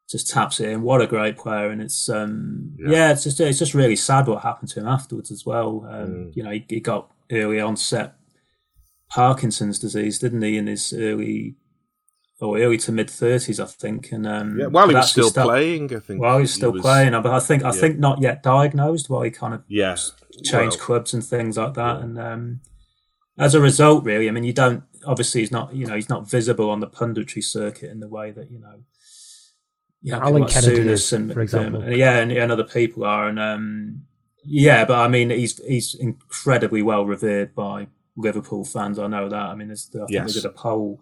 just 0.10 0.30
taps 0.30 0.60
it 0.60 0.70
in. 0.70 0.82
What 0.82 1.02
a 1.02 1.08
great 1.08 1.38
player! 1.38 1.70
And 1.70 1.82
it's 1.82 2.10
um, 2.10 2.76
yeah. 2.78 2.90
yeah. 2.90 3.12
it's 3.12 3.24
just 3.24 3.40
it's 3.40 3.60
just 3.60 3.74
really 3.74 3.96
sad 3.96 4.28
what 4.28 4.44
happened 4.44 4.70
to 4.70 4.80
him 4.80 4.88
afterwards 4.88 5.32
as 5.32 5.46
well. 5.46 5.88
Um, 5.90 6.10
mm. 6.10 6.36
You 6.36 6.44
know, 6.44 6.52
he, 6.52 6.66
he 6.68 6.80
got 6.80 7.12
early 7.32 7.62
onset 7.62 8.16
Parkinson's 9.10 9.80
disease, 9.80 10.20
didn't 10.20 10.42
he, 10.42 10.58
in 10.58 10.68
his 10.68 10.94
early 10.94 11.56
or 12.40 12.58
early 12.58 12.78
to 12.78 12.92
mid 12.92 13.10
thirties, 13.10 13.60
I 13.60 13.66
think. 13.66 14.12
And 14.12 14.26
um, 14.26 14.60
yeah, 14.60 14.68
while 14.68 14.90
he 14.90 14.96
was 14.96 15.12
still 15.12 15.32
playing, 15.32 15.96
I 15.96 16.00
think. 16.00 16.22
While 16.22 16.40
he's 16.40 16.54
still 16.54 16.72
he 16.72 16.78
was, 16.78 16.82
playing, 16.82 17.12
but 17.12 17.28
I 17.28 17.40
think 17.40 17.64
I 17.64 17.68
yeah. 17.68 17.80
think 17.80 18.00
not 18.00 18.22
yet 18.22 18.42
diagnosed. 18.42 19.10
While 19.10 19.22
he 19.22 19.32
kind 19.32 19.54
of 19.54 19.64
yeah 19.68 19.96
changed 20.44 20.78
well, 20.78 20.86
clubs 20.86 21.14
and 21.14 21.24
things 21.24 21.58
like 21.58 21.76
that, 21.76 22.02
and 22.02 22.20
um, 22.20 22.62
as 23.38 23.54
a 23.54 23.62
result, 23.62 24.04
really, 24.04 24.28
I 24.28 24.32
mean, 24.32 24.44
you 24.44 24.54
don't 24.54 24.84
obviously 25.06 25.42
he's 25.42 25.52
not 25.52 25.74
you 25.74 25.86
know 25.86 25.96
he's 25.96 26.10
not 26.10 26.30
visible 26.30 26.70
on 26.70 26.80
the 26.80 26.88
punditry 26.88 27.44
circuit 27.44 27.92
in 27.92 28.00
the 28.00 28.08
way 28.08 28.32
that 28.32 28.52
you 28.52 28.60
know. 28.60 28.84
Yeah, 30.04 30.18
Alan 30.18 30.42
like 30.42 30.52
Kennedy 30.52 30.90
is, 30.90 31.14
and, 31.14 31.32
for 31.32 31.42
example. 31.42 31.84
Um, 31.84 31.92
yeah, 31.92 32.18
and, 32.18 32.32
and, 32.32 32.52
other 32.52 32.64
people 32.64 33.04
are, 33.04 33.28
and 33.28 33.40
um, 33.40 34.02
yeah, 34.44 34.84
but 34.84 34.98
I 34.98 35.08
mean, 35.08 35.30
he's 35.30 35.64
he's 35.66 35.94
incredibly 35.94 36.82
well 36.82 37.06
revered 37.06 37.54
by 37.54 37.88
Liverpool 38.16 38.66
fans. 38.66 38.98
I 38.98 39.08
know 39.08 39.30
that. 39.30 39.36
I 39.36 39.54
mean, 39.54 39.68
there's, 39.68 39.90
I 39.94 40.00
think 40.00 40.10
yes. 40.10 40.28
we 40.28 40.34
did 40.34 40.46
a 40.46 40.54
poll 40.54 41.00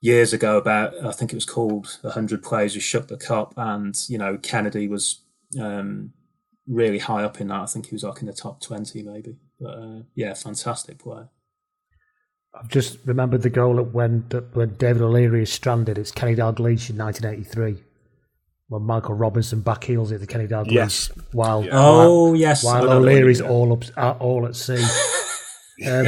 years 0.00 0.32
ago 0.32 0.58
about 0.58 0.94
I 1.04 1.12
think 1.12 1.32
it 1.32 1.36
was 1.36 1.44
called 1.44 1.98
hundred 2.04 2.42
players 2.42 2.74
who 2.74 2.80
shook 2.80 3.08
the 3.08 3.16
cup, 3.16 3.54
and 3.56 3.94
you 4.08 4.18
know 4.18 4.38
Kennedy 4.38 4.88
was 4.88 5.20
um, 5.60 6.12
really 6.66 6.98
high 6.98 7.24
up 7.24 7.40
in 7.40 7.48
that. 7.48 7.60
I 7.60 7.66
think 7.66 7.86
he 7.86 7.94
was 7.94 8.04
like 8.04 8.20
in 8.20 8.26
the 8.26 8.32
top 8.32 8.60
twenty 8.60 9.02
maybe. 9.02 9.36
But 9.60 9.78
uh, 9.78 10.00
yeah, 10.14 10.34
fantastic 10.34 10.98
player. 10.98 11.28
I've 12.58 12.68
just 12.68 12.98
remembered 13.04 13.42
the 13.42 13.50
goal 13.50 13.78
at 13.80 13.88
when 13.92 14.20
when 14.52 14.74
David 14.74 15.02
O'Leary 15.02 15.42
is 15.42 15.52
stranded. 15.52 15.98
It's 15.98 16.10
Kenny 16.12 16.36
Dalglish 16.36 16.88
in 16.90 16.96
1983 16.96 17.82
when 18.68 18.82
Michael 18.82 19.14
Robinson 19.14 19.60
backheels 19.62 20.10
it 20.12 20.18
to 20.20 20.26
Kenny 20.26 20.46
Dalglish. 20.46 20.72
Yes. 20.72 21.10
While, 21.32 21.64
Yeah. 21.64 21.70
Oh 21.74 22.28
while, 22.28 22.36
yes, 22.36 22.64
I 22.64 22.66
while 22.66 22.74
know 22.74 22.80
the 22.82 22.88
one 22.88 23.02
you 23.02 23.08
O'Leary's 23.10 23.42
mean. 23.42 23.50
all 23.50 23.72
up, 23.72 23.84
uh, 23.96 24.14
all 24.20 24.46
at 24.46 24.56
sea. 24.56 24.82
um, 25.86 26.06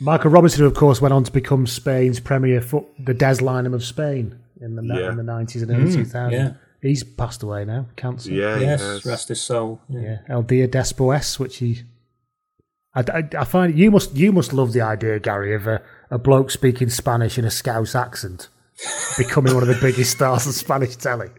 Michael 0.00 0.30
Robinson, 0.30 0.64
of 0.64 0.74
course, 0.74 1.00
went 1.00 1.12
on 1.14 1.24
to 1.24 1.32
become 1.32 1.66
Spain's 1.66 2.18
premier 2.20 2.60
foot, 2.60 2.84
the 2.98 3.14
Des 3.14 3.36
Lynam 3.36 3.74
of 3.74 3.84
Spain 3.84 4.38
in 4.60 4.76
the 4.76 4.82
Yeah. 4.82 5.10
in 5.10 5.16
the 5.16 5.22
nineties 5.22 5.62
and 5.62 5.70
early 5.70 5.92
two 5.92 6.04
thousand. 6.04 6.32
yeah. 6.32 6.52
He's 6.80 7.02
passed 7.02 7.42
away 7.42 7.64
now, 7.64 7.86
cancer. 7.96 8.30
Yeah, 8.30 8.58
Yes, 8.58 8.80
yes. 8.82 9.06
rest 9.06 9.28
his 9.28 9.40
soul. 9.40 9.80
Yeah. 9.88 10.00
Yeah, 10.02 10.18
El 10.28 10.42
Dia 10.42 10.68
Después, 10.68 11.38
which 11.38 11.56
he. 11.58 11.82
I, 12.94 13.00
I, 13.00 13.28
I 13.38 13.44
find 13.44 13.76
you 13.76 13.90
must 13.90 14.14
you 14.14 14.32
must 14.32 14.52
love 14.52 14.72
the 14.72 14.80
idea, 14.80 15.18
Gary, 15.18 15.54
of 15.54 15.66
a, 15.66 15.82
a 16.10 16.18
bloke 16.18 16.50
speaking 16.50 16.88
Spanish 16.88 17.38
in 17.38 17.44
a 17.44 17.50
Scouse 17.50 17.94
accent 17.94 18.48
becoming 19.16 19.54
one 19.54 19.62
of 19.62 19.68
the 19.68 19.78
biggest 19.80 20.12
stars 20.12 20.46
of 20.46 20.54
Spanish 20.54 20.96
telly. 20.96 21.30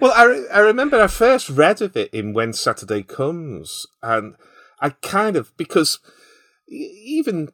Well, 0.00 0.12
I, 0.14 0.24
re- 0.24 0.48
I 0.52 0.58
remember 0.60 1.00
I 1.00 1.06
first 1.06 1.48
read 1.48 1.80
of 1.82 1.96
it 1.96 2.12
in 2.12 2.32
When 2.32 2.52
Saturday 2.52 3.02
Comes, 3.02 3.86
and 4.02 4.34
I 4.80 4.90
kind 4.90 5.36
of 5.36 5.56
because 5.56 6.00
even 6.68 7.50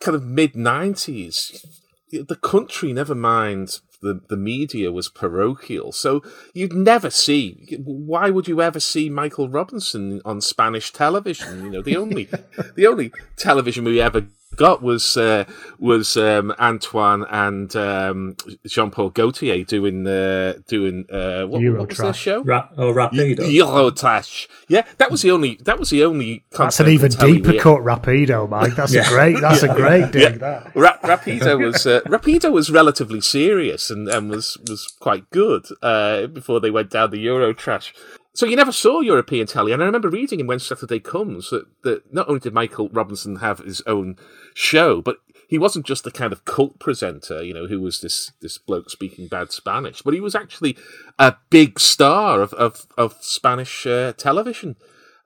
kind 0.00 0.16
of 0.16 0.24
mid 0.24 0.56
nineties, 0.56 1.64
the 2.10 2.36
country, 2.36 2.92
never 2.92 3.14
mind 3.14 3.80
the 4.02 4.20
the 4.28 4.36
media, 4.36 4.92
was 4.92 5.08
parochial. 5.08 5.92
So 5.92 6.22
you'd 6.54 6.72
never 6.72 7.10
see. 7.10 7.78
Why 7.84 8.30
would 8.30 8.48
you 8.48 8.62
ever 8.62 8.80
see 8.80 9.08
Michael 9.08 9.48
Robinson 9.48 10.20
on 10.24 10.40
Spanish 10.40 10.92
television? 10.92 11.64
You 11.64 11.70
know, 11.70 11.82
the 11.82 11.96
only 11.96 12.24
the 12.76 12.86
only 12.86 13.12
television 13.36 13.84
we 13.84 14.00
ever 14.00 14.26
got 14.60 14.82
was 14.82 15.16
uh, 15.16 15.44
was 15.78 16.16
um, 16.18 16.52
Antoine 16.60 17.24
and 17.30 17.74
um, 17.74 18.36
Jean 18.66 18.90
Paul 18.90 19.10
Gaultier 19.10 19.64
doing 19.64 20.06
uh, 20.06 20.54
doing 20.68 21.06
uh, 21.10 21.46
what, 21.46 21.62
what 21.62 21.88
was 21.88 21.96
their 21.98 22.12
Eurotrash. 22.12 22.14
show? 22.14 22.42
Ra- 22.44 22.68
oh, 22.76 22.92
Rapido. 22.92 23.38
Eurotrash. 23.38 24.46
Yeah, 24.68 24.84
that 24.98 25.10
was 25.10 25.22
the 25.22 25.30
only. 25.30 25.56
That 25.64 25.78
was 25.78 25.88
the 25.90 26.04
only. 26.04 26.44
That's 26.56 26.78
an 26.80 26.88
even 26.88 27.10
deeper 27.10 27.52
we- 27.52 27.58
cut 27.58 27.80
Rapido, 27.80 28.48
Mike. 28.48 28.74
That's 28.76 28.92
Yeah. 28.94 29.06
a 29.06 29.08
great. 29.08 29.40
That's 29.40 29.62
a 29.62 29.74
great 29.74 30.12
dig. 30.12 30.38
That. 30.40 30.72
Ra- 30.74 30.98
Rapido 31.02 31.58
was 31.64 31.86
uh, 31.86 32.00
Rapido 32.06 32.52
was 32.52 32.70
relatively 32.70 33.20
serious 33.22 33.90
and, 33.90 34.08
and 34.08 34.30
was 34.30 34.58
was 34.68 34.86
quite 35.00 35.28
good 35.30 35.64
uh, 35.82 36.26
before 36.26 36.60
they 36.60 36.70
went 36.70 36.90
down 36.90 37.10
the 37.10 37.18
Euro 37.20 37.52
trash. 37.54 37.94
So 38.32 38.46
you 38.46 38.56
never 38.56 38.72
saw 38.72 39.00
European 39.00 39.46
telly, 39.46 39.72
and 39.72 39.82
I 39.82 39.86
remember 39.86 40.08
reading 40.08 40.38
in 40.40 40.46
When 40.46 40.60
Saturday 40.60 41.00
Comes 41.00 41.50
that, 41.50 41.66
that 41.82 42.14
not 42.14 42.28
only 42.28 42.40
did 42.40 42.54
Michael 42.54 42.88
Robinson 42.90 43.36
have 43.36 43.58
his 43.58 43.82
own 43.86 44.16
show, 44.54 45.02
but 45.02 45.16
he 45.48 45.58
wasn't 45.58 45.84
just 45.84 46.04
the 46.04 46.12
kind 46.12 46.32
of 46.32 46.44
cult 46.44 46.78
presenter, 46.78 47.42
you 47.42 47.52
know, 47.52 47.66
who 47.66 47.80
was 47.80 48.00
this 48.00 48.30
this 48.40 48.56
bloke 48.56 48.88
speaking 48.88 49.26
bad 49.26 49.50
Spanish, 49.50 50.00
but 50.00 50.14
he 50.14 50.20
was 50.20 50.36
actually 50.36 50.76
a 51.18 51.34
big 51.50 51.80
star 51.80 52.40
of 52.40 52.54
of, 52.54 52.86
of 52.96 53.16
Spanish 53.20 53.84
uh, 53.84 54.12
television. 54.12 54.76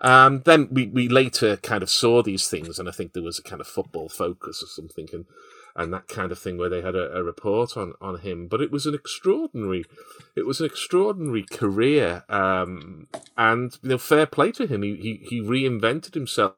Um, 0.01 0.43
then 0.45 0.69
we, 0.71 0.87
we 0.87 1.09
later 1.09 1.57
kind 1.59 1.83
of 1.83 1.91
saw 1.91 2.23
these 2.23 2.49
things, 2.49 2.79
and 2.79 2.89
I 2.89 2.93
think 2.93 3.13
there 3.13 3.23
was 3.23 3.39
a 3.39 3.43
kind 3.43 3.61
of 3.61 3.67
football 3.67 4.09
focus 4.09 4.63
or 4.63 4.67
something, 4.67 5.09
and 5.13 5.27
and 5.77 5.93
that 5.93 6.09
kind 6.09 6.31
of 6.31 6.39
thing 6.39 6.57
where 6.57 6.69
they 6.69 6.83
had 6.83 6.95
a, 6.95 7.17
a 7.17 7.23
report 7.23 7.77
on, 7.77 7.95
on 8.01 8.21
him. 8.21 8.47
But 8.47 8.61
it 8.61 8.71
was 8.71 8.87
an 8.87 8.95
extraordinary, 8.95 9.85
it 10.37 10.47
was 10.47 10.61
an 10.61 10.67
extraordinary 10.67 11.45
career, 11.51 12.25
um, 12.29 13.09
and 13.37 13.77
you 13.83 13.91
know, 13.91 13.99
fair 13.99 14.27
play 14.27 14.53
to 14.53 14.67
him. 14.67 14.83
He 14.83 14.97
he, 14.97 15.27
he 15.29 15.41
reinvented 15.41 16.15
himself, 16.15 16.57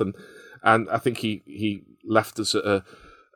and 0.00 0.14
and 0.62 0.88
I 0.90 0.98
think 0.98 1.18
he, 1.18 1.42
he 1.46 1.82
left 2.04 2.38
us 2.38 2.54
at 2.54 2.64
a, 2.64 2.84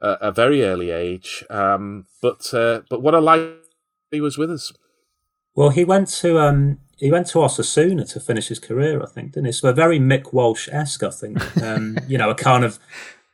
a, 0.01 0.09
a 0.21 0.33
very 0.33 0.65
early 0.65 0.91
age. 0.91 1.45
Um, 1.51 2.07
but 2.21 2.53
uh, 2.55 2.83
but 2.89 3.03
what 3.03 3.15
a 3.15 3.21
life 3.21 3.51
he 4.11 4.21
was 4.21 4.39
with 4.39 4.51
us. 4.51 4.73
Well, 5.55 5.71
he 5.71 5.85
went 5.85 6.09
to 6.09 6.39
um, 6.39 6.79
he 6.97 7.11
went 7.11 7.27
to 7.29 7.39
Osasuna 7.39 8.11
to 8.13 8.21
finish 8.21 8.49
his 8.49 8.59
career, 8.59 9.03
I 9.03 9.07
think, 9.07 9.33
didn't 9.33 9.47
he? 9.47 9.53
So 9.53 9.69
a 9.69 9.73
very 9.73 9.99
Mick 9.99 10.33
Walsh 10.33 10.69
esque, 10.71 11.03
I 11.03 11.11
think. 11.11 11.39
Um, 11.63 11.97
you 12.09 12.19
know, 12.19 12.29
a 12.29 12.35
kind 12.35 12.65
of 12.65 12.79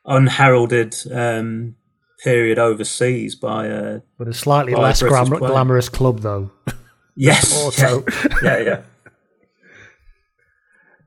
unheralded 0.08 0.96
um, 1.12 1.76
period 2.24 2.58
overseas 2.58 3.34
by 3.36 3.68
uh, 3.68 4.00
But 4.18 4.28
a 4.28 4.34
slightly 4.34 4.72
By 4.74 4.80
a 4.80 4.82
less 4.82 5.02
glam- 5.02 5.28
glamorous 5.28 5.88
club, 5.88 6.20
though. 6.20 6.50
yes, 7.16 7.54
Also. 7.64 8.04
yeah, 8.42 8.58
yeah. 8.58 8.82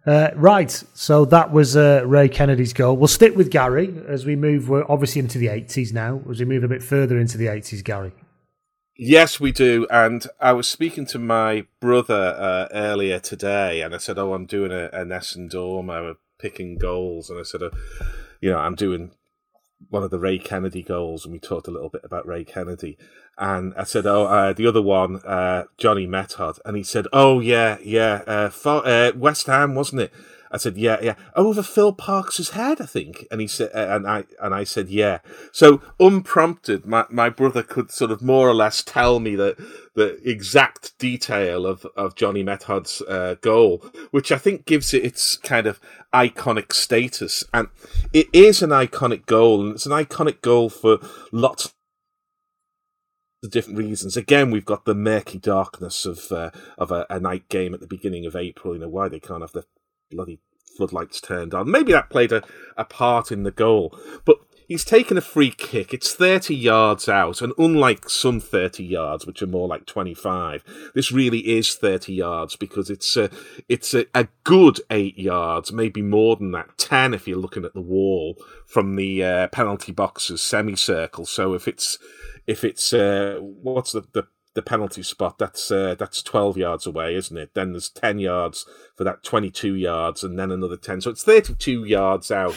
Uh, 0.03 0.31
right, 0.35 0.71
so 0.95 1.25
that 1.25 1.51
was 1.51 1.75
uh, 1.77 2.01
Ray 2.05 2.27
Kennedy's 2.27 2.73
goal. 2.73 2.97
We'll 2.97 3.07
stick 3.07 3.35
with 3.35 3.51
Gary 3.51 3.93
as 4.07 4.25
we 4.25 4.35
move. 4.35 4.67
We're 4.67 4.85
obviously 4.89 5.19
into 5.19 5.37
the 5.37 5.49
eighties 5.49 5.93
now. 5.93 6.21
As 6.29 6.39
we 6.39 6.45
move 6.45 6.63
a 6.63 6.67
bit 6.67 6.81
further 6.81 7.19
into 7.19 7.37
the 7.37 7.47
eighties, 7.47 7.83
Gary. 7.83 8.11
Yes, 8.97 9.39
we 9.39 9.51
do. 9.51 9.85
And 9.91 10.25
I 10.39 10.53
was 10.53 10.67
speaking 10.67 11.05
to 11.07 11.19
my 11.19 11.65
brother 11.79 12.35
uh, 12.37 12.67
earlier 12.75 13.19
today, 13.19 13.81
and 13.81 13.93
I 13.93 13.99
said, 13.99 14.17
"Oh, 14.17 14.33
I'm 14.33 14.47
doing 14.47 14.71
a, 14.71 14.89
an 14.91 15.11
Essen 15.11 15.47
Dormer 15.47 16.09
of 16.09 16.17
picking 16.39 16.79
goals," 16.79 17.29
and 17.29 17.39
I 17.39 17.43
said, 17.43 17.61
uh, 17.61 17.69
"You 18.41 18.51
know, 18.51 18.57
I'm 18.57 18.75
doing 18.75 19.11
one 19.89 20.03
of 20.03 20.11
the 20.11 20.19
Ray 20.19 20.37
Kennedy 20.37 20.83
goals," 20.83 21.23
and 21.23 21.31
we 21.31 21.39
talked 21.39 21.67
a 21.67 21.71
little 21.71 21.89
bit 21.89 22.01
about 22.03 22.27
Ray 22.27 22.43
Kennedy. 22.43 22.97
And 23.37 23.73
I 23.75 23.83
said, 23.83 24.05
"Oh, 24.05 24.25
uh, 24.25 24.53
the 24.53 24.67
other 24.67 24.81
one, 24.81 25.17
uh, 25.17 25.63
Johnny 25.77 26.07
Metgod," 26.07 26.59
and 26.65 26.75
he 26.75 26.83
said, 26.83 27.07
"Oh, 27.13 27.39
yeah, 27.39 27.77
yeah, 27.83 28.23
uh, 28.27 28.49
Fo- 28.49 28.79
uh, 28.79 29.13
West 29.15 29.47
Ham, 29.47 29.75
wasn't 29.75 30.01
it?" 30.01 30.13
I 30.51 30.57
said, 30.57 30.77
"Yeah, 30.77 30.97
yeah, 31.01 31.15
over 31.35 31.63
Phil 31.63 31.93
Parkes's 31.93 32.49
head, 32.49 32.81
I 32.81 32.85
think." 32.85 33.25
And 33.31 33.39
he 33.41 33.47
said, 33.47 33.71
and 33.73 34.07
I 34.07 34.25
and 34.41 34.53
I 34.53 34.63
said, 34.63 34.89
"Yeah." 34.89 35.19
So 35.51 35.81
unprompted, 35.99 36.85
my 36.85 37.05
my 37.09 37.29
brother 37.29 37.63
could 37.63 37.91
sort 37.91 38.11
of 38.11 38.21
more 38.21 38.49
or 38.49 38.53
less 38.53 38.83
tell 38.83 39.19
me 39.19 39.35
the 39.35 39.55
the 39.95 40.19
exact 40.29 40.97
detail 40.99 41.65
of 41.65 41.85
of 41.95 42.15
Johnny 42.15 42.43
Metgod's 42.43 43.01
uh, 43.03 43.35
goal, 43.41 43.85
which 44.11 44.31
I 44.31 44.37
think 44.37 44.65
gives 44.65 44.93
it 44.93 45.05
its 45.05 45.37
kind 45.37 45.67
of 45.67 45.79
iconic 46.13 46.73
status, 46.73 47.43
and 47.53 47.69
it 48.11 48.27
is 48.33 48.61
an 48.61 48.71
iconic 48.71 49.25
goal, 49.25 49.61
and 49.61 49.71
it's 49.75 49.85
an 49.85 49.93
iconic 49.93 50.41
goal 50.41 50.69
for 50.69 50.99
lots 51.31 51.73
the 53.41 53.49
different 53.49 53.79
reasons. 53.79 54.15
Again, 54.15 54.51
we've 54.51 54.65
got 54.65 54.85
the 54.85 54.93
murky 54.93 55.39
darkness 55.39 56.05
of 56.05 56.31
uh, 56.31 56.51
of 56.77 56.91
a, 56.91 57.05
a 57.09 57.19
night 57.19 57.49
game 57.49 57.73
at 57.73 57.79
the 57.79 57.87
beginning 57.87 58.25
of 58.25 58.35
April. 58.35 58.73
You 58.73 58.81
know 58.81 58.89
why 58.89 59.07
they 59.09 59.19
can't 59.19 59.41
have 59.41 59.51
the 59.51 59.65
bloody 60.11 60.39
floodlights 60.77 61.21
turned 61.21 61.53
on. 61.53 61.69
Maybe 61.69 61.91
that 61.91 62.09
played 62.09 62.31
a, 62.31 62.43
a 62.77 62.85
part 62.85 63.31
in 63.31 63.43
the 63.43 63.51
goal, 63.51 63.97
but 64.25 64.37
he's 64.67 64.85
taken 64.85 65.17
a 65.17 65.21
free 65.21 65.51
kick. 65.51 65.93
It's 65.93 66.13
thirty 66.13 66.55
yards 66.55 67.09
out, 67.09 67.41
and 67.41 67.53
unlike 67.57 68.09
some 68.09 68.39
thirty 68.39 68.83
yards, 68.83 69.25
which 69.25 69.41
are 69.41 69.47
more 69.47 69.67
like 69.67 69.85
twenty 69.85 70.13
five, 70.13 70.63
this 70.95 71.11
really 71.11 71.39
is 71.57 71.75
thirty 71.75 72.13
yards 72.13 72.55
because 72.55 72.89
it's 72.89 73.17
a 73.17 73.29
it's 73.67 73.93
a, 73.93 74.05
a 74.15 74.27
good 74.43 74.79
eight 74.89 75.17
yards, 75.17 75.71
maybe 75.71 76.01
more 76.01 76.35
than 76.37 76.51
that, 76.51 76.77
ten 76.77 77.13
if 77.13 77.27
you're 77.27 77.37
looking 77.37 77.65
at 77.65 77.73
the 77.73 77.81
wall 77.81 78.37
from 78.65 78.95
the 78.95 79.23
uh, 79.23 79.47
penalty 79.49 79.91
box's 79.91 80.41
semicircle. 80.41 81.25
So 81.25 81.53
if 81.53 81.67
it's 81.67 81.97
if 82.47 82.63
it's 82.63 82.93
uh, 82.93 83.39
what's 83.41 83.91
the, 83.91 84.03
the 84.13 84.27
the 84.53 84.61
penalty 84.61 85.03
spot 85.03 85.37
that's 85.37 85.71
uh, 85.71 85.95
that's 85.97 86.21
12 86.21 86.57
yards 86.57 86.85
away 86.85 87.15
isn't 87.15 87.37
it 87.37 87.53
then 87.53 87.71
there's 87.71 87.89
10 87.89 88.19
yards 88.19 88.65
for 88.95 89.03
that 89.03 89.23
22 89.23 89.75
yards 89.75 90.23
and 90.23 90.37
then 90.37 90.51
another 90.51 90.77
10 90.77 91.01
so 91.01 91.09
it's 91.09 91.23
32 91.23 91.85
yards 91.85 92.31
out 92.31 92.55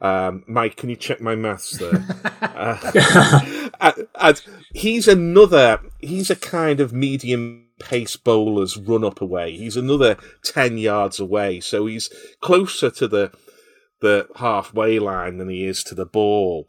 um, 0.00 0.44
Mike, 0.46 0.76
can 0.76 0.90
you 0.90 0.96
check 0.96 1.20
my 1.20 1.34
maths 1.34 1.76
there? 1.78 2.04
uh, 2.40 3.70
and, 3.80 4.06
and 4.14 4.42
he's 4.72 5.08
another, 5.08 5.80
he's 5.98 6.30
a 6.30 6.36
kind 6.36 6.80
of 6.80 6.92
medium 6.92 7.66
pace 7.80 8.16
bowler's 8.16 8.76
run 8.76 9.04
up 9.04 9.20
away. 9.20 9.56
He's 9.56 9.76
another 9.76 10.16
10 10.44 10.78
yards 10.78 11.18
away. 11.18 11.60
So 11.60 11.86
he's 11.86 12.10
closer 12.40 12.90
to 12.90 13.08
the, 13.08 13.32
the 14.00 14.28
halfway 14.36 14.98
line 14.98 15.38
than 15.38 15.48
he 15.48 15.64
is 15.64 15.82
to 15.84 15.94
the 15.94 16.06
ball. 16.06 16.66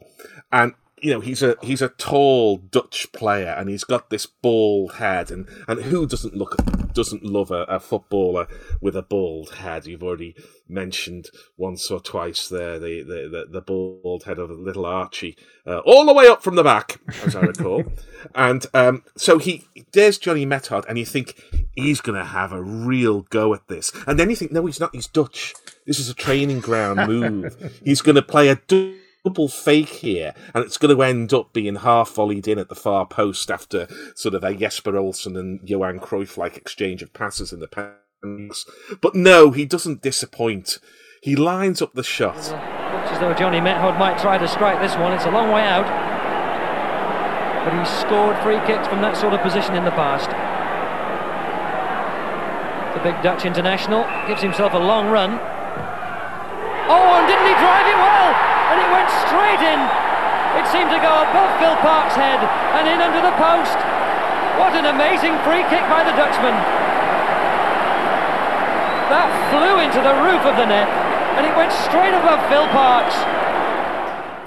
And 0.50 0.74
you 1.02 1.12
know 1.12 1.20
he's 1.20 1.42
a 1.42 1.56
he's 1.62 1.82
a 1.82 1.88
tall 1.88 2.58
Dutch 2.58 3.10
player 3.12 3.54
and 3.56 3.68
he's 3.68 3.84
got 3.84 4.10
this 4.10 4.26
bald 4.26 4.94
head 4.94 5.30
and, 5.30 5.48
and 5.66 5.82
who 5.82 6.06
doesn't 6.06 6.34
look 6.34 6.56
doesn't 6.92 7.24
love 7.24 7.50
a, 7.50 7.62
a 7.64 7.80
footballer 7.80 8.46
with 8.80 8.96
a 8.96 9.02
bald 9.02 9.54
head? 9.54 9.86
You've 9.86 10.02
already 10.02 10.34
mentioned 10.68 11.28
once 11.56 11.90
or 11.90 12.00
twice 12.00 12.48
there 12.48 12.78
the 12.78 13.02
the, 13.02 13.28
the, 13.28 13.46
the 13.50 13.60
bald 13.60 14.24
head 14.24 14.38
of 14.38 14.50
little 14.50 14.86
Archie 14.86 15.36
uh, 15.66 15.78
all 15.78 16.04
the 16.04 16.14
way 16.14 16.26
up 16.26 16.42
from 16.42 16.56
the 16.56 16.64
back 16.64 17.00
as 17.24 17.36
I 17.36 17.40
recall. 17.40 17.84
And 18.34 18.66
um, 18.74 19.02
so 19.16 19.38
he 19.38 19.64
there's 19.92 20.18
Johnny 20.18 20.44
Metgod 20.44 20.84
and 20.86 20.98
you 20.98 21.06
think 21.06 21.42
he's 21.74 22.02
going 22.02 22.18
to 22.18 22.24
have 22.24 22.52
a 22.52 22.62
real 22.62 23.22
go 23.22 23.54
at 23.54 23.66
this. 23.68 23.92
And 24.06 24.18
then 24.18 24.28
you 24.28 24.36
think 24.36 24.52
no 24.52 24.66
he's 24.66 24.78
not 24.78 24.94
he's 24.94 25.06
Dutch. 25.06 25.54
This 25.86 25.98
is 25.98 26.10
a 26.10 26.14
training 26.14 26.60
ground 26.60 27.08
move. 27.08 27.80
He's 27.84 28.02
going 28.02 28.14
to 28.14 28.22
play 28.22 28.48
a 28.48 28.56
double 29.24 29.48
fake 29.48 29.88
here, 29.88 30.34
and 30.54 30.64
it's 30.64 30.78
going 30.78 30.94
to 30.94 31.02
end 31.02 31.32
up 31.32 31.52
being 31.52 31.76
half 31.76 32.14
volleyed 32.14 32.48
in 32.48 32.58
at 32.58 32.68
the 32.68 32.74
far 32.74 33.06
post 33.06 33.50
after 33.50 33.86
sort 34.14 34.34
of 34.34 34.44
a 34.44 34.54
Jesper 34.54 34.96
Olsen 34.96 35.36
and 35.36 35.60
Johan 35.68 36.00
Cruyff 36.00 36.36
like 36.36 36.56
exchange 36.56 37.02
of 37.02 37.12
passes 37.12 37.52
in 37.52 37.60
the 37.60 37.68
pants. 37.68 38.64
But 39.00 39.14
no, 39.14 39.50
he 39.50 39.64
doesn't 39.64 40.02
disappoint. 40.02 40.78
He 41.22 41.36
lines 41.36 41.82
up 41.82 41.92
the 41.92 42.02
shot. 42.02 42.36
Watches 42.36 43.18
though 43.18 43.34
Johnny 43.34 43.60
Metgod 43.60 43.98
might 43.98 44.18
try 44.18 44.38
to 44.38 44.48
strike 44.48 44.80
this 44.80 44.96
one. 44.96 45.12
It's 45.12 45.26
a 45.26 45.30
long 45.30 45.50
way 45.50 45.62
out. 45.62 45.86
But 47.64 47.78
he's 47.78 47.90
scored 48.00 48.38
free 48.42 48.58
kicks 48.66 48.88
from 48.88 49.02
that 49.02 49.18
sort 49.18 49.34
of 49.34 49.40
position 49.42 49.74
in 49.74 49.84
the 49.84 49.90
past. 49.90 50.30
The 52.96 53.04
big 53.04 53.22
Dutch 53.22 53.44
international 53.44 54.04
gives 54.26 54.40
himself 54.40 54.72
a 54.72 54.78
long 54.78 55.08
run. 55.08 55.38
Oh, 56.88 57.06
and 57.20 57.28
didn't 57.28 57.46
he 57.46 57.54
drive 57.60 57.86
it 57.86 57.96
well? 57.96 58.49
Went 59.00 59.16
straight 59.24 59.64
in. 59.64 59.80
It 60.60 60.68
seemed 60.68 60.92
to 60.92 61.00
go 61.00 61.24
above 61.24 61.48
Phil 61.56 61.72
Parkes' 61.80 62.20
head 62.20 62.36
and 62.76 62.84
in 62.84 63.00
under 63.00 63.24
the 63.24 63.32
post. 63.40 63.80
What 64.60 64.76
an 64.76 64.92
amazing 64.92 65.40
free 65.40 65.64
kick 65.72 65.80
by 65.88 66.04
the 66.04 66.12
Dutchman. 66.12 66.52
That 69.08 69.32
flew 69.48 69.80
into 69.80 70.04
the 70.04 70.12
roof 70.20 70.44
of 70.44 70.54
the 70.60 70.66
net 70.66 70.86
and 71.40 71.46
it 71.46 71.56
went 71.56 71.72
straight 71.72 72.12
above 72.12 72.46
Phil 72.50 72.68
Parkes. 72.68 73.16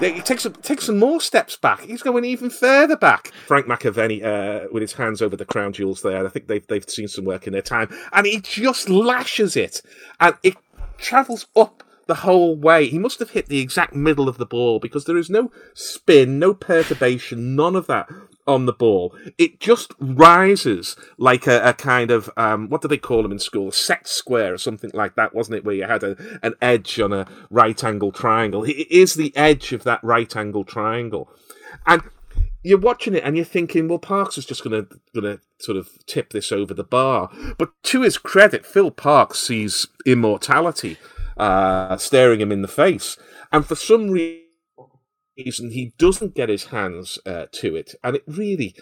He 0.00 0.20
takes 0.20 0.46
takes 0.62 0.84
some 0.84 1.00
more 1.00 1.20
steps 1.20 1.56
back. 1.56 1.80
He's 1.80 2.02
going 2.02 2.24
even 2.24 2.48
further 2.48 2.96
back. 2.96 3.32
Frank 3.48 3.66
McAvenny 3.66 4.22
uh, 4.22 4.68
with 4.70 4.82
his 4.82 4.92
hands 4.92 5.20
over 5.20 5.34
the 5.34 5.44
crown 5.44 5.72
jewels 5.72 6.02
there. 6.02 6.24
I 6.24 6.28
think 6.28 6.46
they've 6.46 6.64
they've 6.68 6.88
seen 6.88 7.08
some 7.08 7.24
work 7.24 7.48
in 7.48 7.52
their 7.52 7.62
time, 7.62 7.92
and 8.12 8.24
he 8.24 8.38
just 8.40 8.88
lashes 8.88 9.56
it, 9.56 9.82
and 10.20 10.36
it 10.44 10.54
travels 10.98 11.46
up 11.56 11.83
the 12.06 12.16
whole 12.16 12.56
way. 12.56 12.86
He 12.88 12.98
must 12.98 13.18
have 13.18 13.30
hit 13.30 13.46
the 13.46 13.60
exact 13.60 13.94
middle 13.94 14.28
of 14.28 14.38
the 14.38 14.46
ball 14.46 14.78
because 14.78 15.04
there 15.04 15.16
is 15.16 15.30
no 15.30 15.50
spin, 15.74 16.38
no 16.38 16.54
perturbation, 16.54 17.56
none 17.56 17.76
of 17.76 17.86
that 17.86 18.08
on 18.46 18.66
the 18.66 18.72
ball. 18.72 19.16
It 19.38 19.60
just 19.60 19.92
rises 19.98 20.96
like 21.16 21.46
a, 21.46 21.62
a 21.62 21.72
kind 21.72 22.10
of 22.10 22.30
um, 22.36 22.68
what 22.68 22.82
do 22.82 22.88
they 22.88 22.98
call 22.98 23.22
them 23.22 23.32
in 23.32 23.38
school? 23.38 23.68
A 23.68 23.72
set 23.72 24.06
square 24.06 24.54
or 24.54 24.58
something 24.58 24.90
like 24.92 25.14
that, 25.16 25.34
wasn't 25.34 25.56
it? 25.56 25.64
Where 25.64 25.74
you 25.74 25.84
had 25.84 26.02
a, 26.02 26.16
an 26.42 26.54
edge 26.60 27.00
on 27.00 27.12
a 27.12 27.26
right 27.50 27.82
angle 27.82 28.12
triangle. 28.12 28.64
It 28.64 28.90
is 28.90 29.14
the 29.14 29.34
edge 29.36 29.72
of 29.72 29.84
that 29.84 30.02
right 30.02 30.34
angle 30.36 30.64
triangle, 30.64 31.30
and 31.86 32.02
you're 32.62 32.78
watching 32.78 33.14
it 33.14 33.22
and 33.22 33.36
you're 33.36 33.44
thinking, 33.44 33.88
well, 33.88 33.98
Parkes 33.98 34.38
is 34.38 34.46
just 34.46 34.64
going 34.64 34.86
to 35.14 35.40
sort 35.58 35.76
of 35.76 35.90
tip 36.06 36.30
this 36.30 36.50
over 36.50 36.72
the 36.72 36.82
bar. 36.82 37.30
But 37.58 37.70
to 37.84 38.00
his 38.00 38.16
credit, 38.16 38.64
Phil 38.64 38.90
Parkes 38.90 39.38
sees 39.38 39.86
immortality 40.06 40.96
uh, 41.36 41.96
staring 41.96 42.40
him 42.40 42.52
in 42.52 42.62
the 42.62 42.68
face, 42.68 43.16
and 43.52 43.66
for 43.66 43.74
some 43.74 44.10
reason 44.10 45.70
he 45.70 45.92
doesn't 45.98 46.34
get 46.34 46.48
his 46.48 46.66
hands 46.66 47.18
uh, 47.26 47.46
to 47.52 47.76
it, 47.76 47.94
and 48.02 48.16
it 48.16 48.24
really, 48.26 48.74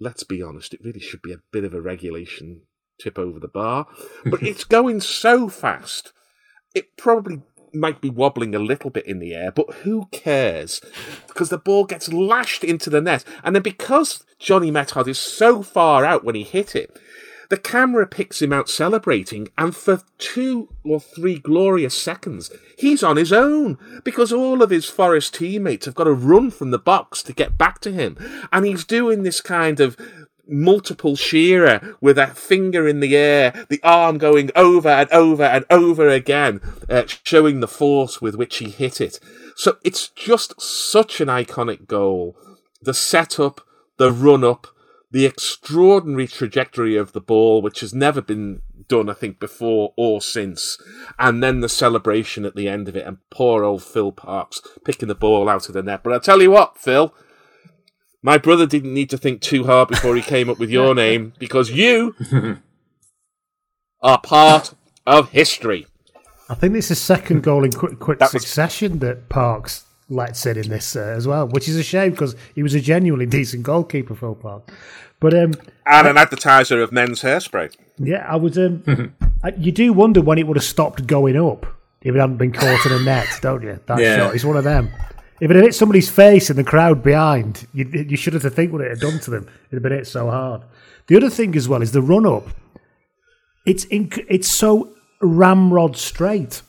let's 0.00 0.24
be 0.24 0.42
honest, 0.42 0.74
it 0.74 0.84
really 0.84 1.00
should 1.00 1.22
be 1.22 1.32
a 1.32 1.42
bit 1.52 1.64
of 1.64 1.74
a 1.74 1.80
regulation 1.80 2.62
tip 3.00 3.18
over 3.18 3.40
the 3.40 3.48
bar, 3.48 3.86
but 4.24 4.42
it's 4.42 4.64
going 4.64 5.00
so 5.00 5.48
fast, 5.48 6.12
it 6.74 6.96
probably 6.96 7.42
might 7.74 8.00
be 8.00 8.10
wobbling 8.10 8.54
a 8.54 8.58
little 8.58 8.90
bit 8.90 9.06
in 9.06 9.18
the 9.18 9.34
air, 9.34 9.50
but 9.50 9.72
who 9.76 10.06
cares? 10.12 10.80
Because 11.26 11.48
the 11.48 11.58
ball 11.58 11.84
gets 11.84 12.12
lashed 12.12 12.64
into 12.64 12.90
the 12.90 13.00
net, 13.00 13.24
and 13.42 13.54
then 13.54 13.62
because 13.62 14.24
Johnny 14.38 14.70
Metgod 14.70 15.08
is 15.08 15.18
so 15.18 15.62
far 15.62 16.04
out 16.04 16.24
when 16.24 16.34
he 16.34 16.42
hit 16.42 16.76
it, 16.76 16.98
the 17.52 17.58
camera 17.58 18.06
picks 18.06 18.40
him 18.40 18.50
out 18.50 18.66
celebrating, 18.66 19.46
and 19.58 19.76
for 19.76 20.00
two 20.16 20.70
or 20.82 20.98
three 20.98 21.38
glorious 21.38 21.94
seconds, 21.94 22.50
he's 22.78 23.02
on 23.02 23.18
his 23.18 23.30
own 23.30 23.76
because 24.04 24.32
all 24.32 24.62
of 24.62 24.70
his 24.70 24.86
Forest 24.86 25.34
teammates 25.34 25.84
have 25.84 25.94
got 25.94 26.04
to 26.04 26.14
run 26.14 26.50
from 26.50 26.70
the 26.70 26.78
box 26.78 27.22
to 27.24 27.34
get 27.34 27.58
back 27.58 27.78
to 27.80 27.92
him. 27.92 28.16
And 28.50 28.64
he's 28.64 28.84
doing 28.84 29.22
this 29.22 29.42
kind 29.42 29.80
of 29.80 29.98
multiple 30.48 31.14
shearer 31.14 31.94
with 32.00 32.16
a 32.16 32.28
finger 32.28 32.88
in 32.88 33.00
the 33.00 33.14
air, 33.14 33.66
the 33.68 33.82
arm 33.82 34.16
going 34.16 34.50
over 34.56 34.88
and 34.88 35.12
over 35.12 35.44
and 35.44 35.66
over 35.68 36.08
again, 36.08 36.62
uh, 36.88 37.02
showing 37.22 37.60
the 37.60 37.68
force 37.68 38.22
with 38.22 38.34
which 38.34 38.56
he 38.56 38.70
hit 38.70 38.98
it. 38.98 39.20
So 39.56 39.76
it's 39.84 40.08
just 40.08 40.58
such 40.58 41.20
an 41.20 41.28
iconic 41.28 41.86
goal. 41.86 42.34
The 42.80 42.94
setup, 42.94 43.60
the 43.98 44.10
run 44.10 44.42
up, 44.42 44.68
the 45.12 45.26
extraordinary 45.26 46.26
trajectory 46.26 46.96
of 46.96 47.12
the 47.12 47.20
ball, 47.20 47.60
which 47.60 47.80
has 47.80 47.92
never 47.94 48.22
been 48.22 48.62
done, 48.88 49.10
I 49.10 49.12
think, 49.12 49.38
before 49.38 49.92
or 49.94 50.22
since, 50.22 50.78
and 51.18 51.42
then 51.42 51.60
the 51.60 51.68
celebration 51.68 52.46
at 52.46 52.56
the 52.56 52.66
end 52.66 52.88
of 52.88 52.96
it, 52.96 53.06
and 53.06 53.18
poor 53.30 53.62
old 53.62 53.82
Phil 53.82 54.10
Parkes 54.10 54.62
picking 54.84 55.08
the 55.08 55.14
ball 55.14 55.50
out 55.50 55.68
of 55.68 55.74
the 55.74 55.82
net. 55.82 56.02
But 56.02 56.14
I 56.14 56.18
tell 56.18 56.40
you 56.40 56.50
what, 56.50 56.78
Phil, 56.78 57.14
my 58.22 58.38
brother 58.38 58.66
didn't 58.66 58.94
need 58.94 59.10
to 59.10 59.18
think 59.18 59.42
too 59.42 59.64
hard 59.64 59.88
before 59.88 60.16
he 60.16 60.22
came 60.22 60.48
up 60.48 60.58
with 60.58 60.70
your 60.70 60.94
name 61.04 61.34
because 61.38 61.70
you 61.70 62.16
are 64.00 64.20
part 64.20 64.74
of 65.06 65.30
history. 65.30 65.86
I 66.48 66.54
think 66.54 66.72
this 66.72 66.90
is 66.90 66.98
second 66.98 67.42
goal 67.42 67.64
in 67.64 67.72
quick, 67.72 67.98
quick 67.98 68.24
succession 68.24 68.98
that 69.00 69.28
Parkes 69.28 69.84
lets 70.12 70.46
in 70.46 70.56
in 70.58 70.68
this 70.68 70.94
uh, 70.96 71.00
as 71.00 71.26
well, 71.26 71.48
which 71.48 71.68
is 71.68 71.76
a 71.76 71.82
shame 71.82 72.10
because 72.12 72.36
he 72.54 72.62
was 72.62 72.74
a 72.74 72.80
genuinely 72.80 73.26
decent 73.38 73.62
goalkeeper, 73.62 74.14
Phil 74.14 74.34
Parkes. 74.34 74.72
But 75.20 75.34
um, 75.34 75.54
and 75.86 76.06
an 76.08 76.16
advertiser 76.16 76.82
of 76.82 76.90
men's 76.92 77.22
hairspray. 77.22 77.74
Yeah, 77.98 78.26
I 78.28 78.36
was. 78.36 78.58
Um, 78.58 79.14
I, 79.44 79.50
you 79.56 79.72
do 79.72 79.92
wonder 79.92 80.20
when 80.20 80.38
it 80.38 80.46
would 80.46 80.56
have 80.56 80.64
stopped 80.64 81.06
going 81.06 81.36
up 81.36 81.64
if 82.02 82.14
it 82.14 82.18
hadn't 82.18 82.36
been 82.38 82.52
caught 82.52 82.84
in 82.86 82.92
a 82.92 83.00
net, 83.04 83.28
don't 83.40 83.62
you? 83.62 83.78
That 83.86 83.98
Yeah. 84.00 84.16
shot. 84.16 84.34
It's 84.34 84.44
one 84.44 84.56
of 84.56 84.64
them. 84.64 84.90
If 85.40 85.50
it 85.50 85.54
had 85.56 85.64
hit 85.64 85.74
somebody's 85.74 86.08
face 86.10 86.50
in 86.50 86.56
the 86.56 86.62
crowd 86.64 87.02
behind, 87.02 87.66
you, 87.72 87.84
you 88.08 88.16
should 88.16 88.32
have 88.32 88.42
to 88.42 88.50
think 88.50 88.72
what 88.72 88.80
it 88.80 88.90
had 88.90 89.00
done 89.00 89.18
to 89.20 89.30
them. 89.30 89.48
It 89.70 89.74
had 89.76 89.82
been 89.82 89.92
hit 89.92 90.06
so 90.06 90.30
hard. 90.30 90.62
The 91.08 91.16
other 91.16 91.30
thing 91.30 91.56
as 91.56 91.68
well 91.68 91.82
is 91.82 91.90
the 91.92 92.02
run 92.02 92.26
up. 92.26 92.46
It's 93.66 93.86
it's 93.90 94.50
so 94.50 94.92
ramrod 95.20 95.96
straight. 95.96 96.62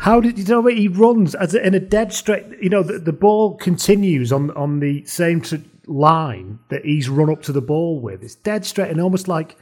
How 0.00 0.20
did 0.20 0.38
you 0.38 0.44
know 0.44 0.60
what 0.60 0.76
he 0.76 0.88
runs 0.88 1.34
as 1.34 1.54
a, 1.54 1.66
in 1.66 1.74
a 1.74 1.80
dead 1.80 2.12
straight? 2.12 2.44
You 2.60 2.68
know 2.68 2.82
the, 2.82 2.98
the 2.98 3.12
ball 3.12 3.56
continues 3.56 4.32
on 4.32 4.50
on 4.52 4.80
the 4.80 5.04
same 5.06 5.42
line 5.86 6.58
that 6.68 6.84
he's 6.84 7.08
run 7.08 7.30
up 7.30 7.42
to 7.42 7.52
the 7.52 7.62
ball 7.62 8.00
with. 8.00 8.22
It's 8.22 8.34
dead 8.34 8.64
straight 8.64 8.90
and 8.90 9.00
almost 9.00 9.28
like 9.28 9.56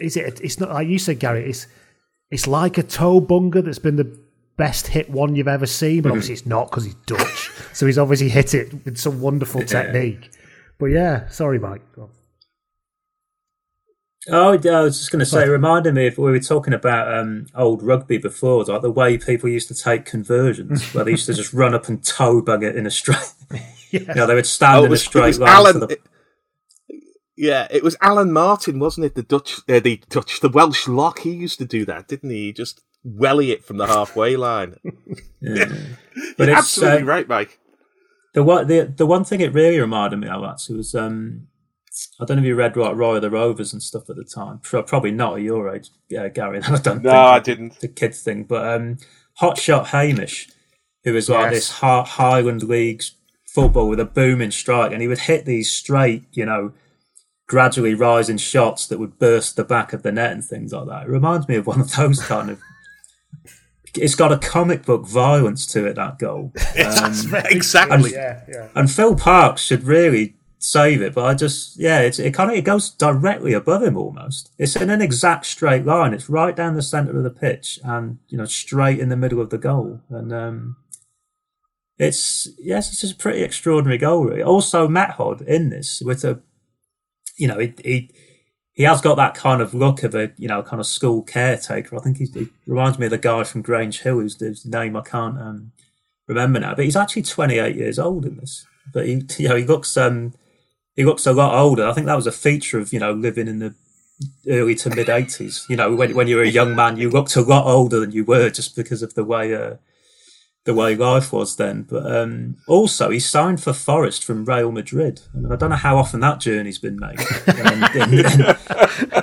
is 0.00 0.16
it? 0.16 0.40
It's 0.42 0.58
not 0.58 0.70
like 0.70 0.88
you 0.88 0.98
said, 0.98 1.20
Gary. 1.20 1.48
It's 1.48 1.66
it's 2.30 2.46
like 2.46 2.78
a 2.78 2.82
toe 2.82 3.20
bunger 3.20 3.62
that's 3.62 3.78
been 3.78 3.96
the 3.96 4.18
best 4.56 4.88
hit 4.88 5.10
one 5.10 5.36
you've 5.36 5.48
ever 5.48 5.66
seen, 5.66 6.02
but 6.02 6.10
obviously 6.10 6.34
it's 6.34 6.46
not 6.46 6.70
because 6.70 6.84
he's 6.84 6.94
Dutch. 7.06 7.50
so 7.72 7.86
he's 7.86 7.98
obviously 7.98 8.28
hit 8.28 8.54
it 8.54 8.84
with 8.84 8.98
some 8.98 9.20
wonderful 9.20 9.62
technique. 9.62 10.30
But 10.78 10.86
yeah, 10.86 11.28
sorry, 11.28 11.58
Mike. 11.58 11.82
Oh, 14.28 14.52
I 14.52 14.82
was 14.82 14.98
just 14.98 15.10
going 15.10 15.20
to 15.20 15.26
say, 15.26 15.44
it 15.44 15.48
reminded 15.48 15.94
me 15.94 16.06
of 16.06 16.18
we 16.18 16.30
were 16.30 16.40
talking 16.40 16.74
about 16.74 17.12
um, 17.12 17.46
old 17.54 17.82
rugby 17.82 18.18
before, 18.18 18.64
like 18.64 18.82
the 18.82 18.90
way 18.90 19.16
people 19.16 19.48
used 19.48 19.68
to 19.68 19.74
take 19.74 20.04
conversions, 20.04 20.92
where 20.92 21.04
they 21.04 21.12
used 21.12 21.26
to 21.26 21.34
just 21.34 21.54
run 21.54 21.74
up 21.74 21.88
and 21.88 22.04
toe 22.04 22.42
bug 22.42 22.62
it 22.62 22.76
in 22.76 22.86
a 22.86 22.90
straight. 22.90 23.32
You 23.92 24.04
know, 24.14 24.24
they 24.26 24.36
would 24.36 24.46
stand 24.46 24.76
Oh, 24.76 24.80
in 24.84 24.86
a 24.86 24.90
was, 24.90 25.00
it 25.02 25.04
straight 25.06 25.38
line. 25.38 25.48
Alan. 25.50 25.72
for 25.80 25.86
the, 25.86 25.92
it- 25.94 26.02
yeah, 27.36 27.66
it 27.70 27.82
was 27.82 27.96
Alan 28.00 28.30
Martin, 28.32 28.78
wasn't 28.78 29.06
it? 29.06 29.14
The 29.16 29.22
Dutch, 29.24 29.58
uh, 29.68 29.80
the 29.80 30.00
Dutch, 30.10 30.38
the 30.40 30.48
Welsh 30.48 30.86
lock. 30.86 31.20
He 31.20 31.30
used 31.32 31.58
to 31.58 31.64
do 31.64 31.84
that, 31.86 32.06
didn't 32.06 32.30
he? 32.30 32.36
He 32.46 32.52
just 32.52 32.82
welly 33.02 33.50
it 33.50 33.64
from 33.64 33.78
the 33.78 33.86
halfway 33.88 34.36
line. 34.36 34.76
yeah. 35.40 35.66
You're 35.66 36.34
But 36.36 36.48
it's 36.50 36.58
absolutely 36.58 37.02
uh, 37.02 37.06
right, 37.06 37.26
Mike. 37.26 37.58
the 38.34 38.44
one 38.44 38.66
the 38.68 38.82
the 38.96 39.06
one 39.06 39.24
thing 39.24 39.40
it 39.40 39.54
really 39.54 39.80
reminded 39.80 40.18
me 40.20 40.28
of 40.28 40.44
actually 40.44 40.76
was 40.76 40.94
um, 40.94 41.48
I 42.20 42.24
don't 42.24 42.36
know 42.36 42.42
if 42.42 42.46
you 42.46 42.54
read 42.54 42.76
like 42.76 42.94
Roy 42.96 43.16
of 43.16 43.22
the 43.22 43.30
Rovers 43.30 43.72
and 43.72 43.82
stuff 43.82 44.08
at 44.10 44.16
the 44.16 44.24
time. 44.24 44.58
Probably 44.62 45.10
not 45.10 45.34
at 45.36 45.42
your 45.42 45.74
age, 45.74 45.90
uh, 46.16 46.28
Gary. 46.28 46.60
I 46.62 46.76
don't 46.78 47.02
No, 47.02 47.10
think 47.10 47.14
I 47.14 47.38
didn't. 47.40 47.80
the 47.80 47.88
kids 47.88 48.22
thing, 48.22 48.44
but 48.44 48.66
um, 48.74 48.98
Hot 49.34 49.58
Shot 49.58 49.88
Hamish, 49.88 50.48
who 51.04 51.12
was 51.12 51.28
like 51.28 51.46
Yes. 51.46 51.54
this 51.54 51.70
Hi- 51.78 52.04
Highland 52.06 52.62
Leagues 52.62 53.12
football 53.46 53.88
with 53.88 53.98
a 54.00 54.04
booming 54.04 54.52
strike, 54.52 54.92
and 54.92 55.02
he 55.02 55.08
would 55.08 55.18
hit 55.20 55.44
these 55.46 55.72
straight, 55.72 56.24
you 56.32 56.46
know, 56.46 56.72
gradually 57.48 57.94
rising 57.94 58.36
shots 58.36 58.86
that 58.86 59.00
would 59.00 59.18
burst 59.18 59.56
the 59.56 59.64
back 59.64 59.92
of 59.92 60.04
the 60.04 60.12
net 60.12 60.30
and 60.30 60.44
things 60.44 60.72
like 60.72 60.86
that. 60.86 61.02
It 61.06 61.08
reminds 61.10 61.48
me 61.48 61.56
of 61.56 61.66
one 61.66 61.80
of 61.80 61.92
those 61.96 62.20
kind 62.24 62.50
of. 62.50 62.60
It's 63.96 64.14
got 64.14 64.30
a 64.30 64.38
comic 64.38 64.84
book 64.84 65.04
violence 65.04 65.66
to 65.72 65.84
it. 65.86 65.94
That 65.96 66.20
goal, 66.20 66.52
um, 67.02 67.12
exactly. 67.50 68.12
Yeah, 68.12 68.44
yeah. 68.48 68.68
and 68.76 68.88
Phil 68.88 69.16
Parkes 69.16 69.62
should 69.62 69.82
really 69.82 70.36
save 70.60 71.02
it. 71.02 71.14
But 71.14 71.24
I 71.24 71.34
just, 71.34 71.76
yeah, 71.78 72.00
it's, 72.00 72.18
it 72.18 72.32
kind 72.32 72.50
of 72.50 72.56
it 72.56 72.64
goes 72.64 72.90
directly 72.90 73.52
above 73.52 73.82
him 73.82 73.96
almost. 73.96 74.50
It's 74.58 74.76
in 74.76 74.90
an 74.90 75.02
exact 75.02 75.46
straight 75.46 75.84
line. 75.84 76.14
It's 76.14 76.30
right 76.30 76.54
down 76.54 76.74
the 76.74 76.82
centre 76.82 77.16
of 77.16 77.24
the 77.24 77.30
pitch, 77.30 77.80
and 77.82 78.18
you 78.28 78.38
know, 78.38 78.44
straight 78.44 79.00
in 79.00 79.08
the 79.08 79.16
middle 79.16 79.40
of 79.40 79.50
the 79.50 79.58
goal. 79.58 80.00
And 80.08 80.32
um, 80.32 80.76
it's 81.98 82.48
yes, 82.58 82.92
it's 82.92 83.00
just 83.00 83.14
a 83.14 83.16
pretty 83.16 83.42
extraordinary 83.42 83.98
goal. 83.98 84.24
Really. 84.24 84.42
Also, 84.42 84.86
Metgod 84.86 85.42
in 85.46 85.70
this 85.70 86.00
with 86.00 86.24
a, 86.24 86.40
you 87.36 87.48
know, 87.48 87.58
he. 87.58 87.74
he 87.82 88.10
he 88.72 88.84
has 88.84 89.02
got 89.02 89.16
that 89.16 89.34
kind 89.34 89.60
of 89.60 89.74
look 89.74 90.02
of 90.04 90.14
a, 90.14 90.32
you 90.38 90.48
know, 90.48 90.62
kind 90.62 90.80
of 90.80 90.86
school 90.86 91.22
caretaker. 91.22 91.96
I 91.96 92.00
think 92.00 92.16
he 92.16 92.48
reminds 92.66 92.98
me 92.98 93.04
of 93.06 93.10
the 93.10 93.18
guy 93.18 93.44
from 93.44 93.60
Grange 93.60 94.00
Hill, 94.00 94.20
whose 94.20 94.64
name 94.64 94.96
I 94.96 95.02
can't 95.02 95.38
um, 95.38 95.72
remember 96.26 96.60
now. 96.60 96.74
But 96.74 96.86
he's 96.86 96.96
actually 96.96 97.24
28 97.24 97.76
years 97.76 97.98
old 97.98 98.24
in 98.24 98.38
this. 98.38 98.66
But 98.90 99.06
he, 99.06 99.22
you 99.38 99.48
know, 99.48 99.56
he 99.56 99.64
looks, 99.64 99.98
um, 99.98 100.32
he 101.00 101.06
looks 101.06 101.26
a 101.26 101.32
lot 101.32 101.54
older. 101.54 101.88
I 101.88 101.94
think 101.94 102.06
that 102.08 102.14
was 102.14 102.26
a 102.26 102.32
feature 102.32 102.78
of, 102.78 102.92
you 102.92 103.00
know, 103.00 103.12
living 103.12 103.48
in 103.48 103.58
the 103.58 103.74
early 104.46 104.74
to 104.74 104.90
mid 104.90 105.06
80s. 105.06 105.66
You 105.70 105.76
know, 105.76 105.94
when 105.94 106.14
when 106.14 106.28
you 106.28 106.36
were 106.36 106.42
a 106.42 106.48
young 106.48 106.76
man, 106.76 106.98
you 106.98 107.08
looked 107.08 107.36
a 107.36 107.40
lot 107.40 107.64
older 107.64 108.00
than 108.00 108.12
you 108.12 108.22
were 108.22 108.50
just 108.50 108.76
because 108.76 109.02
of 109.02 109.14
the 109.14 109.24
way, 109.24 109.54
uh, 109.54 109.76
the 110.64 110.74
way 110.74 110.94
life 110.94 111.32
was 111.32 111.56
then. 111.56 111.84
But 111.84 112.04
um, 112.04 112.58
also, 112.68 113.08
he 113.08 113.18
signed 113.18 113.62
for 113.62 113.72
Forest 113.72 114.26
from 114.26 114.44
Real 114.44 114.72
Madrid. 114.72 115.22
I, 115.34 115.38
mean, 115.38 115.50
I 115.50 115.56
don't 115.56 115.70
know 115.70 115.76
how 115.76 115.96
often 115.96 116.20
that 116.20 116.38
journey's 116.38 116.78
been 116.78 116.98
made 116.98 117.18
um, 117.46 117.84
in, 117.94 118.18
in, 118.18 118.56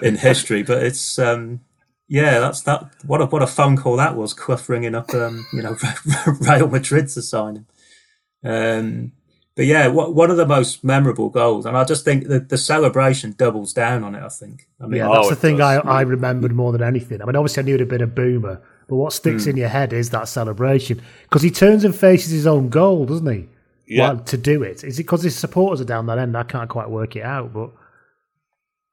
in, 0.02 0.16
history, 0.16 0.64
but 0.64 0.82
it's 0.82 1.20
um, 1.20 1.60
yeah, 2.08 2.40
that's 2.40 2.62
that. 2.62 2.90
What 3.06 3.22
a 3.22 3.28
what 3.28 3.44
a 3.44 3.48
phone 3.48 3.78
call 3.78 3.98
that 3.98 4.16
was. 4.16 4.34
Clough 4.34 4.66
ringing 4.68 4.96
up, 4.96 5.14
um, 5.14 5.46
you 5.54 5.62
know, 5.62 5.78
Real 6.40 6.70
Madrid 6.70 7.10
to 7.10 7.22
sign 7.22 7.58
him. 7.58 9.12
But 9.58 9.66
yeah, 9.66 9.88
what, 9.88 10.14
one 10.14 10.30
of 10.30 10.38
the 10.38 10.46
most 10.46 10.84
memorable 10.84 11.30
goals, 11.30 11.66
and 11.66 11.76
I 11.76 11.84
just 11.84 12.06
think 12.06 12.28
that 12.28 12.50
the 12.50 12.60
celebration 12.60 13.34
doubles 13.36 13.74
down 13.74 14.04
on 14.04 14.14
it. 14.14 14.22
I 14.22 14.30
think. 14.30 14.68
I 14.80 14.86
mean, 14.86 15.00
yeah, 15.00 15.10
that's 15.12 15.26
oh, 15.26 15.30
the 15.32 15.36
thing 15.36 15.62
I, 15.62 15.78
I 15.78 16.02
remembered 16.02 16.54
more 16.54 16.72
than 16.72 16.84
anything. 16.84 17.24
I 17.24 17.26
mean, 17.26 17.36
obviously, 17.36 17.64
I 17.64 17.66
knew 17.66 17.74
it 17.74 17.80
had 17.80 17.90
been 17.90 18.04
a 18.04 18.08
boomer, 18.08 18.62
but 18.88 18.96
what 18.96 19.14
sticks 19.14 19.46
mm. 19.46 19.50
in 19.50 19.58
your 19.58 19.70
head 19.70 19.94
is 19.94 20.12
that 20.12 20.28
celebration 20.28 21.02
because 21.24 21.42
he 21.42 21.50
turns 21.50 21.84
and 21.84 21.96
faces 21.96 22.32
his 22.32 22.46
own 22.46 22.70
goal, 22.70 23.08
doesn't 23.08 23.26
he? 23.26 23.50
Yeah. 23.88 24.14
Well, 24.14 24.20
to 24.26 24.38
do 24.38 24.62
it, 24.62 24.84
is 24.84 25.00
it 25.00 25.04
because 25.04 25.24
his 25.24 25.36
supporters 25.36 25.82
are 25.82 25.86
down 25.86 26.06
that 26.06 26.20
end? 26.20 26.38
I 26.38 26.44
can't 26.44 26.70
quite 26.70 26.92
work 26.92 27.16
it 27.16 27.24
out, 27.24 27.52
but 27.52 27.72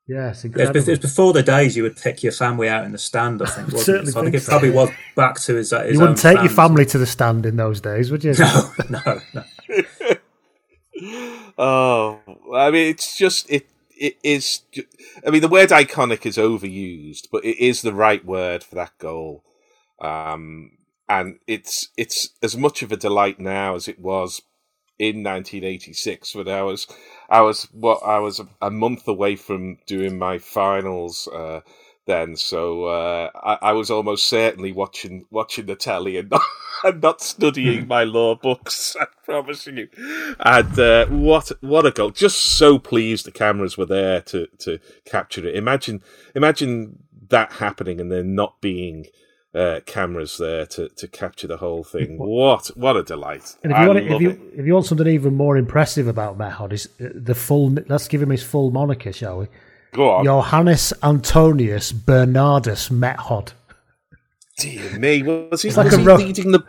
yeah, 0.06 0.30
it's 0.30 0.44
incredible. 0.44 0.80
It 0.80 0.88
was 0.88 0.98
before 0.98 1.34
the 1.34 1.42
days 1.42 1.76
you 1.76 1.82
would 1.82 1.96
pick 1.98 2.22
your 2.22 2.32
family 2.32 2.70
out 2.70 2.84
in 2.84 2.92
the 2.92 2.98
stand. 2.98 3.42
I 3.42 3.46
think. 3.46 3.70
Certainly, 3.78 4.12
so 4.12 4.20
I 4.20 4.24
think 4.24 4.34
it 4.36 4.44
probably 4.44 4.70
was 4.70 4.88
back 5.14 5.38
to 5.40 5.56
his. 5.56 5.72
his 5.72 5.92
you 5.92 6.00
wouldn't 6.00 6.18
take 6.18 6.36
fans. 6.36 6.46
your 6.46 6.56
family 6.56 6.86
to 6.86 6.96
the 6.96 7.06
stand 7.06 7.44
in 7.44 7.56
those 7.56 7.82
days, 7.82 8.10
would 8.10 8.24
you? 8.24 8.34
No, 8.90 9.00
no, 9.04 9.20
no. 9.34 9.44
oh, 11.58 12.20
I 12.54 12.70
mean, 12.70 12.88
it's 12.88 13.16
just 13.16 13.50
it. 13.50 13.68
It 13.96 14.18
is. 14.24 14.62
I 15.26 15.30
mean, 15.30 15.42
the 15.42 15.48
word 15.48 15.70
iconic 15.70 16.26
is 16.26 16.36
overused, 16.36 17.28
but 17.30 17.44
it 17.44 17.58
is 17.58 17.82
the 17.82 17.94
right 17.94 18.24
word 18.24 18.64
for 18.64 18.74
that 18.76 18.98
goal. 18.98 19.44
Um, 20.00 20.72
and 21.08 21.38
it's 21.46 21.88
it's 21.96 22.30
as 22.42 22.56
much 22.56 22.82
of 22.82 22.92
a 22.92 22.96
delight 22.96 23.38
now 23.38 23.74
as 23.74 23.88
it 23.88 23.98
was 24.00 24.42
in 24.98 25.22
1986 25.22 26.34
when 26.34 26.48
I 26.48 26.62
was 26.62 26.86
I 27.28 27.40
was 27.42 27.64
what 27.72 28.00
I 28.04 28.18
was 28.18 28.40
a 28.62 28.70
month 28.70 29.08
away 29.08 29.36
from 29.36 29.78
doing 29.86 30.18
my 30.18 30.38
finals 30.38 31.28
uh, 31.34 31.60
then, 32.06 32.36
so 32.36 32.84
uh, 32.84 33.30
I, 33.34 33.70
I, 33.70 33.72
was 33.72 33.90
almost 33.90 34.26
certainly 34.26 34.72
watching 34.72 35.24
watching 35.30 35.66
the 35.66 35.74
telly 35.74 36.18
and 36.18 36.30
not, 36.30 36.42
and 36.84 37.02
not 37.02 37.20
studying 37.22 37.88
my 37.88 38.04
law 38.04 38.34
books. 38.34 38.94
I 39.00 39.06
promise 39.24 39.66
you. 39.66 39.88
And 40.40 40.78
uh, 40.78 41.06
what 41.06 41.50
what 41.62 41.86
a 41.86 41.90
goal! 41.90 42.10
Just 42.10 42.38
so 42.40 42.78
pleased 42.78 43.24
the 43.24 43.32
cameras 43.32 43.78
were 43.78 43.86
there 43.86 44.20
to 44.22 44.48
to 44.58 44.78
capture 45.06 45.46
it. 45.46 45.56
Imagine 45.56 46.02
imagine 46.34 46.98
that 47.28 47.52
happening 47.52 48.00
and 48.00 48.12
there 48.12 48.22
not 48.22 48.60
being 48.60 49.06
uh, 49.54 49.80
cameras 49.86 50.36
there 50.38 50.66
to, 50.66 50.88
to 50.90 51.08
capture 51.08 51.46
the 51.46 51.56
whole 51.58 51.84
thing. 51.84 52.18
What 52.18 52.66
what 52.76 52.96
a 52.96 53.02
delight! 53.02 53.56
And 53.62 53.72
if 53.72 53.78
you, 53.78 53.86
want, 53.86 53.98
if 53.98 54.20
you, 54.20 54.52
if 54.54 54.66
you 54.66 54.74
want 54.74 54.86
something 54.86 55.06
even 55.06 55.34
more 55.34 55.56
impressive 55.56 56.06
about 56.06 56.36
Metgod, 56.36 56.72
is 56.72 56.88
uh, 57.00 57.08
the 57.14 57.34
full. 57.34 57.70
Let's 57.88 58.08
give 58.08 58.20
him 58.20 58.30
his 58.30 58.42
full 58.42 58.70
moniker, 58.70 59.12
shall 59.12 59.38
we? 59.38 59.46
Go 59.94 60.10
on. 60.10 60.24
Johannes 60.24 60.92
Antonius 61.04 61.92
Bernardus 61.92 62.90
Metgod. 62.90 63.52
Dear 64.58 64.98
me, 64.98 65.22
was 65.22 65.62
he, 65.62 65.70
like 65.70 65.86
was 65.86 65.96
he 65.96 66.02
ro- 66.02 66.16
leading 66.16 66.50
the? 66.50 66.64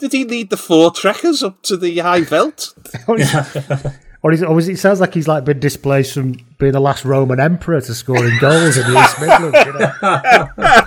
Did 0.00 0.12
he 0.12 0.24
lead 0.24 0.50
the 0.50 0.56
Voortrekkers 0.56 1.44
up 1.44 1.62
to 1.62 1.76
the 1.76 1.98
high 1.98 2.22
veld? 2.22 2.74
or, 3.08 4.32
is, 4.32 4.42
or 4.42 4.58
is 4.58 4.68
it 4.68 4.78
sounds 4.78 5.00
like 5.00 5.14
he's 5.14 5.28
like 5.28 5.44
been 5.44 5.60
displaced 5.60 6.14
from 6.14 6.32
being 6.58 6.72
the 6.72 6.80
last 6.80 7.04
Roman 7.04 7.38
emperor 7.38 7.80
to 7.80 7.94
scoring 7.94 8.36
goals 8.40 8.76
in 8.76 8.92
the 8.92 9.00
East 9.00 9.20
Midlands. 9.20 9.58
You 9.66 9.72
know? 9.78 10.80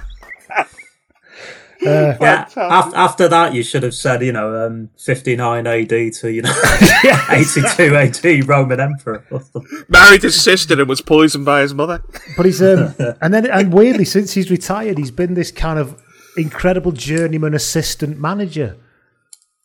Uh, 1.85 2.17
yeah. 2.19 2.47
after 2.55 3.27
that, 3.27 3.53
you 3.53 3.61
should 3.61 3.83
have 3.83 3.93
said, 3.93 4.23
you 4.23 4.31
know, 4.31 4.65
um, 4.65 4.89
59 4.97 5.67
AD 5.67 5.89
to, 5.89 6.31
you 6.31 6.41
know, 6.41 6.53
82 7.29 7.95
AD 7.95 8.47
Roman 8.47 8.79
Emperor. 8.79 9.23
Married 9.87 10.23
his 10.23 10.41
sister 10.41 10.79
and 10.79 10.89
was 10.89 11.01
poisoned 11.01 11.45
by 11.45 11.61
his 11.61 11.73
mother. 11.73 12.03
But 12.35 12.45
he's, 12.45 12.61
um, 12.61 12.95
and 13.21 13.33
then, 13.33 13.45
and 13.45 13.71
weirdly, 13.71 14.05
since 14.05 14.33
he's 14.33 14.49
retired, 14.49 14.97
he's 14.97 15.11
been 15.11 15.35
this 15.35 15.51
kind 15.51 15.77
of 15.77 16.01
incredible 16.35 16.91
journeyman 16.91 17.53
assistant 17.53 18.19
manager 18.19 18.77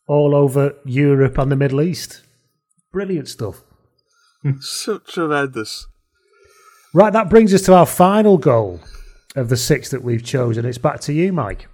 all 0.06 0.34
over 0.34 0.74
Europe 0.84 1.38
and 1.38 1.50
the 1.50 1.56
Middle 1.56 1.80
East. 1.80 2.22
Brilliant 2.92 3.28
stuff. 3.28 3.62
so 4.60 4.98
tremendous. 4.98 5.86
Right, 6.94 7.12
that 7.12 7.30
brings 7.30 7.54
us 7.54 7.62
to 7.62 7.74
our 7.74 7.86
final 7.86 8.36
goal 8.36 8.80
of 9.34 9.48
the 9.48 9.56
six 9.56 9.90
that 9.90 10.02
we've 10.02 10.22
chosen. 10.22 10.66
It's 10.66 10.76
back 10.76 11.00
to 11.00 11.12
you, 11.12 11.32
Mike. 11.32 11.68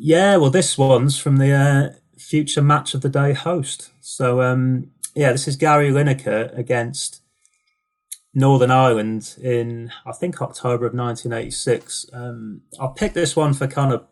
Yeah, 0.00 0.36
well, 0.36 0.50
this 0.50 0.78
one's 0.78 1.18
from 1.18 1.38
the 1.38 1.52
uh, 1.52 1.88
future 2.16 2.62
match 2.62 2.94
of 2.94 3.00
the 3.00 3.08
day 3.08 3.32
host. 3.32 3.90
So, 4.00 4.40
um, 4.42 4.92
yeah, 5.16 5.32
this 5.32 5.48
is 5.48 5.56
Gary 5.56 5.90
Lineker 5.90 6.56
against 6.56 7.20
Northern 8.32 8.70
Ireland 8.70 9.34
in, 9.42 9.90
I 10.06 10.12
think, 10.12 10.40
October 10.40 10.86
of 10.86 10.94
1986. 10.94 12.06
Um, 12.12 12.60
I 12.80 12.86
picked 12.94 13.14
this 13.16 13.34
one 13.34 13.54
for 13.54 13.66
kind 13.66 13.92
of 13.92 14.06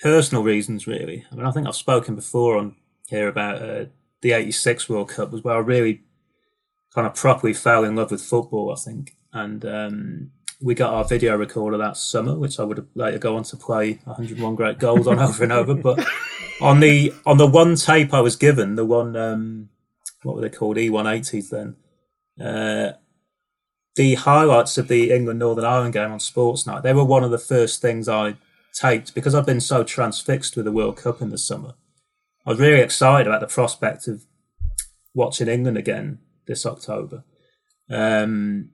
personal 0.00 0.44
reasons, 0.44 0.86
really. 0.86 1.24
I 1.32 1.34
mean, 1.34 1.46
I 1.46 1.50
think 1.50 1.66
I've 1.66 1.74
spoken 1.74 2.14
before 2.14 2.56
on 2.56 2.76
here 3.08 3.26
about 3.26 3.60
uh, 3.60 3.86
the 4.20 4.32
86 4.32 4.88
World 4.88 5.08
Cup 5.08 5.32
was 5.32 5.42
where 5.42 5.56
I 5.56 5.58
really 5.58 6.02
kind 6.94 7.08
of 7.08 7.16
properly 7.16 7.54
fell 7.54 7.82
in 7.82 7.96
love 7.96 8.12
with 8.12 8.22
football, 8.22 8.70
I 8.70 8.76
think. 8.76 9.16
And 9.32 9.64
um, 9.64 10.30
we 10.62 10.74
got 10.74 10.94
our 10.94 11.04
video 11.04 11.36
recorder 11.36 11.76
that 11.78 11.96
summer, 11.96 12.34
which 12.36 12.60
I 12.60 12.64
would 12.64 12.86
later 12.94 13.18
go 13.18 13.36
on 13.36 13.42
to 13.44 13.56
play 13.56 13.98
101 14.04 14.54
great 14.54 14.78
goals 14.78 15.06
on 15.06 15.18
over 15.18 15.42
and 15.42 15.52
over. 15.52 15.74
But 15.74 16.06
on 16.60 16.80
the 16.80 17.12
on 17.26 17.38
the 17.38 17.46
one 17.46 17.74
tape 17.76 18.14
I 18.14 18.20
was 18.20 18.36
given, 18.36 18.76
the 18.76 18.84
one 18.84 19.16
um, 19.16 19.68
what 20.22 20.36
were 20.36 20.42
they 20.42 20.48
called 20.48 20.76
E180s 20.76 21.50
then? 21.50 21.76
Uh, 22.40 22.92
the 23.96 24.14
highlights 24.14 24.78
of 24.78 24.88
the 24.88 25.10
England 25.10 25.40
Northern 25.40 25.64
Ireland 25.64 25.92
game 25.92 26.12
on 26.12 26.20
Sports 26.20 26.66
Night. 26.66 26.82
They 26.82 26.94
were 26.94 27.04
one 27.04 27.24
of 27.24 27.30
the 27.30 27.38
first 27.38 27.82
things 27.82 28.08
I 28.08 28.36
taped 28.72 29.14
because 29.14 29.34
I've 29.34 29.46
been 29.46 29.60
so 29.60 29.84
transfixed 29.84 30.56
with 30.56 30.64
the 30.64 30.72
World 30.72 30.96
Cup 30.96 31.20
in 31.20 31.30
the 31.30 31.38
summer. 31.38 31.74
I 32.46 32.50
was 32.50 32.60
really 32.60 32.80
excited 32.80 33.26
about 33.26 33.40
the 33.40 33.46
prospect 33.46 34.08
of 34.08 34.24
watching 35.14 35.48
England 35.48 35.76
again 35.76 36.20
this 36.46 36.64
October. 36.64 37.24
Um, 37.90 38.70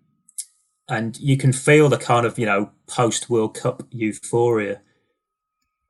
and 0.89 1.19
you 1.19 1.36
can 1.36 1.52
feel 1.52 1.89
the 1.89 1.98
kind 1.98 2.27
of 2.27 2.39
you 2.39 2.47
know 2.47 2.70
post 2.86 3.28
World 3.28 3.55
Cup 3.55 3.82
euphoria 3.90 4.81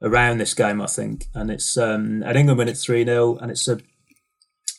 around 0.03 0.39
this 0.39 0.55
game. 0.55 0.81
I 0.81 0.87
think, 0.87 1.27
and 1.35 1.51
it's 1.51 1.77
um, 1.77 2.23
at 2.23 2.37
England 2.37 2.59
when 2.59 2.69
it's 2.69 2.85
three 2.85 3.05
0 3.05 3.37
and 3.37 3.51
it's 3.51 3.69
a 3.69 3.79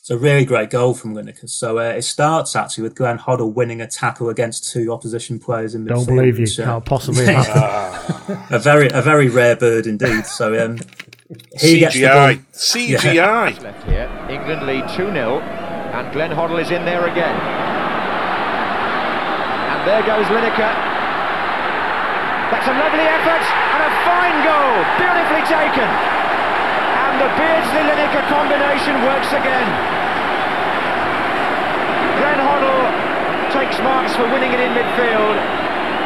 it's 0.00 0.10
a 0.10 0.16
really 0.16 0.44
great 0.44 0.70
goal 0.70 0.94
from 0.94 1.14
Lineker. 1.14 1.48
So 1.48 1.78
uh, 1.78 1.92
it 1.92 2.02
starts 2.02 2.56
actually 2.56 2.84
with 2.84 2.94
Glenn 2.94 3.18
Hoddle 3.18 3.52
winning 3.52 3.80
a 3.80 3.86
tackle 3.86 4.28
against 4.28 4.72
two 4.72 4.92
opposition 4.92 5.38
players 5.38 5.74
in 5.74 5.84
midfield. 5.84 6.06
Don't 6.06 6.16
believe 6.16 6.38
you 6.38 6.44
which, 6.44 6.58
uh, 6.58 6.64
can't 6.64 6.84
possibly 6.84 7.24
happen. 7.32 8.38
a 8.50 8.58
very 8.58 8.88
a 8.88 9.02
very 9.02 9.28
rare 9.28 9.56
bird 9.56 9.86
indeed. 9.86 10.26
So 10.26 10.64
um, 10.64 10.78
he 11.58 11.82
CGI 11.82 12.44
CGI 12.52 13.14
yeah. 13.14 13.58
left 13.62 13.86
here. 13.86 14.26
England 14.28 14.66
lead 14.66 14.88
two 14.88 15.10
0 15.12 15.40
and 15.40 16.12
Glenn 16.12 16.30
Hoddle 16.30 16.60
is 16.60 16.70
in 16.70 16.84
there 16.84 17.06
again. 17.06 17.79
There 19.88 20.04
goes 20.04 20.28
Lineker. 20.28 20.74
That's 22.52 22.68
a 22.68 22.76
lovely 22.76 23.06
effort 23.08 23.44
and 23.48 23.80
a 23.80 23.92
fine 24.04 24.38
goal. 24.44 24.74
Beautifully 25.00 25.40
taken. 25.48 25.88
And 25.88 27.14
the 27.16 27.30
Beardsley-Lineker 27.32 28.24
combination 28.28 29.00
works 29.08 29.32
again. 29.32 29.68
Glenn 32.20 32.40
Hoddle 32.44 32.84
takes 33.56 33.80
marks 33.80 34.12
for 34.16 34.28
winning 34.28 34.52
it 34.52 34.60
in 34.60 34.76
midfield. 34.76 35.36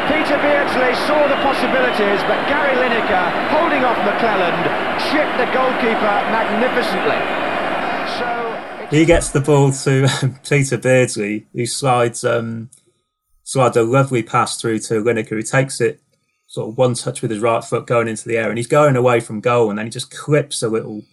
Peter 0.07 0.39
Beardsley 0.39 0.95
saw 1.03 1.27
the 1.27 1.35
possibilities, 1.43 2.23
but 2.31 2.39
Gary 2.47 2.79
Lineker, 2.79 3.27
holding 3.51 3.83
off 3.83 3.97
McClelland, 4.07 4.63
chipped 5.11 5.35
the 5.35 5.51
goalkeeper 5.51 6.15
magnificently. 6.31 7.19
So 8.23 8.87
he 8.89 9.03
gets 9.03 9.31
the 9.31 9.41
ball 9.41 9.73
to 9.83 10.07
Peter 10.47 10.77
Beardsley, 10.77 11.47
who 11.51 11.65
slides 11.65 12.23
um, 12.23 12.69
so 13.45 13.61
a 13.63 13.83
lovely 13.83 14.23
pass 14.23 14.59
through 14.59 14.79
to 14.79 14.95
Lineker, 14.95 15.29
who 15.29 15.43
takes 15.43 15.79
it 15.79 16.01
sort 16.47 16.67
of 16.67 16.77
one 16.79 16.95
touch 16.95 17.21
with 17.21 17.29
his 17.29 17.39
right 17.39 17.63
foot 17.63 17.85
going 17.85 18.07
into 18.07 18.27
the 18.27 18.37
air, 18.37 18.49
and 18.49 18.57
he's 18.57 18.67
going 18.67 18.95
away 18.95 19.19
from 19.19 19.39
goal, 19.39 19.69
and 19.69 19.77
then 19.77 19.85
he 19.85 19.91
just 19.91 20.09
clips 20.09 20.63
a 20.63 20.67
little 20.67 21.03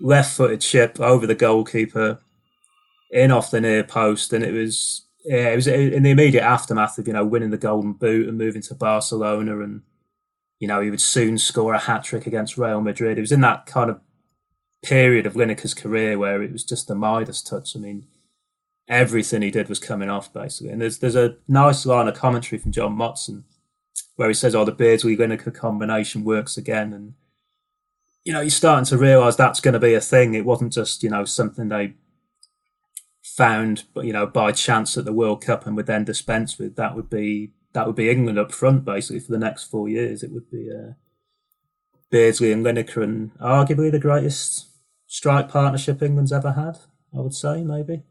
left-footed 0.00 0.62
chip 0.62 0.98
over 0.98 1.26
the 1.26 1.34
goalkeeper 1.34 2.20
in 3.10 3.30
off 3.30 3.50
the 3.50 3.60
near 3.60 3.84
post, 3.84 4.32
and 4.32 4.42
it 4.42 4.52
was 4.52 5.04
yeah, 5.26 5.50
it 5.50 5.56
was 5.56 5.66
in 5.66 6.04
the 6.04 6.10
immediate 6.10 6.42
aftermath 6.42 6.96
of 6.96 7.06
you 7.06 7.12
know 7.12 7.24
winning 7.24 7.50
the 7.50 7.58
Golden 7.58 7.92
Boot 7.92 8.28
and 8.28 8.38
moving 8.38 8.62
to 8.62 8.74
Barcelona, 8.74 9.60
and 9.60 9.82
you 10.58 10.66
know 10.66 10.80
he 10.80 10.88
would 10.88 11.02
soon 11.02 11.36
score 11.36 11.74
a 11.74 11.78
hat 11.78 12.02
trick 12.02 12.26
against 12.26 12.56
Real 12.56 12.80
Madrid. 12.80 13.18
It 13.18 13.22
was 13.22 13.32
in 13.32 13.42
that 13.42 13.66
kind 13.66 13.90
of 13.90 14.00
period 14.82 15.26
of 15.26 15.34
Lineker's 15.34 15.74
career 15.74 16.16
where 16.16 16.42
it 16.42 16.50
was 16.50 16.64
just 16.64 16.88
the 16.88 16.94
Midas 16.94 17.42
touch. 17.42 17.76
I 17.76 17.78
mean 17.78 18.06
everything 18.88 19.42
he 19.42 19.50
did 19.50 19.68
was 19.68 19.78
coming 19.78 20.08
off 20.08 20.32
basically. 20.32 20.72
And 20.72 20.80
there's 20.80 20.98
there's 20.98 21.16
a 21.16 21.36
nice 21.46 21.84
line 21.86 22.08
of 22.08 22.14
commentary 22.14 22.58
from 22.58 22.72
John 22.72 22.96
Motson 22.96 23.44
where 24.16 24.28
he 24.28 24.34
says, 24.34 24.54
"Oh, 24.54 24.64
the 24.64 24.72
Beardsley 24.72 25.16
Lineker 25.16 25.54
combination 25.54 26.24
works 26.24 26.56
again," 26.56 26.92
and 26.92 27.14
you 28.24 28.32
know, 28.32 28.40
you're 28.40 28.50
starting 28.50 28.84
to 28.86 28.98
realise 28.98 29.36
that's 29.36 29.60
going 29.60 29.74
to 29.74 29.80
be 29.80 29.94
a 29.94 30.00
thing. 30.00 30.34
It 30.34 30.44
wasn't 30.44 30.72
just 30.72 31.02
you 31.02 31.10
know 31.10 31.24
something 31.24 31.68
they 31.68 31.94
found, 33.22 33.84
you 33.96 34.12
know, 34.12 34.26
by 34.26 34.52
chance 34.52 34.98
at 34.98 35.04
the 35.04 35.12
World 35.12 35.42
Cup 35.44 35.66
and 35.66 35.76
would 35.76 35.86
then 35.86 36.04
dispense 36.04 36.58
with. 36.58 36.76
That 36.76 36.96
would 36.96 37.08
be 37.08 37.52
that 37.72 37.86
would 37.86 37.96
be 37.96 38.10
England 38.10 38.38
up 38.38 38.52
front 38.52 38.84
basically 38.84 39.20
for 39.20 39.32
the 39.32 39.38
next 39.38 39.64
four 39.64 39.88
years. 39.88 40.22
It 40.22 40.32
would 40.32 40.50
be 40.50 40.68
uh, 40.70 40.92
Beardsley 42.10 42.52
and 42.52 42.64
Lineker, 42.64 43.02
and 43.02 43.32
arguably 43.38 43.90
the 43.90 43.98
greatest 43.98 44.66
strike 45.06 45.48
partnership 45.48 46.02
England's 46.02 46.32
ever 46.32 46.52
had. 46.52 46.78
I 47.16 47.20
would 47.20 47.34
say 47.34 47.62
maybe. 47.62 48.02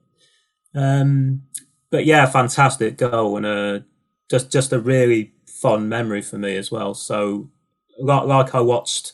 Um, 0.78 1.42
but 1.90 2.06
yeah, 2.06 2.26
fantastic 2.28 2.98
goal 2.98 3.38
and 3.38 3.46
uh, 3.46 3.80
just 4.30 4.52
just 4.52 4.72
a 4.72 4.80
really 4.80 5.34
fond 5.48 5.90
memory 5.90 6.22
for 6.22 6.38
me 6.38 6.56
as 6.56 6.72
well. 6.72 6.94
So 6.94 7.50
like, 8.00 8.26
like 8.26 8.54
I 8.54 8.62
watched 8.62 9.14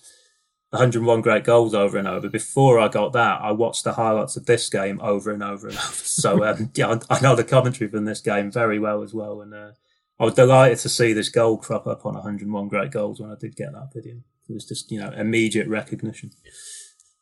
101 0.72 1.22
great 1.22 1.45
goals 1.45 1.73
over 1.73 1.98
and 1.98 2.07
over. 2.07 2.27
Before 2.27 2.80
I 2.80 2.90
got 2.90 3.14
that, 3.14 3.41
I 3.41 3.52
watched 3.52 3.85
the 3.85 3.94
highlights 3.94 4.35
of 4.35 4.45
this 4.45 4.69
game 4.69 4.99
over 5.02 5.31
and 5.31 5.41
over 5.41 5.69
and 5.69 5.77
over. 5.77 5.94
So 5.94 6.44
um, 6.49 6.72
yeah, 6.76 6.98
I, 7.10 7.15
I, 7.15 7.22
know 7.22 7.35
the 7.35 7.45
commentary 7.45 7.90
from 7.90 8.06
this 8.06 8.19
game 8.19 8.52
very 8.52 8.80
well 8.80 9.02
as 9.02 9.14
well, 9.14 9.41
and 9.41 9.53
uh, 9.53 9.72
I 10.19 10.26
was 10.26 10.34
delighted 10.34 10.80
to 10.80 10.90
see 10.90 11.14
this 11.14 11.30
goal 11.30 11.57
crop 11.57 11.88
up 11.88 12.06
on 12.06 12.15
101 12.15 12.68
great 12.68 12.91
goals 12.91 13.22
when 13.22 13.31
I 13.31 13.35
did 13.40 13.56
get 13.56 13.72
that 13.72 13.94
video. 13.94 14.15
It 14.49 14.53
was 14.53 14.65
just 14.65 14.91
you 14.91 14.99
know 14.99 15.11
immediate 15.11 15.68
recognition. 15.68 16.31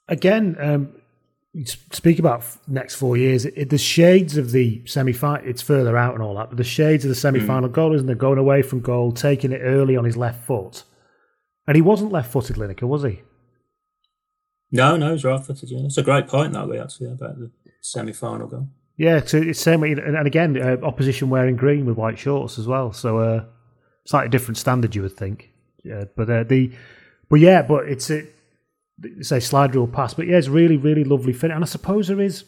Again, 0.08 0.56
um, 0.60 1.01
speak 1.66 2.20
about 2.20 2.44
next 2.68 2.96
four 2.96 3.18
years. 3.18 3.46
It, 3.46 3.54
it, 3.58 3.70
the 3.70 3.78
shades 3.78 4.38
of 4.38 4.52
the 4.52 4.82
semi 4.86 5.14
final, 5.14 5.46
it's 5.48 5.62
further 5.62 5.98
out 5.98 6.14
and 6.14 6.24
all 6.24 6.36
that, 6.36 6.50
but 6.50 6.58
the 6.58 6.64
shades 6.64 7.04
of 7.04 7.10
the 7.10 7.16
semi 7.16 7.40
final 7.40 7.70
mm. 7.70 7.74
goal, 7.74 7.94
isn't 7.94 8.10
it? 8.10 8.18
Going 8.18 8.38
away 8.38 8.62
from 8.62 8.80
goal, 8.80 9.12
taking 9.12 9.52
it 9.52 9.60
early 9.60 9.98
on 9.98 10.06
his 10.06 10.18
left 10.18 10.46
foot. 10.46 10.84
And 11.68 11.76
he 11.76 11.82
wasn't 11.82 12.12
left 12.12 12.32
footed, 12.32 12.56
Lineker, 12.56 12.88
was 12.88 13.04
he? 13.04 13.22
No, 14.72 14.96
no, 14.96 15.12
he's 15.12 15.24
right 15.24 15.44
footed. 15.44 15.70
Yeah, 15.70 15.86
it's 15.86 15.98
a 15.98 16.04
great 16.04 16.28
point 16.28 16.54
that 16.54 16.68
way 16.68 16.80
actually 16.80 17.12
about 17.12 17.38
the 17.38 17.52
semi 17.82 18.14
final 18.14 18.48
goal. 18.48 18.68
Yeah, 18.98 19.22
so 19.26 19.38
it's 19.38 19.60
same 19.60 19.82
way, 19.82 19.92
and 19.94 20.28
again, 20.28 20.62
uh, 20.62 20.78
opposition 20.86 21.30
wearing 21.30 21.56
green 21.56 21.86
with 21.86 21.98
white 21.98 22.20
shorts 22.20 22.60
as 22.60 22.68
well. 22.68 22.94
So 22.94 23.18
uh, 23.18 23.46
slightly 24.06 24.30
different 24.30 24.58
standard, 24.58 24.96
you 24.96 25.02
would 25.02 25.18
think. 25.18 25.50
Yeah, 25.84 26.06
but 26.16 26.30
uh, 26.30 26.44
the, 26.44 26.72
but 27.30 27.40
yeah, 27.40 27.64
but 27.64 27.90
it's 27.90 28.10
a 28.12 28.28
say 29.22 29.40
slide 29.40 29.76
rule 29.76 29.88
pass, 29.88 30.14
but 30.14 30.28
yeah, 30.28 30.38
it's 30.38 30.48
really, 30.48 30.78
really 30.78 31.04
lovely 31.04 31.34
fit. 31.34 31.52
And 31.52 31.64
I 31.64 31.68
suppose 31.68 32.08
there 32.08 32.22
is, 32.22 32.46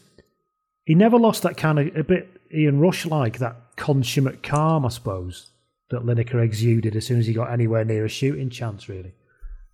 he 0.86 0.96
never 0.96 1.18
lost 1.18 1.44
that 1.44 1.58
kind 1.58 1.80
of 1.80 1.96
a 1.96 2.04
bit 2.04 2.42
Ian 2.54 2.80
Rush 2.80 3.06
like 3.06 3.40
that 3.40 3.56
consummate 3.76 4.44
calm, 4.44 4.86
I 4.86 4.90
suppose, 4.90 5.50
that 5.90 6.06
Lineker 6.06 6.44
exuded 6.44 6.96
as 6.96 7.06
soon 7.06 7.20
as 7.20 7.28
he 7.28 7.34
got 7.34 7.52
anywhere 7.52 7.86
near 7.86 8.06
a 8.06 8.10
shooting 8.10 8.50
chance, 8.50 8.88
really. 8.88 9.14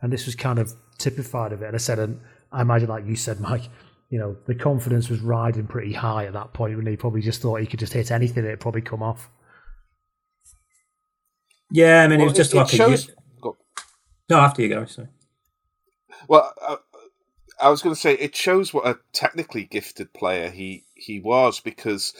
And 0.01 0.13
this 0.13 0.25
was 0.25 0.35
kind 0.35 0.59
of 0.59 0.73
typified 0.97 1.51
of 1.51 1.61
it. 1.61 1.67
And 1.67 1.75
I 1.75 1.79
said, 1.79 1.99
and 1.99 2.21
I 2.51 2.61
imagine, 2.61 2.89
like 2.89 3.05
you 3.05 3.15
said, 3.15 3.39
Mike, 3.39 3.69
you 4.09 4.17
know, 4.17 4.37
the 4.47 4.55
confidence 4.55 5.09
was 5.09 5.19
riding 5.19 5.67
pretty 5.67 5.93
high 5.93 6.25
at 6.25 6.33
that 6.33 6.53
point 6.53 6.77
when 6.77 6.87
he 6.87 6.95
probably 6.95 7.21
just 7.21 7.41
thought 7.41 7.59
he 7.59 7.67
could 7.67 7.79
just 7.79 7.93
hit 7.93 8.11
anything, 8.11 8.45
it'd 8.45 8.59
probably 8.59 8.81
come 8.81 9.03
off. 9.03 9.29
Yeah, 11.71 12.03
I 12.03 12.07
mean, 12.07 12.19
well, 12.19 12.27
it 12.27 12.29
was 12.31 12.37
just 12.37 12.53
it, 12.53 12.57
like 12.57 12.73
it 12.73 12.77
shows... 12.77 13.09
a. 13.09 13.49
No, 14.29 14.39
after 14.39 14.61
you 14.61 14.69
go, 14.69 14.85
sorry. 14.85 15.09
Well, 16.27 16.53
I, 16.61 16.77
I 17.61 17.69
was 17.69 17.81
going 17.81 17.95
to 17.95 17.99
say 17.99 18.13
it 18.13 18.35
shows 18.35 18.73
what 18.73 18.87
a 18.87 18.99
technically 19.13 19.65
gifted 19.65 20.13
player 20.13 20.49
he 20.49 20.85
he 20.95 21.19
was 21.19 21.59
because 21.59 22.13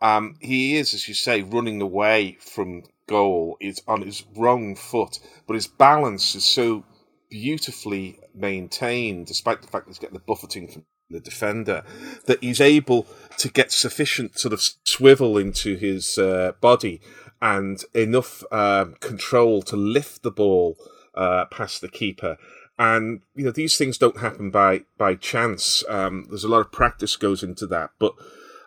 um, 0.00 0.36
he 0.40 0.76
is, 0.76 0.94
as 0.94 1.08
you 1.08 1.14
say, 1.14 1.42
running 1.42 1.80
away 1.80 2.36
from 2.40 2.84
goal 3.06 3.56
is 3.60 3.82
on 3.86 4.02
his 4.02 4.24
wrong 4.36 4.74
foot, 4.74 5.18
but 5.46 5.54
his 5.54 5.66
balance 5.66 6.34
is 6.34 6.44
so 6.44 6.84
beautifully 7.30 8.18
maintained, 8.34 9.26
despite 9.26 9.62
the 9.62 9.68
fact 9.68 9.86
that 9.86 9.90
he's 9.90 9.98
getting 9.98 10.14
the 10.14 10.20
buffeting 10.20 10.68
from 10.68 10.84
the 11.10 11.20
defender, 11.20 11.84
that 12.26 12.42
he's 12.42 12.60
able 12.60 13.06
to 13.38 13.48
get 13.48 13.72
sufficient 13.72 14.38
sort 14.38 14.52
of 14.52 14.62
swivel 14.84 15.38
into 15.38 15.76
his 15.76 16.18
uh, 16.18 16.52
body 16.60 17.00
and 17.40 17.84
enough 17.94 18.42
um, 18.50 18.94
control 19.00 19.62
to 19.62 19.76
lift 19.76 20.22
the 20.22 20.30
ball 20.30 20.76
uh, 21.14 21.44
past 21.46 21.80
the 21.80 21.88
keeper. 21.88 22.36
And 22.78 23.20
you 23.34 23.44
know 23.44 23.52
these 23.52 23.78
things 23.78 23.96
don't 23.98 24.18
happen 24.18 24.50
by 24.50 24.82
by 24.98 25.14
chance. 25.14 25.82
Um, 25.88 26.26
there's 26.28 26.44
a 26.44 26.48
lot 26.48 26.60
of 26.60 26.72
practice 26.72 27.16
goes 27.16 27.42
into 27.42 27.66
that, 27.68 27.90
but 27.98 28.14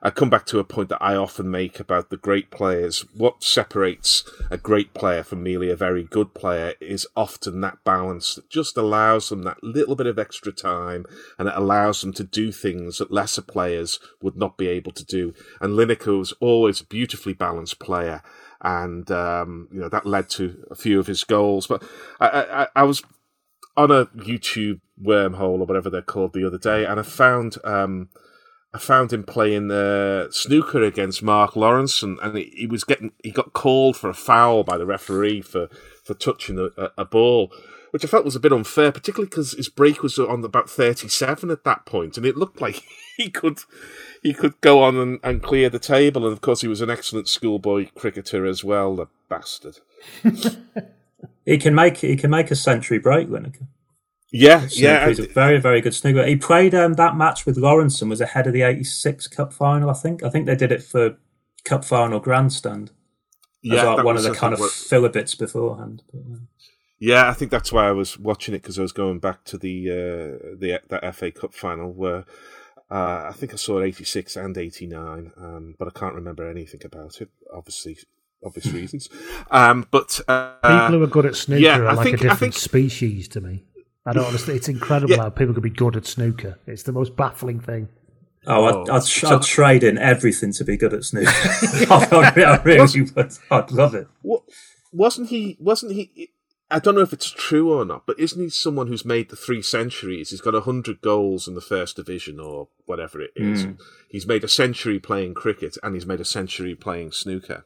I 0.02 0.10
come 0.10 0.30
back 0.30 0.45
to 0.48 0.60
a 0.60 0.64
point 0.64 0.90
that 0.90 1.03
I 1.03 1.15
often 1.15 1.52
make 1.52 1.80
about 1.80 2.10
the 2.10 2.18
great 2.18 2.52
players. 2.52 3.06
What 3.15 3.44
separates 3.44 4.23
a 4.49 4.57
great 4.57 4.94
player 4.94 5.23
from 5.23 5.44
merely 5.44 5.69
a 5.69 5.76
very 5.76 6.03
good 6.03 6.34
player 6.34 6.73
is 6.80 7.06
often 7.15 7.61
that 7.61 7.84
balance 7.84 8.36
that 8.36 8.49
just 8.49 8.77
allows 8.77 9.30
them 9.30 9.44
that 9.44 9.61
little 9.61 9.95
bit 9.95 10.07
of 10.07 10.18
extra 10.18 10.52
time 10.52 11.06
and 11.38 11.49
it 11.49 11.53
allows 11.56 12.02
them 12.02 12.14
to 12.14 12.23
do 12.23 12.52
things 12.52 12.99
that 12.99 13.11
lesser 13.11 13.41
players 13.41 13.99
would 14.22 14.38
not 14.38 14.57
be 14.57 14.68
able 14.68 14.94
to 14.94 15.06
do. 15.06 15.34
And 15.60 15.73
Lineker 15.73 16.18
was 16.18 16.34
always 16.40 16.80
a 16.80 16.86
beautifully 16.86 17.34
balanced 17.34 17.80
player. 17.80 18.22
And, 18.61 19.10
um, 19.11 19.69
you 19.72 19.80
know, 19.80 19.90
that 19.90 20.06
led 20.06 20.30
to 20.31 20.65
a 20.69 20.76
few 20.76 20.99
of 20.99 21.07
his 21.07 21.23
goals. 21.23 21.68
But 21.68 21.84
I, 22.19 22.27
I, 22.27 22.68
I 22.76 22.84
was 22.84 23.03
on 23.80 23.91
a 23.91 24.06
YouTube 24.07 24.81
wormhole 25.01 25.61
or 25.61 25.65
whatever 25.65 25.89
they're 25.89 26.01
called 26.01 26.34
the 26.34 26.45
other 26.45 26.57
day 26.57 26.85
and 26.85 26.99
I 26.99 27.03
found, 27.03 27.56
um, 27.64 28.10
I 28.73 28.77
found 28.77 29.14
him 29.14 29.23
playing 29.23 29.72
uh, 29.72 30.27
snooker 30.31 30.84
against 30.84 31.23
Mark 31.23 31.56
Lawrence, 31.56 32.03
and, 32.03 32.19
and 32.19 32.38
he, 32.38 32.53
he, 32.56 32.68
was 32.68 32.84
getting 32.84 33.14
he 33.23 33.31
got 33.31 33.53
called 33.53 33.97
for 33.97 34.10
a 34.10 34.14
foul 34.14 34.64
by 34.64 34.77
the 34.77 34.85
referee 34.85 35.41
for 35.41 35.69
for 36.03 36.14
touching 36.14 36.60
a, 36.60 36.91
a 36.95 37.06
ball, 37.06 37.51
which 37.89 38.03
I 38.03 38.07
felt 38.07 38.26
was 38.26 38.35
a 38.35 38.39
bit 38.39 38.53
unfair, 38.53 38.91
particularly 38.91 39.27
because 39.27 39.53
his 39.53 39.69
break 39.69 40.03
was 40.03 40.19
on 40.19 40.43
about 40.43 40.69
thirty 40.69 41.07
seven 41.07 41.49
at 41.49 41.64
that 41.64 41.88
point, 41.88 42.15
and 42.15 42.27
it 42.27 42.38
looked 42.38 42.61
like 42.61 42.84
he 43.18 43.31
could 43.31 43.60
he 44.22 44.34
could 44.35 44.61
go 44.61 44.84
on 44.84 44.97
and, 44.97 45.19
and 45.23 45.41
clear 45.41 45.69
the 45.69 45.80
table, 45.80 46.26
and 46.26 46.34
of 46.34 46.41
course 46.41 46.61
he 46.61 46.68
was 46.68 46.81
an 46.81 46.91
excellent 46.91 47.27
schoolboy 47.27 47.88
cricketer 47.95 48.45
as 48.45 48.64
well, 48.64 48.95
the 48.95 49.07
bastard. 49.30 49.80
he 51.46 51.58
can 51.58 51.76
make 51.76 51.98
he 51.98 52.16
can 52.16 52.30
make 52.30 52.52
a 52.52 52.56
century 52.56 53.00
break, 53.00 53.28
Lineker. 53.28 53.68
Yeah, 54.32 54.68
yeah. 54.72 55.08
He's 55.08 55.20
a 55.20 55.28
very, 55.28 55.60
very 55.60 55.82
good 55.82 55.96
snooker. 55.96 56.26
He 56.26 56.36
played 56.36 56.76
um, 56.76 56.94
that 56.94 57.16
match 57.16 57.46
with 57.46 57.58
Lawrence 57.58 58.02
and 58.02 58.10
was 58.10 58.22
ahead 58.22 58.46
of 58.46 58.54
the 58.54 58.62
86 58.62 59.28
Cup 59.28 59.52
final, 59.54 59.90
I 59.90 59.94
think. 59.94 60.22
I 60.24 60.30
think 60.30 60.46
they 60.46 60.56
did 60.56 60.72
it 60.72 60.84
for 60.84 61.18
Cup 61.66 61.84
final 61.84 62.20
grandstand. 62.20 62.91
Yeah, 63.62 63.84
like 63.84 64.06
one 64.06 64.16
of 64.16 64.24
the 64.24 64.34
kind 64.34 64.54
of 64.54 64.60
what... 64.60 64.72
filler 64.72 65.10
bits 65.10 65.36
beforehand. 65.36 66.04
But, 66.14 66.22
yeah. 66.28 66.36
yeah, 67.00 67.30
I 67.30 67.34
think 67.34 67.52
that's 67.52 67.74
why 67.74 67.88
I 67.88 67.91
was 67.91 68.20
watching 68.20 68.54
it 68.54 68.62
because 68.62 68.78
I 68.78 68.84
was 68.84 68.91
going 68.91 69.20
back 69.20 69.44
to 69.46 69.58
the 69.58 69.90
uh, 69.90 70.56
the 70.58 70.80
that 70.90 71.16
FA 71.16 71.32
Cup 71.32 71.54
final 71.54 71.91
where 71.91 72.26
uh, 72.91 73.28
I 73.30 73.34
think 73.34 73.54
I 73.54 73.58
saw 73.58 73.82
86 73.82 74.36
and 74.36 74.58
89, 74.58 75.32
um, 75.38 75.76
but 75.78 75.88
I 75.88 76.00
can't 76.00 76.16
remember 76.16 76.50
anything 76.50 76.82
about 76.86 77.22
it. 77.22 77.30
Obviously, 77.54 77.98
obvious 78.44 78.68
reasons. 78.68 79.10
Um, 79.52 79.88
but 79.91 80.20
uh, 80.28 80.53
people 80.61 80.99
who 80.99 81.03
are 81.03 81.07
good 81.07 81.26
at 81.26 81.36
snooker 81.36 81.61
yeah, 81.61 81.80
are 81.80 81.95
like 81.95 82.03
think, 82.03 82.16
a 82.16 82.22
different 82.22 82.40
think, 82.40 82.53
species 82.53 83.28
to 83.30 83.41
me. 83.41 83.64
I 84.06 84.14
don't 84.14 84.26
understand. 84.26 84.57
It's 84.57 84.70
incredible 84.70 85.16
yeah. 85.16 85.24
how 85.24 85.30
people 85.30 85.53
can 85.53 85.61
be 85.61 85.70
good 85.70 85.95
at 85.95 86.06
snooker. 86.06 86.57
It's 86.66 86.84
the 86.84 86.91
most 86.91 87.16
baffling 87.16 87.60
thing. 87.60 87.90
Oh, 88.48 88.84
I'd, 88.84 88.90
I'd, 88.90 89.03
so, 89.03 89.36
I'd, 89.36 89.44
trade 89.44 89.84
in 89.84 89.98
everything 89.98 90.53
to 90.53 90.64
be 90.64 90.78
good 90.78 90.94
at 90.94 91.03
snooker. 91.03 91.30
I 91.32 92.61
really 92.64 93.02
would. 93.02 93.38
I'd 93.52 93.72
love 93.72 93.94
it. 93.94 94.07
What, 94.22 94.44
wasn't 94.91 95.30
he? 95.30 95.57
Wasn't 95.60 95.91
he? 95.91 96.32
I 96.72 96.80
don't 96.80 96.95
know 96.95 97.02
if 97.02 97.14
it's 97.14 97.30
true 97.30 97.74
or 97.74 97.84
not, 97.84 98.06
but 98.06 98.20
isn't 98.20 98.41
he 98.41 98.49
someone 98.49 98.88
who's 98.88 99.03
made 99.03 99.30
the 99.30 99.36
three 99.36 99.61
centuries? 99.61 100.30
He's 100.30 100.41
got 100.41 100.53
hundred 100.64 101.02
goals 101.02 101.48
in 101.48 101.56
the 101.56 101.61
first 101.61 101.95
division 101.95 102.40
or 102.40 102.70
whatever 102.86 103.20
it 103.20 103.32
is. 103.36 103.66
Mm. 103.66 103.80
He's 104.10 104.28
made 104.28 104.44
a 104.44 104.48
century 104.48 104.99
playing 104.99 105.34
cricket 105.34 105.78
and 105.82 105.95
he's 105.95 106.06
made 106.06 106.22
a 106.22 106.26
century 106.26 106.76
playing 106.76 107.11
snooker. 107.11 107.66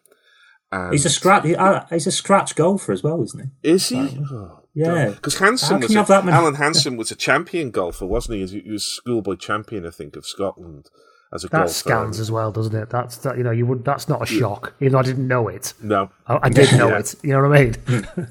And 0.74 0.94
he's 0.94 1.06
a 1.06 1.10
scratch. 1.10 1.46
He, 1.46 1.56
uh, 1.56 1.86
he's 1.90 2.08
a 2.08 2.12
scratch 2.12 2.56
golfer 2.56 2.92
as 2.92 3.04
well, 3.04 3.22
isn't 3.24 3.52
he? 3.62 3.70
Is 3.70 3.90
he? 3.90 4.18
Oh. 4.32 4.60
Yeah, 4.76 5.10
because 5.10 5.38
Hansen 5.38 5.82
was 5.82 5.96
a, 5.96 6.14
Alan 6.14 6.56
Hansen 6.56 6.98
was 6.98 7.12
a 7.12 7.16
champion 7.16 7.70
golfer, 7.70 8.08
wasn't 8.08 8.40
he? 8.40 8.62
He 8.62 8.72
was 8.72 8.84
schoolboy 8.84 9.36
champion, 9.36 9.86
I 9.86 9.92
think, 9.92 10.16
of 10.16 10.26
Scotland 10.26 10.90
as 11.32 11.44
a 11.44 11.48
that 11.50 11.58
golfer. 11.58 11.74
scans 11.74 12.20
as 12.20 12.32
well, 12.32 12.52
doesn't 12.52 12.76
it? 12.76 12.90
That's 12.90 13.18
that. 13.18 13.38
You 13.38 13.44
know, 13.44 13.52
you 13.52 13.68
would. 13.68 13.86
That's 13.86 14.10
not 14.10 14.24
a 14.24 14.26
shock. 14.26 14.74
Even 14.80 14.94
though 14.94 15.00
I 15.00 15.04
didn't 15.04 15.28
know 15.28 15.48
it. 15.48 15.74
No, 15.82 16.10
I, 16.26 16.40
I 16.44 16.50
did 16.50 16.72
know 16.78 16.90
yeah. 16.90 17.00
it. 17.00 17.16
You 17.22 17.34
know 17.34 17.48
what 17.48 17.58
I 17.58 17.64
mean? 17.66 18.08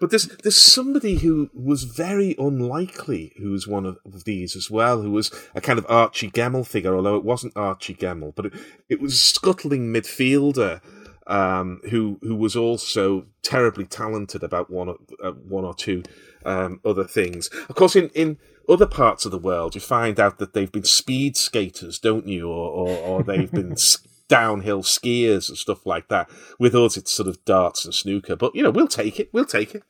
but 0.00 0.10
there's 0.10 0.26
there's 0.42 0.56
somebody 0.56 1.18
who 1.18 1.50
was 1.54 1.84
very 1.84 2.34
unlikely 2.38 3.32
who 3.38 3.50
was 3.50 3.66
one 3.66 3.86
of, 3.86 3.98
these 4.24 4.56
as 4.56 4.70
well, 4.70 5.02
who 5.02 5.10
was 5.10 5.30
a 5.54 5.60
kind 5.60 5.78
of 5.78 5.86
Archie 5.88 6.30
Gemmill 6.30 6.66
figure, 6.66 6.96
although 6.96 7.16
it 7.16 7.24
wasn't 7.24 7.56
Archie 7.56 7.94
Gemmill, 7.94 8.34
but 8.34 8.46
it, 8.46 8.52
it 8.88 9.00
was 9.00 9.14
a 9.14 9.16
scuttling 9.16 9.92
midfielder 9.92 10.80
um, 11.26 11.80
who 11.90 12.18
who 12.22 12.34
was 12.34 12.56
also 12.56 13.26
terribly 13.42 13.84
talented 13.84 14.42
about 14.42 14.70
one 14.70 14.88
or, 14.88 14.96
uh, 15.22 15.32
one 15.32 15.64
or 15.64 15.74
two 15.74 16.02
um, 16.44 16.80
other 16.84 17.04
things. 17.04 17.48
Of 17.68 17.74
course, 17.74 17.96
in, 17.96 18.08
in 18.10 18.38
other 18.68 18.86
parts 18.86 19.24
of 19.24 19.32
the 19.32 19.38
world, 19.38 19.74
you 19.74 19.80
find 19.80 20.18
out 20.18 20.38
that 20.38 20.52
they've 20.52 20.70
been 20.70 20.84
speed 20.84 21.36
skaters, 21.36 21.98
don't 21.98 22.26
you, 22.26 22.48
or 22.48 22.70
or, 22.70 22.98
or 22.98 23.22
they've 23.22 23.50
been 23.50 23.76
downhill 24.28 24.82
skiers 24.82 25.48
and 25.48 25.56
stuff 25.58 25.86
like 25.86 26.08
that. 26.08 26.28
With 26.58 26.74
us, 26.74 26.96
it's 26.96 27.12
sort 27.12 27.28
of 27.28 27.44
darts 27.44 27.84
and 27.84 27.94
snooker, 27.94 28.36
but 28.36 28.54
you 28.54 28.62
know, 28.62 28.70
we'll 28.70 28.88
take 28.88 29.20
it. 29.20 29.30
We'll 29.32 29.44
take 29.44 29.74
it. 29.74 29.82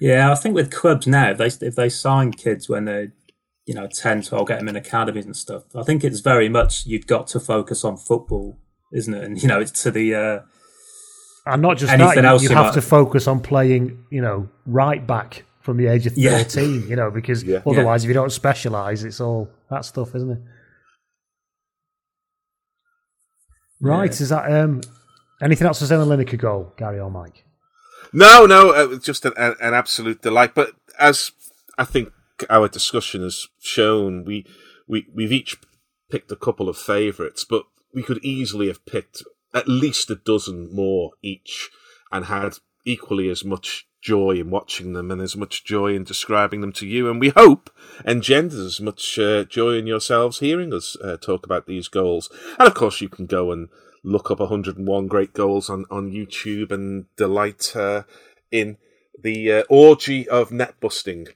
Yeah, 0.00 0.32
I 0.32 0.34
think 0.34 0.54
with 0.54 0.70
clubs 0.70 1.06
now, 1.06 1.30
if 1.30 1.38
they 1.38 1.66
if 1.66 1.76
they 1.76 1.88
sign 1.88 2.32
kids 2.32 2.68
when 2.68 2.86
they're 2.86 3.12
you 3.66 3.74
know 3.74 3.86
10, 3.86 4.22
12, 4.22 4.48
get 4.48 4.58
them 4.58 4.68
in 4.68 4.76
academies 4.76 5.26
and 5.26 5.36
stuff. 5.36 5.64
I 5.76 5.82
think 5.82 6.02
it's 6.04 6.20
very 6.20 6.48
much 6.48 6.86
you've 6.86 7.06
got 7.06 7.26
to 7.28 7.40
focus 7.40 7.84
on 7.84 7.96
football, 7.96 8.58
isn't 8.92 9.12
it? 9.12 9.22
And 9.22 9.40
you 9.42 9.46
know, 9.48 9.60
it's 9.60 9.82
to 9.82 9.90
the 9.90 10.14
uh, 10.14 10.38
and 11.46 11.62
not 11.62 11.76
just 11.76 11.92
Anything 11.92 12.16
that, 12.16 12.22
you, 12.22 12.28
else 12.28 12.42
you 12.42 12.48
you 12.50 12.54
have 12.56 12.66
might- 12.66 12.74
to 12.74 12.82
focus 12.82 13.26
on 13.26 13.40
playing, 13.40 14.04
you 14.10 14.20
know, 14.22 14.48
right 14.66 15.06
back 15.06 15.44
from 15.60 15.76
the 15.76 15.86
age 15.86 16.06
of 16.06 16.16
Yeah. 16.16 16.42
you 16.56 16.96
know, 16.96 17.10
because 17.10 17.44
Yeah. 17.44 17.60
otherwise, 17.66 18.02
if 18.04 18.08
you 18.08 18.14
don't 18.14 18.32
specialise, 18.32 19.04
it's 19.04 19.20
all 19.20 19.48
that 19.70 19.84
stuff, 19.84 20.14
isn't 20.14 20.30
it? 20.30 20.38
Right, 23.80 24.20
is 24.20 24.28
that 24.28 24.52
um, 24.52 24.82
anything 25.42 25.66
else 25.66 25.78
to 25.78 25.86
say 25.86 25.96
on 25.96 26.06
the 26.06 26.16
Lineker 26.16 26.38
goal, 26.38 26.72
Gary 26.76 27.00
or 27.00 27.10
Mike? 27.10 27.44
No, 28.12 28.46
no, 28.46 28.74
it 28.74 28.88
was 28.88 29.00
just 29.00 29.24
an, 29.24 29.32
an, 29.36 29.54
an 29.60 29.74
absolute 29.74 30.20
delight. 30.22 30.54
But 30.54 30.72
as 30.98 31.32
I 31.78 31.84
think 31.84 32.12
our 32.48 32.68
discussion 32.68 33.22
has 33.22 33.48
shown, 33.60 34.24
we, 34.24 34.46
we, 34.86 35.06
we've 35.14 35.32
each 35.32 35.56
picked 36.10 36.32
a 36.32 36.36
couple 36.36 36.68
of 36.68 36.76
favourites, 36.76 37.44
but 37.44 37.64
we 37.94 38.02
could 38.02 38.22
easily 38.24 38.66
have 38.66 38.84
picked 38.84 39.22
at 39.54 39.68
least 39.68 40.10
a 40.10 40.16
dozen 40.16 40.74
more 40.74 41.12
each 41.22 41.70
and 42.12 42.26
had 42.26 42.54
equally 42.84 43.28
as 43.28 43.44
much 43.44 43.86
joy 44.00 44.32
in 44.32 44.50
watching 44.50 44.92
them 44.92 45.10
and 45.10 45.20
as 45.20 45.36
much 45.36 45.64
joy 45.64 45.94
in 45.94 46.04
describing 46.04 46.60
them 46.60 46.72
to 46.72 46.86
you. 46.86 47.10
And 47.10 47.20
we 47.20 47.30
hope 47.30 47.70
engenders 48.04 48.58
as 48.58 48.80
much 48.80 49.18
uh, 49.18 49.44
joy 49.44 49.74
in 49.74 49.86
yourselves 49.86 50.40
hearing 50.40 50.72
us 50.72 50.96
uh, 51.02 51.16
talk 51.16 51.44
about 51.44 51.66
these 51.66 51.88
goals. 51.88 52.30
And 52.58 52.66
of 52.66 52.74
course, 52.74 53.00
you 53.00 53.08
can 53.08 53.26
go 53.26 53.52
and 53.52 53.68
look 54.02 54.30
up 54.30 54.40
101 54.40 55.06
great 55.06 55.34
goals 55.34 55.68
on, 55.68 55.84
on 55.90 56.10
YouTube 56.10 56.72
and 56.72 57.04
delight 57.16 57.74
uh, 57.76 58.02
in 58.50 58.78
the 59.22 59.52
uh, 59.52 59.62
orgy 59.68 60.28
of 60.28 60.50
net 60.50 60.80
busting. 60.80 61.28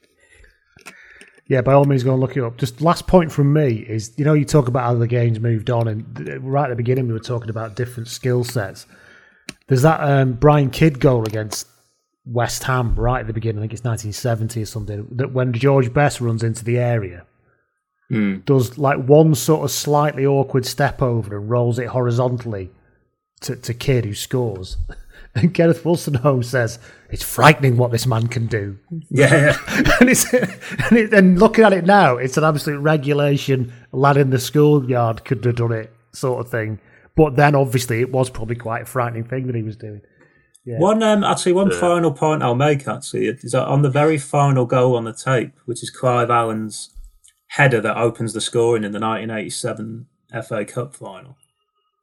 Yeah, 1.47 1.61
by 1.61 1.75
all 1.75 1.85
means, 1.85 2.03
go 2.03 2.13
and 2.13 2.21
look 2.21 2.39
it 2.39 2.43
up. 2.43 2.57
Just 2.57 2.81
last 2.81 3.07
point 3.07 3.31
from 3.31 3.53
me 3.53 3.85
is, 3.87 4.15
you 4.17 4.25
know, 4.25 4.33
you 4.33 4.47
talk 4.47 4.67
about 4.67 4.85
how 4.85 4.95
the 4.95 5.07
game's 5.07 5.39
moved 5.39 5.69
on, 5.69 5.89
and 5.89 6.43
right 6.43 6.65
at 6.65 6.71
the 6.71 6.77
beginning 6.77 7.07
we 7.07 7.13
were 7.13 7.19
talking 7.19 7.51
about 7.51 7.77
different 7.77 8.09
skill 8.09 8.45
sets. 8.45 8.87
There's 9.67 9.83
that 9.83 10.01
um, 10.01 10.33
Brian 10.35 10.71
Kidd 10.71 11.01
goal 11.01 11.25
against 11.27 11.67
West 12.27 12.65
Ham 12.65 12.95
right 12.95 13.21
at 13.21 13.27
the 13.27 13.33
beginning. 13.33 13.59
I 13.59 13.63
think 13.63 13.73
it's 13.75 13.85
1970 13.85 14.63
or 14.63 14.67
something. 14.67 15.07
That 15.11 15.33
when 15.33 15.53
George 15.53 15.93
Best 15.93 16.21
runs 16.21 16.43
into 16.43 16.65
the 16.65 16.79
area, 16.79 17.27
hmm. 18.09 18.39
does 18.47 18.79
like 18.79 18.99
one 18.99 19.35
sort 19.35 19.65
of 19.65 19.71
slightly 19.71 20.25
awkward 20.25 20.67
step 20.67 21.03
over 21.03 21.37
and 21.37 21.51
rolls 21.51 21.79
it 21.79 21.89
horizontally 21.89 22.71
to, 23.43 23.57
to 23.57 23.75
Kidd 23.75 24.05
who 24.05 24.15
scores. 24.15 24.77
And 25.37 25.53
Kenneth 25.53 25.83
Wolstenholme 25.83 26.45
says, 26.45 26.79
"It's 27.11 27.25
frightening 27.25 27.77
what 27.77 27.91
this 27.91 28.07
man 28.07 28.29
can 28.29 28.47
do." 28.47 28.79
yeah, 29.11 29.57
and 30.01 30.09
it's 30.09 30.33
and, 30.33 30.97
it, 30.97 31.13
and 31.13 31.41
looking 31.41 31.65
at 31.65 31.73
it 31.73 31.85
now, 31.85 32.17
it's 32.17 32.37
an 32.37 32.45
absolute 32.45 32.79
regulation. 32.79 33.73
Lad 33.91 34.17
in 34.17 34.31
the 34.31 34.39
schoolyard 34.39 35.25
could 35.25 35.45
have 35.45 35.57
done 35.57 35.73
it, 35.73 35.93
sort 36.13 36.39
of 36.39 36.53
thing. 36.53 36.79
But 37.17 37.35
then, 37.35 37.57
obviously, 37.57 38.01
it 38.01 38.13
was 38.13 38.31
probably 38.31 38.55
quite 38.55 38.83
a 38.83 38.87
frightening 38.87 39.25
thing 39.25 39.49
that 39.49 39.57
he 39.57 39.63
was 39.63 39.77
doing. 39.77 40.03
One 40.67 41.03
um, 41.03 41.25
actually, 41.25 41.53
one 41.53 41.71
final 41.71 42.11
point 42.13 42.43
I'll 42.43 42.55
make 42.55 42.89
actually 42.89 43.27
is 43.29 43.53
that 43.53 43.67
on 43.67 43.83
the 43.83 43.91
very 43.91 44.17
final 44.19 44.65
goal 44.65 44.97
on 44.97 45.05
the 45.05 45.13
tape, 45.13 45.53
which 45.67 45.83
is 45.83 45.91
Clive 45.91 46.31
Allen's 46.31 46.91
header 47.49 47.81
that 47.83 47.97
opens 47.97 48.33
the 48.33 48.41
scoring 48.41 48.83
in 48.85 48.93
the 48.93 48.99
1987 49.01 50.07
FA 50.47 50.65
Cup 50.65 50.95
final. 50.97 51.37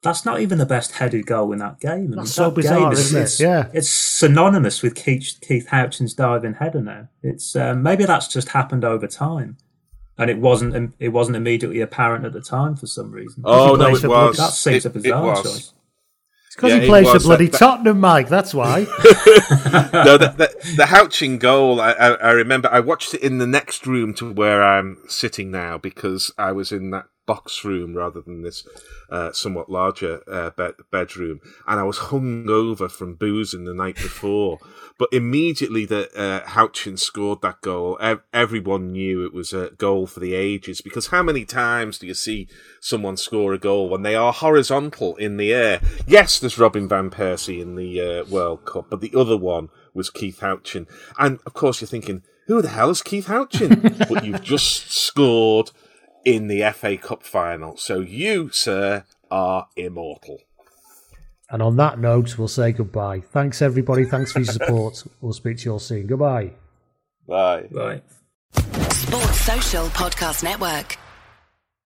That's 0.02 0.24
not 0.24 0.40
even 0.40 0.58
the 0.58 0.66
best 0.66 0.92
headed 0.92 1.26
goal 1.26 1.52
in 1.52 1.58
that 1.60 1.78
game. 1.78 1.90
I 1.90 1.96
mean, 1.98 2.10
That's 2.16 2.32
so 2.32 2.46
that 2.50 2.54
bizarre, 2.56 2.78
game 2.80 2.92
is- 2.92 2.98
isn't 3.00 3.16
it? 3.18 3.22
it's- 3.22 3.40
Yeah. 3.40 3.68
it's 3.72 3.88
synonymous 3.88 4.82
with 4.82 4.94
Keith, 4.96 5.38
Keith 5.40 5.68
Houchen's 5.68 6.14
diving 6.14 6.54
header 6.54 6.80
now. 6.80 7.08
It's 7.22 7.54
um, 7.54 7.82
maybe 7.82 8.04
that's 8.04 8.26
just 8.28 8.48
happened 8.48 8.84
over 8.84 9.06
time, 9.06 9.58
and 10.18 10.28
it 10.30 10.38
wasn't 10.38 10.94
it 10.98 11.10
wasn't 11.10 11.36
immediately 11.36 11.80
apparent 11.80 12.24
at 12.24 12.32
the 12.32 12.40
time 12.40 12.74
for 12.74 12.86
some 12.86 13.12
reason. 13.12 13.42
Oh, 13.44 13.76
no, 13.76 13.94
it 13.94 14.02
was. 14.04 14.36
that 14.38 14.52
seems 14.54 14.84
it, 14.84 14.88
a 14.88 14.90
bizarre 14.90 15.24
it 15.24 15.30
was. 15.30 15.42
choice. 15.42 15.72
It's 16.52 16.56
because 16.56 16.72
Yeah, 16.72 16.80
he 16.80 16.86
plays 16.86 17.10
for 17.10 17.18
bloody 17.18 17.46
That- 17.46 17.56
Tottenham, 17.56 17.98
Mike. 17.98 18.28
That's 18.28 18.52
why. 18.52 18.80
no, 19.94 20.18
the, 20.18 20.34
the, 20.36 20.74
the 20.76 20.84
Houchen 20.84 21.38
goal, 21.38 21.80
I, 21.80 21.92
I, 21.92 22.08
I 22.10 22.30
remember 22.32 22.68
I 22.70 22.78
watched 22.78 23.14
it 23.14 23.22
in 23.22 23.38
the 23.38 23.46
next 23.46 23.86
room 23.86 24.12
to 24.14 24.30
where 24.30 24.62
I'm 24.62 24.98
sitting 25.08 25.50
now 25.50 25.78
because 25.78 26.30
I 26.36 26.52
was 26.52 26.70
in 26.70 26.90
that 26.90 27.06
box 27.24 27.64
room 27.64 27.94
rather 27.94 28.20
than 28.20 28.42
this 28.42 28.66
uh, 29.08 29.32
somewhat 29.32 29.70
larger 29.70 30.20
uh, 30.30 30.50
bed, 30.50 30.74
bedroom. 30.90 31.40
And 31.66 31.80
I 31.80 31.84
was 31.84 31.96
hung 31.96 32.50
over 32.50 32.86
from 32.86 33.14
boozing 33.14 33.64
the 33.64 33.72
night 33.72 33.96
before. 33.96 34.58
But 34.98 35.08
immediately 35.12 35.84
that 35.86 36.16
uh, 36.16 36.42
Houchen 36.46 36.98
scored 36.98 37.42
that 37.42 37.60
goal, 37.60 37.98
ev- 38.00 38.22
everyone 38.32 38.92
knew 38.92 39.24
it 39.24 39.32
was 39.32 39.52
a 39.52 39.70
goal 39.78 40.06
for 40.06 40.20
the 40.20 40.34
ages 40.34 40.80
because 40.80 41.08
how 41.08 41.22
many 41.22 41.44
times 41.44 41.98
do 41.98 42.06
you 42.06 42.14
see 42.14 42.48
someone 42.80 43.16
score 43.16 43.52
a 43.52 43.58
goal 43.58 43.88
when 43.88 44.02
they 44.02 44.14
are 44.14 44.32
horizontal 44.32 45.16
in 45.16 45.36
the 45.36 45.52
air? 45.52 45.80
Yes, 46.06 46.38
there's 46.38 46.58
Robin 46.58 46.88
Van 46.88 47.10
Persie 47.10 47.60
in 47.60 47.74
the 47.74 48.00
uh, 48.00 48.24
World 48.26 48.64
Cup, 48.64 48.90
but 48.90 49.00
the 49.00 49.12
other 49.16 49.36
one 49.36 49.68
was 49.94 50.10
Keith 50.10 50.40
Houchen. 50.40 50.86
And 51.18 51.40
of 51.46 51.54
course, 51.54 51.80
you're 51.80 51.88
thinking, 51.88 52.22
who 52.46 52.62
the 52.62 52.68
hell 52.68 52.90
is 52.90 53.02
Keith 53.02 53.26
Houchen? 53.26 54.08
but 54.08 54.24
you've 54.24 54.42
just 54.42 54.90
scored 54.90 55.70
in 56.24 56.48
the 56.48 56.70
FA 56.72 56.96
Cup 56.96 57.22
final. 57.22 57.76
So 57.76 58.00
you, 58.00 58.50
sir, 58.50 59.04
are 59.30 59.68
immortal. 59.76 60.38
And 61.52 61.62
on 61.62 61.76
that 61.76 61.98
note, 61.98 62.38
we'll 62.38 62.48
say 62.48 62.72
goodbye. 62.72 63.20
Thanks, 63.20 63.62
everybody. 63.62 64.04
Thanks 64.04 64.32
for 64.32 64.40
your 64.40 64.52
support. 64.52 65.04
We'll 65.20 65.32
speak 65.34 65.58
to 65.58 65.64
you 65.66 65.72
all 65.72 65.78
soon. 65.78 66.06
Goodbye. 66.06 66.52
Bye. 67.28 67.68
Bye. 67.70 68.02
Sports 68.90 69.40
Social 69.40 69.86
Podcast 69.88 70.42
Network. 70.42 70.96